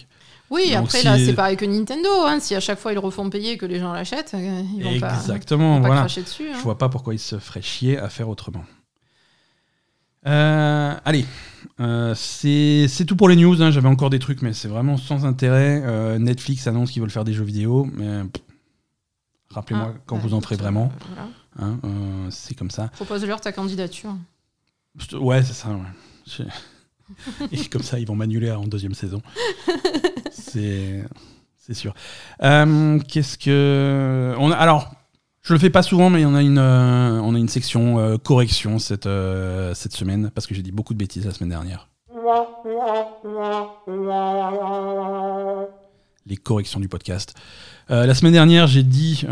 Oui, 0.50 0.70
Donc, 0.72 0.84
après 0.86 0.98
si- 0.98 1.04
là, 1.04 1.16
c'est 1.18 1.34
pareil 1.34 1.56
que 1.56 1.64
Nintendo. 1.64 2.08
Hein. 2.26 2.38
Si 2.40 2.54
à 2.56 2.60
chaque 2.60 2.78
fois 2.80 2.90
ils 2.92 2.94
le 2.96 3.00
refont 3.00 3.30
payer 3.30 3.52
et 3.52 3.56
que 3.58 3.66
les 3.66 3.78
gens 3.78 3.92
l'achètent, 3.92 4.32
euh, 4.34 4.62
ils 4.76 4.82
vont 4.82 4.98
pas, 4.98 5.14
Exactement, 5.14 5.74
ils 5.74 5.76
vont 5.76 5.80
pas 5.82 5.86
voilà. 5.86 6.00
cracher 6.02 6.22
dessus. 6.22 6.48
hein. 6.50 6.54
Je 6.56 6.62
vois 6.62 6.76
pas 6.78 6.88
pourquoi 6.88 7.14
ils 7.14 7.18
se 7.20 7.38
feraient 7.38 7.62
chier 7.62 7.98
à 7.98 8.08
faire 8.08 8.28
autrement. 8.28 8.64
Euh, 10.26 10.94
allez, 11.04 11.24
euh, 11.80 12.14
c'est 12.16 13.04
tout 13.06 13.16
pour 13.16 13.28
les 13.28 13.36
news. 13.36 13.62
hein. 13.62 13.70
J'avais 13.70 13.88
encore 13.88 14.10
des 14.10 14.18
trucs, 14.18 14.42
mais 14.42 14.52
c'est 14.52 14.68
vraiment 14.68 14.96
sans 14.96 15.24
intérêt. 15.24 16.18
Netflix 16.18 16.66
annonce 16.66 16.90
qu'ils 16.90 17.00
veulent 17.02 17.10
faire 17.10 17.24
des 17.24 17.32
jeux 17.32 17.44
vidéo, 17.44 17.88
mais 17.94 18.22
rappelez-moi 19.50 19.92
Ah, 19.96 20.00
quand 20.06 20.16
bah, 20.16 20.22
vous 20.24 20.34
en 20.34 20.40
ferez 20.40 20.56
vraiment. 20.56 20.92
euh, 20.92 21.04
voilà. 21.14 21.28
hein, 21.74 21.78
euh, 21.84 22.26
c'est 22.30 22.54
comme 22.54 22.70
ça. 22.70 22.88
Propose-leur 22.88 23.40
ta 23.40 23.52
candidature. 23.52 24.14
Ouais, 25.12 25.42
c'est 25.42 25.52
ça. 25.52 25.68
Et 27.52 27.64
comme 27.66 27.82
ça, 27.82 27.98
ils 27.98 28.06
vont 28.06 28.14
m'annuler 28.14 28.50
en 28.50 28.64
deuxième 28.64 28.94
saison. 28.94 29.22
c'est 30.30 31.04
sûr. 31.72 31.94
Euh, 32.42 32.98
Qu'est-ce 33.08 33.38
que 33.38 34.34
Alors, 34.54 34.92
je 35.42 35.52
le 35.52 35.58
fais 35.58 35.70
pas 35.70 35.82
souvent, 35.82 36.10
mais 36.10 36.24
on 36.24 36.34
a 36.34 36.42
une 36.42 36.58
euh, 36.58 37.20
on 37.20 37.34
a 37.34 37.38
une 37.38 37.48
section 37.48 37.98
euh, 37.98 38.16
correction 38.16 38.78
cette 38.78 39.08
cette 39.74 39.92
semaine 39.92 40.30
parce 40.34 40.46
que 40.46 40.54
j'ai 40.54 40.62
dit 40.62 40.72
beaucoup 40.72 40.94
de 40.94 40.98
bêtises 40.98 41.26
la 41.26 41.32
semaine 41.32 41.50
dernière. 41.50 41.88
Les 46.26 46.36
corrections 46.36 46.80
du 46.80 46.88
podcast. 46.88 47.34
La 47.88 48.14
semaine 48.14 48.32
dernière, 48.32 48.66
j'ai 48.68 48.84
dit 48.84 49.24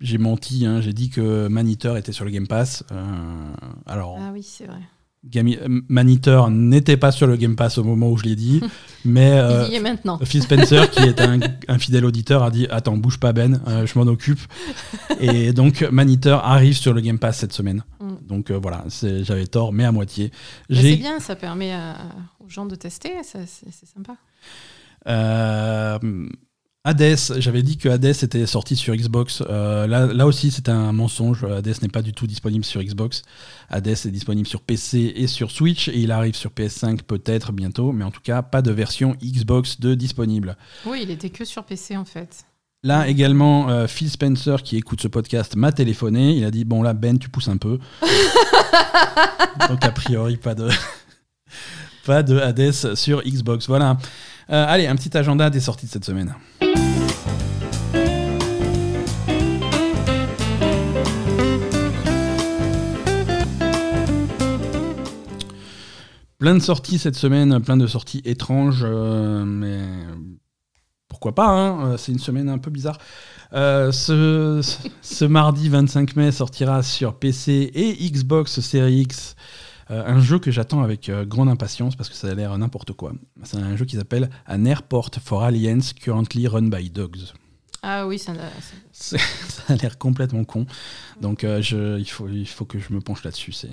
j'ai 0.00 0.18
menti, 0.18 0.64
hein, 0.66 0.80
j'ai 0.80 0.92
dit 0.92 1.10
que 1.10 1.48
Maniteur 1.48 1.96
était 1.96 2.12
sur 2.12 2.24
le 2.24 2.30
Game 2.30 2.46
Pass. 2.46 2.84
Euh, 2.92 3.52
alors, 3.86 4.16
Ah 4.20 4.30
oui, 4.32 4.42
c'est 4.42 4.66
vrai. 4.66 4.80
Euh, 5.36 5.80
Maniteur 5.88 6.48
n'était 6.48 6.96
pas 6.96 7.10
sur 7.10 7.26
le 7.26 7.36
Game 7.36 7.56
Pass 7.56 7.76
au 7.76 7.84
moment 7.84 8.08
où 8.08 8.16
je 8.16 8.22
l'ai 8.24 8.36
dit, 8.36 8.60
mais 9.04 9.32
euh, 9.32 9.64
Il 9.66 9.72
y 9.72 9.76
est 9.76 9.80
maintenant. 9.80 10.18
Phil 10.22 10.42
Spencer, 10.42 10.88
qui 10.90 11.00
est 11.02 11.20
un, 11.20 11.40
un 11.68 11.78
fidèle 11.78 12.04
auditeur, 12.04 12.44
a 12.44 12.50
dit 12.52 12.68
Attends, 12.70 12.96
bouge 12.96 13.18
pas, 13.18 13.32
Ben, 13.32 13.60
euh, 13.66 13.84
je 13.84 13.98
m'en 13.98 14.06
occupe. 14.06 14.38
Et 15.20 15.52
donc, 15.52 15.82
Maniteur 15.90 16.44
arrive 16.46 16.76
sur 16.76 16.94
le 16.94 17.00
Game 17.00 17.18
Pass 17.18 17.38
cette 17.38 17.52
semaine. 17.52 17.82
Mm. 18.00 18.26
Donc 18.28 18.50
voilà, 18.52 18.84
j'avais 19.22 19.48
tort, 19.48 19.72
mais 19.72 19.84
à 19.84 19.90
moitié. 19.92 20.30
Mais 20.70 20.82
C'est 20.82 20.96
bien, 20.96 21.18
ça 21.18 21.34
permet 21.34 21.72
à- 21.72 21.96
aux 22.44 22.48
gens 22.48 22.66
de 22.66 22.76
tester, 22.76 23.10
c'est 23.24 23.46
sympa. 23.92 24.16
euh, 25.08 25.98
Hades, 26.88 27.18
j'avais 27.36 27.62
dit 27.62 27.76
que 27.76 27.90
Hades 27.90 28.06
était 28.06 28.46
sorti 28.46 28.74
sur 28.74 28.96
Xbox. 28.96 29.42
Euh, 29.46 29.86
là, 29.86 30.06
là 30.06 30.26
aussi, 30.26 30.50
c'est 30.50 30.70
un 30.70 30.90
mensonge. 30.92 31.44
Hades 31.44 31.82
n'est 31.82 31.88
pas 31.88 32.00
du 32.00 32.14
tout 32.14 32.26
disponible 32.26 32.64
sur 32.64 32.82
Xbox. 32.82 33.24
Hades 33.68 33.88
est 33.88 34.10
disponible 34.10 34.48
sur 34.48 34.62
PC 34.62 35.12
et 35.14 35.26
sur 35.26 35.50
Switch, 35.50 35.88
et 35.88 35.98
il 35.98 36.10
arrive 36.10 36.34
sur 36.34 36.50
PS5 36.50 37.02
peut-être 37.02 37.52
bientôt, 37.52 37.92
mais 37.92 38.04
en 38.04 38.10
tout 38.10 38.22
cas, 38.22 38.40
pas 38.40 38.62
de 38.62 38.70
version 38.70 39.16
Xbox 39.22 39.80
de 39.80 39.94
disponible. 39.94 40.56
Oui, 40.86 41.00
il 41.02 41.10
était 41.10 41.28
que 41.28 41.44
sur 41.44 41.62
PC 41.64 41.94
en 41.94 42.06
fait. 42.06 42.46
Là 42.82 43.06
également, 43.06 43.68
euh, 43.68 43.86
Phil 43.86 44.08
Spencer, 44.08 44.62
qui 44.62 44.78
écoute 44.78 45.02
ce 45.02 45.08
podcast, 45.08 45.56
m'a 45.56 45.72
téléphoné. 45.72 46.38
Il 46.38 46.44
a 46.46 46.50
dit 46.50 46.64
Bon, 46.64 46.82
là, 46.82 46.94
Ben, 46.94 47.18
tu 47.18 47.28
pousses 47.28 47.48
un 47.48 47.58
peu. 47.58 47.78
Donc, 49.68 49.84
a 49.84 49.90
priori, 49.90 50.38
pas 50.38 50.54
de, 50.54 50.70
pas 52.06 52.22
de 52.22 52.38
Hades 52.38 52.94
sur 52.94 53.22
Xbox. 53.24 53.66
Voilà. 53.66 53.98
Euh, 54.50 54.64
allez, 54.66 54.86
un 54.86 54.96
petit 54.96 55.14
agenda 55.14 55.50
des 55.50 55.60
sorties 55.60 55.86
de 55.86 55.90
cette 55.90 56.06
semaine. 56.06 56.34
Plein 66.38 66.54
de 66.54 66.60
sorties 66.60 66.98
cette 66.98 67.16
semaine, 67.16 67.60
plein 67.60 67.76
de 67.76 67.86
sorties 67.86 68.22
étranges, 68.24 68.84
euh, 68.84 69.44
mais 69.44 69.82
pourquoi 71.08 71.34
pas, 71.34 71.48
hein, 71.48 71.84
euh, 71.84 71.96
c'est 71.98 72.12
une 72.12 72.18
semaine 72.18 72.48
un 72.48 72.58
peu 72.58 72.70
bizarre. 72.70 72.96
Ce, 73.52 75.24
mardi 75.24 75.68
25 75.68 76.16
mai 76.16 76.32
sortira 76.32 76.82
sur 76.82 77.18
PC 77.18 77.70
et 77.74 78.10
Xbox 78.10 78.60
Series 78.60 79.00
X 79.00 79.36
un 79.90 80.20
jeu 80.20 80.38
que 80.38 80.50
j'attends 80.50 80.82
avec 80.82 81.08
euh, 81.08 81.24
grande 81.24 81.48
impatience 81.48 81.96
parce 81.96 82.08
que 82.08 82.14
ça 82.14 82.28
a 82.28 82.34
l'air 82.34 82.56
n'importe 82.58 82.92
quoi. 82.92 83.12
C'est 83.44 83.58
un 83.58 83.76
jeu 83.76 83.84
qui 83.84 83.96
s'appelle 83.96 84.30
An 84.46 84.64
Airport 84.64 85.10
for 85.22 85.42
Aliens 85.42 85.80
Currently 86.00 86.46
Run 86.46 86.68
by 86.68 86.90
Dogs. 86.90 87.32
Ah 87.82 88.06
oui, 88.06 88.18
ça, 88.18 88.32
a 89.68 89.76
l'air 89.76 89.98
complètement 89.98 90.44
con. 90.44 90.66
Donc 91.20 91.44
euh, 91.44 91.62
je, 91.62 91.98
il, 91.98 92.08
faut, 92.08 92.28
il 92.28 92.46
faut 92.46 92.64
que 92.64 92.78
je 92.78 92.92
me 92.92 93.00
penche 93.00 93.22
là-dessus. 93.22 93.52
C'est 93.52 93.70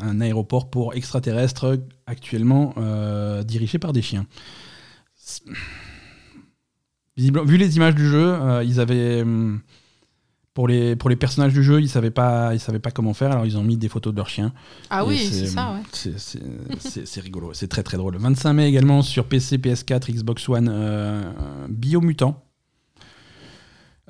un, 0.00 0.20
aéroport 0.20 0.70
pour 0.70 0.94
extraterrestres 0.94 1.78
actuellement 2.06 2.74
euh, 2.78 3.42
dirigé 3.42 3.78
par 3.78 3.92
des 3.92 4.00
chiens. 4.00 4.26
Vu 7.16 7.56
les 7.58 7.76
images 7.76 7.94
du 7.94 8.08
jeu, 8.08 8.34
euh, 8.34 8.64
ils 8.64 8.80
avaient 8.80 9.22
hum, 9.22 9.60
pour 10.54 10.68
les 10.68 10.94
pour 10.94 11.10
les 11.10 11.16
personnages 11.16 11.52
du 11.52 11.62
jeu, 11.64 11.80
ils 11.80 11.88
savaient 11.88 12.12
pas 12.12 12.54
ils 12.54 12.60
savaient 12.60 12.78
pas 12.78 12.92
comment 12.92 13.12
faire, 13.12 13.32
alors 13.32 13.44
ils 13.44 13.58
ont 13.58 13.64
mis 13.64 13.76
des 13.76 13.88
photos 13.88 14.12
de 14.12 14.16
leurs 14.16 14.28
chiens. 14.28 14.52
Ah 14.88 15.04
oui, 15.04 15.18
c'est 15.18 15.46
ça, 15.46 15.72
ouais. 15.74 15.82
c'est- 16.16 17.20
rigolo, 17.20 17.52
c'est 17.54 17.66
très 17.68 17.82
très 17.82 17.96
drôle. 17.96 18.16
25 18.16 18.52
mai 18.52 18.68
également 18.68 19.02
sur 19.02 19.26
PC, 19.26 19.58
PS4, 19.58 20.10
Xbox 20.12 20.48
One, 20.48 20.68
euh, 20.72 21.22
Biomutant. 21.68 22.40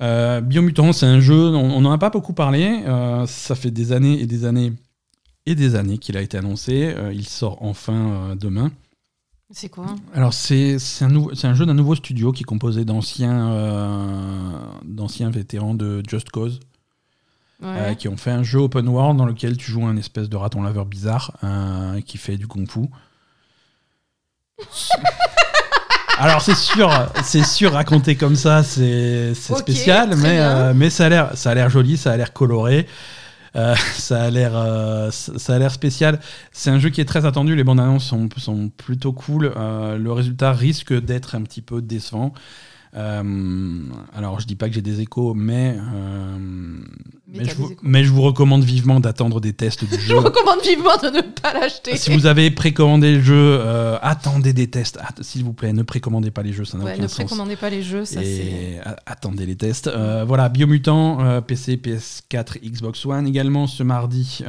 Euh, 0.01 0.41
Biomutant, 0.41 0.93
c'est 0.93 1.05
un 1.05 1.19
jeu, 1.19 1.35
on 1.49 1.81
n'en 1.81 1.91
a 1.91 1.97
pas 1.97 2.09
beaucoup 2.09 2.33
parlé. 2.33 2.83
euh, 2.85 3.25
ça 3.25 3.55
fait 3.55 3.71
des 3.71 3.91
années 3.91 4.19
et 4.21 4.27
des 4.27 4.45
années 4.45 4.73
et 5.47 5.55
des 5.55 5.75
années 5.75 5.97
qu'il 5.97 6.17
a 6.17 6.21
été 6.21 6.37
annoncé. 6.37 6.93
il 7.13 7.25
sort 7.27 7.57
enfin 7.61 8.35
demain. 8.39 8.71
C'est 9.51 9.69
quoi 9.69 9.85
Alors, 10.13 10.33
c'est 10.33 10.77
un, 11.01 11.09
un 11.15 11.53
jeu 11.53 11.65
d'un 11.65 11.73
nouveau 11.73 11.95
studio 11.95 12.31
qui 12.31 12.41
est 12.43 12.45
composé 12.45 12.83
d'anciens 12.83 13.51
euh, 13.51 15.29
vétérans 15.31 15.75
de 15.75 16.01
Just 16.07 16.29
Cause. 16.31 16.59
Ouais. 17.61 17.69
Euh, 17.69 17.93
qui 17.93 18.09
ont 18.09 18.17
fait 18.17 18.31
un 18.31 18.43
jeu 18.43 18.59
open 18.59 18.87
world 18.89 19.17
dans 19.17 19.25
lequel 19.25 19.55
tu 19.55 19.71
joues 19.71 19.85
un 19.85 19.95
espèce 19.95 20.27
de 20.27 20.35
raton 20.35 20.61
laveur 20.61 20.85
bizarre 20.85 21.31
euh, 21.43 22.01
qui 22.01 22.17
fait 22.17 22.35
du 22.35 22.47
kung 22.47 22.69
fu. 22.69 22.89
Alors 26.17 26.41
c'est 26.41 26.55
sûr, 26.55 26.89
c'est 27.23 27.43
sûr 27.43 27.73
raconté 27.73 28.15
comme 28.15 28.35
ça, 28.35 28.63
c'est 28.63 29.33
spécial, 29.33 30.15
mais, 30.17 30.39
euh, 30.39 30.73
mais 30.73 30.89
ça 30.89 31.05
a 31.05 31.09
l'air, 31.09 31.37
ça 31.37 31.51
a 31.51 31.55
l'air 31.55 31.69
joli, 31.69 31.97
ça 31.97 32.11
a 32.13 32.17
l'air 32.17 32.31
coloré, 32.31 32.87
euh, 33.55 33.75
ça 33.75 34.23
a 34.23 34.29
l'air, 34.29 34.55
euh, 34.55 35.11
ça 35.11 35.55
a 35.55 35.59
l'air 35.59 35.71
spécial. 35.71 36.19
C'est 36.51 36.69
un 36.69 36.79
jeu 36.79 36.89
qui 36.89 37.01
est 37.01 37.05
très 37.05 37.25
attendu, 37.25 37.55
les 37.55 37.63
bandes 37.63 37.79
annonces 37.79 38.05
sont, 38.05 38.27
sont 38.37 38.69
plutôt 38.69 39.13
cool. 39.13 39.53
euh, 39.55 39.97
le 39.97 40.11
résultat 40.11 40.51
risque 40.53 40.93
d'être 40.93 41.35
un 41.35 41.41
petit 41.41 41.61
peu 41.61 41.81
décevant. 41.81 42.33
Euh, 42.95 43.23
alors, 44.15 44.39
je 44.39 44.47
dis 44.47 44.55
pas 44.55 44.69
que 44.69 44.75
j'ai 44.75 44.81
des 44.81 45.01
échos, 45.01 45.33
mais, 45.33 45.75
euh, 45.77 46.37
Mais 47.27 47.43
je 47.45 47.55
vous, 47.55 47.71
échos. 47.71 47.81
mais 47.83 48.03
je 48.05 48.09
vous 48.11 48.21
recommande 48.21 48.63
vivement 48.63 48.99
d'attendre 49.01 49.41
des 49.41 49.51
tests 49.53 49.83
du 49.83 49.95
Je 49.99 50.07
jeu. 50.07 50.17
recommande 50.17 50.61
vivement 50.63 50.95
de 51.03 51.17
ne 51.17 51.21
pas 51.21 51.53
l'acheter. 51.53 51.97
si 51.97 52.13
vous 52.15 52.25
avez 52.25 52.51
précommandé 52.51 53.15
le 53.15 53.21
jeu, 53.21 53.35
euh, 53.35 53.97
attendez 54.01 54.53
des 54.53 54.69
tests. 54.69 54.97
Att- 54.97 55.21
S'il 55.23 55.43
vous 55.43 55.51
plaît, 55.53 55.73
ne 55.73 55.83
précommandez 55.83 56.31
pas 56.31 56.41
les 56.41 56.53
jeux, 56.53 56.63
ça 56.63 56.77
n'a 56.77 56.85
Ouais, 56.85 56.93
aucun 56.93 57.03
ne 57.03 57.07
sens. 57.07 57.15
précommandez 57.17 57.57
pas 57.57 57.69
les 57.69 57.81
jeux, 57.83 58.05
ça 58.05 58.21
c'est. 58.23 58.79
Attendez 59.05 59.45
les 59.45 59.55
tests. 59.57 59.89
Voilà, 60.25 60.47
Biomutant, 60.49 61.41
PC, 61.41 61.75
PS4, 61.77 62.59
Xbox 62.63 63.05
One 63.05 63.27
également. 63.27 63.67
Ce 63.67 63.83
mardi, 63.83 64.39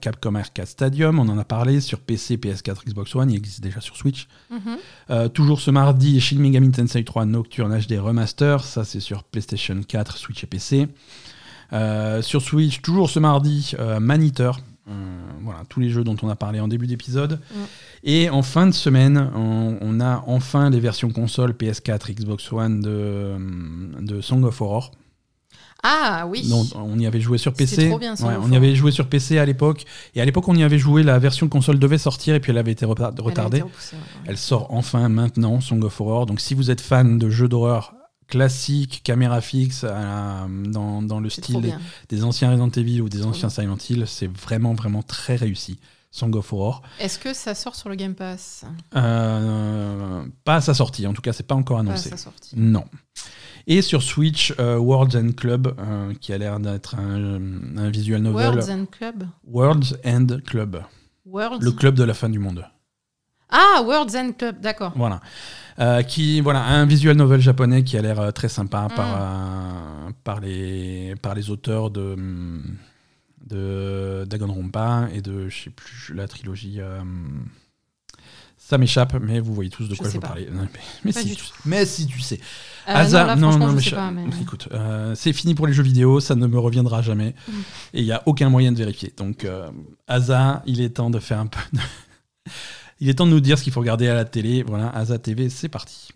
Capcom 0.00 0.34
Arcade 0.34 0.66
Stadium, 0.66 1.18
on 1.18 1.28
en 1.28 1.38
a 1.38 1.44
parlé 1.44 1.80
sur 1.80 2.00
PC, 2.00 2.36
PS4, 2.36 2.84
Xbox 2.86 3.14
One, 3.14 3.30
il 3.30 3.36
existe 3.36 3.62
déjà 3.62 3.80
sur 3.80 3.96
Switch. 3.96 4.28
Mhm. 4.50 4.76
Euh, 5.10 5.28
toujours 5.28 5.60
ce 5.60 5.70
mardi, 5.70 6.20
Shin 6.20 6.38
Megami 6.38 6.70
Tensei 6.70 7.02
3 7.02 7.24
Nocturne 7.24 7.78
HD 7.78 7.98
Remaster, 7.98 8.62
ça 8.62 8.84
c'est 8.84 9.00
sur 9.00 9.24
PlayStation 9.24 9.80
4, 9.86 10.16
Switch 10.16 10.44
et 10.44 10.46
PC. 10.46 10.88
Euh, 11.72 12.22
sur 12.22 12.42
Switch, 12.42 12.80
toujours 12.82 13.10
ce 13.10 13.18
mardi, 13.18 13.72
euh, 13.78 14.00
Maniteur. 14.00 14.60
Euh, 14.88 14.92
voilà, 15.42 15.60
tous 15.68 15.80
les 15.80 15.90
jeux 15.90 16.02
dont 16.02 16.16
on 16.22 16.28
a 16.30 16.36
parlé 16.36 16.60
en 16.60 16.68
début 16.68 16.86
d'épisode. 16.86 17.40
Mm. 17.50 17.58
Et 18.04 18.30
en 18.30 18.42
fin 18.42 18.66
de 18.66 18.72
semaine, 18.72 19.30
on, 19.34 19.76
on 19.80 20.00
a 20.00 20.24
enfin 20.26 20.70
les 20.70 20.80
versions 20.80 21.10
console 21.10 21.52
PS4, 21.52 22.14
Xbox 22.14 22.50
One 22.52 22.80
de, 22.80 23.36
de 24.00 24.20
Song 24.20 24.44
of 24.44 24.60
Horror. 24.60 24.92
Ah 25.82 26.26
oui. 26.28 26.48
dont 26.48 26.66
on 26.74 26.98
y 26.98 27.06
avait 27.06 27.20
joué 27.20 27.38
sur 27.38 27.52
PC. 27.54 27.88
trop 27.88 27.98
bien, 27.98 28.14
Ouais, 28.14 28.34
of 28.36 28.44
on 28.44 28.50
y 28.50 28.56
avait 28.56 28.74
joué 28.74 28.90
sur 28.90 29.06
PC 29.08 29.38
à 29.38 29.44
l'époque. 29.46 29.84
Et 30.14 30.20
à 30.20 30.24
l'époque, 30.24 30.48
on 30.48 30.54
y 30.56 30.62
avait 30.64 30.78
joué, 30.78 31.02
la 31.04 31.18
version 31.20 31.48
console 31.48 31.78
devait 31.78 31.98
sortir 31.98 32.34
et 32.34 32.40
puis 32.40 32.50
elle 32.50 32.58
avait 32.58 32.72
été 32.72 32.84
Elle 32.84 32.90
retardée. 32.90 33.58
été 33.58 33.62
repoussée, 33.62 33.94
ouais, 33.96 34.02
ouais. 34.02 34.26
Elle 34.26 34.36
sort 34.38 34.66
enfin 34.74 35.08
maintenant, 35.08 35.60
Song 35.60 35.82
of 35.84 36.00
Horror. 36.00 36.26
Donc 36.26 36.40
si 36.40 36.54
vous 36.54 36.70
êtes 36.72 36.80
fan 36.80 37.18
de 37.18 37.30
jeux 37.30 37.48
d'horreur 37.48 37.94
classiques, 38.26 39.00
caméra 39.04 39.40
fixe, 39.40 39.84
la- 39.84 40.46
dans, 40.66 41.00
dans 41.00 41.20
le 41.20 41.30
style 41.30 41.60
des, 41.62 41.72
des 42.08 42.24
anciens 42.24 42.50
Resident 42.50 42.70
Evil 42.70 43.00
ou 43.00 43.08
des 43.08 43.24
anciens 43.24 43.48
Silent 43.48 43.78
Hill, 43.88 44.04
c'est 44.06 44.30
vraiment 44.30 44.74
vraiment 44.74 45.02
très 45.02 45.36
réussi. 45.36 45.78
Song 46.10 46.34
of 46.36 46.52
Horror. 46.52 46.82
Est-ce 47.00 47.18
que 47.18 47.34
ça 47.34 47.54
sort 47.54 47.74
sur 47.74 47.88
le 47.88 47.94
Game 47.94 48.14
Pass? 48.14 48.64
Euh, 48.96 50.24
pas 50.44 50.56
à 50.56 50.60
sa 50.60 50.74
sortie, 50.74 51.06
en 51.06 51.12
tout 51.12 51.22
cas, 51.22 51.32
c'est 51.32 51.46
pas 51.46 51.54
encore 51.54 51.76
Pas 51.78 51.82
à 51.84 51.86
annoncé. 51.88 52.08
sa 52.10 52.16
sortie. 52.16 52.54
Non. 52.56 52.84
Et 53.66 53.82
sur 53.82 54.02
Switch, 54.02 54.54
euh, 54.58 54.78
Worlds 54.78 55.16
End 55.16 55.32
Club, 55.36 55.74
euh, 55.78 56.14
qui 56.20 56.32
a 56.32 56.38
l'air 56.38 56.58
d'être 56.60 56.94
un, 56.94 57.76
un 57.76 57.90
visual 57.90 58.22
novel. 58.22 58.46
Worlds 58.54 58.70
and 58.70 58.86
Club? 58.90 59.24
Worlds 59.46 59.98
End 60.04 60.26
Club, 60.46 60.82
Worlds. 61.26 61.62
le 61.62 61.72
club 61.72 61.94
de 61.94 62.04
la 62.04 62.14
fin 62.14 62.30
du 62.30 62.38
monde. 62.38 62.64
Ah, 63.50 63.82
Worlds 63.84 64.16
and 64.16 64.32
Club, 64.38 64.60
d'accord. 64.60 64.92
Voilà. 64.96 65.20
Euh, 65.78 66.02
qui, 66.02 66.40
voilà, 66.40 66.64
un 66.64 66.86
visual 66.86 67.16
novel 67.16 67.40
japonais 67.40 67.84
qui 67.84 67.96
a 67.98 68.02
l'air 68.02 68.32
très 68.32 68.48
sympa 68.48 68.88
par, 68.94 69.06
Mm. 69.06 69.20
euh, 69.20 70.10
par, 70.24 70.40
les, 70.40 71.14
par 71.20 71.34
les 71.34 71.50
auteurs 71.50 71.90
de, 71.90 72.14
hum, 72.14 72.62
de 73.48 74.24
Danganronpa 74.28 75.08
et 75.12 75.20
de, 75.22 75.48
je 75.48 75.64
sais 75.64 75.70
plus, 75.70 76.12
la 76.14 76.28
trilogie. 76.28 76.76
euh, 76.80 77.00
ça 78.56 78.76
m'échappe, 78.76 79.14
mais 79.20 79.40
vous 79.40 79.54
voyez 79.54 79.70
tous 79.70 79.88
de 79.88 79.94
quoi 79.94 80.08
je 80.08 80.14
veux 80.14 80.20
pas. 80.20 80.28
parler. 80.28 80.48
Mais, 81.04 81.12
si 81.12 81.28
tu, 81.30 81.36
tout. 81.36 81.46
mais 81.64 81.86
si 81.86 82.06
tu 82.06 82.20
sais. 82.20 82.38
Euh, 82.88 82.92
Asa- 82.94 83.34
non, 83.36 83.56
là, 83.56 83.72
mais 83.72 83.80
je- 83.80 83.94
pas. 83.94 84.10
Mais... 84.10 84.24
Écoute, 84.42 84.68
euh, 84.72 85.14
c'est 85.14 85.32
fini 85.32 85.54
pour 85.54 85.66
les 85.66 85.72
jeux 85.72 85.82
vidéo, 85.82 86.20
ça 86.20 86.34
ne 86.34 86.46
me 86.46 86.58
reviendra 86.58 87.00
jamais. 87.00 87.34
Mm. 87.48 87.52
Et 87.94 88.00
il 88.00 88.04
n'y 88.04 88.12
a 88.12 88.22
aucun 88.26 88.50
moyen 88.50 88.72
de 88.72 88.76
vérifier. 88.76 89.14
Donc, 89.16 89.44
euh, 89.44 89.70
Asa, 90.06 90.62
il 90.66 90.80
est 90.82 90.90
temps 90.90 91.08
de 91.08 91.18
faire 91.18 91.38
un 91.38 91.46
peu. 91.46 91.60
de- 91.72 91.80
il 93.00 93.08
est 93.08 93.14
temps 93.14 93.26
de 93.26 93.30
nous 93.30 93.40
dire 93.40 93.58
ce 93.58 93.62
qu'il 93.64 93.72
faut 93.72 93.80
regarder 93.80 94.08
à 94.08 94.14
la 94.14 94.24
télé. 94.26 94.64
Voilà, 94.66 94.90
Asa 94.90 95.18
TV, 95.18 95.48
c'est 95.48 95.68
parti. 95.70 96.08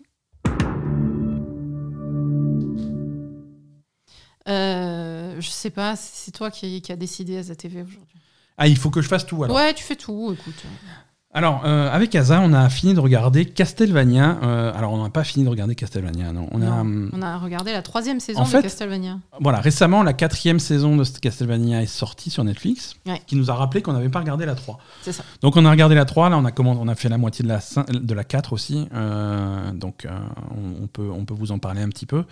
Euh, 5.33 5.41
je 5.41 5.49
sais 5.49 5.69
pas, 5.69 5.95
c'est 5.95 6.31
toi 6.31 6.51
qui, 6.51 6.81
qui 6.81 6.91
a 6.91 6.95
décidé 6.95 7.37
à 7.51 7.55
TV 7.55 7.81
aujourd'hui. 7.81 8.19
Ah, 8.57 8.67
il 8.67 8.77
faut 8.77 8.89
que 8.89 9.01
je 9.01 9.07
fasse 9.07 9.25
tout 9.25 9.43
alors. 9.43 9.55
Ouais, 9.55 9.73
tu 9.73 9.83
fais 9.83 9.95
tout, 9.95 10.35
écoute. 10.39 10.63
Alors, 11.35 11.63
euh, 11.65 11.89
avec 11.91 12.13
Asa, 12.13 12.39
on 12.41 12.53
a 12.53 12.69
fini 12.69 12.93
de 12.93 12.99
regarder 12.99 13.45
Castlevania. 13.45 14.37
Euh, 14.43 14.71
alors, 14.75 14.93
on 14.93 15.01
n'a 15.01 15.09
pas 15.09 15.23
fini 15.23 15.43
de 15.43 15.49
regarder 15.49 15.73
Castlevania, 15.73 16.31
non. 16.31 16.47
On 16.51 16.61
a, 16.61 16.69
hum, 16.81 17.09
on 17.11 17.23
a 17.23 17.39
regardé 17.39 17.71
la 17.71 17.81
troisième 17.81 18.19
saison 18.19 18.41
En 18.41 18.43
de 18.43 18.49
fait- 18.49 18.61
Castlevania. 18.61 19.17
Voilà, 19.41 19.59
récemment, 19.59 20.03
la 20.03 20.13
quatrième 20.13 20.59
saison 20.59 20.95
de 20.95 21.03
Castlevania 21.03 21.81
est 21.81 21.87
sortie 21.87 22.29
sur 22.29 22.43
Netflix, 22.43 22.93
Ouais. 23.07 23.19
qui 23.25 23.35
nous 23.35 23.49
a 23.49 23.55
rappelé 23.55 23.81
qu'on 23.81 23.93
n'avait 23.93 24.09
pas 24.09 24.19
regardé 24.19 24.45
la 24.45 24.53
3. 24.53 24.77
C'est 25.01 25.11
ça. 25.11 25.23
Donc 25.41 25.57
on 25.57 25.65
a 25.65 25.71
regardé 25.71 25.95
la 25.95 26.05
3, 26.05 26.29
là 26.29 26.37
on 26.37 26.45
a, 26.45 26.51
commandé- 26.51 26.79
on 26.83 26.87
a 26.87 26.93
fait 26.93 27.09
la 27.09 27.17
moitié 27.17 27.41
de 27.41 27.49
la, 27.49 27.59
de 27.91 28.13
la 28.13 28.23
4 28.23 28.53
aussi, 28.53 28.87
euh, 28.93 29.71
donc 29.71 30.05
euh, 30.05 30.11
on, 30.51 30.83
on 30.83 30.87
peut, 30.87 31.09
on 31.11 31.25
peut 31.25 31.33
vous 31.33 31.51
en 31.51 31.57
parler 31.57 31.81
un 31.81 31.89
petit 31.89 32.05
peu. 32.05 32.25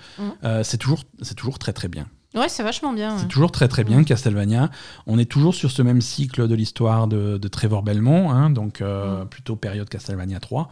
Euh, 0.44 0.64
c'est 0.64 0.78
toujours, 0.78 1.02
c'est 1.23 1.34
toujours 1.34 1.57
très 1.57 1.73
très 1.73 1.88
bien. 1.88 2.06
Ouais, 2.34 2.48
c'est 2.49 2.64
vachement 2.64 2.94
bien. 2.94 3.18
C'est 3.18 3.24
ouais. 3.24 3.30
toujours 3.30 3.52
très 3.52 3.68
très 3.68 3.84
bien 3.84 3.98
Mhm. 3.99 4.06
Castlevania. 4.06 4.70
On 5.08 5.20
est 5.20 5.26
toujours 5.30 5.53
sur 5.53 5.70
ce 5.72 5.82
même 5.82 5.99
cycle 6.02 6.48
de 6.48 6.56
l'histoire 6.56 7.08
de, 7.08 7.38
de 7.38 7.48
Trevor 7.48 7.84
Belmont, 7.84 8.32
hein, 8.32 8.49
donc 8.49 8.82
euh, 8.82 9.22
Mhm. 9.24 9.30
plutôt 9.30 9.56
période 9.56 9.90
Castlevania 9.90 10.40
3. 10.40 10.70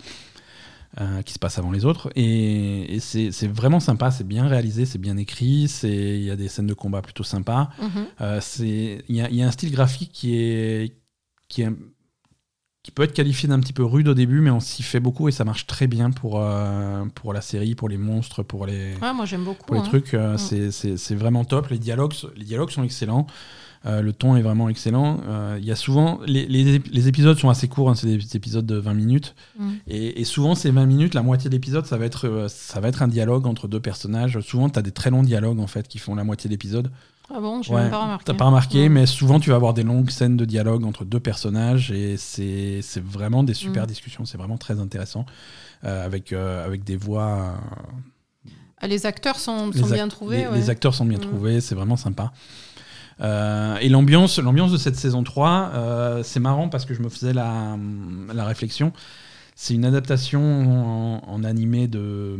euh, 0.99 1.21
qui 1.21 1.33
se 1.33 1.39
passe 1.39 1.59
avant 1.59 1.69
les 1.69 1.85
autres 1.85 2.09
et, 2.15 2.95
et 2.95 2.99
c'est 2.99 3.29
vraiment 3.47 3.79
sympa 3.79 4.09
c'est 4.09 4.27
bien 4.27 4.47
réalisé 4.47 4.87
c'est 4.87 4.97
bien 4.97 5.17
écrit 5.17 5.71
il 5.83 6.23
y 6.23 6.31
a 6.31 6.35
des 6.35 6.47
scènes 6.47 6.65
de 6.65 6.73
combat 6.73 7.03
plutôt 7.03 7.23
sympas 7.23 7.69
Mhm. 7.79 8.05
euh, 8.21 8.41
il 9.07 9.15
y, 9.15 9.21
a- 9.21 9.29
il 9.29 9.35
y 9.35 9.43
a 9.43 9.47
un 9.47 9.51
style 9.51 9.71
graphique 9.71 10.09
qui 10.11 10.35
est 10.35 10.95
qui 11.47 11.61
est 11.61 11.69
qui 12.83 12.91
peut 12.91 13.03
être 13.03 13.13
qualifié 13.13 13.49
d'un 13.49 13.59
petit 13.59 13.73
peu 13.73 13.83
rude 13.83 14.07
au 14.07 14.13
début, 14.13 14.39
mais 14.39 14.49
on 14.51 14.61
s'y 14.61 14.83
fait 14.83 15.01
beaucoup 15.01 15.27
et 15.27 15.31
ça 15.33 15.43
marche 15.43 15.67
très 15.67 15.85
bien 15.87 16.11
pour, 16.11 16.39
euh, 16.41 17.03
pour 17.13 17.33
la 17.33 17.41
série, 17.41 17.75
pour 17.75 17.89
les 17.89 17.97
monstres, 17.97 18.41
pour 18.41 18.65
les, 18.65 18.93
Ouais, 19.01 19.13
moi 19.13 19.25
j'aime 19.25 19.43
beaucoup. 19.43 19.65
pour 19.65 19.75
les 19.75 19.81
hein. 19.81 19.85
trucs. 19.85 20.13
euh, 20.13 20.37
c'est- 20.37 21.15
vraiment 21.15 21.43
top. 21.43 21.67
Les 21.69 21.77
dialogues, 21.79 22.13
les 22.37 22.45
dialogues 22.45 22.69
sont 22.69 22.83
excellents. 22.83 23.27
Euh, 23.85 24.01
le 24.01 24.11
ton 24.13 24.35
est 24.35 24.41
vraiment 24.41 24.67
excellent. 24.69 25.21
Euh, 25.27 25.57
Il 25.59 25.65
y 25.65 25.71
a 25.71 25.75
souvent 25.75 26.19
les, 26.25 26.45
les, 26.47 26.79
ép- 26.79 26.89
les 26.91 27.07
épisodes 27.09 27.37
sont 27.37 27.49
assez 27.49 27.67
courts, 27.69 27.89
hein, 27.89 27.95
c'est 27.95 28.07
des 28.07 28.35
épisodes 28.35 28.65
de 28.65 28.75
20 28.75 28.93
minutes. 28.93 29.35
Mm. 29.57 29.69
Et, 29.87 30.21
et 30.21 30.23
souvent, 30.25 30.55
ces 30.55 30.71
20 30.71 30.85
minutes, 30.85 31.13
la 31.13 31.21
moitié 31.21 31.49
de 31.49 31.55
l'épisode, 31.55 31.85
ça, 31.85 31.97
va 31.97 32.05
être, 32.05 32.47
ça 32.49 32.79
va 32.81 32.87
être 32.89 33.01
un 33.01 33.07
dialogue 33.09 33.45
entre 33.45 33.67
deux 33.69 33.79
personnages. 33.81 34.39
Souvent, 34.41 34.69
tu 34.69 34.79
as 34.79 34.81
des 34.81 34.91
très 34.91 35.09
longs 35.11 35.23
dialogues 35.23 35.59
en 35.59 35.67
fait 35.67 35.87
qui 35.87 35.97
font 35.97 36.15
la 36.15 36.23
moitié 36.25 36.47
de 36.49 36.53
l'épisode. 36.53 36.91
Ah 37.31 37.39
bon, 37.39 37.61
Ouais, 37.69 37.81
même 37.81 37.91
pas 37.91 38.01
remarqué. 38.03 38.23
T'as 38.25 38.33
pas 38.33 38.45
remarqué, 38.45 38.89
mais 38.89 39.05
souvent 39.05 39.39
tu 39.39 39.49
vas 39.51 39.55
avoir 39.55 39.73
des 39.73 39.83
longues 39.83 40.09
scènes 40.09 40.35
de 40.37 40.45
dialogue 40.45 40.83
entre 40.83 41.05
deux 41.05 41.19
personnages 41.19 41.91
et 41.91 42.17
c'est 42.17 42.81
vraiment 43.03 43.43
des 43.43 43.53
super 43.53 43.83
Mm. 43.83 43.87
discussions. 43.87 44.25
C'est 44.25 44.37
vraiment 44.37 44.57
très 44.57 44.79
intéressant 44.79 45.25
euh, 45.85 46.05
avec, 46.05 46.33
euh, 46.33 46.65
avec 46.65 46.83
des 46.83 46.95
voix. 46.97 47.53
Ah, 48.81 48.87
les 48.87 49.05
acteurs 49.05 49.37
sont, 49.39 49.69
les 49.71 49.79
sont 49.79 49.87
ac- 49.89 49.93
bien 49.93 50.07
trouvés. 50.07 50.37
Les, 50.37 50.47
ouais. 50.47 50.55
les 50.55 50.69
acteurs 50.69 50.93
sont 50.95 51.05
bien 51.05 51.17
Mm. 51.17 51.21
trouvés, 51.21 51.61
c'est 51.61 51.75
vraiment 51.75 51.97
sympa. 51.97 52.31
Euh, 53.21 53.77
et 53.79 53.89
l'ambiance, 53.89 54.39
de 54.39 54.77
cette 54.77 54.95
saison 54.95 55.23
3, 55.23 55.71
euh, 55.73 56.23
c'est 56.23 56.39
marrant 56.39 56.69
parce 56.69 56.85
que 56.85 56.93
je 56.93 57.01
me 57.01 57.09
faisais 57.09 57.33
la, 57.33 57.77
la 58.33 58.45
réflexion. 58.45 58.93
C'est 59.55 59.73
une 59.73 59.83
adaptation 59.83 60.41
en, 60.41 61.21
en 61.27 61.43
animé 61.43 61.87
de, 61.89 62.37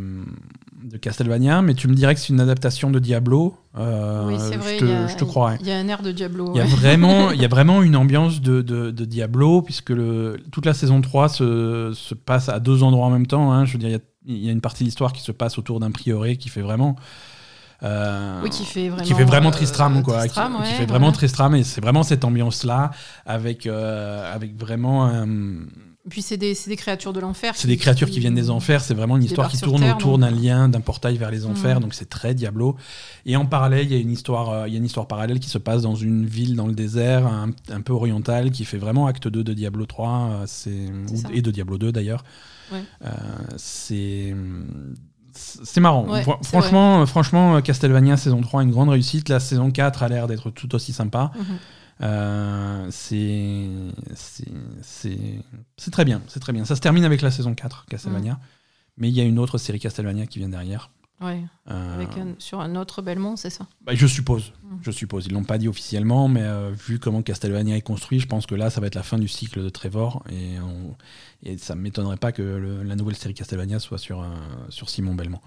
de 0.84 0.98
Castlevania, 0.98 1.62
mais 1.62 1.74
tu 1.74 1.88
me 1.88 1.94
dirais 1.94 2.16
que 2.16 2.22
c'est 2.22 2.30
une 2.34 2.40
adaptation 2.40 2.90
de 2.90 3.00
Diablo. 3.00 3.56
Euh, 3.78 4.28
oui, 4.28 4.36
c'est 4.40 4.56
vrai. 4.56 4.76
je 4.80 4.86
te, 4.86 4.90
a- 4.92 5.08
je 5.08 5.16
te 5.18 5.24
croirais. 5.26 5.58
Il 5.62 5.68
y 5.68 5.72
a 5.72 5.78
un 5.78 5.88
air 5.88 6.02
de 6.02 6.12
Diablo. 6.12 6.52
Il 6.54 6.58
y 6.58 6.62
a 6.62 6.64
ouais. 6.64 6.70
vraiment, 6.70 7.32
il 7.34 7.42
y 7.42 7.46
a 7.46 7.48
vraiment 7.50 7.82
une 7.84 7.96
ambiance 7.96 8.42
de, 8.42 8.62
de, 8.62 8.92
de 8.92 9.06
Diablo, 9.06 9.62
puisque 9.62 9.90
le, 9.90 10.38
toute 10.52 10.66
la 10.66 10.74
saison 10.74 11.02
3 11.02 11.30
se, 11.30 11.92
se 11.94 12.14
passe 12.16 12.48
à 12.50 12.60
deux 12.60 12.82
endroits 12.84 13.08
en 13.08 13.12
même 13.12 13.28
temps. 13.28 13.52
hein. 13.52 13.66
Je 13.66 13.74
veux 13.74 13.80
dire, 13.80 13.90
il 13.90 13.94
y 13.94 13.96
a, 13.96 14.00
il 14.26 14.46
y 14.46 14.50
a 14.50 14.52
une 14.52 14.62
partie 14.62 14.84
de 14.84 14.88
l'histoire 14.88 15.12
qui 15.14 15.22
se 15.22 15.32
passe 15.32 15.58
autour 15.58 15.80
d'un 15.80 15.92
prieuré 15.92 16.38
qui 16.38 16.50
fait 16.50 16.62
vraiment. 16.62 16.96
euh, 17.84 18.40
Oui, 18.44 18.50
qui 18.50 18.66
fait 18.66 18.90
vraiment. 18.90 19.04
qui 19.06 19.14
fait 19.14 19.24
vraiment 19.24 19.50
euh, 19.50 19.54
Tristram, 19.54 20.02
quoi. 20.04 20.16
qui- 20.16 20.20
Tristram, 20.30 20.54
qui, 20.54 20.60
ouais, 20.62 20.66
fait 20.66 20.86
vraiment 20.86 21.00
voilà. 21.08 21.12
Tristram, 21.14 21.56
et 21.56 21.64
c'est 21.64 21.82
vraiment 21.82 22.04
cette 22.04 22.24
ambiance-là, 22.24 22.92
avec, 23.26 23.68
euh, 23.68 24.34
avec 24.34 24.58
vraiment. 24.58 25.08
Puis 26.10 26.22
c'est 26.22 26.38
des, 26.38 26.56
créatures 26.76 27.14
de 27.14 27.20
l'enfer. 27.20 27.54
c'est 27.56 27.68
des 27.68 27.78
créatures 27.78 28.10
qui 28.10 28.20
viennent 28.20 28.36
des 28.36 28.50
enfers, 28.50 28.82
c'est 28.82 28.94
vraiment 28.94 29.18
une 29.18 29.24
histoire 29.24 29.48
qui 29.50 29.58
tourne 29.60 29.82
Terre, 29.82 29.96
autour 29.96 30.18
d'un 30.18 30.32
lien, 30.32 30.68
d'un 30.68 30.82
portail 30.82 31.18
vers 31.18 31.32
les 31.32 31.46
enfers, 31.46 31.76
Mhm. 31.78 31.84
donc 31.84 31.94
c'est 31.94 32.10
très 32.10 32.34
Diablo. 32.34 32.76
Et 33.26 33.36
en 33.36 33.46
parallèle, 33.46 33.86
il 33.86 33.92
y 33.92 33.96
a 33.96 34.00
une 34.00 34.12
histoire, 34.12 34.50
euh, 34.50 34.68
il 34.68 34.74
y 34.74 34.76
a 34.76 34.80
une 34.80 34.86
histoire 34.86 35.08
parallèle 35.08 35.40
qui 35.40 35.50
se 35.50 35.58
passe 35.58 35.82
dans 35.84 35.96
une 35.96 36.26
ville 36.26 36.56
dans 36.56 36.68
le 36.68 36.74
désert, 36.74 37.28
un, 37.28 37.52
un 37.70 37.82
peu 37.82 37.94
orientale, 37.94 38.52
qui 38.52 38.66
fait 38.66 38.78
vraiment 38.78 39.08
acte 39.08 39.28
2 39.28 39.44
de 39.44 39.54
Diablo 39.54 39.86
3, 39.86 40.10
euh, 40.10 40.44
c'est, 40.48 40.90
et 41.34 41.42
de 41.42 41.52
Diablo 41.52 41.78
2 41.78 41.92
d'ailleurs. 41.92 42.24
Ouais. 42.72 42.84
Euh, 43.06 43.10
c'est 43.58 44.36
c'est 45.34 45.80
marrant. 45.80 46.06
Ouais, 46.10 46.24
franchement, 46.44 47.06
franchement, 47.06 47.62
Castlevania 47.62 48.18
saison 48.18 48.42
3 48.42 48.64
une 48.64 48.72
grande 48.72 48.90
réussite. 48.90 49.30
La 49.30 49.40
saison 49.40 49.72
4 49.72 50.04
a 50.04 50.10
l'air 50.10 50.28
d'être 50.28 50.50
tout 50.50 50.74
aussi 50.76 50.92
sympa. 50.92 51.32
Mhm. 51.38 51.46
Euh, 52.02 52.88
c'est 52.92 53.68
très 55.92 56.06
bien, 56.06 56.22
c'est 56.28 56.40
très 56.40 56.54
bien. 56.54 56.66
Ça 56.66 56.76
se 56.76 56.82
termine 56.82 57.04
avec 57.04 57.22
la 57.22 57.32
saison 57.32 57.54
4 57.56 57.86
Castlevania, 57.88 58.40
mais 58.98 59.10
il 59.10 59.16
y 59.16 59.22
a 59.22 59.24
une 59.24 59.40
autre 59.40 59.58
série 59.58 59.80
Castlevania 59.80 60.26
qui 60.26 60.40
vient 60.40 60.50
derrière. 60.50 60.92
Ouais, 61.22 61.44
Euh, 61.70 61.96
avec 61.96 62.16
un- 62.18 62.36
sur 62.40 62.62
un 62.62 62.78
autre 62.78 63.02
Belmont, 63.02 63.36
c'est 63.36 63.50
ça? 63.50 63.68
bah, 63.82 63.94
je 63.94 64.08
suppose, 64.08 64.54
Mm. 64.64 64.78
je 64.82 64.92
suppose. 64.92 65.26
Ils 65.26 65.34
l'ont 65.34 65.44
pas 65.44 65.58
dit 65.58 65.68
officiellement, 65.68 66.30
mais 66.30 66.44
euh, 66.44 66.72
vu 66.72 66.98
comment 66.98 67.22
Castlevania 67.22 67.76
est 67.76 67.82
construit, 67.82 68.22
je 68.22 68.28
pense 68.28 68.46
que 68.46 68.56
là, 68.56 68.70
ça 68.70 68.80
va 68.80 68.88
être 68.88 68.96
la 68.96 69.04
fin 69.04 69.18
du 69.18 69.28
cycle 69.28 69.62
de 69.62 69.68
Trevor, 69.68 70.24
et, 70.32 70.58
on- 70.62 70.96
et 71.44 71.58
ça 71.58 71.76
m'étonnerait 71.76 72.16
pas 72.16 72.32
que 72.32 72.42
le- 72.42 72.84
la 72.84 72.96
nouvelle 72.96 73.18
série 73.18 73.34
Castlevania 73.34 73.80
soit 73.80 73.98
sur 73.98 74.26
sur 74.70 74.90
Simon 74.90 75.14
Belmont. 75.16 75.42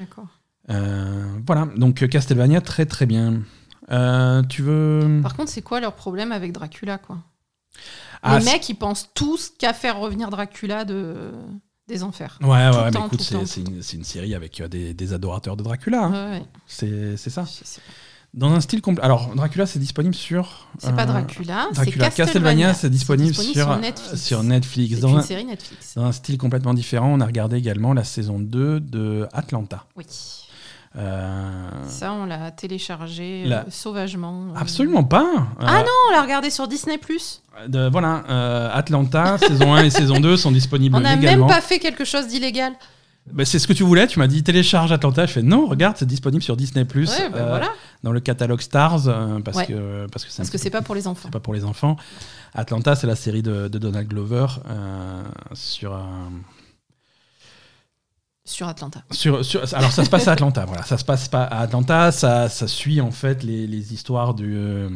D'accord. 0.00 0.26
Voilà, 0.68 1.68
donc 1.76 2.04
Castlevania, 2.08 2.60
très 2.60 2.86
très 2.86 3.06
bien. 3.06 3.42
Euh, 3.90 4.42
tu 4.44 4.62
veux. 4.62 5.20
Par 5.22 5.36
contre, 5.36 5.50
c'est 5.50 5.62
quoi 5.62 5.80
leur 5.80 5.94
problème 5.94 6.32
avec 6.32 6.52
Dracula, 6.52 6.98
quoi 6.98 7.18
Ah, 8.22 8.38
Les 8.38 8.44
mecs, 8.44 8.68
ils 8.68 8.74
pensent 8.74 9.10
tous 9.14 9.52
qu'à 9.58 9.72
faire 9.72 9.98
revenir 9.98 10.30
Dracula 10.30 10.84
de... 10.84 11.32
des 11.88 12.02
enfers. 12.02 12.38
Ouais, 12.42 12.48
ouais, 12.48 12.90
mais 12.92 13.00
écoute, 13.06 13.22
c'est 13.22 13.94
une, 13.94 14.04
série 14.04 14.34
avec 14.34 14.60
euh, 14.60 14.68
des, 14.68 14.94
des 14.94 15.12
adorateurs 15.12 15.56
de 15.56 15.62
Dracula. 15.62 16.04
hein. 16.04 16.30
Ouais, 16.30 16.38
ouais. 16.38 17.16
C'est 17.16 17.30
ça. 17.30 17.44
Dans 18.34 18.52
un 18.52 18.60
style 18.60 18.82
complet. 18.82 19.02
Alors, 19.02 19.34
Dracula, 19.34 19.64
c'est 19.64 19.78
disponible 19.78 20.14
sur. 20.14 20.68
C'est 20.78 20.94
pas 20.94 21.04
euh, 21.04 21.06
Dracula, 21.06 21.68
Dracula. 21.72 22.10
Castlevania. 22.10 22.74
C'est 22.74 22.90
disponible, 22.90 23.34
sur, 23.34 23.44
sur 23.44 23.76
Netflix. 23.78 24.22
sur 24.22 24.42
Netflix. 24.42 25.00
Dans 25.00 25.08
une 25.08 25.18
un, 25.18 25.22
série 25.22 25.44
Netflix. 25.46 25.94
dans 25.94 26.04
un 26.04 26.12
style 26.12 26.36
complètement 26.36 26.74
différent, 26.74 27.08
on 27.14 27.20
a 27.20 27.26
regardé 27.26 27.56
également 27.56 27.94
la 27.94 28.04
saison 28.04 28.38
2 28.38 28.80
de 28.80 29.26
Atlanta. 29.32 29.86
Oui. 29.96 30.04
Euh, 30.98 31.60
Ça, 31.88 32.12
on 32.12 32.24
l'a 32.24 32.50
téléchargé 32.50 33.42
euh, 33.44 33.48
La- 33.48 33.64
sauvagement. 33.70 34.46
euh. 34.54 34.58
Absolument 34.58 35.04
pas. 35.04 35.26
Ah 35.60 35.80
non, 35.82 35.90
on 36.08 36.12
l'a 36.12 36.22
regardé 36.22 36.48
sur 36.50 36.66
Disney+. 36.68 36.98
de- 37.68 37.88
voilà, 37.90 38.24
euh, 38.30 38.70
Atlanta, 38.72 39.36
saison 39.46 39.74
1 39.74 39.84
et 39.84 39.90
saison 39.90 40.20
2 40.20 40.36
sont 40.36 40.50
disponibles 40.52 40.96
On 40.96 41.00
n'a 41.00 41.16
même 41.16 41.46
pas 41.46 41.60
fait 41.60 41.78
quelque 41.78 42.04
chose 42.04 42.26
d'illégal. 42.28 42.72
Bah, 43.32 43.44
c'est 43.44 43.58
ce 43.58 43.66
que 43.66 43.72
tu 43.72 43.82
voulais, 43.82 44.06
tu 44.06 44.20
m'as 44.20 44.28
dit 44.28 44.42
télécharge 44.44 44.92
Atlanta. 44.92 45.26
Je 45.26 45.32
fais 45.32 45.42
non, 45.42 45.66
regarde, 45.66 45.96
c'est 45.98 46.06
disponible 46.06 46.42
sur 46.44 46.56
Disney 46.56 46.84
Plus 46.84 47.10
Ouais, 47.10 47.28
bah 47.28 47.44
voilà. 47.48 47.68
dans 48.04 48.12
le 48.12 48.20
catalogue 48.20 48.60
Stars 48.60 49.08
euh, 49.08 49.40
parce, 49.40 49.56
Ouais. 49.56 49.66
que, 49.66 50.06
parce 50.12 50.24
que 50.24 50.30
c'est 50.30 50.36
Parce 50.38 50.50
que 50.50 50.58
c'est 50.58 50.70
pas 50.70 50.80
pour 50.80 50.94
les 50.94 51.08
enfants. 51.08 51.22
c'est 51.24 51.32
pas 51.32 51.40
pour 51.40 51.52
les 51.52 51.64
enfants. 51.64 51.96
Atlanta, 52.54 52.94
c'est 52.94 53.08
la 53.08 53.16
série 53.16 53.42
de, 53.42 53.66
de 53.66 53.78
Donald 53.78 54.06
Glover 54.08 54.46
sur, 55.54 55.98
Sur 58.46 58.68
Atlanta. 58.68 59.02
sur, 59.10 59.44
sur- 59.44 59.62
Alors 59.74 59.90
ça 59.92 60.04
se 60.04 60.08
passe 60.10 60.28
à 60.28 60.32
Atlanta, 60.32 60.64
voilà. 60.66 60.84
Ça 60.84 60.96
se 60.96 61.04
passe 61.04 61.26
pas 61.28 61.42
à 61.44 61.60
Atlanta, 61.62 62.12
ça, 62.12 62.48
ça 62.48 62.68
suit 62.68 63.00
en 63.00 63.10
fait 63.10 63.42
les, 63.42 63.66
les 63.66 63.92
histoires 63.92 64.34
du. 64.34 64.54
euh, 64.56 64.88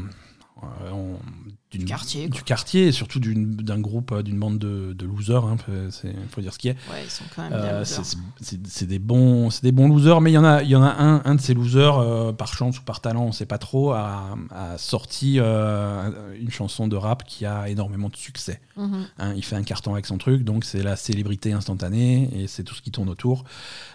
quartier, 1.86 2.28
du 2.28 2.42
quartier 2.42 2.88
et 2.88 2.92
surtout 2.92 3.20
d'un 3.20 3.78
groupe, 3.78 4.10
euh, 4.12 4.22
d'une 4.22 4.38
bande 4.38 4.58
de, 4.58 4.92
de 4.92 5.06
losers, 5.06 5.44
hein, 5.44 5.56
il 6.04 6.12
faut 6.30 6.40
dire 6.40 6.52
ce 6.52 6.58
qui 6.58 6.68
est. 6.68 6.76
Ouais, 6.90 7.04
ils 7.04 7.10
sont 7.10 7.24
quand 7.34 7.42
même 7.42 7.52
Euh, 7.52 7.84
c'est- 7.84 8.86
des 8.86 8.98
bons 8.98 9.50
c'est 9.50 9.62
des 9.62 9.70
bons 9.72 9.88
losers 9.88 10.20
mais 10.20 10.30
il 10.30 10.34
y 10.34 10.38
en 10.38 10.44
a 10.44 10.62
il 10.62 10.68
y 10.70 10.74
en 10.76 10.82
a 10.82 10.88
un 10.90 11.22
un 11.24 11.34
de 11.36 11.40
ces 11.40 11.54
losers 11.54 11.98
euh, 11.98 12.32
par 12.32 12.52
chance 12.54 12.78
ou 12.78 12.82
par 12.82 13.00
talent 13.00 13.24
on 13.24 13.32
sait 13.32 13.46
pas 13.46 13.58
trop 13.58 13.92
a, 13.92 14.36
a 14.50 14.78
sorti 14.78 15.36
euh, 15.38 16.10
une 16.40 16.50
chanson 16.50 16.88
de 16.88 16.96
rap 16.96 17.24
qui 17.24 17.46
a 17.46 17.68
énormément 17.68 18.08
de 18.08 18.16
succès 18.16 18.60
Mhm. 18.76 19.06
hein. 19.18 19.34
il 19.36 19.44
fait 19.44 19.56
un 19.56 19.62
carton 19.62 19.92
avec 19.92 20.06
son 20.06 20.18
truc 20.18 20.42
donc 20.42 20.64
c'est 20.64 20.82
la 20.82 20.96
célébrité 20.96 21.52
instantanée 21.52 22.30
et 22.34 22.46
c'est 22.46 22.64
tout 22.64 22.74
ce 22.74 22.82
qui 22.82 22.90
tourne 22.90 23.08
autour 23.10 23.44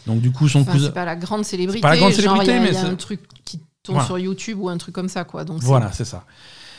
donc 0.08 0.22
du 0.22 0.32
coup 0.32 0.48
son 0.48 0.62
Enfin, 0.62 0.74
cousin 0.74 0.88
c'est 0.88 0.94
pas 0.94 1.06
la 1.06 1.16
grande 1.16 1.44
célébrité. 1.44 1.82
pas 1.82 1.90
la 1.92 1.98
grande 1.98 2.14
célébrité, 2.14 2.52
y 2.52 2.56
a- 2.56 2.60
mais 2.60 2.72
y 2.74 2.78
a 2.78 2.82
c'est- 2.82 2.88
un 2.88 2.96
truc 2.96 3.22
qui 3.44 3.60
tourne 3.86 3.96
Voilà. 3.98 4.08
sur 4.08 4.20
YouTube 4.20 4.58
ou 4.60 4.70
un 4.70 4.78
truc 4.78 4.94
comme 4.96 5.10
ça, 5.10 5.24
quoi. 5.24 5.44
Donc 5.46 5.62
voilà 5.62 5.92
c'est 5.94 6.06
ça 6.06 6.26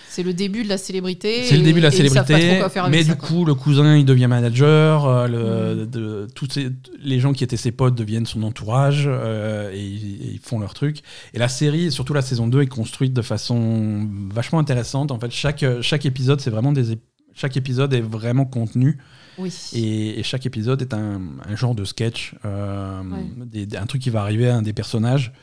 c'est 0.09 0.23
le 0.23 0.33
début 0.33 0.65
de 0.65 0.69
la 0.71 0.79
célébrité. 0.79 1.45
C'est 1.45 1.59
le 1.59 1.63
début 1.63 1.81
de 1.81 1.85
la 1.85 1.91
célébrité, 1.91 2.63
mais 2.89 3.05
du 3.05 3.17
coup, 3.17 3.45
le 3.45 3.55
cousin, 3.55 3.97
il 3.99 4.07
devient 4.07 4.29
manager. 4.29 5.05
euh, 5.05 5.27
le, 5.29 5.85
Mm. 5.85 5.91
de, 5.91 6.27
tous 6.35 6.49
ces- 6.51 6.71
les 7.03 7.21
gens 7.21 7.35
qui 7.35 7.45
étaient 7.45 7.59
ses 7.59 7.71
potes 7.71 7.95
deviennent 7.95 8.25
son 8.25 8.43
entourage 8.43 9.05
euh, 9.07 9.71
et, 9.75 9.85
ils- 9.85 10.23
et 10.23 10.31
ils 10.33 10.39
font 10.39 10.59
leur 10.59 10.73
truc. 10.73 11.01
Et 11.35 11.39
la 11.39 11.49
série, 11.49 11.93
surtout 11.93 12.15
la 12.15 12.23
saison 12.23 12.49
2, 12.49 12.63
est 12.63 12.67
construite 12.67 13.13
de 13.13 13.21
façon 13.21 14.09
vachement 14.33 14.59
intéressante. 14.59 15.11
En 15.13 15.21
fait, 15.21 15.31
chaque, 15.31 15.63
chaque 15.83 16.07
épisode, 16.07 16.41
c'est 16.41 16.49
vraiment 16.51 16.73
des 16.73 16.97
chaque 17.35 17.59
épisode 17.59 17.93
est 17.93 18.01
vraiment 18.01 18.47
contenu 18.47 18.97
Oui. 19.37 19.53
et, 19.75 20.19
et 20.19 20.23
chaque 20.23 20.47
épisode 20.47 20.81
est 20.81 20.95
un, 20.95 21.21
un 21.47 21.57
genre 21.57 21.75
de 21.75 21.85
sketch, 21.85 22.35
euh, 22.47 23.03
Ouais. 23.03 23.45
des- 23.45 23.67
des- 23.67 23.77
un 23.77 23.85
truc 23.85 24.01
qui 24.01 24.09
va 24.09 24.23
arriver 24.23 24.49
à 24.49 24.57
un 24.57 24.63
des 24.63 24.73
personnages. 24.73 25.35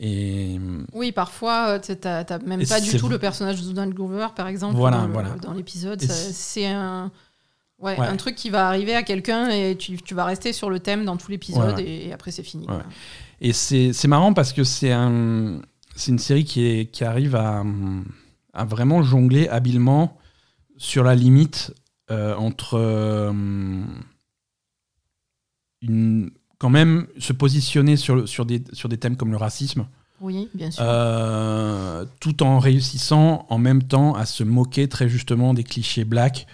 Et 0.00 0.58
Oui, 0.92 1.10
parfois, 1.12 1.70
euh, 1.70 1.78
t'as 1.80 2.22
t'as 2.24 2.38
même 2.38 2.60
Et 2.60 2.66
pas 2.66 2.80
du 2.80 2.96
tout 2.96 3.08
le 3.08 3.18
personnage 3.18 3.60
de 3.60 3.66
Donald 3.68 3.92
Glover, 3.94 4.28
par 4.36 4.46
exemple, 4.46 4.76
Voilà, 4.76 4.98
dans 4.98 5.08
voilà. 5.08 5.34
l'épisode. 5.56 6.00
C'est- 6.00 6.66
un, 6.66 7.10
ouais, 7.80 7.98
Ouais. 7.98 8.06
un 8.06 8.16
truc 8.16 8.36
qui 8.36 8.48
va 8.50 8.68
arriver 8.68 8.94
à 8.94 9.02
quelqu'un 9.02 9.48
et 9.50 9.76
tu, 9.76 9.96
tu 10.00 10.14
vas 10.14 10.24
rester 10.24 10.52
sur 10.52 10.70
le 10.70 10.78
thème 10.78 11.04
dans 11.04 11.16
tout 11.16 11.30
l'épisode 11.30 11.76
Ouais, 11.78 11.82
et, 11.84 12.08
et 12.08 12.12
après 12.12 12.30
c'est 12.30 12.44
fini. 12.44 12.66
Et 13.40 13.52
c'est 13.52 14.06
marrant 14.06 14.32
parce 14.34 14.52
que 14.52 14.62
c'est 14.62 14.92
un, 14.92 15.60
c'est 15.96 16.12
une 16.12 16.18
série 16.20 16.44
qui, 16.44 16.64
est, 16.66 16.86
qui 16.86 17.02
arrive 17.04 17.34
à, 17.34 17.64
à 18.52 18.64
vraiment 18.64 19.02
jongler 19.02 19.48
habilement 19.48 20.16
sur 20.76 21.02
la 21.02 21.16
limite 21.16 21.72
euh, 22.12 22.36
entre 22.36 22.74
euh, 22.78 23.32
une, 25.82 26.30
quand 26.58 26.70
même 26.70 27.06
se 27.18 27.32
positionner 27.32 27.96
sur, 27.96 28.28
sur, 28.28 28.44
des, 28.44 28.62
sur 28.72 28.88
des 28.88 28.96
thèmes 28.98 29.16
comme 29.16 29.30
le 29.30 29.36
racisme, 29.36 29.86
Oui, 30.20 30.48
bien 30.54 30.70
sûr. 30.70 30.82
euh, 30.84 32.04
tout 32.20 32.42
en 32.42 32.58
réussissant 32.58 33.46
en 33.48 33.58
même 33.58 33.82
temps 33.82 34.14
à 34.14 34.26
se 34.26 34.42
moquer 34.44 34.88
très 34.88 35.08
justement 35.08 35.54
des 35.54 35.64
clichés 35.64 36.04
black. 36.04 36.46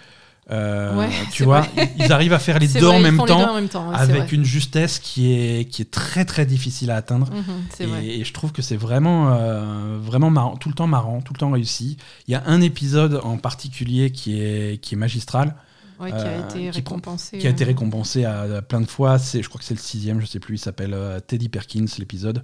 Euh, 0.51 0.95
Ouais, 0.99 1.09
tu 1.31 1.43
vois, 1.43 1.61
vrai. 1.61 1.91
ils 1.97 2.13
arrivent 2.13 2.33
à 2.33 2.37
faire 2.37 2.59
les 2.59 2.67
deux 2.67 2.81
vrai, 2.81 2.97
en 2.97 2.99
même 2.99 3.17
font 3.17 3.25
les 3.25 3.33
deux 3.33 3.39
temps 3.39 3.51
en 3.51 3.55
même 3.55 3.67
temps, 3.67 3.89
ouais, 3.89 3.95
c'est 3.97 4.11
avec 4.11 4.31
une 4.31 4.43
justesse 4.45 4.99
qui 4.99 5.31
est, 5.33 5.67
qui 5.67 5.81
est 5.81 5.89
très 5.89 6.23
très 6.23 6.45
difficile 6.45 6.91
à 6.91 6.97
atteindre. 6.97 7.31
Mhm, 7.31 7.43
c'est 7.71 7.87
vrai. 7.87 8.05
Et, 8.05 8.19
et 8.19 8.23
je 8.23 8.31
trouve 8.31 8.51
que 8.51 8.61
c'est 8.61 8.75
vraiment, 8.75 9.33
euh, 9.33 9.97
vraiment 9.99 10.29
marrant, 10.29 10.55
tout 10.55 10.69
le 10.69 10.75
temps 10.75 10.85
marrant, 10.85 11.21
tout 11.21 11.33
le 11.33 11.39
temps 11.39 11.49
réussi. 11.49 11.97
Il 12.27 12.31
y 12.31 12.35
a 12.35 12.43
un 12.45 12.61
épisode 12.61 13.19
en 13.23 13.37
particulier 13.39 14.11
qui 14.11 14.39
est, 14.39 14.79
qui 14.79 14.93
est 14.93 14.97
magistral, 14.99 15.55
Ouais, 15.99 16.09
qui 16.11 16.17
a 16.17 16.19
euh, 16.27 16.49
été 16.49 16.59
qui- 16.59 16.69
récompensé. 16.71 17.37
qui 17.37 17.47
a 17.47 17.49
été 17.49 17.63
récompensé 17.63 18.25
à, 18.25 18.41
à 18.41 18.61
plein 18.61 18.81
de 18.81 18.85
fois. 18.85 19.17
C'est, 19.19 19.41
je 19.41 19.49
crois 19.49 19.59
que 19.59 19.65
c'est 19.65 19.73
le 19.73 19.79
sixième, 19.79 20.19
je 20.21 20.25
sais 20.25 20.39
plus. 20.39 20.55
Il 20.55 20.59
s'appelle 20.59 20.93
euh, 20.93 21.19
Teddy 21.19 21.49
Perkins, 21.49 21.85
l'épisode. 21.99 22.43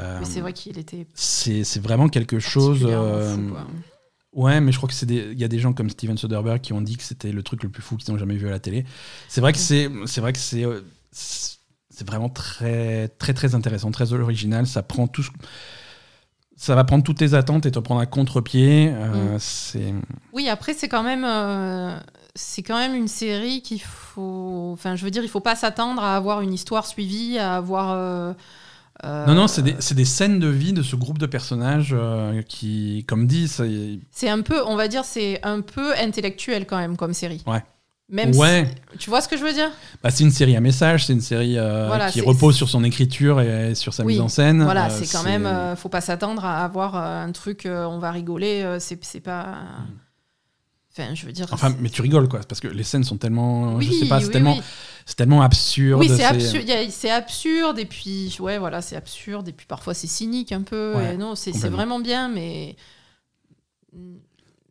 Euh, 0.00 0.18
Mais 0.20 0.26
c'est 0.26 0.40
vrai 0.40 0.52
qu'il 0.52 0.78
était 0.78 1.06
c'est, 1.14 1.62
c'est 1.64 1.80
vraiment 1.80 2.08
quelque 2.08 2.38
chose. 2.40 2.80
particulièrement 2.80 3.20
fou, 3.20 3.48
quoi. 3.54 3.66
Ouais, 4.32 4.60
mais 4.60 4.72
je 4.72 4.78
crois 4.78 4.88
que 4.88 4.94
c'est 4.94 5.06
il 5.08 5.38
y 5.38 5.44
a 5.44 5.48
des 5.48 5.60
gens 5.60 5.72
comme 5.72 5.88
Steven 5.88 6.18
Soderbergh 6.18 6.60
qui 6.60 6.72
ont 6.72 6.80
dit 6.80 6.96
que 6.96 7.04
c'était 7.04 7.30
le 7.30 7.42
truc 7.44 7.62
le 7.62 7.68
plus 7.68 7.82
fou 7.82 7.96
qu'ils 7.96 8.12
ont 8.12 8.18
jamais 8.18 8.34
vu 8.34 8.48
à 8.48 8.50
la 8.50 8.58
télé. 8.58 8.84
C'est 9.28 9.40
vrai 9.40 9.52
que 9.52 9.58
c'est, 9.58 9.88
c'est 10.06 10.20
vrai 10.20 10.32
que 10.32 10.40
c'est, 10.40 10.64
c'est 11.12 12.04
vraiment 12.06 12.28
très, 12.28 13.06
très, 13.08 13.32
très 13.32 13.54
intéressant, 13.54 13.92
très 13.92 14.12
original. 14.12 14.66
Ça 14.66 14.82
prend 14.82 15.06
tout, 15.06 15.24
ça 16.56 16.74
va 16.74 16.82
prendre 16.82 17.04
toutes 17.04 17.18
tes 17.18 17.34
attentes 17.34 17.64
et 17.66 17.70
te 17.70 17.78
prendre 17.78 18.00
à 18.00 18.06
contre-pied. 18.06 18.90
Euh, 18.92 19.34
Mm. 19.36 19.38
C'est, 19.38 19.94
Oui, 20.32 20.48
après 20.48 20.74
c'est 20.74 20.88
quand 20.88 21.04
même 21.04 21.24
euh, 21.24 21.96
c'est 22.34 22.62
quand 22.62 22.78
même 22.78 22.94
une 22.94 23.08
série 23.08 23.62
qu'il 23.62 23.80
faut 23.80 24.70
enfin 24.72 24.96
je 24.96 25.04
veux 25.04 25.10
dire 25.10 25.22
il 25.22 25.28
faut 25.28 25.40
pas 25.40 25.54
s'attendre 25.56 26.02
à 26.02 26.16
avoir 26.16 26.40
une 26.40 26.52
histoire 26.52 26.86
suivie, 26.86 27.38
à 27.38 27.56
avoir 27.56 27.92
euh, 27.92 28.32
euh, 29.04 29.26
non, 29.26 29.34
non, 29.34 29.48
c'est 29.48 29.62
des, 29.62 29.74
c'est 29.80 29.94
des 29.94 30.04
scènes 30.04 30.38
de 30.38 30.46
vie 30.48 30.72
de 30.72 30.82
ce 30.82 30.94
groupe 30.96 31.18
de 31.18 31.26
personnages 31.26 31.94
euh, 31.98 32.42
qui, 32.42 33.04
comme 33.08 33.26
dit, 33.26 33.48
ça, 33.48 33.64
c'est 34.12 34.28
un 34.28 34.40
peu 34.40 34.62
on 34.64 34.76
va 34.76 34.86
dire 34.88 35.04
c'est 35.04 35.40
un 35.44 35.60
peu 35.62 35.92
intellectuel 35.98 36.64
quand 36.66 36.76
même 36.78 36.96
comme 36.96 37.12
série. 37.12 37.42
Ouais. 37.46 37.62
Même 38.08 38.34
ouais, 38.36 38.66
si- 38.92 38.98
tu 38.98 39.10
vois 39.10 39.20
ce 39.20 39.28
que 39.28 39.36
je 39.36 39.42
veux 39.42 39.52
dire? 39.52 39.70
Bah, 40.02 40.10
c'est 40.10 40.22
une 40.24 40.30
série 40.30 40.54
à 40.56 40.60
message, 40.60 41.06
c'est 41.06 41.12
une 41.12 41.20
série 41.22 41.58
euh, 41.58 41.86
Voilà, 41.88 42.10
qui 42.10 42.20
repose 42.20 42.54
sur 42.54 42.68
son 42.68 42.84
écriture 42.84 43.40
et 43.40 43.74
sur 43.74 43.92
sa 43.94 44.04
Oui, 44.04 44.12
mise 44.14 44.20
en 44.20 44.28
scène. 44.28 44.62
Voilà, 44.62 44.86
Euh, 44.86 44.90
c'est 44.90 45.10
quand 45.10 45.24
même 45.24 45.46
euh, 45.46 45.74
faut 45.74 45.88
pas 45.88 46.00
s'attendre 46.02 46.44
à 46.44 46.64
avoir 46.64 46.94
un 46.96 47.32
truc 47.32 47.66
on 47.66 47.98
va 47.98 48.10
rigoler, 48.10 48.76
c'est 48.78 49.02
c'est 49.04 49.20
pas 49.20 49.56
Enfin, 50.96 51.14
je 51.14 51.26
veux 51.26 51.32
dire. 51.32 51.46
Enfin, 51.50 51.74
mais 51.80 51.90
tu 51.90 52.02
rigoles 52.02 52.28
quoi, 52.28 52.40
parce 52.48 52.60
que 52.60 52.68
les 52.68 52.84
scènes 52.84 53.02
sont 53.02 53.16
tellement, 53.16 53.80
je 53.80 53.88
Oui, 53.88 53.98
sais 53.98 54.06
pas, 54.06 54.20
c'est 54.20 54.26
oui, 54.26 54.32
tellement, 54.32 54.54
oui. 54.54 54.62
c'est 55.06 55.16
tellement 55.16 55.42
absurde. 55.42 56.00
Oui, 56.00 56.08
c'est 56.08 56.22
absurde. 56.22 56.70
C'est 56.90 57.10
absurde 57.10 57.78
et 57.80 57.84
puis 57.84 58.36
ouais, 58.38 58.58
voilà, 58.58 58.80
c'est 58.80 58.94
absurde 58.94 59.48
et 59.48 59.52
puis 59.52 59.66
parfois 59.66 59.92
c'est 59.92 60.06
cynique 60.06 60.52
un 60.52 60.62
peu. 60.62 60.94
Ouais, 60.94 61.14
et 61.14 61.16
non, 61.16 61.34
c'est 61.34 61.52
vraiment 61.68 61.98
bien, 61.98 62.28
mais 62.28 62.76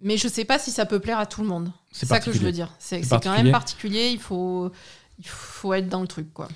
mais 0.02 0.18
je 0.18 0.28
sais 0.28 0.46
pas 0.46 0.60
si 0.60 0.72
ça 0.72 0.86
peut 0.86 1.00
plaire 1.00 1.20
à 1.20 1.26
tout 1.26 1.42
le 1.42 1.48
monde. 1.48 1.72
C'est 1.92 2.06
ça 2.06 2.20
que 2.20 2.32
je 2.32 2.40
veux 2.40 2.52
dire. 2.52 2.74
C'est 2.80 3.02
quand 3.02 3.36
même 3.36 3.52
particulier. 3.52 4.10
Il 4.12 4.20
faut 4.20 4.72
il 5.20 5.28
faut 5.28 5.74
être 5.74 5.90
dans 5.90 6.02
le 6.02 6.08
truc 6.08 6.34
quoi. 6.34 6.48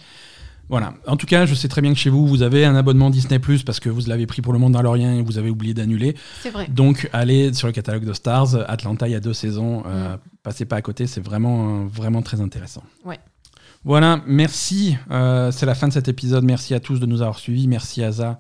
Voilà. 0.70 0.94
En 1.08 1.16
tout 1.16 1.26
cas, 1.26 1.46
je 1.46 1.56
sais 1.56 1.68
très 1.68 1.82
bien 1.82 1.94
que 1.94 2.00
chez 2.00 2.10
vous, 2.10 2.28
vous 2.28 2.42
avez 2.42 2.66
un 2.66 2.76
abonnement 2.76 3.10
Disney 3.10 3.40
Plus 3.40 3.64
parce 3.64 3.80
que 3.80 3.90
vous 3.90 4.02
l'avez 4.08 4.26
pris 4.28 4.42
pour 4.42 4.52
le 4.54 4.60
Mandalorian 4.60 5.12
et 5.14 5.22
vous 5.22 5.38
avez 5.38 5.50
oublié 5.50 5.74
d'annuler. 5.74 6.16
C'est 6.42 6.50
vrai. 6.50 6.68
Donc, 6.68 7.10
allez 7.14 7.54
sur 7.54 7.68
le 7.68 7.74
catalogue 7.74 8.04
de 8.06 8.14
Stars. 8.14 8.56
Atlanta, 8.70 9.08
il 9.08 9.12
y 9.12 9.16
a 9.16 9.20
deux 9.22 9.34
saisons. 9.34 9.84
Euh, 9.86 10.16
Mm. 10.16 10.20
Passez 10.44 10.66
pas 10.66 10.78
à 10.78 10.82
côté, 10.82 11.08
c'est 11.08 11.20
vraiment, 11.20 11.86
vraiment 11.86 12.22
très 12.22 12.40
intéressant. 12.40 12.84
Ouais. 13.04 13.20
Voilà, 13.84 14.22
merci. 14.26 14.98
Euh, 15.12 15.52
c'est 15.52 15.66
la 15.66 15.76
fin 15.76 15.88
de 15.90 15.94
cet 15.94 16.08
épisode. 16.08 16.44
Merci 16.44 16.74
à 16.74 16.80
tous 16.80 17.00
de 17.00 17.06
nous 17.06 17.22
avoir 17.22 17.38
suivis. 17.38 17.68
Merci 17.68 18.04
Asa 18.04 18.38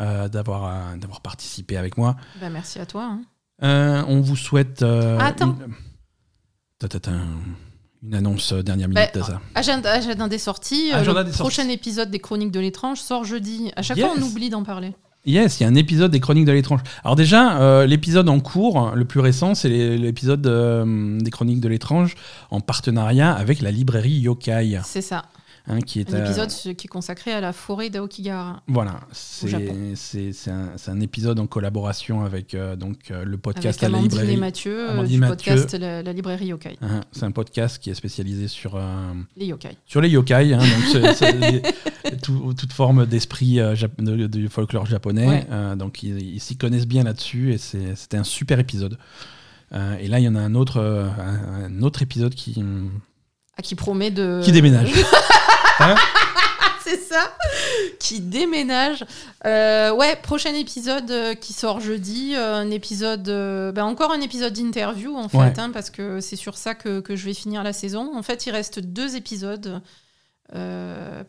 euh, 0.00 0.28
d'avoir 0.28 0.64
euh, 0.64 0.96
d'avoir 0.96 1.20
participé 1.20 1.76
avec 1.76 1.96
moi. 1.96 2.16
Ben, 2.40 2.50
merci 2.50 2.78
à 2.80 2.86
toi. 2.86 3.18
hein. 3.60 4.04
On 4.08 4.20
vous 4.20 4.36
souhaite. 4.36 4.82
Attends. 4.82 5.56
Une... 5.66 5.74
Une 8.06 8.14
annonce 8.14 8.52
euh, 8.52 8.62
dernière 8.62 8.88
Bah, 8.88 9.00
minute, 9.02 9.16
Asa. 9.16 9.40
Agenda, 9.54 9.90
agenda 9.92 10.28
des 10.28 10.38
sorties. 10.38 10.90
euh, 10.92 10.96
Agenda 10.98 11.20
le 11.22 11.30
des 11.30 11.32
prochain 11.36 11.62
sorties. 11.62 11.72
épisode 11.72 12.10
des 12.10 12.18
Chroniques 12.18 12.50
de 12.50 12.60
l'étrange 12.60 12.98
sort 13.00 13.24
jeudi. 13.24 13.72
À 13.76 13.82
chaque 13.82 13.96
Yes. 13.96 14.06
fois, 14.06 14.14
on 14.18 14.22
oublie 14.22 14.50
d'en 14.50 14.62
parler. 14.62 14.92
Yes, 15.26 15.58
il 15.58 15.62
y 15.62 15.66
a 15.66 15.70
un 15.70 15.74
épisode 15.74 16.10
des 16.10 16.20
Chroniques 16.20 16.44
de 16.44 16.52
l'étrange. 16.52 16.80
Alors 17.02 17.16
déjà, 17.16 17.58
euh, 17.62 17.86
l'épisode 17.86 18.28
en 18.28 18.40
cours, 18.40 18.92
le 18.94 19.06
plus 19.06 19.20
récent, 19.20 19.54
c'est 19.54 19.70
l'épisode 19.70 20.46
euh, 20.46 21.18
des 21.18 21.30
Chroniques 21.30 21.60
de 21.60 21.68
l'étrange 21.68 22.14
en 22.50 22.60
partenariat 22.60 23.32
avec 23.32 23.62
la 23.62 23.70
librairie 23.70 24.10
Yokai. 24.12 24.80
C'est 24.84 25.00
ça. 25.00 25.24
Hein, 25.66 25.80
qui 25.80 26.00
est 26.00 26.12
Un 26.14 26.24
épisode 26.24 26.50
qui 26.76 26.86
est 26.86 26.88
consacré 26.88 27.32
à 27.32 27.40
la 27.40 27.52
forêt 27.52 27.90
d'Aokigahara. 27.90 28.62
Voilà, 28.68 29.00
c'est 29.12 29.54
un, 30.50 30.70
un 30.86 31.00
épisode 31.00 31.38
en 31.40 31.46
collaboration 31.46 32.24
avec 32.24 32.54
euh, 32.54 32.76
donc 32.76 33.10
euh, 33.10 33.24
le 33.24 33.36
podcast 33.38 33.82
Avec 33.82 33.94
à 33.94 33.96
la 33.96 34.02
librairie. 34.02 34.32
et 34.32 34.36
Mathieu, 34.36 34.90
euh, 34.90 35.02
du 35.04 35.18
Mathieu. 35.18 35.28
podcast 35.54 35.74
la, 35.74 36.02
la 36.02 36.12
librairie 36.12 36.46
Yokai. 36.46 36.76
Hein, 36.82 37.00
c'est 37.12 37.24
un 37.24 37.30
podcast 37.30 37.78
qui 37.82 37.90
est 37.90 37.94
spécialisé 37.94 38.48
sur 38.48 38.80
Les 39.36 39.46
Yokai. 39.46 39.76
sur 39.86 40.00
les 40.00 40.08
yokai, 40.10 40.54
hein, 40.54 40.58
donc 40.58 41.02
les- 41.40 41.62
tout- 42.22 42.54
toute 42.54 42.72
forme 42.72 43.06
d'esprit 43.06 43.56
de- 43.56 44.26
du 44.26 44.48
folklore 44.48 44.86
japonais. 44.86 45.26
Ouais. 45.50 45.76
Donc 45.76 46.02
ils 46.02 46.40
s'y 46.40 46.56
connaissent 46.56 46.86
bien 46.86 47.04
là-dessus 47.04 47.52
et 47.54 47.58
c'était 47.58 48.16
un 48.16 48.24
super 48.24 48.58
épisode. 48.58 48.98
Euh, 49.72 49.96
et 49.98 50.06
là, 50.08 50.20
il 50.20 50.24
y 50.24 50.28
en 50.28 50.36
a 50.36 50.40
un 50.40 50.54
autre, 50.54 50.76
euh, 50.76 51.08
un, 51.18 51.64
un 51.64 51.82
autre 51.82 52.02
épisode 52.02 52.34
qui, 52.34 52.62
Ah, 53.56 53.62
qui 53.62 53.74
promet 53.74 54.10
de. 54.12 54.40
qui 54.44 54.52
déménage. 54.52 54.92
Hein 55.80 55.94
C'est 56.84 56.98
ça 57.00 57.34
Qui 57.98 58.20
déménage. 58.20 59.06
Euh, 59.46 59.90
ouais, 59.94 60.16
prochain 60.16 60.52
épisode 60.54 61.10
euh, 61.10 61.34
qui 61.34 61.54
sort 61.54 61.80
jeudi. 61.80 62.34
euh, 62.36 62.54
un 62.56 62.70
épisode. 62.70 63.22
ben 63.74 63.84
encore 63.84 64.12
un 64.12 64.20
épisode 64.20 64.52
d'interview, 64.52 65.16
en 65.16 65.28
fait, 65.30 65.38
Ouais. 65.38 65.58
hein, 65.58 65.70
parce 65.72 65.88
que 65.88 66.20
c'est 66.20 66.36
sur 66.36 66.58
ça 66.58 66.74
que, 66.74 67.00
que 67.00 67.16
je 67.16 67.24
vais 67.24 67.32
finir 67.34 67.62
la 67.62 67.72
saison. 67.72 68.12
En 68.14 68.22
fait, 68.22 68.44
il 68.46 68.50
reste 68.50 68.80
deux 68.80 69.16
épisodes 69.16 69.80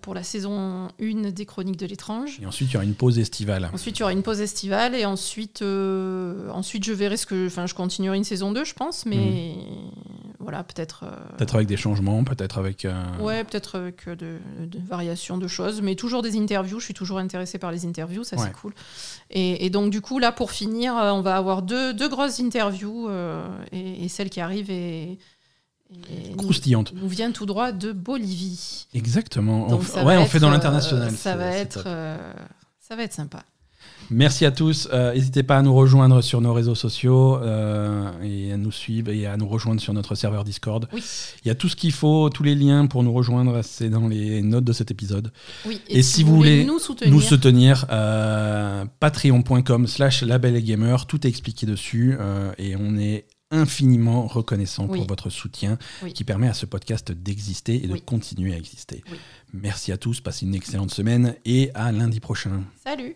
pour 0.02 0.14
la 0.14 0.22
saison 0.24 0.90
1 1.02 1.32
des 1.32 1.46
Chroniques 1.46 1.78
de 1.78 1.86
l'étrange. 1.88 2.38
Et 2.44 2.46
ensuite, 2.46 2.70
il 2.70 2.74
y 2.74 2.76
aura 2.76 2.84
une 2.86 2.94
pause 2.94 3.18
estivale. 3.18 3.70
Ensuite, 3.74 3.98
il 3.98 4.02
y 4.02 4.04
aura 4.04 4.12
une 4.12 4.22
pause 4.24 4.42
estivale 4.42 4.94
et 4.94 5.06
ensuite, 5.06 5.64
ensuite 5.64 6.84
je 6.84 6.94
verrai 6.94 7.16
ce 7.18 7.26
que. 7.26 7.48
Enfin, 7.48 7.66
je 7.66 7.74
continuerai 7.74 8.18
une 8.18 8.24
saison 8.26 8.52
2, 8.52 8.66
je 8.66 8.74
pense, 8.74 9.06
mais 9.06 9.56
voilà, 10.40 10.64
peut-être. 10.64 11.04
euh. 11.04 11.38
Peut-être 11.38 11.56
avec 11.56 11.68
des 11.68 11.78
changements, 11.78 12.24
peut-être 12.24 12.58
avec. 12.58 12.86
euh, 12.86 12.94
Ouais, 13.20 13.44
peut-être 13.44 13.76
avec 13.78 14.08
euh, 14.08 14.16
de, 14.16 14.38
de 14.66 14.80
variations 14.88 15.38
de 15.38 15.48
choses, 15.48 15.82
mais 15.82 15.96
toujours 15.96 16.22
des 16.22 16.38
interviews. 16.38 16.80
Je 16.80 16.86
suis 16.86 16.94
toujours 16.94 17.18
intéressée 17.20 17.58
par 17.58 17.72
les 17.72 17.86
interviews, 17.86 18.24
ça 18.24 18.36
Ouais. 18.38 18.44
c'est 18.46 18.54
cool. 18.54 18.74
Et, 19.30 19.66
et 19.66 19.70
donc, 19.70 19.92
du 19.92 20.02
coup, 20.02 20.20
là, 20.20 20.32
pour 20.32 20.52
finir, 20.52 20.94
on 20.96 21.22
va 21.22 21.38
avoir 21.38 21.62
deux, 21.62 21.94
deux 21.94 22.10
grosses 22.10 22.40
interviews 22.40 23.10
et, 23.72 24.04
et 24.06 24.10
celle 24.10 24.30
qui 24.30 24.42
arrive 24.42 24.70
est. 24.72 25.18
nous, 26.32 26.36
croustillante. 26.38 26.94
nous 26.94 27.08
vient 27.08 27.32
tout 27.32 27.46
droit 27.46 27.72
de 27.72 27.92
Bolivie. 27.92 28.88
Exactement. 28.94 29.66
On, 29.68 29.70
Donc, 29.70 29.84
ça 29.84 30.04
ouais, 30.04 30.18
on 30.18 30.26
fait 30.26 30.40
dans 30.40 30.50
euh, 30.50 30.52
l'international. 30.52 31.12
Ça 31.12 31.36
va 31.36 31.48
être, 31.52 31.84
euh, 31.86 32.34
ça 32.80 32.96
va 32.96 33.04
être 33.04 33.14
sympa. 33.14 33.44
Merci 34.10 34.46
à 34.46 34.52
tous. 34.52 34.88
Euh, 34.94 35.14
N'hésitez 35.14 35.44
pas 35.44 35.58
à 35.58 35.62
nous 35.62 35.74
rejoindre 35.74 36.22
sur 36.22 36.42
nos 36.42 36.54
réseaux 36.54 36.76
sociaux 36.76 37.38
euh, 37.42 38.12
et 38.24 38.52
à 38.52 38.58
nous 38.58 38.72
suivre 38.72 39.10
et 39.12 39.26
à 39.26 39.38
nous 39.38 39.48
rejoindre 39.48 39.82
sur 39.82 39.94
notre 39.94 40.16
serveur 40.16 40.44
Discord. 40.44 40.88
Oui, 40.94 41.04
Il 41.44 41.48
y 41.48 41.52
a 41.52 41.56
tout 41.56 41.70
ce 41.70 41.76
qu'il 41.76 41.92
faut, 41.92 42.30
tous 42.30 42.44
les 42.44 42.56
liens 42.56 42.86
pour 42.88 43.04
nous 43.04 43.14
rejoindre, 43.14 43.62
c'est 43.64 43.90
dans 43.90 44.08
les 44.08 44.42
notes 44.42 44.64
de 44.64 44.74
cet 44.74 44.92
épisode. 44.92 45.32
oui. 45.66 45.82
Et 45.88 46.02
si 46.04 46.24
vous 46.24 46.36
voulez 46.36 46.66
nous 46.66 46.80
soutenir, 46.80 47.14
Nous 47.14 47.22
soutenir, 47.22 47.86
euh, 47.90 48.86
patreon.com 49.00 49.88
slash 49.88 50.22
label 50.24 50.56
et 50.56 50.62
gamer, 50.64 51.06
tout 51.08 51.26
est 51.26 51.30
expliqué 51.30 51.66
dessus 51.66 52.16
euh, 52.20 52.52
et 52.58 52.76
on 52.76 52.98
est 52.98 53.26
infiniment 53.52 54.26
reconnaissant 54.28 54.88
Oui. 54.90 54.98
pour 55.00 55.08
votre 55.08 55.30
soutien 55.30 55.78
Oui. 56.04 56.14
qui 56.14 56.24
permet 56.24 56.48
à 56.48 56.54
ce 56.54 56.66
podcast 56.66 57.12
d'exister 57.12 57.76
et 57.84 57.88
de 57.88 57.94
Oui. 57.94 58.02
continuer 58.02 58.54
à 58.54 58.58
exister. 58.58 59.04
Merci 59.54 59.92
à 59.92 59.98
tous, 59.98 60.20
passez 60.20 60.46
une 60.46 60.56
excellente 60.56 60.92
semaine 60.92 61.36
et 61.46 61.72
à 61.76 61.92
lundi 61.92 62.20
prochain. 62.20 62.64
salut 62.84 63.16